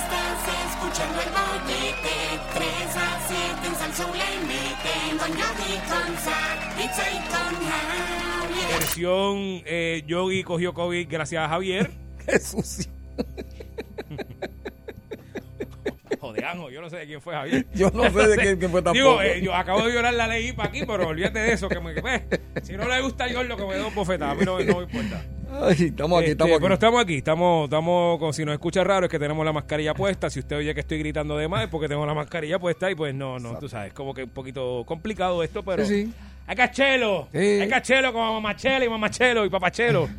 escuchando 0.93 1.21
el 1.21 1.29
bollete, 1.29 2.15
3 2.53 2.97
a 2.97 3.19
7 3.27 3.67
en 3.67 3.75
Salsón 3.75 4.11
le 4.11 4.39
meten 4.45 5.17
con 5.17 5.29
Yogi, 5.29 5.77
con 5.87 6.17
Sa, 6.17 6.37
pizza 6.77 7.03
y 7.09 7.17
con 7.29 7.53
Javier. 7.67 8.79
Versión 8.79 9.35
eh, 9.65 10.03
Yogi 10.05 10.43
cogió 10.43 10.73
COVID 10.73 11.07
gracias 11.09 11.45
a 11.45 11.49
Javier. 11.49 11.91
Qué 12.25 12.39
sucio. 12.39 12.91
Jodeanjo, 16.23 16.69
yo 16.69 16.81
no 16.81 16.89
sé 16.89 16.97
de 16.97 17.05
quién 17.05 17.21
fue 17.21 17.33
Javier. 17.35 17.65
Yo 17.73 17.91
no 17.91 18.03
sé 18.09 18.27
de 18.27 18.37
quién- 18.37 18.57
quién 18.59 18.71
fue 18.71 18.81
tampoco. 18.81 18.93
Digo, 18.93 19.21
eh, 19.21 19.41
yo 19.41 19.53
acabo 19.53 19.83
de 19.83 19.91
violar 19.91 20.13
la 20.13 20.27
ley 20.27 20.53
para 20.53 20.69
aquí, 20.69 20.83
pero 20.87 21.07
olvídate 21.09 21.39
de 21.39 21.53
eso. 21.53 21.67
Que 21.69 21.79
me, 21.79 21.93
si 22.63 22.73
no 22.73 22.87
le 22.87 23.01
gusta 23.01 23.27
yo 23.27 23.43
lo 23.43 23.57
que 23.57 23.65
me 23.65 23.75
dé 23.75 23.83
un 23.83 23.93
bofetada, 23.93 24.31
a 24.31 24.35
mí 24.35 24.45
no, 24.45 24.57
no 24.59 24.77
me 24.77 24.83
importa. 24.83 25.21
Ay, 25.61 25.75
estamos 25.87 26.17
aquí, 26.19 26.31
Este, 26.31 26.31
estamos 26.31 26.53
aquí. 26.55 26.61
Pero 26.63 26.73
estamos 26.73 27.01
aquí, 27.03 27.15
estamos, 27.17 27.63
estamos, 27.65 28.19
con, 28.19 28.33
si 28.33 28.43
nos 28.45 28.53
escucha 28.53 28.83
raro 28.83 29.05
es 29.05 29.11
que 29.11 29.19
tenemos 29.19 29.45
la 29.45 29.53
mascarilla 29.53 29.93
puesta. 29.93 30.29
Si 30.29 30.39
usted 30.39 30.55
oye 30.57 30.73
que 30.73 30.79
estoy 30.79 30.97
gritando 30.99 31.37
de 31.37 31.47
más 31.47 31.63
es 31.63 31.69
porque 31.69 31.87
tengo 31.87 32.05
la 32.05 32.13
mascarilla 32.13 32.57
puesta 32.57 32.89
y 32.89 32.95
pues 32.95 33.13
no, 33.13 33.37
no, 33.39 33.57
tú 33.59 33.67
sabes, 33.69 33.93
como 33.93 34.13
que 34.13 34.23
un 34.23 34.29
poquito 34.29 34.83
complicado 34.85 35.43
esto, 35.43 35.61
pero... 35.63 35.85
Sí, 35.85 36.05
sí. 36.05 36.13
Hay 36.47 36.55
cachelo, 36.55 37.27
Sí. 37.31 37.37
hay 37.37 37.69
cachelo 37.69 38.11
como 38.13 38.33
mamachela 38.33 38.83
y 38.83 38.89
mamachelo 38.89 39.45
y 39.45 39.49
papachelo. 39.49 40.09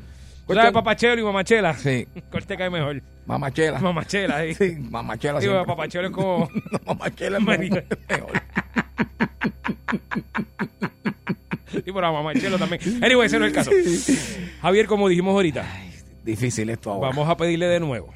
¿Tú 0.44 0.48
Cuestión- 0.48 0.62
sabes 0.66 0.72
papachelo 0.74 1.20
y 1.20 1.24
mamachela? 1.24 1.74
Sí. 1.74 2.06
¿Cuál 2.30 2.46
te 2.46 2.56
cae 2.56 2.68
mejor? 2.70 3.00
Mamachela. 3.26 3.78
Mamachela, 3.78 4.42
sí. 4.44 4.54
Sí, 4.54 4.76
mamachela 4.78 5.40
Digo, 5.40 5.52
siempre. 5.54 5.74
papachelo 5.74 6.08
es 6.08 6.12
como... 6.14 6.48
No, 6.70 6.78
mamachela 6.86 7.38
es 7.38 7.44
mejor. 7.44 7.84
Y 11.86 11.90
por 11.92 12.02
la 12.02 12.12
mamachelo 12.12 12.58
también. 12.58 12.80
Anyway, 13.02 13.26
ese 13.26 13.38
no 13.38 13.46
es 13.46 13.50
el 13.50 13.54
caso. 13.54 13.70
Javier, 14.62 14.86
como 14.86 15.08
dijimos 15.08 15.32
ahorita, 15.34 15.64
Difícil 16.24 16.70
esto 16.70 16.92
ahora. 16.92 17.08
vamos 17.08 17.28
a 17.28 17.36
pedirle 17.36 17.66
de 17.66 17.80
nuevo 17.80 18.14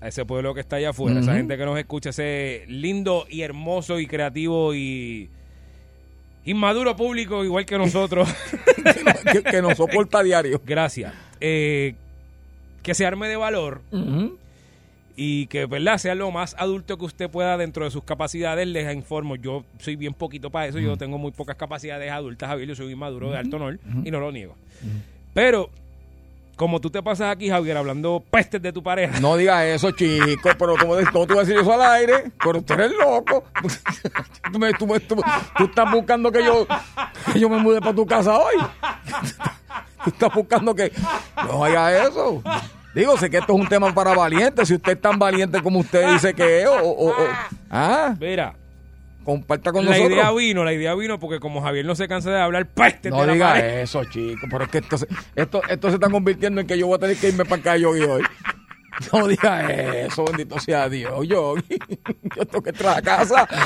a 0.00 0.08
ese 0.08 0.24
pueblo 0.24 0.54
que 0.54 0.60
está 0.60 0.76
allá 0.76 0.90
afuera, 0.90 1.20
esa 1.20 1.30
Ujú. 1.30 1.38
gente 1.38 1.56
que 1.56 1.64
nos 1.64 1.78
escucha, 1.78 2.10
ese 2.10 2.64
lindo 2.68 3.26
y 3.28 3.40
hermoso 3.42 3.98
y 3.98 4.06
creativo 4.06 4.74
y 4.74 5.30
Inmaduro 6.46 6.94
público, 6.94 7.42
igual 7.42 7.64
que 7.64 7.78
nosotros. 7.78 8.28
que, 9.32 9.42
que 9.42 9.62
nos 9.62 9.78
soporta 9.78 10.22
diario. 10.22 10.60
Gracias. 10.64 11.12
Eh, 11.40 11.94
que 12.82 12.94
se 12.94 13.06
arme 13.06 13.28
de 13.28 13.36
valor 13.36 13.80
y 15.16 15.46
que, 15.46 15.66
¿verdad? 15.66 15.96
Sea 15.98 16.14
lo 16.14 16.30
más 16.30 16.54
adulto 16.58 16.98
que 16.98 17.04
usted 17.04 17.30
pueda 17.30 17.56
dentro 17.56 17.84
de 17.84 17.90
sus 17.90 18.04
capacidades. 18.04 18.66
Les 18.66 18.92
informo, 18.94 19.36
yo 19.36 19.64
soy 19.78 19.96
bien 19.96 20.12
poquito 20.12 20.50
para 20.50 20.66
eso. 20.66 20.78
Yo 20.80 20.96
tengo 20.96 21.16
muy 21.18 21.30
pocas 21.32 21.56
capacidades 21.56 22.10
adultas, 22.10 22.48
Javier. 22.48 22.68
Yo 22.68 22.74
soy 22.74 22.92
inmaduro 22.92 23.30
de 23.30 23.38
alto 23.38 23.56
honor 23.56 23.78
y 24.04 24.10
no 24.10 24.20
lo 24.20 24.32
niego. 24.32 24.56
Pero, 25.32 25.70
como 26.56 26.80
tú 26.80 26.90
te 26.90 27.02
pasas 27.02 27.30
aquí, 27.30 27.48
Javier, 27.48 27.76
hablando 27.76 28.22
pestes 28.30 28.60
de 28.60 28.72
tu 28.72 28.82
pareja. 28.82 29.18
No 29.20 29.36
digas 29.36 29.64
eso, 29.64 29.90
chico, 29.92 30.50
pero 30.58 30.76
como 30.76 30.94
¿cómo 31.12 31.26
tú 31.26 31.34
vas 31.36 31.44
a 31.44 31.48
decir 31.48 31.56
eso 31.58 31.72
al 31.72 31.82
aire? 31.92 32.30
Pero 32.44 32.60
tú 32.62 32.74
eres 32.74 32.92
loco. 32.92 33.44
tú, 34.52 34.58
me- 34.58 34.72
tú 34.74 34.86
me- 34.86 35.00
tú- 35.00 35.22
tú 35.56 35.64
estás 35.64 35.90
buscando 35.90 36.30
que 36.30 36.44
yo, 36.44 36.66
que 37.32 37.40
yo 37.40 37.48
me 37.48 37.58
mude 37.58 37.80
para 37.80 37.94
tu 37.94 38.04
casa 38.04 38.38
hoy. 38.38 38.54
tú 40.04 40.10
estás 40.10 40.32
buscando 40.34 40.74
que 40.74 40.92
no 41.48 41.64
haga 41.64 42.06
eso. 42.06 42.42
Digo, 42.94 43.16
sé 43.18 43.28
que 43.28 43.38
esto 43.38 43.54
es 43.54 43.60
un 43.60 43.66
tema 43.68 43.92
para 43.92 44.14
valientes. 44.14 44.68
Si 44.68 44.74
usted 44.74 44.92
es 44.92 45.00
tan 45.00 45.18
valiente 45.18 45.60
como 45.62 45.80
usted 45.80 46.12
dice 46.12 46.32
que 46.34 46.62
es, 46.62 46.68
o, 46.68 46.76
o- 46.80 47.08
o- 47.10 47.14
ah, 47.70 48.14
Mira, 48.20 48.54
comparta 49.24 49.72
con 49.72 49.84
la 49.84 49.90
nosotros. 49.92 50.12
idea 50.16 50.30
vino, 50.32 50.62
la 50.64 50.72
idea 50.72 50.94
vino 50.94 51.18
porque 51.18 51.40
como 51.40 51.60
Javier 51.60 51.84
no 51.86 51.94
se 51.96 52.06
cansa 52.06 52.30
de 52.30 52.40
hablar 52.40 52.66
pestes 52.66 53.10
No 53.10 53.24
la 53.26 53.32
diga 53.32 53.58
eso, 53.80 54.04
chico. 54.04 54.46
Pero 54.48 54.64
es 54.64 54.70
que 54.70 54.78
esto 54.78 54.98
se, 54.98 55.08
esto, 55.34 55.60
esto 55.68 55.88
se 55.88 55.94
está 55.94 56.08
convirtiendo 56.08 56.60
en 56.60 56.66
que 56.68 56.78
yo 56.78 56.86
voy 56.86 56.96
a 56.96 57.00
tener 57.00 57.16
que 57.16 57.28
irme 57.30 57.44
para 57.44 57.60
acá 57.60 57.76
yo 57.76 57.90
hoy. 57.90 58.22
No 59.12 59.26
diga 59.26 59.70
eso, 59.70 60.24
bendito 60.24 60.58
sea 60.60 60.88
Dios, 60.88 61.26
yo. 61.26 61.54
Yo 62.36 62.44
tengo 62.46 62.62
que 62.62 62.70
entrar 62.70 62.98
a 62.98 63.02
casa. 63.02 63.48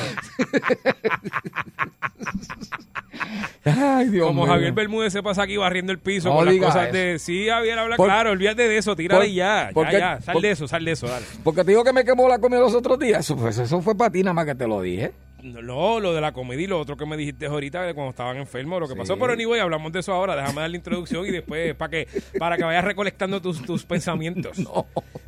Ay, 3.65 4.09
Dios 4.09 4.27
Como 4.27 4.43
mío. 4.45 4.53
Javier 4.53 4.73
Bermúdez 4.73 5.13
se 5.13 5.23
pasa 5.23 5.43
aquí 5.43 5.57
barriendo 5.57 5.93
el 5.93 5.99
piso 5.99 6.29
No 6.31 6.37
con 6.37 6.47
las 6.47 6.57
cosas 6.57 6.85
eso. 6.89 6.97
de... 6.97 7.19
Sí, 7.19 7.47
Javier, 7.49 7.79
habla 7.79 7.97
Por- 7.97 8.07
claro, 8.07 8.31
olvídate 8.31 8.69
de 8.69 8.79
eso, 8.79 8.97
tírale 8.97 9.25
por- 9.27 9.31
ya, 9.35 9.71
porque- 9.75 9.93
ya, 9.93 9.99
ya, 10.17 10.21
sal 10.21 10.33
por- 10.35 10.43
de 10.43 10.51
eso, 10.51 10.69
sal 10.69 10.85
de 10.85 10.93
eso, 10.93 11.07
dale. 11.09 11.27
Porque 11.45 11.65
te 11.65 11.73
digo 11.73 11.85
que 11.85 11.93
me 11.93 12.05
quemó 12.05 12.29
la 12.29 12.39
comida 12.39 12.61
los 12.61 12.75
otros 12.75 12.99
días. 12.99 13.21
Eso, 13.21 13.37
pues, 13.37 13.59
eso 13.59 13.81
fue 13.83 13.95
para 13.97 14.11
ti 14.11 14.23
nada 14.23 14.35
más 14.35 14.47
que 14.47 14.55
te 14.55 14.67
lo 14.67 14.81
dije. 14.81 15.13
No, 15.53 16.01
lo 16.01 16.15
de 16.15 16.21
la 16.21 16.33
comedia 16.33 16.65
y 16.65 16.67
lo 16.67 16.79
otro 16.81 16.97
que 16.97 17.07
me 17.07 17.17
dijiste 17.17 17.47
ahorita 17.47 17.83
de 17.83 17.95
cuando 17.95 18.11
estaban 18.11 18.37
enfermos, 18.37 18.81
lo 18.81 18.87
que 18.89 18.95
Sí. 18.95 18.99
pasó, 18.99 19.19
pero 19.19 19.33
anyway, 19.33 19.61
hablamos 19.61 19.93
de 19.93 20.01
eso 20.01 20.13
ahora, 20.13 20.37
déjame 20.37 20.61
dar 20.63 20.71
la 20.71 20.77
introducción 20.77 21.27
y 21.27 21.31
después 21.31 21.75
para 21.77 21.91
que 21.91 22.09
para 22.39 22.57
que 22.57 22.65
vayas 22.65 22.85
recolectando 22.85 23.41
tus, 23.43 23.63
tus 23.63 23.85
pensamientos. 23.85 24.59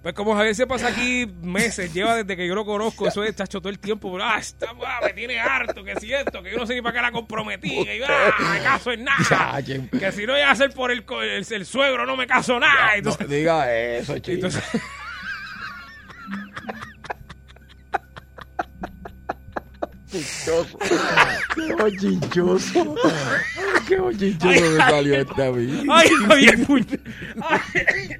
Pues 0.03 0.15
como 0.15 0.35
Javier 0.35 0.55
se 0.55 0.67
pasa 0.67 0.89
aquí 0.89 1.27
meses, 1.43 1.93
lleva 1.93 2.17
desde 2.17 2.35
que 2.35 2.49
yo 2.49 2.55
lo 2.55 2.65
conozco, 2.65 3.07
eso 3.07 3.23
es 3.23 3.37
chacho 3.37 3.61
todo 3.61 3.69
el 3.69 3.79
tiempo, 3.79 4.11
pero, 4.11 4.25
ah, 4.25 4.39
está, 4.39 4.69
ah, 4.87 5.01
me 5.05 5.13
tiene 5.13 5.39
harto, 5.39 5.85
que 5.85 5.95
si 5.97 6.11
esto, 6.11 6.43
que 6.43 6.53
yo 6.53 6.57
no 6.57 6.67
sé 6.67 6.75
ni 6.75 6.81
para 6.81 6.95
qué 6.95 7.03
la 7.03 7.13
comprometí, 7.13 7.85
que 7.85 7.99
yo, 7.99 8.07
ah, 8.09 8.33
me 8.51 8.63
caso 8.63 8.93
en 8.93 9.05
nada, 9.05 9.63
que 9.63 10.13
si 10.13 10.25
no 10.27 10.39
iba 10.39 10.51
a 10.51 10.55
ser 10.57 10.71
por 10.73 10.91
el, 10.91 11.05
el, 11.23 11.47
el 11.51 11.67
suegro, 11.67 12.07
no 12.07 12.17
me 12.17 12.27
caso 12.27 12.59
nada. 12.59 12.97
Entonces, 12.97 13.29
No 13.29 13.35
diga 13.35 13.75
eso, 13.77 14.15
chico. 14.21 14.31
entonces- 14.47 14.63
Qué 20.11 21.75
bochinchoso. 21.79 22.97
Qué 23.89 23.97
bochinchoso 23.97 24.61
me 24.61 24.77
salió 24.79 25.15
este 25.15 25.45
a 25.45 25.53
mí. 25.53 25.85
Ay, 25.91 26.09
Javier, 26.27 26.59
Ay. 27.43 28.17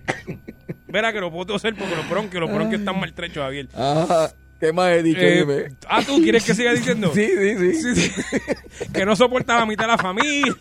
Verá 0.89 1.13
que 1.13 1.21
no 1.21 1.31
puedo 1.31 1.47
toser 1.47 1.75
porque 1.75 1.95
los 1.97 2.09
bronquios, 2.09 2.41
los 2.41 2.53
bronquios 2.53 2.81
están 2.81 2.99
maltrechos, 2.99 3.43
Javier. 3.43 3.69
Ajá. 3.75 4.33
¿Qué 4.61 4.73
más 4.73 4.91
he 4.93 5.03
dicho? 5.03 5.21
Eh, 5.21 5.39
Dime. 5.41 5.77
ah, 5.89 6.03
¿tú 6.05 6.21
quieres 6.21 6.45
que 6.45 6.55
siga 6.55 6.73
diciendo? 6.73 7.11
Sí, 7.15 7.27
sí, 7.27 7.57
sí. 7.57 7.95
Sí, 7.95 8.11
sí. 8.11 8.85
que 8.93 9.07
no 9.07 9.17
soporta 9.17 9.59
la 9.59 9.65
mitad 9.67 9.85
de 9.85 9.89
la 9.89 9.99
familia. 9.99 10.55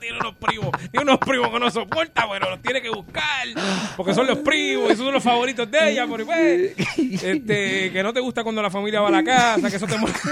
Que 0.00 0.06
tiene 0.06 0.18
unos 0.18 0.34
primos, 0.36 0.70
tiene 0.90 1.02
unos 1.02 1.18
primos 1.18 1.50
que 1.50 1.58
no 1.60 1.70
soporta, 1.70 2.26
pero 2.30 2.50
los 2.50 2.62
tiene 2.62 2.80
que 2.80 2.90
buscar, 2.90 3.48
porque 3.96 4.14
son 4.14 4.26
los 4.26 4.38
primos, 4.38 4.88
y 4.88 4.92
esos 4.92 5.04
son 5.04 5.12
los 5.14 5.22
favoritos 5.22 5.70
de 5.70 5.90
ella, 5.90 6.06
pero 6.10 6.24
pues, 6.26 6.74
este, 7.22 7.90
que 7.92 8.02
no 8.02 8.12
te 8.12 8.20
gusta 8.20 8.42
cuando 8.42 8.62
la 8.62 8.70
familia 8.70 9.00
va 9.00 9.08
a 9.08 9.12
la 9.12 9.24
casa, 9.24 9.68
que 9.68 9.76
eso 9.76 9.86
te 9.86 9.98
molesta. 9.98 10.30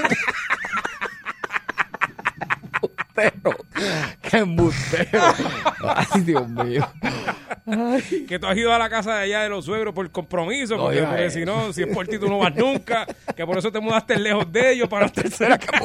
embustero. 3.18 3.56
Qué 4.22 4.36
embustero. 4.38 5.22
Ay, 5.94 6.20
Dios 6.22 6.48
mío. 6.48 6.88
Ay. 7.66 8.26
que 8.26 8.38
tú 8.38 8.46
has 8.46 8.56
ido 8.56 8.72
a 8.72 8.78
la 8.78 8.88
casa 8.88 9.16
de 9.16 9.22
allá 9.24 9.42
de 9.42 9.48
los 9.48 9.64
suegros 9.64 9.94
por 9.94 10.10
compromiso, 10.10 10.76
No 10.76 10.84
porque, 10.84 10.96
digas 10.96 11.10
porque 11.10 11.30
si 11.30 11.44
no, 11.44 11.72
si 11.72 11.82
es 11.82 11.88
por 11.88 12.06
ti 12.06 12.18
tú 12.18 12.28
no 12.28 12.38
vas 12.38 12.54
nunca, 12.54 13.06
que 13.36 13.44
por 13.44 13.58
eso 13.58 13.70
te 13.70 13.80
mudaste 13.80 14.18
lejos 14.18 14.50
de 14.50 14.72
ellos 14.72 14.88
para 14.88 15.06
estar 15.06 15.28
cerca. 15.30 15.80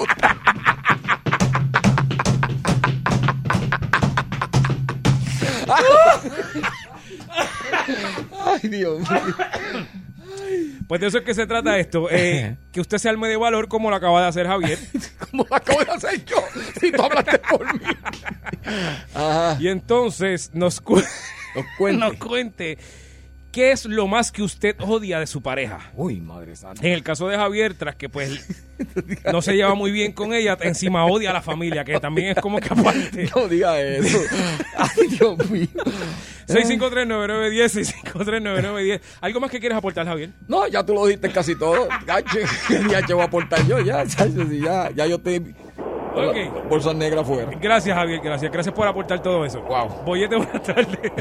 Ay, 8.46 8.70
Dios 8.70 9.00
mío. 9.00 9.10
Pues 10.88 11.02
de 11.02 11.08
eso 11.08 11.18
es 11.20 11.24
que 11.24 11.34
se 11.34 11.46
trata 11.48 11.78
esto, 11.78 12.08
eh, 12.10 12.58
que 12.72 12.82
usted 12.82 12.98
se 12.98 13.10
arme 13.10 13.28
de 13.28 13.38
valor 13.38 13.68
como 13.68 13.90
lo 13.90 13.96
acaba 13.96 14.22
de 14.22 14.28
hacer 14.28 14.48
Javier. 14.48 14.78
¿Cómo 15.32 15.46
lo 15.50 15.56
acabo 15.56 15.84
de 15.84 15.92
hacer 15.92 16.26
yo? 16.26 16.38
Si 16.80 16.92
tú 16.92 17.02
hablaste 17.02 17.40
por 17.40 17.74
mí. 17.74 17.80
Ajá. 19.14 19.58
Y 19.60 19.68
entonces 19.70 20.52
nos, 20.54 20.82
cu- 20.82 21.02
Nos 21.56 21.66
cuente. 21.78 22.00
nos 22.06 22.14
cuente 22.18 22.78
qué 23.54 23.72
es 23.72 23.86
lo 23.86 24.08
más 24.08 24.32
que 24.32 24.42
usted 24.42 24.76
odia 24.80 25.20
de 25.20 25.28
su 25.28 25.42
pareja. 25.42 25.80
Uy, 25.96 26.20
madre 26.20 26.56
santa. 26.56 26.86
En 26.86 26.92
el 26.92 27.04
caso 27.04 27.28
de 27.30 27.38
Javier, 27.38 27.76
tras 27.76 27.96
que 27.96 28.10
pues 28.10 28.46
no 29.32 29.42
se 29.42 29.54
lleva 29.54 29.76
muy 29.76 29.92
bien 29.92 30.12
con 30.12 30.34
ella, 30.34 30.58
encima 30.60 31.06
odia 31.06 31.30
a 31.30 31.34
la 31.34 31.42
familia, 31.42 31.86
que 31.86 32.00
también 32.00 32.30
es 32.30 32.42
como 32.42 32.60
que 32.60 32.68
aparte. 32.68 33.30
No 33.34 33.48
diga 33.48 33.80
eso. 33.80 34.18
Ay, 34.78 35.08
Dios 35.08 35.50
mío. 35.50 35.68
6539910, 36.48 37.94
6539910. 38.14 39.02
¿Algo 39.22 39.40
más 39.40 39.52
que 39.52 39.60
quieres 39.60 39.78
aportar, 39.78 40.06
Javier? 40.06 40.32
No, 40.48 40.68
ya 40.68 40.84
tú 40.84 40.96
lo 40.96 41.06
dijiste 41.06 41.32
casi 41.32 41.56
todo. 41.56 41.88
Gache, 42.06 42.42
ya 42.90 43.02
voy 43.08 43.22
a 43.22 43.26
aportar 43.26 43.66
yo, 43.68 43.80
ya, 43.80 44.04
ya, 44.04 44.26
ya, 44.26 44.92
ya 44.92 45.06
yo 45.06 45.16
estoy 45.18 45.56
con 46.14 46.26
Ok. 46.30 46.36
la 46.36 46.62
bolsa 46.70 46.94
negra 46.94 47.22
afuera. 47.22 47.52
Gracias, 47.60 47.96
Javier, 47.96 48.20
gracias. 48.24 48.52
Gracias 48.52 48.74
por 48.76 48.88
aportar 48.88 49.22
todo 49.22 49.44
eso. 49.46 49.62
Wow. 49.62 49.88
Boyete, 50.06 50.36
buenas 50.38 50.62
tardes. 50.64 51.12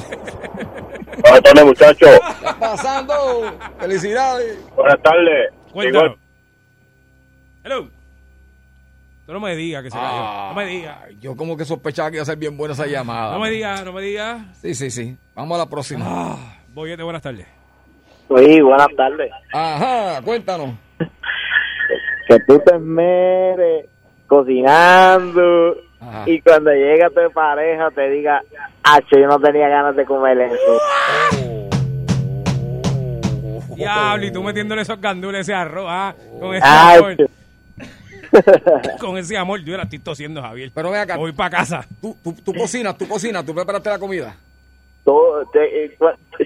Buenas 1.22 1.64
muchachos. 1.64 2.08
¿Qué 2.20 2.30
está 2.38 2.58
pasando? 2.58 3.14
Felicidades. 3.78 4.58
Buenas 4.74 5.00
tardes. 5.02 5.50
Cuéntanos. 5.72 6.16
Hello. 7.64 7.88
Tú 9.24 9.32
no 9.32 9.40
me 9.40 9.54
digas 9.54 9.82
que 9.84 9.90
se 9.90 9.96
cayó. 9.96 10.08
Ah, 10.10 10.46
No 10.50 10.56
me 10.60 10.66
digas. 10.66 10.96
Yo 11.20 11.36
como 11.36 11.56
que 11.56 11.64
sospechaba 11.64 12.10
que 12.10 12.16
iba 12.16 12.22
a 12.22 12.26
ser 12.26 12.36
bien 12.36 12.56
buena 12.56 12.74
esa 12.74 12.86
llamada. 12.86 13.32
No 13.34 13.38
me 13.40 13.50
digas, 13.50 13.84
no 13.84 13.92
me 13.92 14.02
digas. 14.02 14.42
Sí, 14.60 14.74
sí, 14.74 14.90
sí. 14.90 15.16
Vamos 15.34 15.54
a 15.56 15.58
la 15.64 15.70
próxima. 15.70 16.04
Ah, 16.06 16.36
Boyete, 16.68 17.02
buenas 17.02 17.22
tardes. 17.22 17.46
Sí, 18.36 18.60
buenas 18.62 18.88
tardes. 18.96 19.30
Ajá, 19.52 20.20
cuéntanos. 20.22 20.70
Que 22.28 22.38
tú 22.46 22.58
te 22.64 22.74
esmeres 22.74 23.86
cocinando 24.32 25.76
Ajá. 26.00 26.24
y 26.26 26.40
cuando 26.40 26.70
llega 26.72 27.10
tu 27.10 27.30
pareja 27.34 27.90
te 27.90 28.08
diga, 28.08 28.42
H, 28.82 29.06
yo 29.10 29.26
no 29.26 29.38
tenía 29.38 29.68
ganas 29.68 29.94
de 29.94 30.04
comer 30.06 30.38
eso. 30.40 30.78
Diablo, 33.76 34.26
y 34.26 34.32
tú 34.32 34.42
metiéndole 34.42 34.82
esos 34.82 35.00
gandules, 35.00 35.42
ese 35.42 35.54
arroz, 35.54 35.86
ah, 35.88 36.14
con 36.40 36.54
ese 36.54 36.64
Ay, 36.66 36.98
amor. 36.98 37.16
con 39.00 39.18
ese 39.18 39.36
amor, 39.36 39.60
yo 39.64 39.76
la 39.76 39.82
estoy 39.82 39.98
tosiendo, 39.98 40.40
Javier. 40.40 40.70
Pero 40.74 40.90
ven 40.90 41.00
acá. 41.00 41.16
Voy 41.16 41.32
para 41.32 41.50
casa. 41.50 41.84
Tú, 42.00 42.16
tú, 42.24 42.32
tú 42.44 42.54
cocinas, 42.54 42.96
tú 42.96 43.06
cocinas, 43.06 43.44
tú 43.44 43.54
preparaste 43.54 43.90
la 43.90 43.98
comida. 43.98 44.34
Todo- 45.04 45.44
te- 45.52 45.84
eh, 45.86 45.96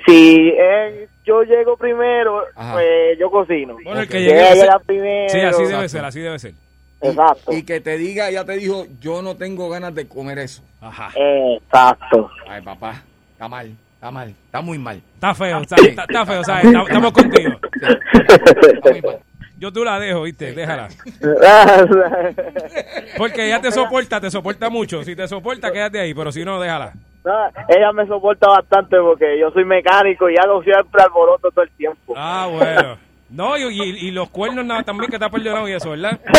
si 0.07 0.49
eh, 0.59 1.09
yo 1.25 1.43
llego 1.43 1.77
primero, 1.77 2.43
Ajá. 2.57 2.73
pues 2.75 3.19
yo 3.19 3.31
cocino. 3.31 3.75
Bueno, 3.85 4.01
el 4.01 4.07
Si 4.07 4.13
que 4.13 4.21
llegue. 4.21 4.67
primero. 4.87 5.29
Sí, 5.29 5.39
así 5.41 5.63
debe 5.63 5.75
Exacto. 5.75 5.89
ser, 5.89 6.05
así 6.05 6.21
debe 6.21 6.39
ser. 6.39 6.53
Exacto. 7.01 7.53
Y 7.53 7.63
que 7.63 7.81
te 7.81 7.97
diga, 7.99 8.31
ya 8.31 8.45
te 8.45 8.53
dijo, 8.57 8.87
yo 9.01 9.23
no 9.23 9.37
tengo 9.37 9.69
ganas 9.69 9.95
de 9.95 10.09
comer 10.09 10.39
eso. 10.39 10.63
Ajá. 10.81 11.11
Exacto. 11.15 12.31
Ay, 12.49 12.63
papá, 12.63 13.03
está 13.33 13.49
mal, 13.49 13.75
está 13.95 14.11
mal, 14.11 14.29
está 14.31 14.61
muy 14.61 14.79
mal. 14.79 15.03
Está 15.15 15.35
feo, 15.35 15.59
está, 15.61 15.77
está- 15.77 16.03
está 16.05 16.27
feo, 16.27 16.45
¿sabes? 16.45 16.65
Estamos- 16.67 17.13
contigo. 17.13 17.51
Está 17.73 18.91
muy 18.91 19.03
mal. 19.03 19.19
Yo 19.59 19.73
tú 19.73 19.85
la 19.85 19.99
dejo, 19.99 20.23
¿viste? 20.23 20.53
Déjala. 20.53 20.89
Porque 23.17 23.47
ella 23.47 23.61
te 23.61 23.73
soporta, 23.73 24.21
te 24.21 24.31
soporta 24.31 24.69
mucho. 24.71 25.03
Si 25.03 25.17
te 25.17 25.27
soporta, 25.29 25.73
quédate 25.73 25.99
ahí, 26.01 26.15
pero 26.15 26.31
si 26.33 26.45
no, 26.45 26.61
déjala. 26.61 26.93
No, 27.25 27.33
ella 27.69 27.91
me 27.93 28.07
soporta 28.07 28.47
bastante 28.49 28.97
porque 29.01 29.37
yo 29.41 29.51
soy 29.51 29.65
mecánico 29.65 30.31
y 30.31 30.37
hago 30.37 30.63
siempre 30.63 31.03
alboroto 31.03 31.51
todo 31.51 31.65
el 31.65 31.71
tiempo. 31.73 32.15
Ah, 32.17 32.49
bueno. 32.53 32.99
No, 33.29 33.57
y, 33.59 33.63
y- 33.65 34.07
y 34.07 34.11
los 34.13 34.31
cuernos 34.31 34.65
nada, 34.65 34.85
también 34.85 35.11
que 35.11 35.19
te 35.19 35.25
ha 35.25 35.29
perdonado 35.31 35.69
y 35.69 35.73
eso, 35.73 35.91
¿verdad? 35.91 36.21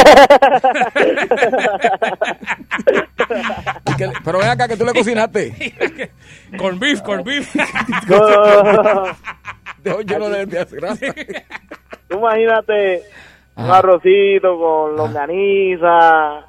Y 3.86 3.96
que- 3.96 4.12
pero 4.24 4.40
ven 4.40 4.50
acá 4.50 4.68
que 4.68 4.78
tú 4.78 4.86
le 4.86 4.94
cocinaste. 4.94 5.74
con 6.58 6.80
beef, 6.80 7.02
con 7.02 7.24
beef. 7.24 7.54
De 9.84 9.92
hoy 9.92 10.06
yo 10.06 10.20
no 10.20 10.30
le 10.30 10.42
envías 10.42 10.72
grasa. 10.72 11.06
Tú 12.08 12.18
imagínate 12.18 13.04
Un 13.56 13.70
arrocito 13.72 14.58
con 14.58 14.96
longaniza, 14.96 16.46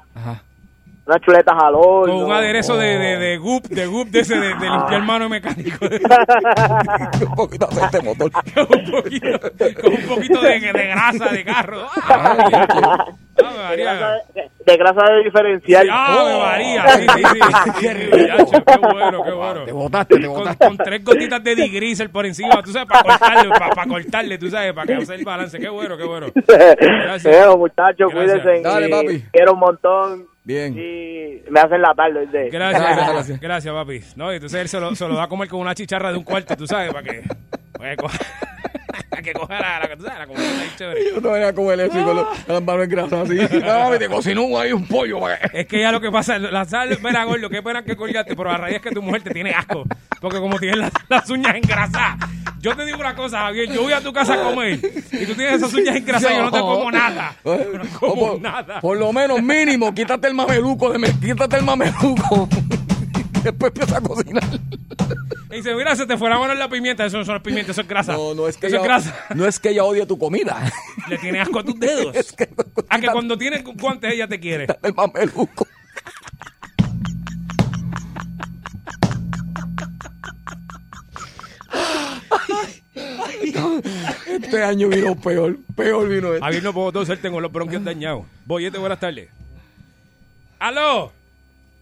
unas 1.09 1.21
chuletas 1.21 1.55
al 1.57 1.73
horno. 1.75 2.13
Con 2.13 2.23
un 2.25 2.31
aderezo 2.31 2.77
de, 2.77 2.97
de, 2.97 3.17
de 3.17 3.37
goop, 3.37 3.65
de 3.67 3.85
goop 3.87 4.07
de 4.09 4.19
ese, 4.19 4.35
de, 4.35 4.47
de 4.55 4.69
limpiar 4.69 5.01
mano 5.01 5.27
mecánico. 5.27 5.85
un 7.29 7.35
poquito 7.35 7.67
de 7.67 7.75
aceite 7.75 8.01
motor. 8.01 8.31
con 8.53 8.79
un 8.79 8.91
poquito, 8.91 9.27
con 9.81 9.93
un 9.93 10.07
poquito 10.07 10.41
de, 10.41 10.59
de 10.59 10.87
grasa 10.87 11.29
de 11.29 11.43
carro. 11.43 11.87
¡Ah! 11.95 13.05
Ave 13.41 13.77
de, 13.77 13.83
grasa 13.83 14.11
de, 14.35 14.49
de 14.65 14.77
grasa 14.77 15.01
de 15.11 15.23
diferencial. 15.23 15.87
¡Ave 15.89 16.39
María! 16.39 16.87
Sí, 16.89 17.07
sí, 17.07 17.23
sí. 17.23 17.71
Qué 17.79 17.93
rico. 17.93 18.17
Qué 18.17 18.77
bueno, 18.91 19.23
qué 19.23 19.31
bueno. 19.31 19.65
Te 19.65 19.71
botaste, 19.71 20.19
te 20.19 20.27
Con, 20.27 20.35
botaste. 20.37 20.67
con 20.67 20.77
tres 20.77 21.03
gotitas 21.03 21.43
de 21.43 21.55
digrisel 21.55 22.09
por 22.09 22.25
encima, 22.25 22.61
tú 22.61 22.71
sabes, 22.71 22.87
para 22.87 23.03
cortarle, 23.03 23.49
para, 23.49 23.85
cortarle, 23.87 24.37
tú 24.37 24.49
sabes, 24.49 24.73
para 24.73 24.85
que 24.87 24.93
hacer 24.95 25.19
el 25.19 25.25
balance. 25.25 25.57
Qué 25.57 25.69
bueno, 25.69 25.97
qué 25.97 26.03
bueno. 26.03 26.27
Gracias. 26.35 27.23
Pero, 27.23 27.57
muchachos, 27.57 28.11
cuídense. 28.13 28.61
Dale, 28.61 28.89
papi. 28.89 29.23
Quiero 29.31 29.53
un 29.53 29.59
montón. 29.59 30.28
Bien. 30.43 30.73
Y 30.77 31.41
me 31.49 31.59
hacen 31.59 31.81
la 31.81 31.93
tarde. 31.93 32.19
¿oíste? 32.19 32.49
Gracias, 32.49 33.39
gracias, 33.39 33.73
papi. 33.73 34.01
No, 34.15 34.31
y 34.31 34.35
entonces 34.35 34.61
él 34.61 34.67
se 34.67 34.79
lo, 34.79 34.95
se 34.95 35.07
lo 35.07 35.15
da 35.15 35.23
a 35.23 35.27
comer 35.27 35.47
con 35.47 35.59
una 35.59 35.75
chicharra 35.75 36.11
de 36.11 36.17
un 36.17 36.23
cuarto, 36.23 36.55
tú 36.55 36.65
sabes, 36.65 36.93
para 36.93 37.03
que, 37.03 37.23
que 39.23 39.33
coja, 39.33 39.59
la, 39.59 39.79
la, 39.79 39.87
sabes, 39.87 40.19
la 40.19 40.27
comida 40.27 40.43
chévere. 40.77 41.01
Yo 41.13 41.21
no 41.21 41.31
venía 41.31 41.53
con 41.53 41.65
el 41.71 41.79
eso 41.81 41.99
y 41.99 42.03
con 42.03 42.15
los- 42.15 42.27
con 42.45 42.55
las 42.55 42.63
manos 42.63 42.87
grasas 42.87 43.29
así. 43.29 43.37
Ah, 43.65 43.91
te 43.99 44.07
cocinó 44.07 44.57
ahí 44.59 44.71
un 44.71 44.85
pollo. 44.87 45.19
que- 45.51 45.59
Es 45.61 45.67
que 45.67 45.81
ya 45.81 45.91
lo 45.91 45.99
que 46.01 46.11
pasa, 46.11 46.39
la 46.39 46.65
sal, 46.65 46.97
mira, 47.03 47.23
gordo, 47.25 47.49
qué 47.49 47.61
pena 47.61 47.83
que 47.83 47.95
colgaste, 47.95 48.35
pero 48.35 48.49
la 48.51 48.57
raíz 48.57 48.77
es 48.77 48.81
que 48.81 48.91
tu 48.91 49.01
mujer 49.01 49.21
te 49.23 49.31
tiene 49.31 49.51
asco. 49.51 49.83
Porque 50.21 50.39
como 50.39 50.57
tienes 50.59 50.77
las, 50.79 50.91
las 51.07 51.29
uñas 51.29 51.55
engrasadas. 51.55 52.17
Yo 52.61 52.75
te 52.75 52.85
digo 52.85 52.99
una 52.99 53.15
cosa, 53.15 53.39
Javier, 53.43 53.71
yo 53.71 53.83
voy 53.83 53.93
a 53.93 54.01
tu 54.01 54.11
casa 54.11 54.33
a 54.33 54.43
comer 54.43 54.73
y 54.73 55.25
tú 55.25 55.33
tienes 55.33 55.55
esas 55.55 55.73
uñas 55.73 55.95
engrasadas 55.95 56.33
y 56.33 56.37
yo 56.37 56.43
no 56.43 56.51
te 56.51 56.59
como 56.59 56.91
nada. 56.91 57.33
Yo 57.45 57.57
no 57.77 57.83
como 57.99 58.15
por, 58.33 58.41
nada. 58.41 58.81
por 58.81 58.97
lo 58.97 59.13
menos 59.13 59.41
mínimo, 59.41 59.93
quítate 59.93 60.27
el 60.27 60.33
mameluco 60.33 60.91
de 60.91 60.99
me- 60.99 61.19
quítate 61.21 61.55
el 61.57 61.63
mameluco. 61.63 62.49
Después 63.43 63.71
empieza 63.73 63.97
a 63.97 64.01
cocinar. 64.01 64.43
Y 65.51 65.55
dice, 65.55 65.73
mira, 65.75 65.95
se 65.95 66.05
te 66.05 66.17
fue 66.17 66.29
la 66.29 66.37
mano 66.37 66.53
en 66.53 66.59
la 66.59 66.69
pimienta. 66.69 67.05
Eso 67.05 67.17
no 67.17 67.25
son 67.25 67.41
pimienta, 67.41 67.71
eso 67.71 67.81
es 67.81 67.87
grasa. 67.87 68.13
No, 68.13 68.33
no 68.33 68.47
es 68.47 68.57
que 68.57 68.67
Eso 68.67 68.75
es 68.77 68.81
ella, 68.81 68.87
grasa. 68.87 69.25
no 69.35 69.47
es 69.47 69.59
que 69.59 69.69
ella 69.69 69.83
odie 69.83 70.05
tu 70.05 70.17
comida. 70.17 70.71
Le 71.07 71.17
tiene 71.17 71.39
asco 71.39 71.59
a 71.59 71.63
tus 71.63 71.79
dedos. 71.79 72.15
a 72.89 72.99
que 72.99 73.07
cuando 73.07 73.37
tienes 73.37 73.63
guantes 73.63 74.13
ella 74.13 74.27
te 74.27 74.39
quiere. 74.39 74.67
El 74.83 74.93
mameluco. 74.93 75.67
Este 84.27 84.63
año 84.63 84.89
vino 84.89 85.15
peor, 85.15 85.57
peor 85.75 86.07
vino 86.07 86.29
este. 86.33 86.39
Javier, 86.41 86.63
no 86.63 86.73
puedo 86.73 86.91
toser, 86.91 87.19
tengo 87.19 87.39
los 87.41 87.51
bronquios 87.51 87.83
dañados. 87.83 88.25
Boyete, 88.45 88.77
buenas 88.77 88.99
tardes. 88.99 89.29
¡Aló! 90.59 91.11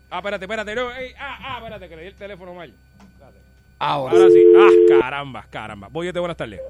Ah, 0.09 0.17
espérate, 0.19 0.45
espérate. 0.45 0.75
No, 0.75 0.91
ey, 0.91 1.11
ah, 1.19 1.37
ah, 1.41 1.57
espérate, 1.57 1.89
que 1.89 1.95
le 1.95 2.01
di 2.03 2.07
el 2.09 2.15
teléfono 2.15 2.53
mal. 2.53 2.71
Espérate. 2.99 3.37
Ahora. 3.79 4.13
Ahora 4.15 4.29
sí. 4.29 4.43
Ah, 4.57 4.69
caramba, 4.99 5.45
caramba. 5.49 5.87
Boyete, 5.89 6.19
buenas 6.19 6.37
tardes. 6.37 6.61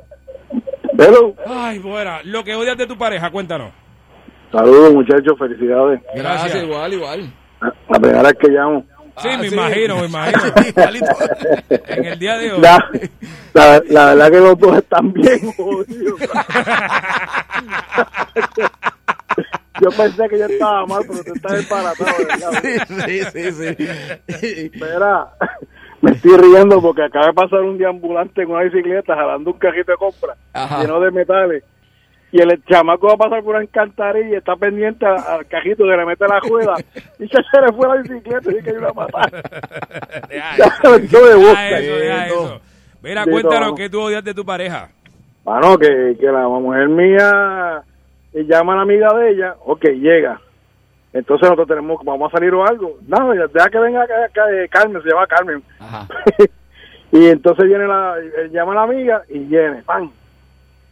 Hello. 0.97 1.35
Ay, 1.45 1.79
buena. 1.79 2.21
Lo 2.23 2.43
que 2.43 2.55
odias 2.55 2.77
de 2.77 2.88
tu 2.88 2.97
pareja, 2.97 3.29
cuéntanos. 3.29 3.71
Saludos, 4.51 4.93
muchachos, 4.93 5.38
felicidades. 5.38 6.01
Gracias. 6.15 6.63
igual, 6.63 6.93
igual. 6.93 7.33
La 7.89 7.99
primera 7.99 8.23
vez 8.23 8.33
que 8.39 8.47
llamo. 8.49 8.85
Sí, 9.19 9.29
Ah, 9.31 9.38
me 9.39 9.49
sí. 9.49 9.55
imagino, 9.55 9.97
me 9.97 10.05
imagino. 10.05 10.43
en 11.88 12.05
el 12.05 12.19
día 12.19 12.38
de 12.38 12.53
hoy. 12.53 12.61
La, 12.61 12.77
la, 13.53 13.81
la 13.89 14.05
verdad 14.13 14.31
que 14.31 14.39
los 14.39 14.59
dos 14.59 14.77
están 14.77 15.11
bien 15.11 15.51
jodidos. 15.57 16.21
Yo 19.82 19.89
pensé 19.89 20.28
que 20.30 20.39
yo 20.39 20.45
estaba 20.45 20.86
mal, 20.86 21.03
pero 21.07 21.23
tú 21.23 21.34
estás 21.34 21.57
disparatado, 21.57 22.11
¿verdad? 22.28 22.51
Sí, 23.05 23.19
sí, 23.32 23.51
sí. 23.51 24.69
Espera, 24.73 25.28
me 26.01 26.11
estoy 26.11 26.38
riendo 26.38 26.82
porque 26.82 27.03
acaba 27.03 27.28
de 27.28 27.34
pasar 27.34 27.61
un 27.61 27.78
deambulante 27.78 28.41
en 28.41 28.51
una 28.51 28.63
bicicleta 28.63 29.15
jalando 29.15 29.51
un 29.51 29.59
carrito 29.59 29.91
de 29.91 29.97
compra 29.97 30.36
Ajá. 30.53 30.82
lleno 30.82 30.99
de 30.99 31.11
metales. 31.11 31.63
Y 32.30 32.41
el 32.41 32.61
chamaco 32.65 33.07
va 33.07 33.13
a 33.13 33.17
pasar 33.17 33.41
por 33.41 33.55
una 33.55 33.63
encantarilla 33.63 34.30
y 34.30 34.36
está 34.36 34.55
pendiente 34.57 35.05
al, 35.05 35.45
cajito 35.47 35.86
que 35.86 35.95
le 35.97 36.05
mete 36.05 36.25
la 36.28 36.39
rueda. 36.41 36.75
Y 37.19 37.28
ya 37.28 37.41
se 37.51 37.61
le 37.61 37.73
fue 37.73 37.88
la 37.88 38.01
bicicleta 38.01 38.51
y 38.51 38.63
que 38.63 38.73
yo 38.73 38.80
la 38.80 38.93
matar. 38.93 39.32
Ya 40.30 40.75
se 40.82 40.95
eso, 41.05 41.39
deja 41.39 42.28
eso. 42.28 42.61
Mira, 43.01 43.23
cuéntanos 43.23 43.69
no. 43.69 43.75
qué 43.75 43.89
tú 43.89 44.01
odias 44.01 44.23
de 44.23 44.34
tu 44.34 44.45
pareja. 44.45 44.89
Mano, 45.45 45.78
que, 45.78 46.17
que 46.19 46.25
la 46.25 46.47
mujer 46.49 46.89
mía 46.89 47.82
eh, 48.39 48.45
llama 48.47 48.73
a 48.73 48.75
la 48.77 48.81
amiga 48.83 49.13
de 49.13 49.31
ella, 49.31 49.55
ok, 49.65 49.83
llega. 49.85 50.39
Entonces 51.13 51.43
nosotros 51.43 51.67
tenemos, 51.67 51.99
vamos 52.03 52.31
a 52.31 52.38
salir 52.38 52.53
o 52.53 52.65
algo. 52.65 52.97
No, 53.07 53.33
ya- 53.33 53.47
deja 53.47 53.69
que 53.69 53.79
venga 53.79 54.03
acá, 54.03 54.13
acá, 54.25 54.51
eh, 54.51 54.67
Carmen, 54.69 55.01
se 55.01 55.09
llama 55.09 55.25
Carmen. 55.27 55.63
y 57.11 57.27
entonces 57.27 57.65
viene 57.65 57.88
la, 57.88 58.15
eh, 58.19 58.49
llama 58.51 58.73
a 58.73 58.75
la 58.75 58.81
amiga 58.83 59.23
y 59.29 59.39
viene, 59.39 59.81
pan. 59.83 60.11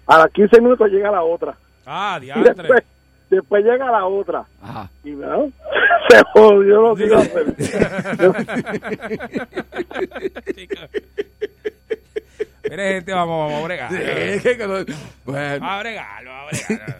A 0.07 0.17
las 0.19 0.31
15 0.31 0.61
minutos 0.61 0.89
llega 0.89 1.11
la 1.11 1.21
otra. 1.23 1.55
Ah, 1.85 2.17
Y 2.21 2.25
diantre. 2.25 2.53
después, 2.55 2.83
después 3.29 3.63
llega 3.65 3.91
la 3.91 4.05
otra. 4.05 4.45
Ajá. 4.61 4.89
Y 5.03 5.11
¿no? 5.11 5.51
se 6.09 6.21
jodió 6.33 6.81
los 6.81 6.97
días. 6.97 7.31
Mire, 12.69 12.93
gente, 12.95 13.13
vamos, 13.13 13.47
vamos 13.51 13.61
a 13.63 13.65
bregar. 13.65 13.89
Sí, 13.91 13.97
es 14.01 14.41
que- 14.43 14.57
que 14.57 14.67
no- 14.67 14.85
bueno. 15.25 15.59
Vamos 15.59 15.69
a 15.69 15.79
bregarlo, 15.79 16.29
vamos 16.31 16.53
a 16.63 16.67
bregarlo. 16.73 16.95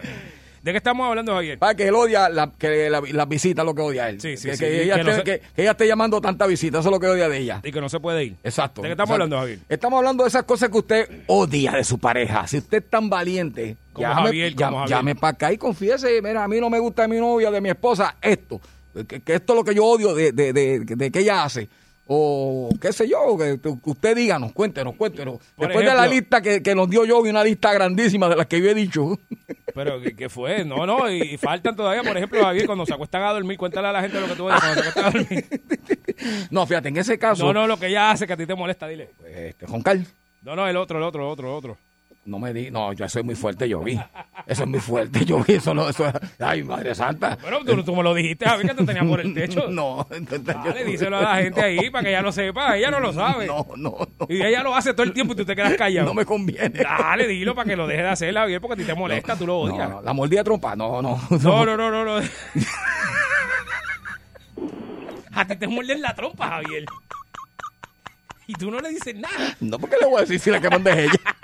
¿De 0.66 0.72
qué 0.72 0.78
estamos 0.78 1.06
hablando, 1.08 1.32
Javier? 1.32 1.58
Para 1.60 1.76
que 1.76 1.86
él 1.86 1.94
odia 1.94 2.28
la, 2.28 2.50
que 2.58 2.90
la, 2.90 3.00
las 3.00 3.28
visitas, 3.28 3.64
lo 3.64 3.72
que 3.72 3.82
odia 3.82 4.08
él. 4.08 4.20
Sí, 4.20 4.36
sí, 4.36 4.48
que, 4.48 4.56
sí, 4.56 4.64
que 4.64 4.82
ella 4.82 4.96
que 4.96 5.04
no 5.04 5.10
esté, 5.12 5.32
se- 5.34 5.40
que- 5.40 5.46
que 5.54 5.62
ella 5.62 5.70
esté 5.70 5.86
llamando 5.86 6.20
tanta 6.20 6.44
visita, 6.48 6.80
eso 6.80 6.88
es 6.88 6.92
lo 6.92 6.98
que 6.98 7.06
odia 7.06 7.28
de 7.28 7.38
ella. 7.38 7.60
Y 7.62 7.70
que 7.70 7.80
no 7.80 7.88
se 7.88 8.00
puede 8.00 8.24
ir. 8.24 8.36
Exacto. 8.42 8.82
¿De 8.82 8.88
qué 8.88 8.92
estamos 8.94 9.10
Exacto. 9.10 9.22
hablando, 9.22 9.38
Javier? 9.38 9.58
Estamos 9.68 9.96
hablando 9.98 10.24
de 10.24 10.28
esas 10.28 10.42
cosas 10.42 10.68
que 10.68 10.78
usted 10.78 11.08
odia 11.28 11.70
de 11.70 11.84
su 11.84 11.98
pareja. 12.00 12.48
Si 12.48 12.58
usted 12.58 12.78
es 12.82 12.90
tan 12.90 13.08
valiente, 13.08 13.76
Como 13.92 14.08
llame, 14.08 14.22
Javier, 14.22 14.54
como 14.56 14.60
llame- 14.66 14.76
Javier. 14.80 14.98
llame 14.98 15.14
para 15.14 15.30
acá 15.30 15.52
y 15.52 15.56
confiese, 15.56 16.20
mira, 16.20 16.42
a 16.42 16.48
mí 16.48 16.60
no 16.60 16.68
me 16.68 16.80
gusta 16.80 17.02
de 17.02 17.08
mi 17.08 17.16
novia, 17.18 17.50
de 17.52 17.60
mi 17.60 17.68
esposa, 17.70 18.16
esto. 18.20 18.60
Que, 19.06 19.20
que 19.20 19.34
esto 19.34 19.52
es 19.52 19.56
lo 19.58 19.64
que 19.64 19.72
yo 19.74 19.84
odio 19.84 20.14
de, 20.14 20.32
de, 20.32 20.52
de, 20.52 20.80
de 20.80 21.10
que 21.12 21.18
ella 21.20 21.44
hace. 21.44 21.68
O 22.08 22.68
qué 22.80 22.92
sé 22.92 23.08
yo, 23.08 23.36
que, 23.36 23.58
usted 23.84 24.14
díganos, 24.16 24.52
cuéntenos, 24.52 24.94
cuéntenos. 24.94 25.38
Por 25.56 25.66
Después 25.66 25.84
de 25.84 25.92
la 25.94 26.06
ejemplo- 26.06 26.14
lista 26.20 26.40
que, 26.40 26.62
que 26.62 26.74
nos 26.74 26.88
dio 26.88 27.04
yo, 27.04 27.20
vi 27.22 27.30
una 27.30 27.42
lista 27.42 27.72
grandísima 27.72 28.28
de 28.28 28.36
las 28.36 28.46
que 28.46 28.60
yo 28.60 28.70
he 28.70 28.74
dicho. 28.74 29.18
Pero, 29.74 30.00
¿qué, 30.00 30.14
qué 30.14 30.28
fue? 30.28 30.64
No, 30.64 30.86
no, 30.86 31.10
y, 31.10 31.20
y 31.22 31.36
faltan 31.36 31.74
todavía, 31.76 32.02
por 32.02 32.16
ejemplo, 32.16 32.40
Javier, 32.42 32.66
cuando 32.66 32.86
se 32.86 32.94
acuestan 32.94 33.22
a 33.24 33.32
dormir, 33.32 33.58
cuéntale 33.58 33.88
a 33.88 33.92
la 33.92 34.00
gente 34.02 34.20
lo 34.20 34.26
que 34.28 34.34
tú 34.36 34.44
odias 34.46 34.60
cuando 34.60 34.82
se 34.82 34.88
acuestan 34.88 35.04
a 35.04 35.10
dormir. 35.10 35.44
No, 36.50 36.66
fíjate, 36.66 36.88
en 36.88 36.96
ese 36.96 37.18
caso. 37.18 37.44
No, 37.44 37.52
no, 37.52 37.66
lo 37.66 37.78
que 37.78 37.88
ella 37.88 38.10
hace 38.10 38.26
que 38.26 38.32
a 38.32 38.36
ti 38.38 38.46
te 38.46 38.54
molesta, 38.54 38.88
dile. 38.88 39.10
Este, 39.28 39.66
Roncar. 39.66 39.98
No, 40.42 40.56
no, 40.56 40.66
el 40.66 40.76
otro, 40.76 40.96
el 40.98 41.04
otro, 41.04 41.22
el 41.24 41.28
otro, 41.30 41.48
el 41.48 41.54
otro. 41.54 41.76
No 42.26 42.40
me 42.40 42.52
di, 42.52 42.72
no, 42.72 42.92
yo 42.92 43.04
es 43.04 43.24
muy 43.24 43.36
fuerte, 43.36 43.68
yo 43.68 43.80
vi. 43.80 43.94
Eso 44.46 44.64
es 44.64 44.68
muy 44.68 44.80
fuerte, 44.80 45.24
yo 45.24 45.44
vi. 45.44 45.54
Eso 45.54 45.72
no, 45.72 45.88
eso 45.88 46.06
es- 46.08 46.14
Ay, 46.40 46.64
madre 46.64 46.92
santa. 46.94 47.38
Bueno, 47.40 47.64
tú, 47.64 47.84
tú 47.84 47.94
me 47.94 48.02
lo 48.02 48.12
dijiste, 48.14 48.44
Javier, 48.46 48.68
que 48.70 48.74
te 48.74 48.84
tenías 48.84 49.06
por 49.06 49.20
el 49.20 49.32
techo. 49.32 49.66
No, 49.70 50.06
entonces 50.10 50.44
Dale, 50.44 50.84
díselo 50.84 51.18
a 51.18 51.22
la 51.22 51.36
gente 51.36 51.62
ahí 51.62 51.88
para 51.90 52.02
que 52.04 52.10
ella 52.10 52.22
lo 52.22 52.32
sepa. 52.32 52.76
Ella 52.76 52.90
no 52.90 52.98
lo 53.00 53.12
sabe. 53.12 53.46
No, 53.46 53.64
no, 53.76 53.96
no. 54.18 54.26
Y 54.28 54.42
ella 54.42 54.62
lo 54.64 54.74
hace 54.74 54.92
todo 54.92 55.04
el 55.04 55.12
tiempo 55.12 55.34
y 55.34 55.36
tú 55.36 55.44
te 55.44 55.54
quedas 55.54 55.74
callado. 55.76 56.06
No 56.08 56.14
me 56.14 56.24
conviene. 56.24 56.80
Dale, 56.80 57.28
dilo 57.28 57.54
para 57.54 57.68
que 57.70 57.76
lo 57.76 57.86
deje 57.86 58.02
de 58.02 58.08
hacer, 58.08 58.34
Javier, 58.34 58.60
porque 58.60 58.74
a 58.74 58.76
ti 58.76 58.84
te 58.84 58.94
molesta, 58.94 59.36
tú 59.36 59.46
lo 59.46 59.58
odias. 59.60 59.88
No, 59.88 60.02
la 60.02 60.12
mordida 60.12 60.42
trompa, 60.42 60.74
no, 60.74 61.00
no. 61.00 61.20
No, 61.30 61.64
no, 61.64 61.76
no, 61.76 61.90
no, 61.90 62.04
no. 62.04 62.26
A 65.32 65.46
ti 65.46 65.56
te 65.56 65.66
muerden 65.68 66.00
la 66.00 66.14
trompa, 66.14 66.48
Javier. 66.48 66.84
Y 68.46 68.54
tú 68.54 68.70
no 68.70 68.80
le 68.80 68.88
dices 68.90 69.14
nada. 69.14 69.54
No, 69.60 69.78
porque 69.78 69.96
le 70.00 70.06
voy 70.06 70.18
a 70.18 70.20
decir 70.20 70.38
si 70.40 70.50
la 70.50 70.60
que 70.60 70.70
manda 70.70 70.92
es 70.92 70.98
ella. 71.10 71.36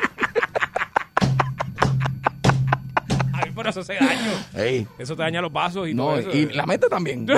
Por 3.50 3.66
eso 3.66 3.82
se 3.82 3.94
daño. 3.94 4.30
Ey. 4.54 4.86
Eso 4.98 5.16
te 5.16 5.22
daña 5.22 5.40
los 5.42 5.52
vasos 5.52 5.88
y 5.88 5.94
No, 5.94 6.04
todo 6.04 6.18
eso. 6.18 6.30
y 6.36 6.46
la 6.46 6.64
mente 6.66 6.88
también. 6.88 7.26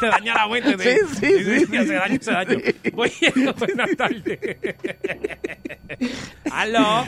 te 0.00 0.06
daña 0.06 0.34
la 0.34 0.48
mente. 0.48 0.76
te- 0.76 1.06
Sí, 1.06 1.16
sí, 1.16 1.44
sí, 1.44 1.66
sí. 1.66 1.76
Hace 1.76 1.94
daño, 1.94 2.16
hace 2.20 2.32
daño. 2.32 2.58
Oye, 2.96 3.32
buenas 3.58 3.96
tardes. 3.96 4.38
Aló. 6.52 7.04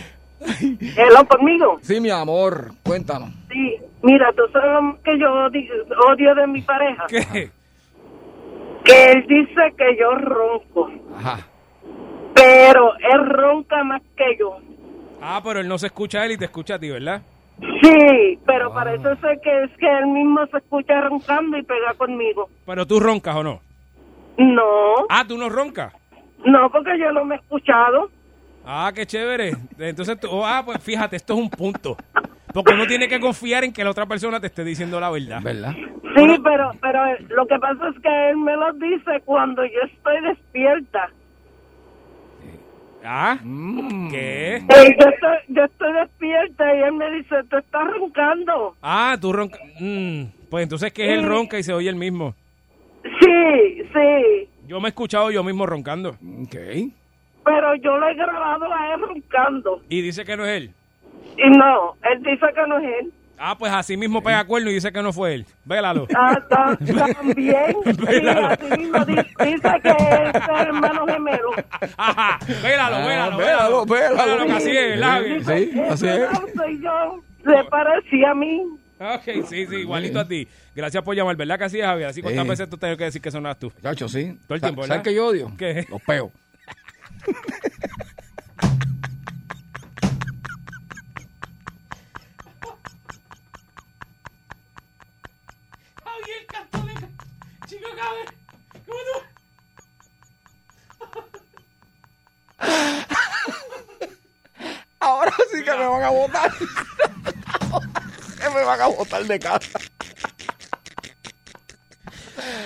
Hello, 0.96 1.26
conmigo. 1.28 1.78
Sí, 1.82 2.00
mi 2.00 2.10
amor, 2.10 2.72
cuéntanos. 2.82 3.30
Sí, 3.50 3.76
mira, 4.02 4.32
tú 4.34 4.42
sabes 4.52 4.70
lo 4.82 4.98
que 5.02 5.18
yo 5.18 5.30
odio, 5.32 5.74
odio 6.10 6.34
de 6.34 6.46
mi 6.46 6.62
pareja. 6.62 7.06
¿Qué? 7.08 7.50
Que 8.84 9.04
él 9.12 9.26
dice 9.28 9.60
que 9.76 9.96
yo 10.00 10.14
ronco, 10.14 10.90
Ajá. 11.18 11.46
pero 12.34 12.94
él 12.96 13.26
ronca 13.28 13.84
más 13.84 14.00
que 14.16 14.24
yo. 14.38 14.58
Ah, 15.22 15.40
pero 15.44 15.60
él 15.60 15.68
no 15.68 15.78
se 15.78 15.86
escucha 15.88 16.20
a 16.22 16.26
él 16.26 16.32
y 16.32 16.36
te 16.38 16.46
escucha 16.46 16.74
a 16.74 16.78
ti, 16.78 16.88
¿verdad? 16.90 17.22
Sí, 17.82 18.38
pero 18.46 18.72
parece 18.72 19.02
ser 19.20 19.38
que 19.42 19.64
es 19.64 19.70
que 19.78 19.86
él 19.98 20.06
mismo 20.06 20.46
se 20.46 20.58
escucha 20.58 21.00
roncando 21.02 21.58
y 21.58 21.62
pega 21.62 21.92
conmigo. 21.96 22.48
Pero 22.64 22.86
tú 22.86 23.00
roncas 23.00 23.36
o 23.36 23.42
no. 23.42 23.60
No, 24.38 24.64
Ah, 25.10 25.24
tú 25.28 25.36
no 25.36 25.48
roncas. 25.50 25.92
no, 26.46 26.70
porque 26.70 26.98
yo 26.98 27.12
no 27.12 27.24
me 27.24 27.34
he 27.34 27.38
escuchado. 27.38 28.10
Ah, 28.64 28.90
qué 28.94 29.04
chévere. 29.06 29.52
Entonces, 29.78 30.18
tú, 30.20 30.28
oh, 30.30 30.46
ah, 30.46 30.62
pues 30.64 30.82
fíjate, 30.82 31.16
esto 31.16 31.34
es 31.34 31.38
un 31.40 31.50
punto. 31.50 31.96
Porque 32.52 32.72
uno 32.74 32.86
tiene 32.86 33.08
que 33.08 33.20
confiar 33.20 33.64
en 33.64 33.72
que 33.72 33.84
la 33.84 33.90
otra 33.90 34.06
persona 34.06 34.40
te 34.40 34.46
esté 34.48 34.64
diciendo 34.64 34.98
la 34.98 35.10
verdad. 35.10 35.40
¿Verdad? 35.42 35.72
Sí, 36.16 36.36
pero, 36.42 36.70
pero 36.80 37.00
lo 37.28 37.46
que 37.46 37.58
pasa 37.58 37.88
es 37.94 38.02
que 38.02 38.30
él 38.30 38.36
me 38.38 38.56
lo 38.56 38.72
dice 38.72 39.20
cuando 39.24 39.64
yo 39.64 39.80
estoy 39.84 40.20
despierta. 40.22 41.10
Ah, 43.04 43.38
Mm. 43.42 44.10
¿qué? 44.10 44.62
Yo, 44.68 44.76
estoy, 45.08 45.36
yo 45.48 45.64
estoy 45.64 45.92
despierta 45.94 46.74
y 46.76 46.82
él 46.82 46.92
me 46.92 47.10
dice, 47.12 47.36
tú 47.48 47.56
estás 47.56 47.86
roncando. 47.92 48.74
Ah, 48.82 49.16
tú 49.20 49.32
ronca. 49.32 49.58
Mm, 49.78 50.24
pues 50.50 50.64
entonces 50.64 50.92
que 50.92 51.04
es 51.06 51.12
el 51.14 51.20
Sí. 51.20 51.26
ronca 51.26 51.58
y 51.58 51.62
se 51.62 51.72
oye 51.72 51.88
el 51.88 51.96
mismo. 51.96 52.34
Sí, 53.02 53.82
sí, 53.94 54.48
Yo 54.66 54.80
me 54.80 54.88
he 54.88 54.90
escuchado 54.90 55.30
yo 55.30 55.42
mismo 55.42 55.66
roncando. 55.66 56.10
Ok. 56.10 56.56
pero 57.42 57.74
yo 57.76 57.96
lo 57.96 58.06
he 58.08 58.14
grabado 58.14 58.66
a 58.72 58.94
él 58.94 59.00
roncando. 59.00 59.80
Y 59.88 60.02
dice 60.02 60.24
que 60.24 60.36
no 60.36 60.44
es 60.44 60.56
él. 60.62 60.70
Y 61.38 61.50
no, 61.56 61.96
él 62.02 62.22
dice 62.22 62.46
que 62.54 62.66
no 62.68 62.78
es 62.78 62.84
él. 63.00 63.12
Ah, 63.42 63.56
pues 63.58 63.72
así 63.72 63.96
mismo 63.96 64.22
pega 64.22 64.44
cuerno 64.44 64.70
y 64.70 64.74
dice 64.74 64.92
que 64.92 65.00
no 65.02 65.14
fue 65.14 65.34
él. 65.36 65.46
Vélalo. 65.64 66.06
Ah, 66.14 66.38
ta- 66.46 66.76
también, 66.76 67.74
sí, 67.86 67.92
Vélalo. 68.06 68.46
así 68.48 68.64
mismo 68.78 69.04
di- 69.06 69.14
dice 69.14 69.70
que 69.82 69.88
es 69.88 70.34
el 70.34 70.66
hermano 70.66 71.06
gemelo. 71.06 71.50
Ajá, 71.96 72.38
vélalo, 72.62 72.96
Ah, 72.96 73.06
vélalo, 73.06 73.36
vélalo, 73.38 73.86
vélalo. 73.86 73.86
Vélalo, 73.86 74.46
que 74.46 74.52
así 74.52 74.70
es, 74.76 74.90
¿verdad? 75.00 75.22
Sí, 75.46 75.80
así 75.88 76.06
es. 76.08 76.20
No 76.32 76.40
soy 76.54 76.80
yo, 76.82 77.22
se 77.42 77.64
parecía 77.70 78.30
a 78.32 78.34
mí. 78.34 78.62
Ok, 79.00 79.46
sí, 79.48 79.66
sí, 79.66 79.74
igualito 79.76 80.20
a 80.20 80.28
ti. 80.28 80.46
Gracias 80.76 81.02
por 81.02 81.16
llamar, 81.16 81.34
¿verdad 81.34 81.56
que 81.56 81.64
así 81.64 81.80
es, 81.80 81.86
Javier? 81.86 82.08
Así 82.10 82.20
cuántas 82.20 82.44
Sí. 82.44 82.50
veces 82.50 82.68
tú 82.68 82.76
tienes 82.76 82.98
que 82.98 83.04
decir 83.04 83.22
que 83.22 83.30
sonas 83.30 83.58
tú. 83.58 83.72
Chacho, 83.82 84.06
sí. 84.06 84.38
Todo 84.46 84.56
el 84.56 84.60
tiempo, 84.60 84.82
¿verdad? 84.82 84.96
¿Sabes 84.96 85.08
qué 85.08 85.14
yo 85.14 85.26
odio? 85.28 85.50
¿Qué? 85.56 85.86
Los 85.88 86.02
peos. 86.02 86.30
¿Cómo 98.86 98.98
tú? 99.06 99.20
Ahora 105.00 105.32
sí 105.50 105.64
que 105.64 105.70
me 105.70 105.86
van 105.86 106.02
a 106.02 106.10
votar. 106.10 106.50
que 106.52 108.50
me 108.54 108.62
van 108.64 108.80
a 108.80 108.86
votar 108.86 109.24
de 109.24 109.38
casa. 109.38 109.78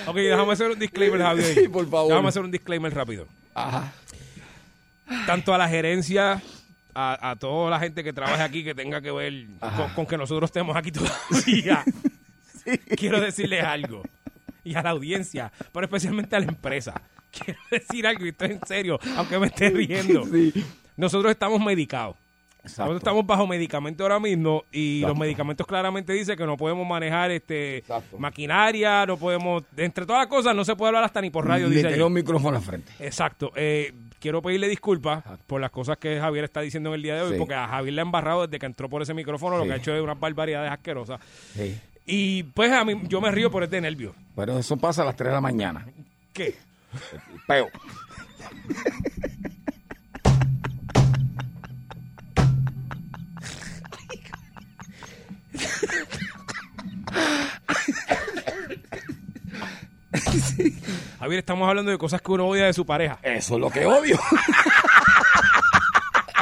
Ok, 0.07 0.15
déjame 0.15 0.53
hacer 0.53 0.71
un 0.71 0.79
disclaimer, 0.79 1.21
Javier. 1.21 1.53
Sí, 1.53 1.67
por 1.67 1.89
favor. 1.89 2.09
Déjame 2.09 2.29
hacer 2.29 2.43
un 2.43 2.51
disclaimer 2.51 2.93
rápido. 2.93 3.27
Ajá. 3.53 3.91
Tanto 5.25 5.53
a 5.53 5.57
la 5.57 5.67
gerencia, 5.69 6.41
a, 6.93 7.31
a 7.31 7.35
toda 7.37 7.69
la 7.71 7.79
gente 7.79 8.03
que 8.03 8.13
trabaja 8.13 8.43
aquí 8.43 8.63
que 8.63 8.75
tenga 8.75 9.01
que 9.01 9.11
ver 9.11 9.47
con, 9.59 9.89
con 9.93 10.05
que 10.05 10.17
nosotros 10.17 10.49
estemos 10.49 10.75
aquí 10.75 10.91
todavía. 10.91 11.83
Quiero 12.97 13.21
decirles 13.21 13.63
algo. 13.63 14.03
Y 14.65 14.75
a 14.75 14.81
la 14.83 14.89
audiencia, 14.89 15.51
pero 15.71 15.85
especialmente 15.85 16.35
a 16.35 16.39
la 16.39 16.47
empresa. 16.47 16.93
Quiero 17.31 17.59
decir 17.71 18.05
algo, 18.07 18.25
y 18.25 18.29
esto 18.29 18.43
es 18.45 18.51
en 18.51 18.59
serio, 18.67 18.99
aunque 19.15 19.39
me 19.39 19.47
esté 19.47 19.69
riendo. 19.69 20.25
Nosotros 20.97 21.31
estamos 21.31 21.61
medicados. 21.61 22.15
Nosotros 22.63 22.97
estamos 22.97 23.23
bajo 23.27 23.45
medicamento 23.45 24.01
ahora 24.03 24.19
mismo 24.19 24.63
y 24.71 25.01
los 25.01 25.15
medicamentos 25.15 25.67
claramente 25.67 26.13
dicen 26.13 26.35
que 26.35 26.47
no 26.47 26.57
podemos 26.57 26.87
manejar 26.87 27.29
este 27.29 27.83
maquinaria, 28.17 29.05
no 29.05 29.17
podemos, 29.17 29.63
entre 29.77 30.03
todas 30.05 30.21
las 30.21 30.27
cosas, 30.27 30.55
no 30.55 30.65
se 30.65 30.75
puede 30.75 30.87
hablar 30.89 31.03
hasta 31.03 31.21
ni 31.21 31.29
por 31.29 31.47
radio. 31.47 31.69
Dice 31.69 31.85
allí. 31.87 32.01
un 32.01 32.13
micrófono 32.13 32.57
al 32.57 32.63
frente. 32.63 32.91
Exacto. 32.99 33.51
Eh, 33.55 33.93
quiero 34.19 34.41
pedirle 34.41 34.67
disculpas 34.67 35.23
por 35.45 35.61
las 35.61 35.69
cosas 35.69 35.97
que 35.97 36.19
Javier 36.19 36.45
está 36.45 36.61
diciendo 36.61 36.89
en 36.89 36.95
el 36.95 37.03
día 37.03 37.15
de 37.15 37.21
hoy, 37.21 37.31
Sí. 37.33 37.37
porque 37.37 37.53
a 37.53 37.67
Javier 37.67 37.93
le 37.93 38.01
ha 38.01 38.05
embarrado 38.05 38.47
desde 38.47 38.57
que 38.57 38.65
entró 38.65 38.89
por 38.89 39.03
ese 39.03 39.13
micrófono, 39.13 39.57
lo 39.57 39.63
Sí. 39.63 39.67
que 39.69 39.73
ha 39.73 39.77
hecho 39.77 39.95
es 39.95 40.01
unas 40.01 40.19
barbaridades 40.19 40.71
asquerosas. 40.71 41.19
Sí. 41.53 41.79
Y 42.05 42.43
pues 42.43 42.71
a 42.71 42.85
mí, 42.85 43.01
yo 43.07 43.19
me 43.19 43.31
río 43.31 43.49
por 43.49 43.63
este 43.63 43.81
nervio. 43.81 44.13
Pero 44.35 44.59
eso 44.59 44.77
pasa 44.77 45.01
a 45.01 45.05
las 45.05 45.15
3 45.15 45.29
de 45.29 45.33
la 45.33 45.41
mañana. 45.41 45.85
¿Qué? 46.33 46.55
Peo. 47.47 47.69
Javier, 61.19 61.39
estamos 61.39 61.67
hablando 61.67 61.91
de 61.91 61.97
cosas 61.97 62.21
que 62.21 62.31
uno 62.31 62.45
odia 62.47 62.65
de 62.65 62.73
su 62.73 62.85
pareja. 62.85 63.17
Eso 63.23 63.55
es 63.55 63.61
lo 63.61 63.69
que 63.71 63.85
odio. 63.85 64.19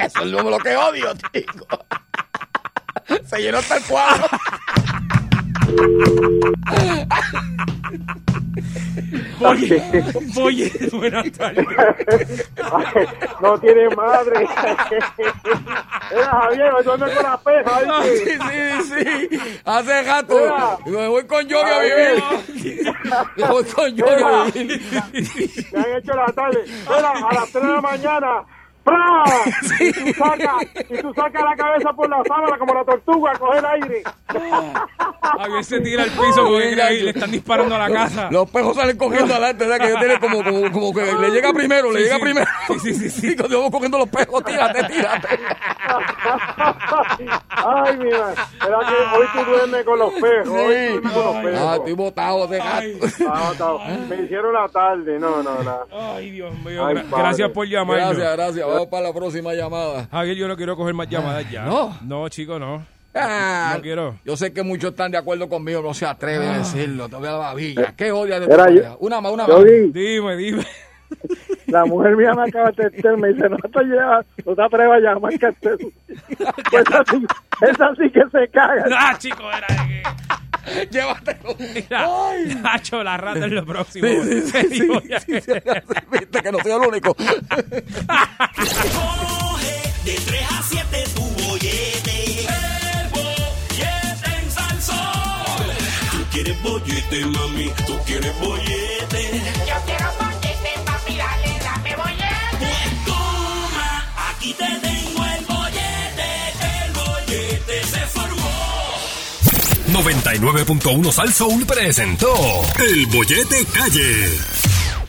Eso 0.01 0.21
es 0.23 0.27
lo, 0.27 0.59
que 0.59 0.75
odio, 0.75 1.13
chico. 1.31 1.65
Se 3.25 3.41
llenó 3.41 3.59
hasta 3.59 3.77
el 3.77 3.83
cuadro. 3.83 4.27
Oye, 9.45 9.83
oye, 10.41 10.71
buenas 10.91 11.31
tardes. 11.31 11.65
no 13.41 13.59
tiene 13.59 13.89
madre. 13.95 14.45
Era 16.11 16.25
Javier, 16.25 16.71
¿dónde 16.85 17.13
con 17.13 17.23
la 17.23 17.37
peja? 17.37 17.81
No, 17.85 18.03
sí, 18.03 18.17
sí, 18.25 18.83
sí. 18.83 19.39
Hace 19.65 20.03
rato. 20.03 20.35
Me 20.85 21.07
voy 21.07 21.25
con 21.25 21.47
Yogi 21.47 21.71
a 21.71 21.79
vivir. 21.79 22.23
Me 23.35 23.47
voy 23.47 23.63
con 23.65 23.95
Yogi 23.95 24.23
a 24.23 24.43
vivir. 24.45 24.81
Me 25.71 25.79
han 25.79 25.97
hecho 25.97 26.13
la 26.13 26.25
tarde. 26.27 26.63
Mira, 26.65 27.11
a 27.11 27.33
las 27.33 27.51
3 27.51 27.63
de 27.65 27.73
la 27.73 27.81
mañana. 27.81 28.45
¡Pra! 28.83 29.23
Y 29.79 29.91
tú 29.93 30.13
sacas 30.17 30.55
y 30.89 31.01
tú 31.01 31.13
sacas 31.13 31.41
la 31.43 31.55
cabeza 31.55 31.93
por 31.93 32.09
la 32.09 32.21
sábana 32.27 32.57
como 32.57 32.73
la 32.73 32.83
tortuga 32.83 33.31
a 33.31 33.37
coger 33.39 33.65
aire. 33.65 34.03
Javier 35.39 35.63
se 35.63 35.79
tira 35.79 36.03
al 36.03 36.09
piso 36.09 36.45
porque 36.45 36.71
cree 36.73 36.97
que 36.97 37.03
le 37.03 37.09
están 37.11 37.31
disparando 37.31 37.75
a 37.75 37.79
la 37.79 37.89
casa. 37.89 38.27
Los 38.31 38.49
pejos 38.49 38.75
salen 38.75 38.97
cogiendo 38.97 39.33
adelante, 39.33 39.65
¿verdad? 39.65 39.85
Que 39.85 39.93
yo 39.93 39.99
tiene 39.99 40.19
como, 40.19 40.43
como, 40.43 40.71
como 40.71 40.93
que 40.93 41.01
le 41.13 41.29
llega 41.31 41.51
primero, 41.53 41.91
le 41.91 41.99
Sí, 41.99 42.03
llega 42.05 42.15
sí. 42.17 42.21
primero. 42.21 42.47
Sí, 42.67 42.79
sí, 42.79 42.93
sí, 42.93 43.09
sí. 43.09 43.31
Y 43.31 43.35
cuando 43.35 43.57
vamos 43.57 43.71
cogiendo 43.71 43.97
los 43.97 44.09
pejos, 44.09 44.43
tírate, 44.43 44.83
tírate. 44.83 45.27
Ay, 47.49 47.97
mira, 47.97 48.33
era 48.65 48.79
que 48.79 49.17
hoy 49.17 49.27
tú 49.33 49.51
duermes 49.51 49.85
con 49.85 49.99
los 49.99 50.13
pejos. 50.13 50.47
Hoy 50.49 50.99
tú 51.01 51.09
duermes 51.09 51.13
con 51.13 51.51
los 51.51 51.61
Ah, 51.61 51.75
estoy 51.77 51.93
botado 51.93 52.47
de 52.47 52.57
gato. 52.57 53.29
Ah, 53.29 53.97
me 54.09 54.15
hicieron 54.23 54.53
la 54.53 54.67
tarde. 54.69 55.19
No, 55.19 55.41
no, 55.43 55.63
no. 55.63 55.79
ay, 55.91 56.31
Dios 56.31 56.53
mío. 56.59 56.85
Ay, 56.85 56.95
gracias 57.09 57.49
por 57.51 57.67
llamarnos. 57.67 58.17
Gracias, 58.17 58.37
gracias. 58.37 58.65
Vamos 58.73 58.87
para 58.89 59.03
la 59.07 59.13
próxima 59.13 59.53
llamada. 59.53 60.07
Javier, 60.11 60.35
yo 60.37 60.47
no 60.47 60.55
quiero 60.57 60.75
coger 60.75 60.93
más 60.93 61.07
llamadas 61.09 61.49
ya. 61.49 61.65
¿No? 61.65 61.97
No, 62.03 62.27
chico, 62.29 62.59
no. 62.59 62.85
Ah, 63.15 63.73
No 63.75 63.81
quiero. 63.81 64.15
Yo 64.25 64.35
sé 64.35 64.51
que 64.51 64.63
muchos 64.63 64.91
están 64.91 65.11
de 65.11 65.17
acuerdo 65.19 65.47
conmigo, 65.47 65.81
no 65.81 65.93
se 65.93 66.05
atreven 66.05 66.49
a 66.49 66.57
decirlo. 66.59 67.07
Te 67.09 67.15
voy 67.15 67.27
a 67.27 67.31
la 67.31 67.37
babilla. 67.37 67.93
¿Qué 67.95 68.11
odias 68.11 68.39
de 68.41 68.47
tu 68.47 68.53
Era 68.53 68.69
yo-? 68.71 68.97
Una 68.99 69.21
más, 69.21 69.31
una 69.31 69.47
más. 69.47 69.63
Dime, 69.93 70.35
dime. 70.35 70.65
la 71.67 71.85
mujer 71.85 72.15
mía 72.17 72.33
me 72.33 72.43
acaba 72.49 72.71
de 72.71 72.89
textear, 72.89 73.17
me 73.17 73.27
dice, 73.33 73.47
no 73.47 73.57
te 73.57 73.83
llevas, 73.83 74.25
no 74.45 74.55
te 74.55 74.61
atrevas 74.63 74.97
a 74.97 74.99
llamar 74.99 75.33
que. 75.37 75.53
Pues 76.71 76.85
así, 76.91 77.25
esa 77.61 77.95
sí 77.95 78.09
que 78.11 78.21
se 78.31 78.47
caga. 78.49 78.85
Ah, 78.97 79.15
chico, 79.19 79.43
era 79.51 79.67
de 79.83 79.87
que... 79.89 80.03
Llévatelo. 80.91 81.55
Mira, 81.59 82.07
Nacho, 82.61 83.03
la 83.03 83.17
rata 83.17 83.45
es 83.45 83.51
lo 83.51 83.65
próximo. 83.65 84.07
Sí, 84.07 84.17
sí, 84.23 84.41
sí, 84.41 84.51
sí, 84.69 84.87
sí, 85.25 85.41
sí, 85.41 85.51
Viste 86.11 86.41
que 86.41 86.51
no 86.51 86.59
soy 86.59 86.71
el 86.71 86.79
único. 86.87 87.13
Coge 88.53 88.53
de 90.05 90.13
3 90.13 90.51
a 90.51 90.61
7 90.63 91.03
tu 91.15 91.21
bollete. 91.21 92.41
El 92.41 93.09
bollete 93.09 94.29
en 94.41 94.51
Salsón. 94.51 95.67
Tú 96.11 96.17
quieres 96.31 96.61
bollete, 96.61 97.25
mami. 97.25 97.71
Tú 97.85 97.97
quieres 98.05 98.39
bollete. 98.39 99.41
Yo 99.67 99.75
quiero 99.85 100.09
bollete, 100.19 100.71
papi, 100.85 101.15
dale, 101.17 101.59
dame 101.63 101.95
bollete. 101.95 102.57
Pues 102.59 103.05
toma, 103.05 103.89
aquí 104.31 104.53
te 104.53 104.82
99.1 109.93 111.11
Sal 111.11 111.31
Soul 111.31 111.65
presentó 111.67 112.33
El 112.79 113.05
Bollete 113.05 113.63
Calle. 113.65 115.02